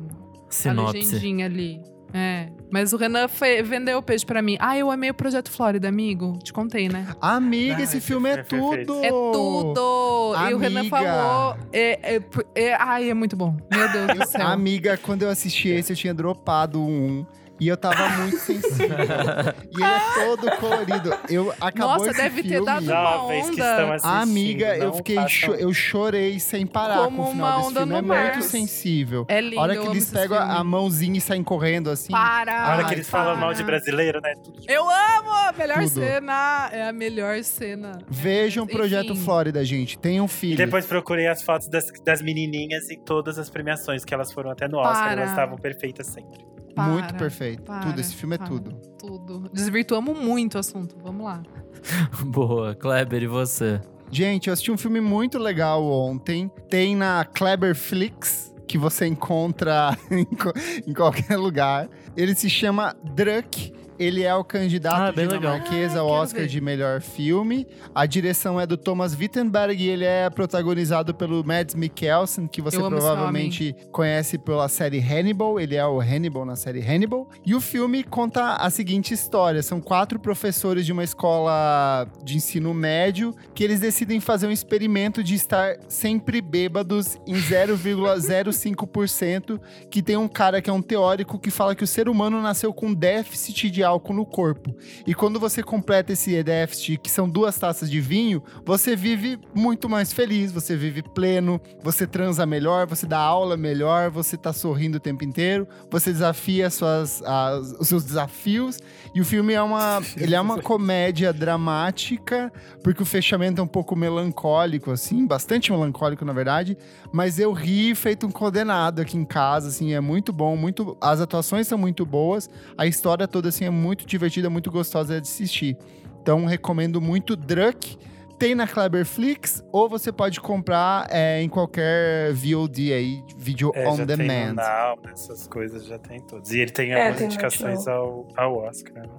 a, 0.65 0.69
a 0.69 0.91
legendinha 0.93 1.45
ali. 1.45 1.88
É. 2.13 2.49
Mas 2.71 2.91
o 2.93 2.97
Renan 2.97 3.27
fe- 3.27 3.61
vendeu 3.63 3.97
o 3.99 4.01
peixe 4.01 4.25
pra 4.25 4.41
mim. 4.41 4.57
Ah, 4.59 4.77
eu 4.77 4.89
amei 4.89 5.09
o 5.09 5.13
Projeto 5.13 5.51
Flórida, 5.51 5.87
amigo. 5.87 6.37
Te 6.43 6.51
contei, 6.51 6.89
né? 6.89 7.07
Amiga, 7.21 7.77
Ah, 7.77 7.81
esse 7.83 7.99
filme 7.99 8.29
é 8.29 8.33
é 8.33 8.43
tudo! 8.43 9.03
É 9.03 9.09
tudo! 9.09 10.35
E 10.49 10.53
o 10.53 10.57
Renan 10.57 10.79
Amiga. 10.81 10.97
falou. 10.97 11.57
É, 11.71 12.15
é, 12.15 12.21
é- 12.55 12.73
ai, 12.79 13.09
é 13.09 13.13
muito 13.13 13.35
bom. 13.35 13.55
Meu 13.71 13.91
Deus 13.91 14.19
do 14.19 14.25
céu. 14.29 14.47
Amiga, 14.47 14.97
quando 14.97 15.23
eu 15.23 15.29
assisti 15.29 15.69
esse, 15.69 15.91
eu 15.93 15.97
tinha 15.97 16.13
dropado 16.13 16.81
um. 16.81 17.25
E 17.59 17.67
eu 17.67 17.75
tava 17.77 18.07
muito 18.19 18.37
sensível. 18.39 18.87
e 18.97 19.75
ele 19.75 19.83
é 19.83 20.25
todo 20.25 20.51
colorido. 20.57 21.13
Eu 21.29 21.51
acabou 21.59 21.93
Nossa, 21.97 22.11
esse 22.11 22.21
deve 22.21 22.41
ter 22.43 22.49
filme, 22.49 22.65
dado 22.65 22.83
uma 22.85 22.93
Jovens 23.13 23.45
que 23.45 23.51
estão 23.61 23.85
onda. 23.85 23.95
assistindo. 23.95 24.21
Amiga, 24.21 24.77
eu 24.77 24.93
fiquei. 24.93 25.27
cho- 25.27 25.55
eu 25.55 25.73
chorei 25.73 26.39
sem 26.39 26.65
parar 26.65 27.03
Como 27.05 27.17
com 27.23 27.29
o 27.29 27.31
final 27.33 27.47
uma 27.47 27.57
desse 27.57 27.67
onda 27.69 27.79
filme. 27.79 27.91
no 27.91 27.97
É 27.97 28.01
mar. 28.01 28.31
muito 28.33 28.43
sensível. 28.45 29.25
É 29.27 29.41
lindo. 29.41 29.59
A 29.59 29.63
hora 29.63 29.77
que 29.77 29.87
eles 29.87 30.09
pegam 30.09 30.37
a, 30.37 30.57
a 30.59 30.63
mãozinha 30.63 31.17
e 31.17 31.21
saem 31.21 31.43
correndo 31.43 31.89
assim. 31.89 32.11
Para! 32.11 32.63
A 32.65 32.73
hora 32.75 32.85
que 32.85 32.93
eles 32.93 33.09
falam 33.09 33.33
para. 33.33 33.41
mal 33.45 33.53
de 33.53 33.63
brasileiro, 33.63 34.21
né? 34.21 34.33
Tudo 34.43 34.61
Eu 34.67 34.83
amo! 34.89 35.29
A 35.49 35.51
melhor 35.57 35.77
Tudo. 35.79 35.89
cena. 35.89 36.69
É 36.71 36.87
a 36.87 36.93
melhor 36.93 37.43
cena. 37.43 37.99
Vejam 38.07 38.63
o 38.63 38.65
Enfim. 38.67 38.75
Projeto 38.77 39.15
Flórida, 39.15 39.65
gente. 39.65 39.97
Tenham 39.97 40.27
filhos. 40.27 40.59
E 40.59 40.65
depois 40.65 40.85
procurei 40.85 41.27
as 41.27 41.41
fotos 41.41 41.67
das, 41.67 41.87
das 42.05 42.21
menininhas 42.21 42.89
em 42.89 42.99
todas 42.99 43.37
as 43.37 43.49
premiações 43.49 44.05
que 44.05 44.13
elas 44.13 44.31
foram 44.31 44.49
até 44.51 44.67
no 44.67 44.77
Oscar. 44.77 45.09
Para. 45.09 45.11
Elas 45.21 45.29
estavam 45.31 45.57
perfeitas 45.57 46.07
sempre. 46.07 46.39
Para, 46.73 46.87
muito 46.91 47.13
perfeito. 47.15 47.63
para, 47.63 47.87
tudo. 47.87 47.99
Esse 47.99 48.15
filme 48.15 48.35
é 48.35 48.37
para. 48.37 48.47
tudo. 48.47 48.71
Tudo. 48.97 49.49
Desvirtuamos 49.53 50.17
muito 50.17 50.55
o 50.55 50.59
assunto. 50.59 50.95
Vamos 51.01 51.25
lá. 51.25 51.41
Boa. 52.25 52.75
Kleber, 52.75 53.23
e 53.23 53.27
você? 53.27 53.81
Gente, 54.11 54.47
eu 54.47 54.53
assisti 54.53 54.71
um 54.71 54.77
filme 54.77 54.99
muito 54.99 55.37
legal 55.37 55.83
ontem. 55.83 56.51
Tem 56.69 56.95
na 56.95 57.23
Cleberflix, 57.25 58.53
que 58.67 58.77
você 58.77 59.05
encontra 59.05 59.97
em, 60.09 60.93
qualquer 60.93 61.37
lugar. 61.37 61.87
Ele 62.17 62.33
se 62.33 62.49
chama 62.49 62.95
Druck. 63.13 63.73
Ele 63.99 64.23
é 64.23 64.33
o 64.33 64.41
candidato 64.43 64.95
Ah, 64.95 65.09
legal. 65.15 65.37
dinamarquês 65.39 65.95
Ah, 65.95 65.99
ao 65.99 66.07
quero 66.07 66.21
Oscar 66.21 66.41
ver. 66.43 66.47
de 66.47 66.61
melhor 66.61 67.01
filme. 67.01 67.67
A 67.93 68.05
direção 68.05 68.57
é 68.59 68.65
do 68.65 68.77
Thomas 68.77 69.13
Wittenberg 69.13 69.83
e 69.83 69.89
ele 69.89 70.05
é 70.05 70.29
protagonizado 70.29 71.13
pelo 71.13 71.43
Mads 71.43 71.75
Mikkelsen, 71.75 72.47
que 72.47 72.61
você 72.61 72.77
provavelmente 72.77 73.75
conhece 73.91 74.37
pela 74.37 74.69
série 74.69 74.99
Hannibal. 74.99 75.59
Ele 75.59 75.75
é 75.75 75.85
o 75.85 75.99
Hannibal 75.99 76.45
na 76.45 76.55
série 76.55 76.79
Hannibal. 76.81 77.27
E 77.45 77.53
o 77.53 77.59
filme 77.59 78.01
conta 78.03 78.53
a 78.55 78.69
seguinte 78.69 79.13
história: 79.13 79.61
são 79.61 79.81
quatro 79.81 80.17
professores 80.19 80.85
de 80.85 80.93
uma 80.93 81.03
escola 81.03 82.07
de 82.23 82.37
ensino 82.37 82.73
médio 82.73 83.35
que 83.53 83.61
eles 83.63 83.79
decidem 83.81 84.19
fazer 84.21 84.47
um 84.47 84.51
experimento 84.51 85.21
de 85.23 85.35
estar 85.35 85.75
sempre 85.89 86.39
bêbados 86.41 87.17
em 87.27 87.35
0,05%, 87.49 89.59
que 89.89 90.01
tem 90.01 90.15
um 90.17 90.27
cara 90.27 90.61
que 90.61 90.69
é 90.69 90.73
um 90.73 90.81
teórico 90.81 91.37
que 91.39 91.51
fala 91.51 91.75
que 91.75 91.83
o 91.83 91.87
ser 91.87 92.07
humano 92.07 92.41
nasceu 92.41 92.73
com 92.73 92.93
déficit 92.93 93.69
de 93.69 93.83
álcool 93.89 94.13
no 94.13 94.25
corpo. 94.25 94.75
E 95.05 95.13
quando 95.13 95.39
você 95.39 95.61
completa 95.61 96.13
esse 96.13 96.41
déficit, 96.43 96.97
que 96.97 97.11
são 97.11 97.27
duas 97.29 97.57
taças 97.57 97.89
de 97.89 97.99
vinho, 98.01 98.41
você 98.65 98.95
vive 98.95 99.39
muito 99.53 99.87
mais 99.89 100.11
feliz, 100.13 100.51
você 100.51 100.75
vive 100.75 101.01
pleno, 101.03 101.59
você 101.83 102.07
transa 102.07 102.45
melhor, 102.45 102.87
você 102.87 103.05
dá 103.05 103.19
aula 103.19 103.55
melhor, 103.57 104.09
você 104.09 104.37
tá 104.37 104.53
sorrindo 104.53 104.97
o 104.97 104.99
tempo 104.99 105.23
inteiro, 105.23 105.67
você 105.91 106.11
desafia 106.11 106.69
suas, 106.69 107.21
as- 107.23 107.71
os 107.79 107.87
seus 107.87 108.03
desafios. 108.03 108.79
E 109.13 109.21
o 109.21 109.25
filme 109.25 109.53
é 109.53 109.61
uma, 109.61 110.01
ele 110.17 110.35
é 110.35 110.41
uma 110.41 110.61
comédia 110.61 111.33
dramática, 111.33 112.51
porque 112.83 113.01
o 113.01 113.05
fechamento 113.05 113.59
é 113.61 113.63
um 113.63 113.67
pouco 113.67 113.95
melancólico, 113.95 114.91
assim, 114.91 115.25
bastante 115.25 115.71
melancólico, 115.71 116.23
na 116.25 116.33
verdade. 116.33 116.77
Mas 117.11 117.39
eu 117.39 117.51
ri 117.53 117.93
feito 117.95 118.25
um 118.27 118.31
condenado 118.31 118.99
aqui 119.01 119.17
em 119.17 119.25
casa, 119.25 119.69
assim, 119.69 119.93
é 119.93 119.99
muito 119.99 120.31
bom, 120.31 120.55
muito. 120.55 120.97
As 121.01 121.19
atuações 121.21 121.67
são 121.67 121.77
muito 121.77 122.05
boas, 122.05 122.49
a 122.77 122.85
história 122.85 123.27
toda, 123.27 123.49
assim, 123.49 123.65
é 123.65 123.69
muito 123.79 124.05
divertida, 124.05 124.49
muito 124.49 124.69
gostosa 124.69 125.19
de 125.19 125.27
assistir. 125.27 125.77
Então, 126.21 126.45
recomendo 126.45 126.99
muito 127.01 127.35
Druck. 127.35 127.97
Tem 128.37 128.55
na 128.55 128.65
Cleberflix, 128.65 129.61
ou 129.69 129.89
você 129.89 130.13
pode 130.13 130.39
comprar 130.39 131.07
é, 131.09 131.41
em 131.41 131.49
qualquer 131.49 132.31
VOD 132.33 132.93
aí, 132.93 133.21
vídeo 133.37 133.69
É, 133.75 133.85
on 133.85 133.97
já 133.97 134.05
tem 134.05 134.15
no 134.15 134.23
demand. 134.23 134.53
Now, 134.53 134.99
essas 135.11 135.45
coisas 135.45 135.85
já 135.85 135.99
tem 135.99 136.21
todos. 136.21 136.49
E 136.49 136.59
ele 136.59 136.71
tem 136.71 136.91
É, 136.91 136.99
algumas 137.01 137.17
tem 137.17 137.27
indicações 137.27 137.85
ao, 137.85 138.27
ao 138.37 138.59
Oscar. 138.59 138.93
né? 138.93 139.09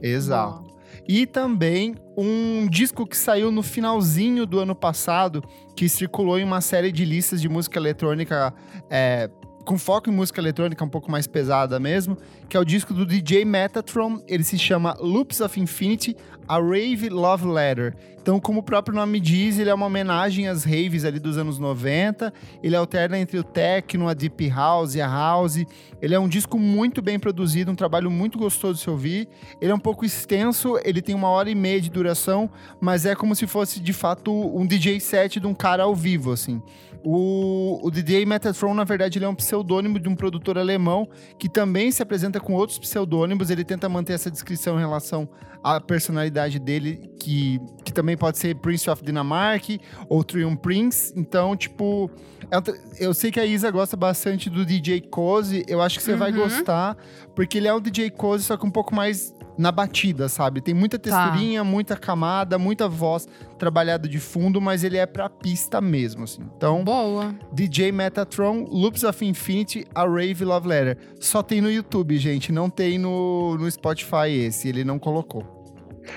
Exato. 0.00 0.78
E 1.08 1.26
também 1.26 1.96
um 2.16 2.68
disco 2.68 3.04
que 3.06 3.16
saiu 3.16 3.50
no 3.50 3.62
finalzinho 3.62 4.46
do 4.46 4.60
ano 4.60 4.74
passado, 4.76 5.42
que 5.74 5.88
circulou 5.88 6.38
em 6.38 6.44
uma 6.44 6.60
série 6.60 6.92
de 6.92 7.04
listas 7.04 7.40
de 7.40 7.48
música 7.48 7.78
eletrônica, 7.80 8.54
é, 8.88 9.28
com 9.68 9.76
foco 9.76 10.08
em 10.08 10.12
música 10.14 10.40
eletrônica 10.40 10.82
um 10.82 10.88
pouco 10.88 11.10
mais 11.10 11.26
pesada 11.26 11.78
mesmo, 11.78 12.16
que 12.48 12.56
é 12.56 12.60
o 12.60 12.64
disco 12.64 12.94
do 12.94 13.04
DJ 13.04 13.44
Metatron. 13.44 14.22
Ele 14.26 14.42
se 14.42 14.58
chama 14.58 14.96
Loops 14.98 15.42
of 15.42 15.60
Infinity, 15.60 16.16
a 16.48 16.54
Rave 16.54 17.10
Love 17.10 17.46
Letter. 17.46 17.94
Então, 18.18 18.40
como 18.40 18.60
o 18.60 18.62
próprio 18.62 18.94
nome 18.94 19.20
diz, 19.20 19.58
ele 19.58 19.68
é 19.68 19.74
uma 19.74 19.86
homenagem 19.86 20.48
às 20.48 20.64
raves 20.64 21.04
ali 21.04 21.18
dos 21.18 21.36
anos 21.36 21.58
90. 21.58 22.32
Ele 22.62 22.74
alterna 22.74 23.18
entre 23.18 23.38
o 23.38 23.44
techno, 23.44 24.08
a 24.08 24.14
deep 24.14 24.48
house 24.48 24.94
e 24.94 25.02
a 25.02 25.06
house. 25.06 25.64
Ele 26.00 26.14
é 26.14 26.18
um 26.18 26.28
disco 26.28 26.58
muito 26.58 27.02
bem 27.02 27.18
produzido, 27.18 27.70
um 27.70 27.74
trabalho 27.74 28.10
muito 28.10 28.38
gostoso 28.38 28.74
de 28.74 28.80
se 28.80 28.90
ouvir. 28.90 29.28
Ele 29.60 29.70
é 29.70 29.74
um 29.74 29.78
pouco 29.78 30.04
extenso, 30.04 30.78
ele 30.82 31.02
tem 31.02 31.14
uma 31.14 31.28
hora 31.28 31.50
e 31.50 31.54
meia 31.54 31.80
de 31.80 31.90
duração, 31.90 32.50
mas 32.80 33.04
é 33.04 33.14
como 33.14 33.34
se 33.34 33.46
fosse 33.46 33.80
de 33.80 33.92
fato 33.92 34.32
um 34.32 34.66
DJ 34.66 34.98
set 35.00 35.38
de 35.38 35.46
um 35.46 35.54
cara 35.54 35.82
ao 35.82 35.94
vivo, 35.94 36.32
assim. 36.32 36.62
O, 37.04 37.78
o 37.86 37.90
DJ 37.90 38.26
Metatron, 38.26 38.74
na 38.74 38.84
verdade, 38.84 39.18
ele 39.18 39.24
é 39.24 39.28
um 39.28 39.34
pseudônimo 39.34 39.98
de 39.98 40.08
um 40.08 40.16
produtor 40.16 40.58
alemão 40.58 41.08
que 41.38 41.48
também 41.48 41.90
se 41.90 42.02
apresenta 42.02 42.40
com 42.40 42.52
outros 42.54 42.78
pseudônimos. 42.78 43.50
Ele 43.50 43.64
tenta 43.64 43.88
manter 43.88 44.14
essa 44.14 44.30
descrição 44.30 44.76
em 44.76 44.80
relação 44.80 45.28
à 45.62 45.80
personalidade 45.80 46.58
dele, 46.58 47.10
que, 47.20 47.60
que 47.84 47.92
também 47.92 48.16
pode 48.16 48.38
ser 48.38 48.54
Prince 48.56 48.88
of 48.90 49.02
Dinamarca 49.04 49.78
ou 50.08 50.22
Triumph 50.24 50.58
Prince. 50.60 51.12
Então, 51.16 51.56
tipo, 51.56 52.10
é 52.50 53.04
eu 53.04 53.14
sei 53.14 53.30
que 53.30 53.38
a 53.40 53.46
Isa 53.46 53.70
gosta 53.70 53.96
bastante 53.96 54.50
do 54.50 54.64
DJ 54.66 55.00
Cozy. 55.02 55.64
Eu 55.68 55.80
acho 55.80 55.98
que 55.98 56.04
você 56.04 56.16
vai 56.16 56.32
Uhum. 56.32 56.38
gostar, 56.38 56.96
porque 57.34 57.58
ele 57.58 57.68
é 57.68 57.74
um 57.74 57.80
DJ 57.80 58.10
Cozy, 58.10 58.44
só 58.44 58.56
que 58.56 58.66
um 58.66 58.70
pouco 58.70 58.94
mais 58.94 59.32
na 59.58 59.72
batida, 59.72 60.28
sabe? 60.28 60.60
Tem 60.60 60.72
muita 60.72 60.98
Tá. 60.98 61.24
texturinha, 61.30 61.64
muita 61.64 61.96
camada, 61.96 62.58
muita 62.58 62.88
voz 62.88 63.26
trabalhada 63.58 64.08
de 64.08 64.18
fundo, 64.20 64.60
mas 64.60 64.84
ele 64.84 64.96
é 64.96 65.04
pra 65.04 65.28
pista 65.28 65.80
mesmo, 65.80 66.24
assim. 66.24 66.42
Então, 66.56 66.84
Boa. 66.84 67.34
DJ 67.52 67.90
Metatron, 67.90 68.64
Loops 68.70 69.02
of 69.02 69.24
Infinity, 69.26 69.84
a 69.94 70.04
Rave 70.04 70.44
Love 70.44 70.68
Letter. 70.68 70.96
Só 71.20 71.42
tem 71.42 71.60
no 71.60 71.70
YouTube, 71.70 72.16
gente. 72.18 72.52
Não 72.52 72.70
tem 72.70 72.98
no, 72.98 73.56
no 73.58 73.68
Spotify 73.70 74.30
esse. 74.30 74.68
Ele 74.68 74.84
não 74.84 74.98
colocou. 74.98 75.56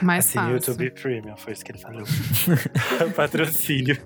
Mais 0.02 0.26
Assim, 0.26 0.36
fácil. 0.40 0.54
YouTube 0.54 0.92
Premium, 0.92 1.36
foi 1.36 1.54
isso 1.54 1.66
que 1.66 1.72
ele 1.72 1.80
falou. 1.80 2.04
Patrocínio. 3.16 3.98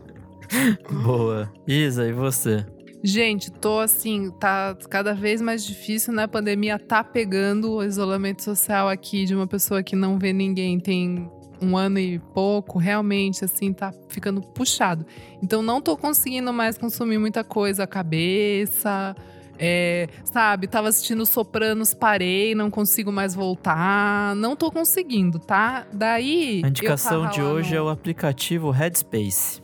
Boa. 1.03 1.52
Isa, 1.68 2.07
e 2.07 2.12
você? 2.12 2.66
Gente, 3.06 3.52
tô 3.52 3.77
assim, 3.77 4.32
tá 4.40 4.76
cada 4.90 5.14
vez 5.14 5.40
mais 5.40 5.64
difícil, 5.64 6.11
né? 6.11 6.23
A 6.23 6.27
pandemia 6.27 6.80
tá 6.80 7.03
pegando 7.03 7.73
o 7.73 7.84
isolamento 7.84 8.41
social 8.41 8.90
aqui 8.90 9.26
de 9.26 9.36
uma 9.36 9.45
pessoa 9.45 9.84
que 9.84 9.95
não 9.95 10.18
vê 10.18 10.34
ninguém 10.34 10.80
tem 10.80 11.30
um 11.61 11.77
ano 11.77 11.99
e 11.99 12.18
pouco, 12.34 12.80
realmente, 12.80 13.45
assim, 13.45 13.72
tá 13.72 13.94
ficando 14.10 14.41
puxado. 14.41 15.06
Então, 15.41 15.61
não 15.61 15.80
tô 15.82 15.95
conseguindo 15.95 16.52
mais 16.52 16.80
consumir 16.80 17.19
muita 17.19 17.44
coisa, 17.44 17.84
a 17.84 17.88
cabeça. 17.88 19.15
É, 19.60 20.07
sabe, 20.23 20.65
tava 20.68 20.88
assistindo 20.90 21.26
Sopranos, 21.27 21.94
parei, 21.94 22.56
não 22.56 22.72
consigo 22.72 23.11
mais 23.11 23.36
voltar. 23.36 24.36
Não 24.36 24.56
tô 24.56 24.72
conseguindo, 24.72 25.38
tá? 25.38 25.86
Daí. 25.94 26.61
A 26.65 26.68
indicação 26.69 27.30
de 27.30 27.41
hoje 27.41 27.69
no- 27.72 27.77
é 27.77 27.82
o 27.84 27.90
aplicativo 27.90 28.72
Headspace. 28.72 29.61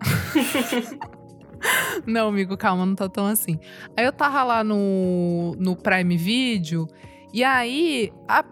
Não, 2.06 2.28
amigo, 2.28 2.56
calma, 2.56 2.84
não 2.84 2.94
tá 2.94 3.08
tão 3.08 3.26
assim. 3.26 3.58
Aí 3.96 4.04
eu 4.04 4.12
tava 4.12 4.42
lá 4.42 4.64
no, 4.64 5.54
no 5.58 5.76
Prime 5.76 6.16
Video 6.16 6.86
e 7.32 7.44
aí 7.44 8.12
a- 8.28 8.44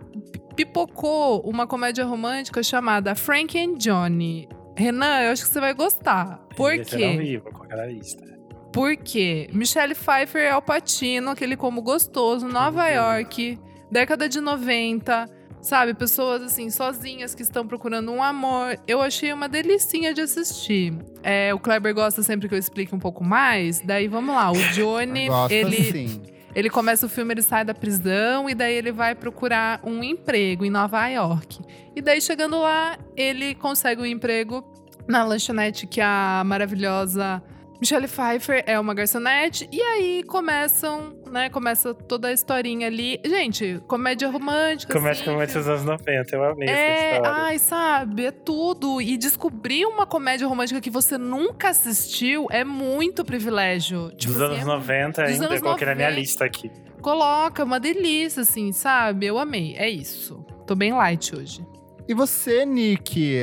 pipocou 0.55 1.41
uma 1.41 1.67
comédia 1.67 2.05
romântica 2.05 2.63
chamada 2.63 3.15
Frank 3.15 3.59
and 3.59 3.75
Johnny. 3.79 4.49
Renan, 4.77 5.21
eu 5.23 5.33
acho 5.33 5.43
que 5.45 5.49
você 5.53 5.61
vai 5.61 5.75
gostar. 5.75 6.39
Por 6.57 6.73
ser 6.85 6.85
quê? 6.97 7.07
Por 8.73 8.97
quê? 8.97 9.49
Michelle 9.53 9.95
Pfeiffer 9.95 10.43
é 10.43 10.57
o 10.57 10.63
Patino, 10.63 11.31
aquele 11.31 11.57
como 11.57 11.83
gostoso, 11.83 12.47
Nova 12.47 12.89
York, 12.89 13.59
década 13.91 14.29
de 14.29 14.41
90, 14.41 15.27
sabe? 15.61 15.95
Pessoas 15.95 16.43
assim, 16.43 16.71
sozinhas 16.71 17.35
que 17.35 17.43
estão 17.43 17.67
procurando 17.67 18.11
um 18.13 18.23
amor. 18.23 18.79
Eu 18.87 19.01
achei 19.01 19.33
uma 19.33 19.49
delicinha 19.49 20.15
de 20.15 20.21
assistir. 20.21 20.95
É, 21.23 21.53
o 21.55 21.59
Kleber 21.59 21.95
gosta 21.95 22.23
sempre 22.23 22.49
que 22.49 22.55
eu 22.55 22.59
explique 22.59 22.95
um 22.95 22.99
pouco 22.99 23.23
mais. 23.25 23.81
Daí 23.81 24.09
vamos 24.09 24.35
lá, 24.35 24.51
o 24.51 24.59
Johnny, 24.73 25.29
ele, 25.51 25.93
sim. 25.93 26.23
ele 26.55 26.71
começa 26.71 27.07
o 27.07 27.09
filme, 27.09 27.35
ele 27.35 27.43
sai 27.43 27.65
da 27.65 27.75
prisão 27.75 28.49
e 28.49 28.55
daí 28.55 28.75
ele 28.75 28.93
vai 28.93 29.15
procurar 29.15 29.81
um 29.85 30.03
emprego 30.03 30.65
em 30.65 30.71
Nova 30.71 31.07
York. 31.09 31.61
E 31.95 32.01
daí 32.01 32.21
chegando 32.21 32.59
lá, 32.59 32.99
ele 33.17 33.55
consegue 33.55 34.01
um 34.01 34.07
emprego 34.07 34.65
na 35.07 35.25
lanchonete 35.25 35.87
que 35.87 36.01
a 36.01 36.43
maravilhosa 36.45 37.43
Michelle 37.81 38.07
Pfeiffer 38.07 38.63
é 38.67 38.79
uma 38.79 38.93
garçonete. 38.93 39.67
E 39.73 39.81
aí 39.81 40.23
começam, 40.25 41.15
né? 41.31 41.49
Começa 41.49 41.95
toda 41.95 42.29
a 42.29 42.33
historinha 42.33 42.87
ali. 42.87 43.21
Gente, 43.25 43.81
comédia 43.87 44.29
romântica. 44.29 44.93
Comédia 44.93 45.23
assim, 45.23 45.31
romântica 45.31 45.59
dos 45.59 45.69
anos 45.69 45.85
90, 45.85 46.37
eu 46.37 46.45
amei 46.45 46.69
essa 46.69 46.79
é, 46.79 47.13
história. 47.17 47.43
ai, 47.43 47.59
sabe, 47.59 48.25
é 48.27 48.31
tudo. 48.31 49.01
E 49.01 49.17
descobrir 49.17 49.87
uma 49.87 50.07
comédia 50.07 50.47
romântica 50.47 50.81
que 50.81 50.91
você 50.91 51.17
nunca 51.17 51.69
assistiu 51.71 52.47
é 52.51 52.65
muito 52.65 53.25
privilégio. 53.25 54.11
Tipo 54.17 54.33
dos 54.33 54.43
assim, 54.43 54.61
anos 54.61 54.63
é 54.63 54.65
90 54.65 55.23
dos 55.23 55.33
ainda, 55.33 55.47
anos 55.47 55.57
eu 55.57 55.63
coloquei 55.63 55.87
na 55.87 55.95
minha 55.95 56.09
90. 56.09 56.21
lista 56.21 56.45
aqui. 56.45 56.71
Coloca, 57.01 57.65
uma 57.65 57.81
delícia, 57.81 58.43
assim, 58.43 58.73
sabe? 58.73 59.27
Eu 59.27 59.39
amei. 59.39 59.75
É 59.77 59.89
isso. 59.89 60.45
Tô 60.67 60.75
bem 60.75 60.93
light 60.93 61.35
hoje. 61.35 61.65
E 62.11 62.15
você, 62.15 62.67
Nick? 62.67 63.41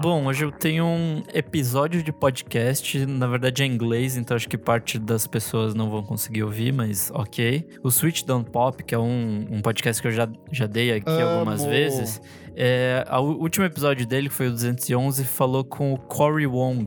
Bom, 0.00 0.26
hoje 0.26 0.44
eu 0.44 0.52
tenho 0.52 0.84
um 0.84 1.24
episódio 1.34 2.04
de 2.04 2.12
podcast, 2.12 3.04
na 3.04 3.26
verdade 3.26 3.64
é 3.64 3.66
em 3.66 3.72
inglês, 3.72 4.16
então 4.16 4.36
acho 4.36 4.48
que 4.48 4.56
parte 4.56 4.96
das 4.96 5.26
pessoas 5.26 5.74
não 5.74 5.90
vão 5.90 6.04
conseguir 6.04 6.44
ouvir, 6.44 6.72
mas 6.72 7.10
ok. 7.12 7.68
O 7.82 7.90
Switch 7.90 8.22
Don't 8.22 8.48
Pop, 8.48 8.84
que 8.84 8.94
é 8.94 8.98
um, 8.98 9.44
um 9.50 9.60
podcast 9.60 10.00
que 10.00 10.06
eu 10.06 10.12
já, 10.12 10.28
já 10.52 10.68
dei 10.68 10.92
aqui 10.92 11.10
algumas 11.10 11.62
Amo. 11.62 11.70
vezes, 11.70 12.22
é, 12.54 13.04
o 13.10 13.42
último 13.42 13.66
episódio 13.66 14.06
dele, 14.06 14.28
que 14.28 14.36
foi 14.36 14.46
o 14.46 14.52
211, 14.52 15.24
falou 15.24 15.64
com 15.64 15.92
o 15.92 15.98
Corey 15.98 16.46
Wong, 16.46 16.86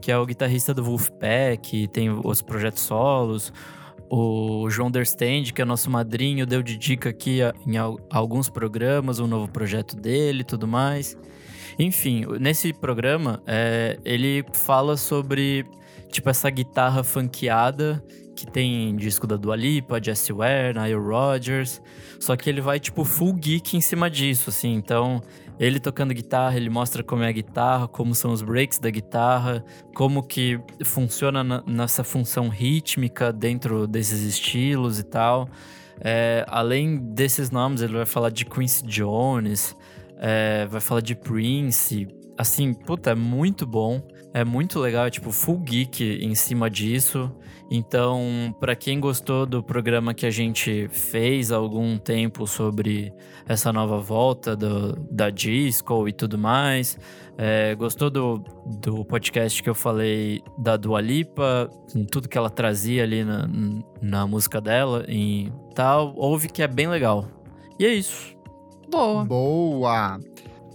que 0.00 0.10
é 0.10 0.18
o 0.18 0.26
guitarrista 0.26 0.74
do 0.74 0.82
Wolfpack, 0.82 1.86
tem 1.86 2.10
os 2.10 2.42
projetos 2.42 2.82
solos. 2.82 3.52
O 4.12 4.68
João 4.68 4.90
Derstand, 4.90 5.52
que 5.54 5.62
é 5.62 5.64
nosso 5.64 5.88
madrinho, 5.88 6.44
deu 6.44 6.62
de 6.64 6.76
dica 6.76 7.10
aqui 7.10 7.38
em 7.64 7.76
al- 7.76 7.96
alguns 8.10 8.48
programas, 8.48 9.20
um 9.20 9.26
novo 9.28 9.48
projeto 9.48 9.94
dele 9.96 10.40
e 10.40 10.44
tudo 10.44 10.66
mais. 10.66 11.16
Enfim, 11.78 12.24
nesse 12.40 12.72
programa, 12.72 13.40
é, 13.46 13.98
ele 14.04 14.44
fala 14.52 14.96
sobre, 14.96 15.64
tipo, 16.10 16.28
essa 16.28 16.50
guitarra 16.50 17.02
funkeada 17.02 18.02
que 18.34 18.46
tem 18.46 18.96
disco 18.96 19.26
da 19.26 19.36
Dua 19.36 19.54
Lipa, 19.54 20.02
Jessie 20.02 20.32
Ware, 20.32 20.72
Nile 20.74 20.94
Rodgers. 20.94 21.80
Só 22.18 22.36
que 22.36 22.48
ele 22.48 22.60
vai, 22.60 22.80
tipo, 22.80 23.04
full 23.04 23.34
geek 23.34 23.76
em 23.76 23.80
cima 23.80 24.08
disso, 24.08 24.48
assim. 24.50 24.72
Então, 24.74 25.20
ele 25.58 25.78
tocando 25.78 26.14
guitarra, 26.14 26.56
ele 26.56 26.70
mostra 26.70 27.02
como 27.02 27.22
é 27.22 27.28
a 27.28 27.32
guitarra, 27.32 27.86
como 27.86 28.14
são 28.14 28.32
os 28.32 28.40
breaks 28.40 28.78
da 28.78 28.88
guitarra, 28.88 29.62
como 29.94 30.22
que 30.22 30.58
funciona 30.84 31.44
na- 31.44 31.62
nessa 31.66 32.02
função 32.02 32.48
rítmica 32.48 33.30
dentro 33.30 33.86
desses 33.86 34.22
estilos 34.22 34.98
e 34.98 35.02
tal. 35.04 35.48
É, 36.00 36.46
além 36.48 36.96
desses 36.96 37.50
nomes, 37.50 37.82
ele 37.82 37.92
vai 37.92 38.06
falar 38.06 38.30
de 38.30 38.46
Quincy 38.46 38.86
Jones, 38.86 39.76
é, 40.16 40.64
vai 40.66 40.80
falar 40.80 41.02
de 41.02 41.14
Prince. 41.14 42.08
Assim, 42.38 42.72
puta, 42.72 43.10
é 43.10 43.14
muito 43.14 43.66
bom. 43.66 44.00
É 44.32 44.44
muito 44.44 44.78
legal, 44.78 45.06
é 45.06 45.10
tipo 45.10 45.32
full 45.32 45.58
geek 45.58 46.20
em 46.22 46.34
cima 46.34 46.70
disso. 46.70 47.30
Então, 47.70 48.54
pra 48.58 48.74
quem 48.74 48.98
gostou 48.98 49.46
do 49.46 49.62
programa 49.62 50.12
que 50.14 50.26
a 50.26 50.30
gente 50.30 50.88
fez 50.88 51.52
há 51.52 51.56
algum 51.56 51.96
tempo 51.98 52.46
sobre 52.46 53.12
essa 53.46 53.72
nova 53.72 53.98
volta 53.98 54.56
do, 54.56 54.94
da 55.10 55.30
disco 55.30 56.08
e 56.08 56.12
tudo 56.12 56.36
mais, 56.36 56.98
é, 57.38 57.74
gostou 57.74 58.10
do, 58.10 58.44
do 58.66 59.04
podcast 59.04 59.62
que 59.62 59.70
eu 59.70 59.74
falei 59.74 60.42
da 60.58 60.76
Dua 60.76 61.00
Lipa, 61.00 61.70
com 61.92 62.04
tudo 62.04 62.28
que 62.28 62.36
ela 62.36 62.50
trazia 62.50 63.02
ali 63.02 63.24
na, 63.24 63.48
na 64.00 64.26
música 64.26 64.60
dela 64.60 65.04
e 65.08 65.52
tal, 65.74 66.12
ouve 66.16 66.48
que 66.48 66.62
é 66.62 66.68
bem 66.68 66.88
legal. 66.88 67.26
E 67.78 67.86
é 67.86 67.94
isso. 67.94 68.36
Boa. 68.90 69.24
Boa! 69.24 70.20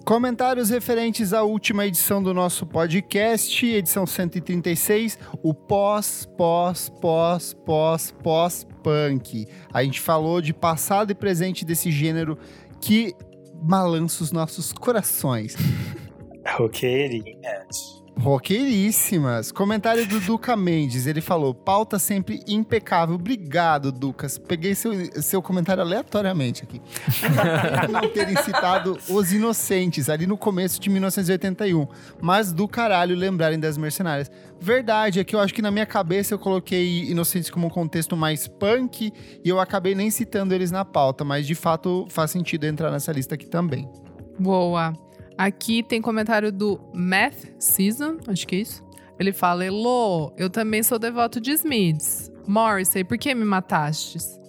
Comentários 0.06 0.70
referentes 0.70 1.34
à 1.34 1.42
última 1.42 1.88
edição 1.88 2.22
do 2.22 2.32
nosso 2.32 2.64
podcast, 2.64 3.66
edição 3.66 4.06
136, 4.06 5.18
o 5.42 5.52
pós, 5.52 6.30
pós, 6.38 6.90
pós, 7.02 7.56
pós, 7.66 8.12
pós 8.22 8.68
punk. 8.84 9.48
A 9.74 9.84
gente 9.84 10.00
falou 10.00 10.42
de 10.42 10.54
passado 10.54 11.10
e 11.10 11.16
presente 11.16 11.66
desse 11.66 11.90
gênero 11.90 12.38
que 12.80 13.16
balança 13.56 14.24
os 14.24 14.32
nossos 14.32 14.72
corações. 14.72 15.56
Roqueirinhas. 16.56 18.05
Roqueiríssimas. 18.18 19.52
Comentário 19.52 20.08
do 20.08 20.20
Duca 20.20 20.56
Mendes. 20.56 21.06
Ele 21.06 21.22
falou: 21.22 21.54
pauta 21.54 22.00
sempre 22.00 22.42
impecável. 22.48 23.16
Obrigado, 23.16 23.92
Ducas. 23.92 24.38
Peguei 24.38 24.74
seu, 24.74 24.94
seu 25.22 25.42
comentário 25.42 25.84
aleatoriamente 25.84 26.64
aqui. 26.64 26.82
Não 27.92 28.10
terem 28.10 28.36
citado 28.38 28.98
Os 29.10 29.34
Inocentes, 29.34 30.10
ali 30.10 30.26
no 30.26 30.38
começo 30.38 30.80
de 30.80 30.90
1981. 30.90 31.88
Mas 32.22 32.54
do 32.54 32.68
caralho 32.68 33.16
lembrarem 33.16 33.60
das 33.60 33.78
mercenárias. 33.78 34.32
Verdade, 34.60 35.20
é 35.20 35.24
que 35.24 35.36
eu 35.36 35.40
acho 35.40 35.54
que 35.54 35.62
na 35.62 35.70
minha 35.70 35.86
cabeça 35.86 36.34
eu 36.34 36.40
coloquei 36.40 37.10
Inocentes 37.10 37.50
como 37.50 37.68
um 37.68 37.70
contexto 37.70 38.16
mais 38.16 38.48
punk 38.48 39.12
e 39.44 39.50
eu 39.50 39.60
acabei 39.60 39.94
nem 39.94 40.10
citando 40.10 40.54
eles 40.54 40.72
na 40.72 40.86
pauta, 40.86 41.26
mas 41.26 41.46
de 41.46 41.56
fato 41.56 42.08
faz 42.10 42.32
sentido 42.32 42.66
entrar 42.66 42.90
nessa 42.90 43.12
lista 43.12 43.36
aqui 43.36 43.46
também. 43.46 43.90
Boa. 44.40 45.05
Aqui 45.38 45.84
tem 45.84 46.02
comentário 46.02 46.52
do 46.52 46.80
Math 46.94 47.46
Season, 47.60 48.18
acho 48.28 48.48
que 48.48 48.56
é 48.56 48.60
isso. 48.60 48.84
Ele 49.20 49.34
fala: 49.34 49.66
Elô, 49.66 50.34
eu 50.38 50.50
também 50.50 50.84
sou 50.84 50.98
devoto 50.98 51.40
de 51.40 51.52
Smiths. 51.52 52.32
Morrissey, 52.48 53.04
por 53.04 53.18
que 53.18 53.34
me 53.34 53.44
matastes? 53.44 54.40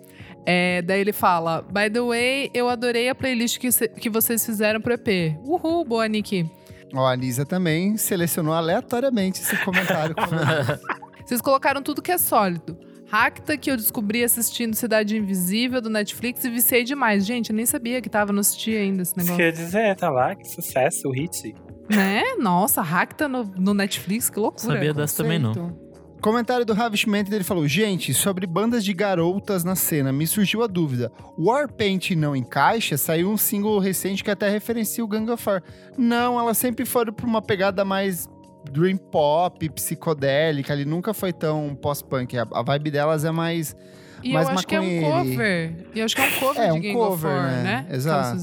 É, 0.45 0.83
daí 0.83 1.01
ele 1.01 1.13
fala: 1.13 1.63
By 1.63 1.91
the 1.91 2.01
way, 2.01 2.51
eu 2.55 2.69
adorei 2.69 3.09
a 3.09 3.15
playlist 3.15 3.59
que, 3.59 3.71
que 3.89 4.09
vocês 4.09 4.45
fizeram 4.45 4.81
pro 4.81 4.95
EP. 4.95 5.37
Uhul, 5.45 5.85
boa, 5.85 6.07
Nick. 6.07 6.49
Ó, 6.95 7.07
a 7.07 7.13
Anisa 7.13 7.45
também 7.45 7.97
selecionou 7.97 8.55
aleatoriamente 8.55 9.41
esse 9.41 9.57
comentário. 9.65 10.15
Vocês 11.27 11.41
colocaram 11.41 11.83
tudo 11.83 12.01
que 12.01 12.13
é 12.13 12.19
sólido. 12.19 12.79
Racta, 13.09 13.57
que 13.57 13.71
eu 13.71 13.77
descobri 13.77 14.25
assistindo 14.25 14.75
Cidade 14.75 15.17
Invisível 15.17 15.81
do 15.81 15.89
Netflix 15.89 16.45
e 16.45 16.51
viciei 16.51 16.85
demais. 16.85 17.25
Gente, 17.25 17.51
eu 17.51 17.57
nem 17.57 17.67
sabia 17.67 18.01
que 18.01 18.09
tava, 18.09 18.33
não 18.33 18.41
assisti 18.41 18.75
ainda 18.75 19.03
esse 19.03 19.17
negócio. 19.17 19.37
quer 19.37 19.53
dizer, 19.53 19.97
tá 19.97 20.11
lá, 20.11 20.35
que 20.35 20.47
sucesso, 20.49 21.09
o 21.09 21.13
hit. 21.13 21.55
Né? 21.89 22.23
Nossa, 22.39 22.83
Racta 22.83 23.29
no, 23.29 23.45
no 23.45 23.73
Netflix, 23.73 24.29
que 24.29 24.39
loucura. 24.41 24.75
Sabia 24.75 24.93
dessa 24.93 25.23
também 25.23 25.39
não. 25.39 25.87
Comentário 26.21 26.65
do 26.65 26.73
Ravishment, 26.73 27.27
ele 27.31 27.45
falou: 27.45 27.69
Gente, 27.69 28.13
sobre 28.13 28.47
bandas 28.47 28.85
de 28.85 28.93
garotas 28.93 29.63
na 29.63 29.77
cena, 29.77 30.13
me 30.13 30.27
surgiu 30.27 30.63
a 30.63 30.67
dúvida. 30.67 31.13
Warpaint 31.39 32.11
não 32.13 32.35
encaixa? 32.35 32.97
Saiu 32.97 33.31
um 33.31 33.37
single 33.37 33.79
recente 33.79 34.25
que 34.25 34.31
até 34.31 34.49
referencia 34.49 35.05
o 35.05 35.07
Gang 35.07 35.31
of 35.31 35.43
Four. 35.43 35.63
Não, 35.97 36.39
elas 36.41 36.59
sempre 36.59 36.85
foram 36.85 37.13
pra 37.13 37.27
uma 37.27 37.43
pegada 37.43 37.85
mais 37.85 38.29
dream 38.71 38.97
pop, 38.97 39.69
psicodélica. 39.71 40.73
Ali 40.73 40.85
nunca 40.85 41.15
foi 41.15 41.33
tão 41.33 41.75
pós-punk. 41.75 42.37
A, 42.39 42.47
a 42.53 42.63
vibe 42.63 42.91
delas 42.91 43.25
é 43.25 43.31
mais. 43.31 43.75
E 44.23 44.33
Mais 44.33 44.49
eu 44.49 44.55
acho 44.55 44.67
que 44.67 44.75
é 44.75 44.81
um 44.81 45.01
cover. 45.01 45.87
E 45.95 45.99
eu 46.01 46.05
acho 46.05 46.17
que 46.17 46.23
é 46.23 46.25
um 46.27 46.41
cover 46.41 46.63
É, 46.63 46.67
de 46.67 46.73
um 46.73 46.81
Gang 46.81 46.95
cover, 46.95 47.13
of 47.13 47.23
Four, 47.23 47.43
né? 47.43 47.63
né? 47.63 47.87
Exato. 47.91 48.39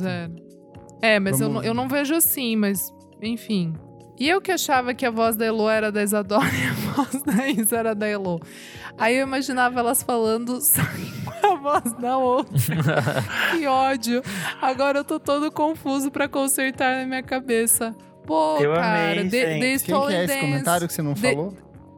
É, 1.01 1.19
mas 1.19 1.41
eu, 1.41 1.49
não, 1.49 1.63
eu 1.63 1.73
não 1.73 1.87
vejo 1.89 2.15
assim, 2.15 2.55
mas 2.55 2.93
enfim. 3.21 3.73
E 4.19 4.29
eu 4.29 4.39
que 4.39 4.51
achava 4.51 4.93
que 4.93 5.05
a 5.05 5.11
voz 5.11 5.35
da 5.35 5.45
Elo 5.45 5.67
era 5.67 5.91
da 5.91 6.03
Isadora 6.03 6.45
e 6.53 6.67
a 6.67 6.93
voz 6.93 7.23
da 7.23 7.49
Isa 7.49 7.77
era 7.77 7.95
da 7.95 8.07
Elo. 8.07 8.39
Aí 8.97 9.15
eu 9.17 9.27
imaginava 9.27 9.79
elas 9.79 10.03
falando 10.03 10.59
a 11.43 11.55
voz 11.55 11.93
da 11.93 12.17
outra. 12.17 12.55
que 13.51 13.65
ódio. 13.65 14.21
Agora 14.61 14.99
eu 14.99 15.03
tô 15.03 15.19
todo 15.19 15.51
confuso 15.51 16.11
pra 16.11 16.27
consertar 16.27 16.99
na 17.01 17.05
minha 17.05 17.23
cabeça. 17.23 17.95
Pô, 18.25 18.57
Eu 18.59 18.73
cara, 18.73 19.11
amei, 19.21 19.29
The. 19.29 19.45
The 19.45 19.59
Quem 19.59 19.59
que 19.59 19.75
Stolen 19.77 20.15
é 20.15 20.23
esse 20.23 20.33
Dance. 20.33 20.41
comentário 20.45 20.87
que 20.87 20.93
você 20.93 21.01
não 21.01 21.13
The- 21.13 21.31
falou? 21.33 21.53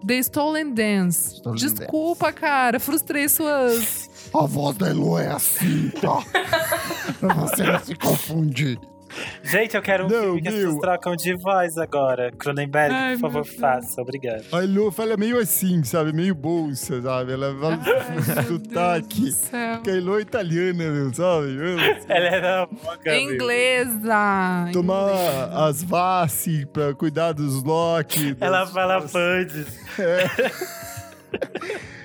The 0.05 0.17
Stolen 0.19 0.73
Dance. 0.73 1.35
Stolen 1.35 1.59
Desculpa, 1.59 2.31
cara. 2.31 2.79
Frustrei 2.79 3.27
suas. 3.29 4.09
A 4.33 4.45
voz 4.45 4.75
da 4.77 4.89
Elo 4.89 5.17
é 5.17 5.27
assim, 5.27 5.89
tá? 6.01 6.23
pra 7.19 7.33
você 7.45 7.63
não 7.63 7.79
se 7.79 7.95
confundir. 7.95 8.79
Gente, 9.43 9.75
eu 9.75 9.81
quero 9.81 10.05
um 10.05 10.09
Não, 10.09 10.21
filme 10.21 10.41
que 10.41 10.47
as 10.47 10.53
meu. 10.53 10.63
pessoas 10.65 10.81
trocam 10.81 11.15
de 11.15 11.35
voz 11.37 11.77
agora. 11.77 12.31
Cronenberg, 12.37 12.93
Ai, 12.93 13.13
por 13.17 13.21
favor, 13.21 13.45
faça. 13.45 14.01
Obrigado. 14.01 14.43
A 14.51 14.59
Lu 14.61 14.91
fala 14.91 15.15
meio 15.17 15.37
assim, 15.39 15.83
sabe? 15.83 16.11
Meio 16.13 16.33
bolsa, 16.35 17.01
sabe? 17.01 17.33
Ela 17.33 17.53
fala 17.59 17.79
Ai, 17.81 18.43
sotaque. 18.45 19.21
Deus 19.21 19.35
do 19.35 19.45
céu. 19.47 19.81
Que 19.81 19.89
a 19.89 19.95
Elo 19.95 20.17
é 20.17 20.21
italiana, 20.21 20.83
meu, 20.91 21.13
sabe? 21.13 21.47
Meu, 21.47 21.79
Ela 21.79 22.27
era 22.27 22.65
boca, 22.65 23.09
É 23.09 23.19
Inglesa. 23.21 24.69
Tomar 24.73 25.09
inglesa. 25.11 25.65
as 25.67 25.83
vaci 25.83 26.65
pra 26.65 26.93
cuidar 26.93 27.31
dos 27.33 27.63
Loki. 27.63 28.33
das- 28.35 28.47
Ela 28.47 28.65
fala 28.67 28.99
das- 28.99 29.11
pundes. 29.11 29.67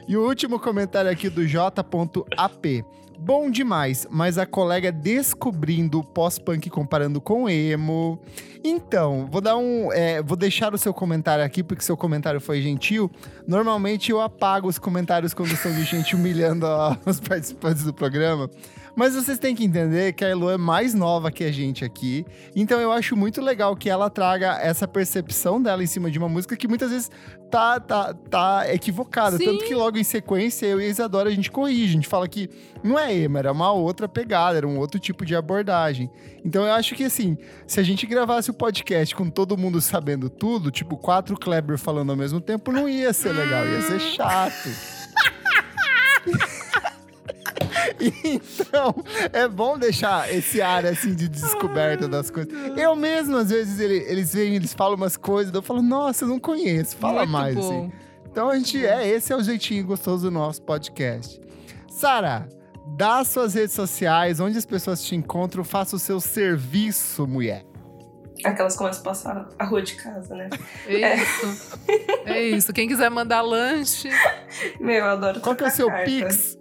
E 0.08 0.16
o 0.16 0.26
último 0.26 0.58
comentário 0.58 1.08
aqui 1.08 1.28
do 1.28 1.46
J.AP. 1.46 2.84
Bom 3.22 3.50
demais, 3.50 4.06
mas 4.10 4.38
a 4.38 4.46
colega 4.46 4.90
descobrindo 4.90 5.98
o 5.98 6.04
pós-punk 6.04 6.70
comparando 6.70 7.20
com 7.20 7.50
emo. 7.50 8.18
Então, 8.64 9.28
vou 9.30 9.42
dar 9.42 9.58
um. 9.58 9.92
é, 9.92 10.22
vou 10.22 10.38
deixar 10.38 10.72
o 10.72 10.78
seu 10.78 10.94
comentário 10.94 11.44
aqui, 11.44 11.62
porque 11.62 11.84
seu 11.84 11.98
comentário 11.98 12.40
foi 12.40 12.62
gentil. 12.62 13.10
Normalmente 13.46 14.10
eu 14.10 14.22
apago 14.22 14.68
os 14.68 14.78
comentários 14.78 15.34
quando 15.34 15.54
são 15.56 15.70
de 15.70 15.84
gente 15.84 16.16
humilhando 16.16 16.66
os 17.04 17.20
participantes 17.20 17.84
do 17.84 17.92
programa. 17.92 18.48
Mas 18.94 19.14
vocês 19.14 19.38
têm 19.38 19.54
que 19.54 19.64
entender 19.64 20.12
que 20.12 20.24
a 20.24 20.28
Elo 20.28 20.50
é 20.50 20.56
mais 20.56 20.94
nova 20.94 21.30
que 21.30 21.44
a 21.44 21.52
gente 21.52 21.84
aqui. 21.84 22.24
Então 22.54 22.80
eu 22.80 22.92
acho 22.92 23.16
muito 23.16 23.40
legal 23.40 23.76
que 23.76 23.88
ela 23.88 24.10
traga 24.10 24.58
essa 24.60 24.86
percepção 24.86 25.60
dela 25.62 25.82
em 25.82 25.86
cima 25.86 26.10
de 26.10 26.18
uma 26.18 26.28
música 26.28 26.56
que 26.56 26.68
muitas 26.68 26.90
vezes 26.90 27.10
tá, 27.50 27.80
tá, 27.80 28.14
tá 28.14 28.72
equivocada. 28.72 29.36
Sim. 29.36 29.44
Tanto 29.44 29.64
que 29.64 29.74
logo 29.74 29.98
em 29.98 30.04
sequência, 30.04 30.66
eu 30.66 30.80
e 30.80 30.84
a 30.84 30.88
Isadora, 30.88 31.28
a 31.28 31.32
gente 31.32 31.50
corrige. 31.50 31.90
A 31.90 31.94
gente 31.94 32.08
fala 32.08 32.28
que 32.28 32.48
não 32.82 32.98
é 32.98 33.14
emo, 33.14 33.38
era 33.38 33.52
uma 33.52 33.72
outra 33.72 34.08
pegada, 34.08 34.56
era 34.56 34.66
um 34.66 34.78
outro 34.78 34.98
tipo 35.00 35.24
de 35.24 35.34
abordagem. 35.34 36.10
Então 36.44 36.64
eu 36.64 36.72
acho 36.72 36.94
que 36.94 37.04
assim, 37.04 37.36
se 37.66 37.80
a 37.80 37.82
gente 37.82 38.06
gravasse 38.06 38.50
o 38.50 38.54
podcast 38.54 39.14
com 39.14 39.28
todo 39.28 39.56
mundo 39.56 39.80
sabendo 39.80 40.30
tudo, 40.30 40.70
tipo 40.70 40.96
quatro 40.96 41.36
Kleber 41.36 41.78
falando 41.78 42.10
ao 42.10 42.16
mesmo 42.16 42.40
tempo, 42.40 42.72
não 42.72 42.88
ia 42.88 43.12
ser 43.12 43.32
legal, 43.32 43.66
ia 43.66 43.82
ser 43.82 44.00
chato. 44.00 44.68
Então, 48.24 48.94
é 49.32 49.46
bom 49.48 49.78
deixar 49.78 50.32
esse 50.32 50.60
ar 50.62 50.84
assim 50.86 51.14
de 51.14 51.28
descoberta 51.28 52.08
das 52.08 52.30
coisas. 52.30 52.52
Eu 52.76 52.94
mesmo, 52.96 53.36
às 53.36 53.50
vezes, 53.50 53.78
ele- 53.80 54.04
eles 54.08 54.32
vêm, 54.34 54.54
eles 54.56 54.72
falam 54.74 54.96
umas 54.96 55.16
coisas, 55.16 55.52
eu 55.52 55.62
falo, 55.62 55.82
nossa, 55.82 56.24
eu 56.24 56.28
não 56.28 56.38
conheço, 56.38 56.96
fala 56.96 57.20
Muito 57.20 57.30
mais. 57.32 57.54
bom. 57.54 57.80
Assim. 57.86 57.92
Então 58.30 58.48
a 58.48 58.56
gente 58.56 58.84
é, 58.86 59.08
esse 59.08 59.32
é 59.32 59.36
o 59.36 59.42
jeitinho 59.42 59.84
gostoso 59.84 60.24
do 60.24 60.30
nosso 60.30 60.62
podcast. 60.62 61.40
Sara, 61.88 62.48
dá 62.96 63.24
suas 63.24 63.54
redes 63.54 63.74
sociais, 63.74 64.38
onde 64.40 64.56
as 64.56 64.64
pessoas 64.64 65.02
te 65.02 65.14
encontram, 65.16 65.64
faça 65.64 65.96
o 65.96 65.98
seu 65.98 66.20
serviço, 66.20 67.26
mulher. 67.26 67.64
Aquelas 68.44 68.74
começam 68.74 69.02
a 69.02 69.04
passar 69.04 69.48
a 69.58 69.64
rua 69.64 69.82
de 69.82 69.94
casa, 69.96 70.34
né? 70.34 70.48
É 70.86 71.14
isso. 71.16 71.78
É 72.24 72.42
isso. 72.42 72.72
Quem 72.72 72.88
quiser 72.88 73.10
mandar 73.10 73.42
lanche. 73.42 74.08
Meu, 74.80 74.94
eu 74.94 75.04
adoro 75.06 75.40
Qual 75.40 75.54
que 75.54 75.64
é 75.64 75.66
o 75.66 75.70
seu 75.70 75.88
carta. 75.88 76.04
Pix? 76.06 76.56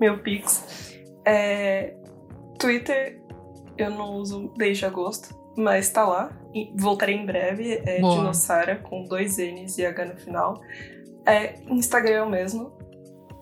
Meu 0.00 0.18
Pix. 0.18 0.96
É, 1.24 1.94
Twitter 2.58 3.20
eu 3.78 3.90
não 3.90 4.14
uso 4.14 4.52
desde 4.56 4.84
agosto, 4.86 5.34
mas 5.56 5.90
tá 5.90 6.06
lá. 6.06 6.30
E 6.54 6.72
voltarei 6.76 7.16
em 7.16 7.26
breve. 7.26 7.82
É 7.84 8.00
Boa. 8.00 8.16
Dinossara 8.16 8.76
com 8.76 9.04
dois 9.04 9.36
N's 9.38 9.78
e 9.78 9.86
H 9.86 10.04
no 10.04 10.16
final. 10.16 10.60
É 11.26 11.54
Instagram 11.68 12.26
mesmo. 12.26 12.72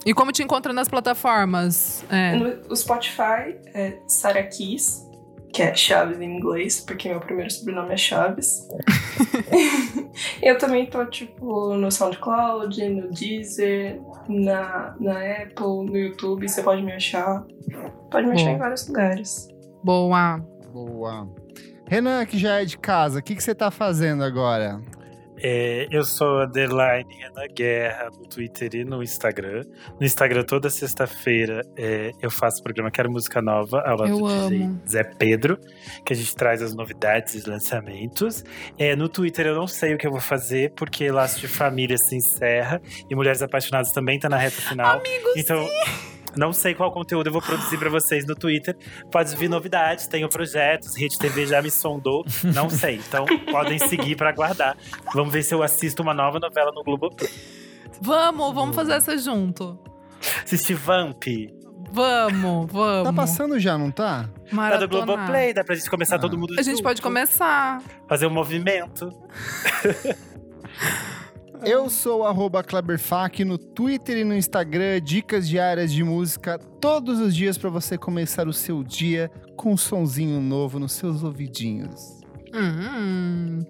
E 0.05 0.13
como 0.13 0.33
te 0.33 0.43
encontra 0.43 0.73
nas 0.73 0.89
plataformas? 0.89 2.05
É. 2.11 2.37
No 2.37 2.63
o 2.71 2.77
Spotify 2.77 3.59
é 3.73 3.99
Sarah 4.07 4.43
Keys, 4.43 5.04
que 5.55 5.63
é 5.63 5.73
Chaves 5.73 6.21
em 6.21 6.37
inglês, 6.37 6.81
porque 6.81 7.09
meu 7.09 7.21
primeiro 7.21 7.49
sobrenome 7.49 7.95
é 7.95 7.97
Chaves. 7.97 8.69
eu 10.43 10.59
também 10.59 10.85
tô, 10.87 11.07
tipo, 11.07 11.75
no 11.77 11.93
SoundCloud, 11.93 12.89
no 12.89 13.09
Deezer, 13.09 14.01
na, 14.29 14.97
na 14.99 15.43
Apple, 15.43 15.87
no 15.87 15.97
YouTube, 15.97 16.49
você 16.49 16.61
pode 16.61 16.83
me 16.83 16.93
achar. 16.93 17.45
Pode 18.11 18.27
me 18.27 18.33
achar 18.33 18.47
Bom. 18.47 18.51
em 18.51 18.59
vários 18.59 18.89
lugares. 18.89 19.49
Boa. 19.85 20.39
Boa. 20.73 21.29
Renan, 21.87 22.27
que 22.27 22.37
já 22.37 22.61
é 22.61 22.65
de 22.65 22.77
casa, 22.77 23.21
o 23.21 23.23
que, 23.23 23.37
que 23.37 23.43
você 23.43 23.55
tá 23.55 23.71
fazendo 23.71 24.25
agora? 24.25 24.81
É, 25.47 25.87
eu 25.91 26.03
sou 26.05 26.43
underline 26.43 27.05
Renan 27.19 27.47
Guerra 27.55 28.09
no 28.19 28.27
Twitter 28.27 28.75
e 28.77 28.83
no 28.83 29.03
Instagram. 29.03 29.62
No 30.01 30.07
Instagram, 30.07 30.43
toda 30.43 30.71
sexta-feira, 30.71 31.61
é, 31.77 32.12
eu 32.23 32.31
faço 32.31 32.61
o 32.61 32.62
programa 32.62 32.91
Quero 32.91 33.11
Música 33.11 33.43
Nova, 33.43 33.83
ao 33.83 33.99
lado 33.99 34.09
Eu 34.11 34.19
do 34.21 34.27
DJ 34.49 34.62
amo. 34.62 34.81
Zé 34.89 35.05
Pedro, 35.05 35.59
que 36.03 36.15
a 36.15 36.16
gente 36.16 36.35
traz 36.35 36.62
as 36.62 36.75
novidades 36.75 37.35
e 37.35 37.37
os 37.37 37.45
lançamentos. 37.45 38.43
É, 38.79 38.97
no 38.97 39.07
Twitter 39.07 39.45
eu 39.49 39.55
não 39.55 39.66
sei 39.66 39.93
o 39.95 39.99
que 39.99 40.07
eu 40.07 40.11
vou 40.11 40.21
fazer, 40.21 40.73
porque 40.75 41.11
Laço 41.11 41.39
de 41.39 41.47
Família 41.47 41.99
se 41.99 42.16
encerra 42.16 42.81
e 43.11 43.15
Mulheres 43.15 43.43
Apaixonadas 43.43 43.93
também 43.93 44.19
tá 44.19 44.31
na 44.31 44.39
reta 44.39 44.62
final. 44.62 44.99
Amigos, 44.99 45.37
Então, 45.37 45.69
não 46.36 46.52
sei 46.52 46.74
qual 46.74 46.90
conteúdo 46.93 47.27
eu 47.28 47.32
vou 47.32 47.43
produzir 47.43 47.78
pra 47.78 47.89
vocês 47.90 48.27
no 48.27 48.35
Twitter. 48.35 48.77
Pode 49.11 49.35
vir 49.36 49.48
novidades, 49.48 50.06
tenho 50.06 50.28
projetos, 50.28 50.97
Rede 50.97 51.19
TV 51.19 51.47
já 51.47 51.61
me 51.62 51.70
sondou, 51.70 52.24
não 52.55 52.69
sei. 52.70 52.97
Então, 52.97 53.24
podem 53.51 53.78
seguir 53.78 54.16
pra 54.16 54.31
aguardar. 54.31 54.77
Vamos 55.15 55.32
ver 55.32 55.43
se 55.43 55.55
eu 55.55 55.62
assisto 55.62 56.02
uma 56.02 56.15
nova 56.15 56.39
novela 56.39 56.70
no 56.74 56.82
Globo. 56.82 57.11
Vamos, 58.01 58.55
vamos 58.55 58.74
fazer 58.74 58.93
essa 58.94 59.16
junto. 59.16 59.78
Assistir 60.43 60.74
Vamp. 60.74 61.23
Vamos, 61.93 62.73
vamos. 62.73 63.05
Tá 63.05 63.12
passando 63.12 63.59
já, 63.61 63.78
não 63.78 63.90
tá? 63.90 64.23
Tá 64.24 64.48
do 64.48 64.56
Maratonar. 64.56 64.89
Globoplay, 65.06 65.55
dá 65.55 65.62
pra 65.62 65.77
gente 65.77 65.89
começar 65.89 66.16
Ah. 66.16 66.19
todo 66.19 66.36
mundo 66.36 66.55
A 66.59 66.62
gente 66.62 66.73
junto, 66.77 66.82
pode 66.82 67.01
começar. 67.01 67.81
Fazer 68.09 68.27
um 68.27 68.31
movimento. 68.31 69.11
Eu 71.63 71.89
sou 71.89 72.21
o 72.21 72.27
no 73.45 73.57
Twitter 73.57 74.19
e 74.19 74.25
no 74.25 74.35
Instagram, 74.35 75.01
dicas 75.01 75.49
diárias 75.49 75.93
de 75.93 76.03
música 76.03 76.59
todos 76.81 77.21
os 77.21 77.35
dias 77.35 77.57
pra 77.57 77.71
você 77.71 77.97
começar 77.97 78.49
o 78.49 78.53
seu 78.53 78.83
dia 78.83 79.31
com 79.57 79.73
um 79.73 79.77
sonzinho 79.77 80.41
novo 80.41 80.79
nos 80.79 80.93
seus 80.93 81.23
ouvidinhos. 81.23 82.21
Hum. 82.53 83.65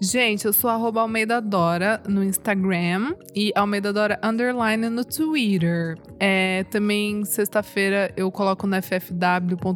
Gente, 0.00 0.44
eu 0.44 0.52
sou 0.52 0.70
arroba 0.70 1.00
Almeida 1.00 1.40
Dora 1.40 2.00
no 2.06 2.22
Instagram 2.22 3.16
e 3.34 3.52
Almeida 3.56 3.92
Dora 3.92 4.16
Underline 4.22 4.88
no 4.88 5.04
Twitter. 5.04 5.98
É, 6.20 6.62
também, 6.70 7.24
sexta-feira, 7.24 8.12
eu 8.16 8.30
coloco 8.30 8.64
no 8.64 8.80
ffw.com.br 8.80 9.66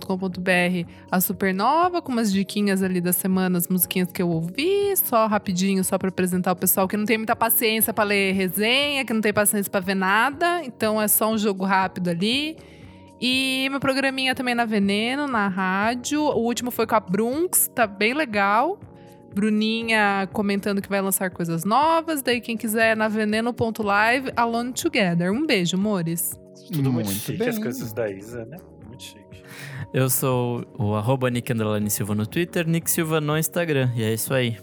a 1.11 1.21
Supernova 1.21 2.01
com 2.01 2.13
umas 2.13 2.33
diquinhas 2.33 2.85
ali 2.85 3.01
da 3.01 3.13
semana, 3.13 3.59
as 3.59 3.67
musiquinhas 3.67 4.13
que 4.13 4.23
eu 4.23 4.29
ouvi, 4.29 4.97
só 4.97 5.27
rapidinho, 5.27 5.83
só 5.83 5.99
pra 5.99 6.09
apresentar 6.09 6.53
o 6.53 6.57
pessoal 6.57 6.87
que 6.87 6.97
não 6.97 7.05
tem 7.05 7.19
muita 7.19 7.35
paciência 7.35 7.93
pra 7.93 8.05
ler 8.05 8.33
resenha, 8.33 9.05
que 9.05 9.13
não 9.13 9.21
tem 9.21 9.33
paciência 9.33 9.69
pra 9.69 9.81
ver 9.81 9.97
nada. 9.97 10.65
Então 10.65 11.03
é 11.03 11.09
só 11.09 11.33
um 11.33 11.37
jogo 11.37 11.65
rápido 11.65 12.11
ali. 12.11 12.57
E 13.21 13.67
meu 13.71 13.81
programinha 13.81 14.37
também 14.37 14.55
na 14.55 14.65
Veneno, 14.65 15.27
na 15.27 15.49
rádio. 15.49 16.21
O 16.21 16.45
último 16.45 16.71
foi 16.71 16.87
com 16.87 16.95
a 16.95 17.01
Brunx, 17.01 17.69
tá 17.75 17.89
bem 17.89 18.15
legal. 18.15 18.79
Bruninha 19.35 20.29
comentando 20.33 20.81
que 20.83 20.89
vai 20.89 21.01
lançar 21.01 21.31
coisas 21.31 21.65
novas. 21.65 22.23
Daí, 22.23 22.41
quem 22.41 22.57
quiser, 22.57 22.97
na 22.97 23.09
veneno.live, 23.09 24.33
Alone 24.37 24.73
Together. 24.73 25.33
Um 25.33 25.47
beijo, 25.47 25.77
amores. 25.77 26.39
Tudo 26.73 26.93
muito, 26.93 27.07
Muito 27.07 27.19
chique, 27.21 27.39
bem. 27.39 27.49
as 27.49 27.59
coisas 27.59 27.93
da 27.93 28.11
Isa, 28.11 28.45
né? 28.45 28.57
Muito 28.87 29.03
chique. 29.03 29.43
Eu 29.93 30.09
sou 30.09 30.65
o 30.79 30.95
arroba 30.95 31.29
Nick 31.31 31.53
Silva 31.91 32.15
no 32.15 32.27
Twitter, 32.27 32.67
Nick 32.67 32.91
Silva 32.91 33.21
no 33.21 33.37
Instagram. 33.37 33.91
E 33.95 34.03
é 34.03 34.13
isso 34.15 34.33
aí. 34.33 34.57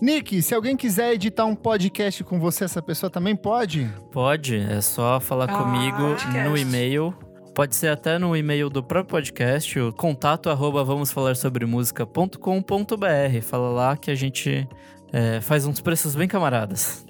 Nick, 0.00 0.42
se 0.42 0.52
alguém 0.54 0.76
quiser 0.76 1.12
editar 1.14 1.44
um 1.44 1.54
podcast 1.54 2.24
com 2.24 2.40
você, 2.40 2.64
essa 2.64 2.82
pessoa 2.82 3.08
também 3.08 3.36
pode? 3.36 3.88
Pode, 4.10 4.56
é 4.56 4.80
só 4.80 5.20
falar 5.20 5.44
Ah, 5.48 5.58
comigo 5.62 5.96
podcast. 6.16 6.48
no 6.48 6.56
e-mail. 6.58 7.14
Pode 7.54 7.76
ser 7.76 7.88
até 7.88 8.18
no 8.18 8.34
e-mail 8.34 8.70
do 8.70 8.82
próprio 8.82 9.10
podcast, 9.10 9.78
o 9.78 9.92
contato 9.92 10.48
arroba 10.48 10.82
vamos 10.82 11.12
falar 11.12 11.36
sobre 11.36 11.66
música.com.br. 11.66 13.42
Fala 13.42 13.68
lá 13.68 13.96
que 13.96 14.10
a 14.10 14.14
gente 14.14 14.66
é, 15.12 15.38
faz 15.42 15.66
uns 15.66 15.80
preços 15.80 16.14
bem 16.14 16.26
camaradas. 16.26 17.04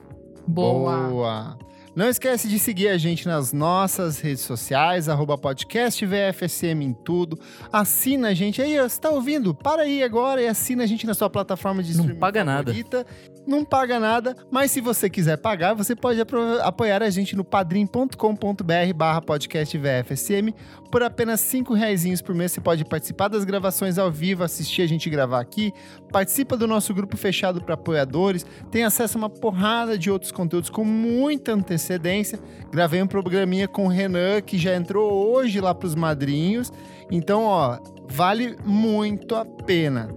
Boa. 0.47 1.09
Boa. 1.09 1.59
Não 1.95 2.09
esquece 2.09 2.49
de 2.49 2.59
seguir 2.59 2.89
a 2.89 2.97
gente 2.97 3.29
nas 3.29 3.53
nossas 3.53 4.19
redes 4.19 4.41
sociais, 4.43 5.11
arroba 5.11 5.37
podcast 5.37 6.05
VFSM 6.07 6.83
em 6.83 6.95
tudo. 6.95 7.39
Assina 7.71 8.29
a 8.29 8.35
gente 8.35 8.63
aí, 8.63 8.81
ó, 8.81 8.89
você 8.89 8.99
tá 8.99 9.11
ouvindo? 9.11 9.55
Para 9.55 9.83
aí 9.83 10.03
agora 10.03 10.41
e 10.41 10.49
assina 10.49 10.85
a 10.85 10.87
gente 10.87 11.07
na 11.07 11.13
sua 11.13 11.29
plataforma 11.29 11.83
de 11.83 11.91
Não 11.93 12.01
streaming 12.01 12.19
paga 12.19 12.43
nada. 12.43 12.73
favorita. 12.73 13.07
Não 13.47 13.65
paga 13.65 13.99
nada, 13.99 14.37
mas 14.51 14.71
se 14.71 14.81
você 14.81 15.11
quiser 15.11 15.37
pagar, 15.37 15.75
você 15.75 15.97
pode 15.97 16.21
apoiar 16.63 17.03
a 17.03 17.11
gente 17.11 17.35
no 17.35 17.45
padrim.com.br 17.45 18.95
barra 18.95 19.21
podcast 19.21 19.77
VFSM. 19.77 20.55
Por 20.91 21.03
apenas 21.03 21.41
cinco 21.41 21.75
reaisinhos 21.75 22.23
por 22.23 22.35
mês, 22.35 22.53
você 22.53 22.61
pode 22.61 22.85
participar 22.85 23.29
das 23.29 23.45
gravações 23.45 23.99
ao 23.99 24.11
vivo, 24.11 24.45
assistir 24.45 24.83
a 24.83 24.87
gente 24.87 25.11
gravar 25.11 25.41
aqui, 25.41 25.73
participa 26.13 26.57
do 26.57 26.67
nosso 26.67 26.95
grupo 26.95 27.17
fechado 27.17 27.61
para 27.61 27.75
apoiadores, 27.75 28.47
tem 28.71 28.85
acesso 28.85 29.17
a 29.17 29.21
uma 29.21 29.31
porrada 29.31 29.99
de 29.99 30.11
outros 30.11 30.31
conteúdos 30.31 30.71
com 30.71 30.85
muita 30.85 31.53
antecedência. 31.53 32.39
Gravei 32.71 33.03
um 33.03 33.07
programinha 33.07 33.67
com 33.67 33.87
o 33.87 33.89
Renan, 33.89 34.41
que 34.41 34.57
já 34.59 34.77
entrou 34.77 35.33
hoje 35.33 35.61
lá 35.61 35.75
pros 35.75 35.95
madrinhos. 35.95 36.73
Então, 37.11 37.43
ó, 37.43 37.79
Vale 38.15 38.57
muito 38.63 39.35
a 39.35 39.45
pena. 39.45 40.15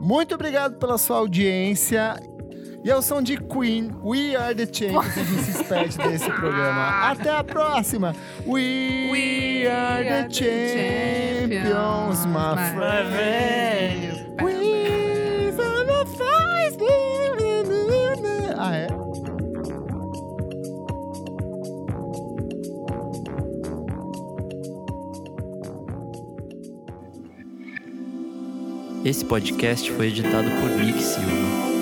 Muito 0.00 0.34
obrigado 0.34 0.78
pela 0.78 0.96
sua 0.96 1.16
audiência. 1.16 2.14
E 2.84 2.90
ao 2.90 3.00
som 3.00 3.22
de 3.22 3.36
Queen, 3.36 3.92
We 4.02 4.34
Are 4.34 4.52
the 4.54 4.66
Champions, 4.66 5.16
a 5.16 5.22
gente 5.22 5.42
se 5.44 5.52
despede 5.52 5.98
desse 5.98 6.28
programa. 6.32 7.10
Até 7.10 7.30
a 7.30 7.44
próxima! 7.44 8.12
We, 8.44 9.08
We 9.12 9.66
are 9.68 10.02
the 10.02 10.10
are 10.10 10.28
the 10.28 10.34
champions, 10.34 12.26
my 12.26 12.56
champions, 12.56 12.74
friends. 12.74 14.18
We 14.42 15.56
are 15.60 15.84
the 15.86 16.04
fight. 16.16 16.42
Ah, 18.58 18.76
é? 18.76 18.88
Esse 29.04 29.24
podcast 29.24 29.90
foi 29.92 30.08
editado 30.08 30.48
por 30.60 30.70
Nick 30.70 31.00
Silva. 31.00 31.81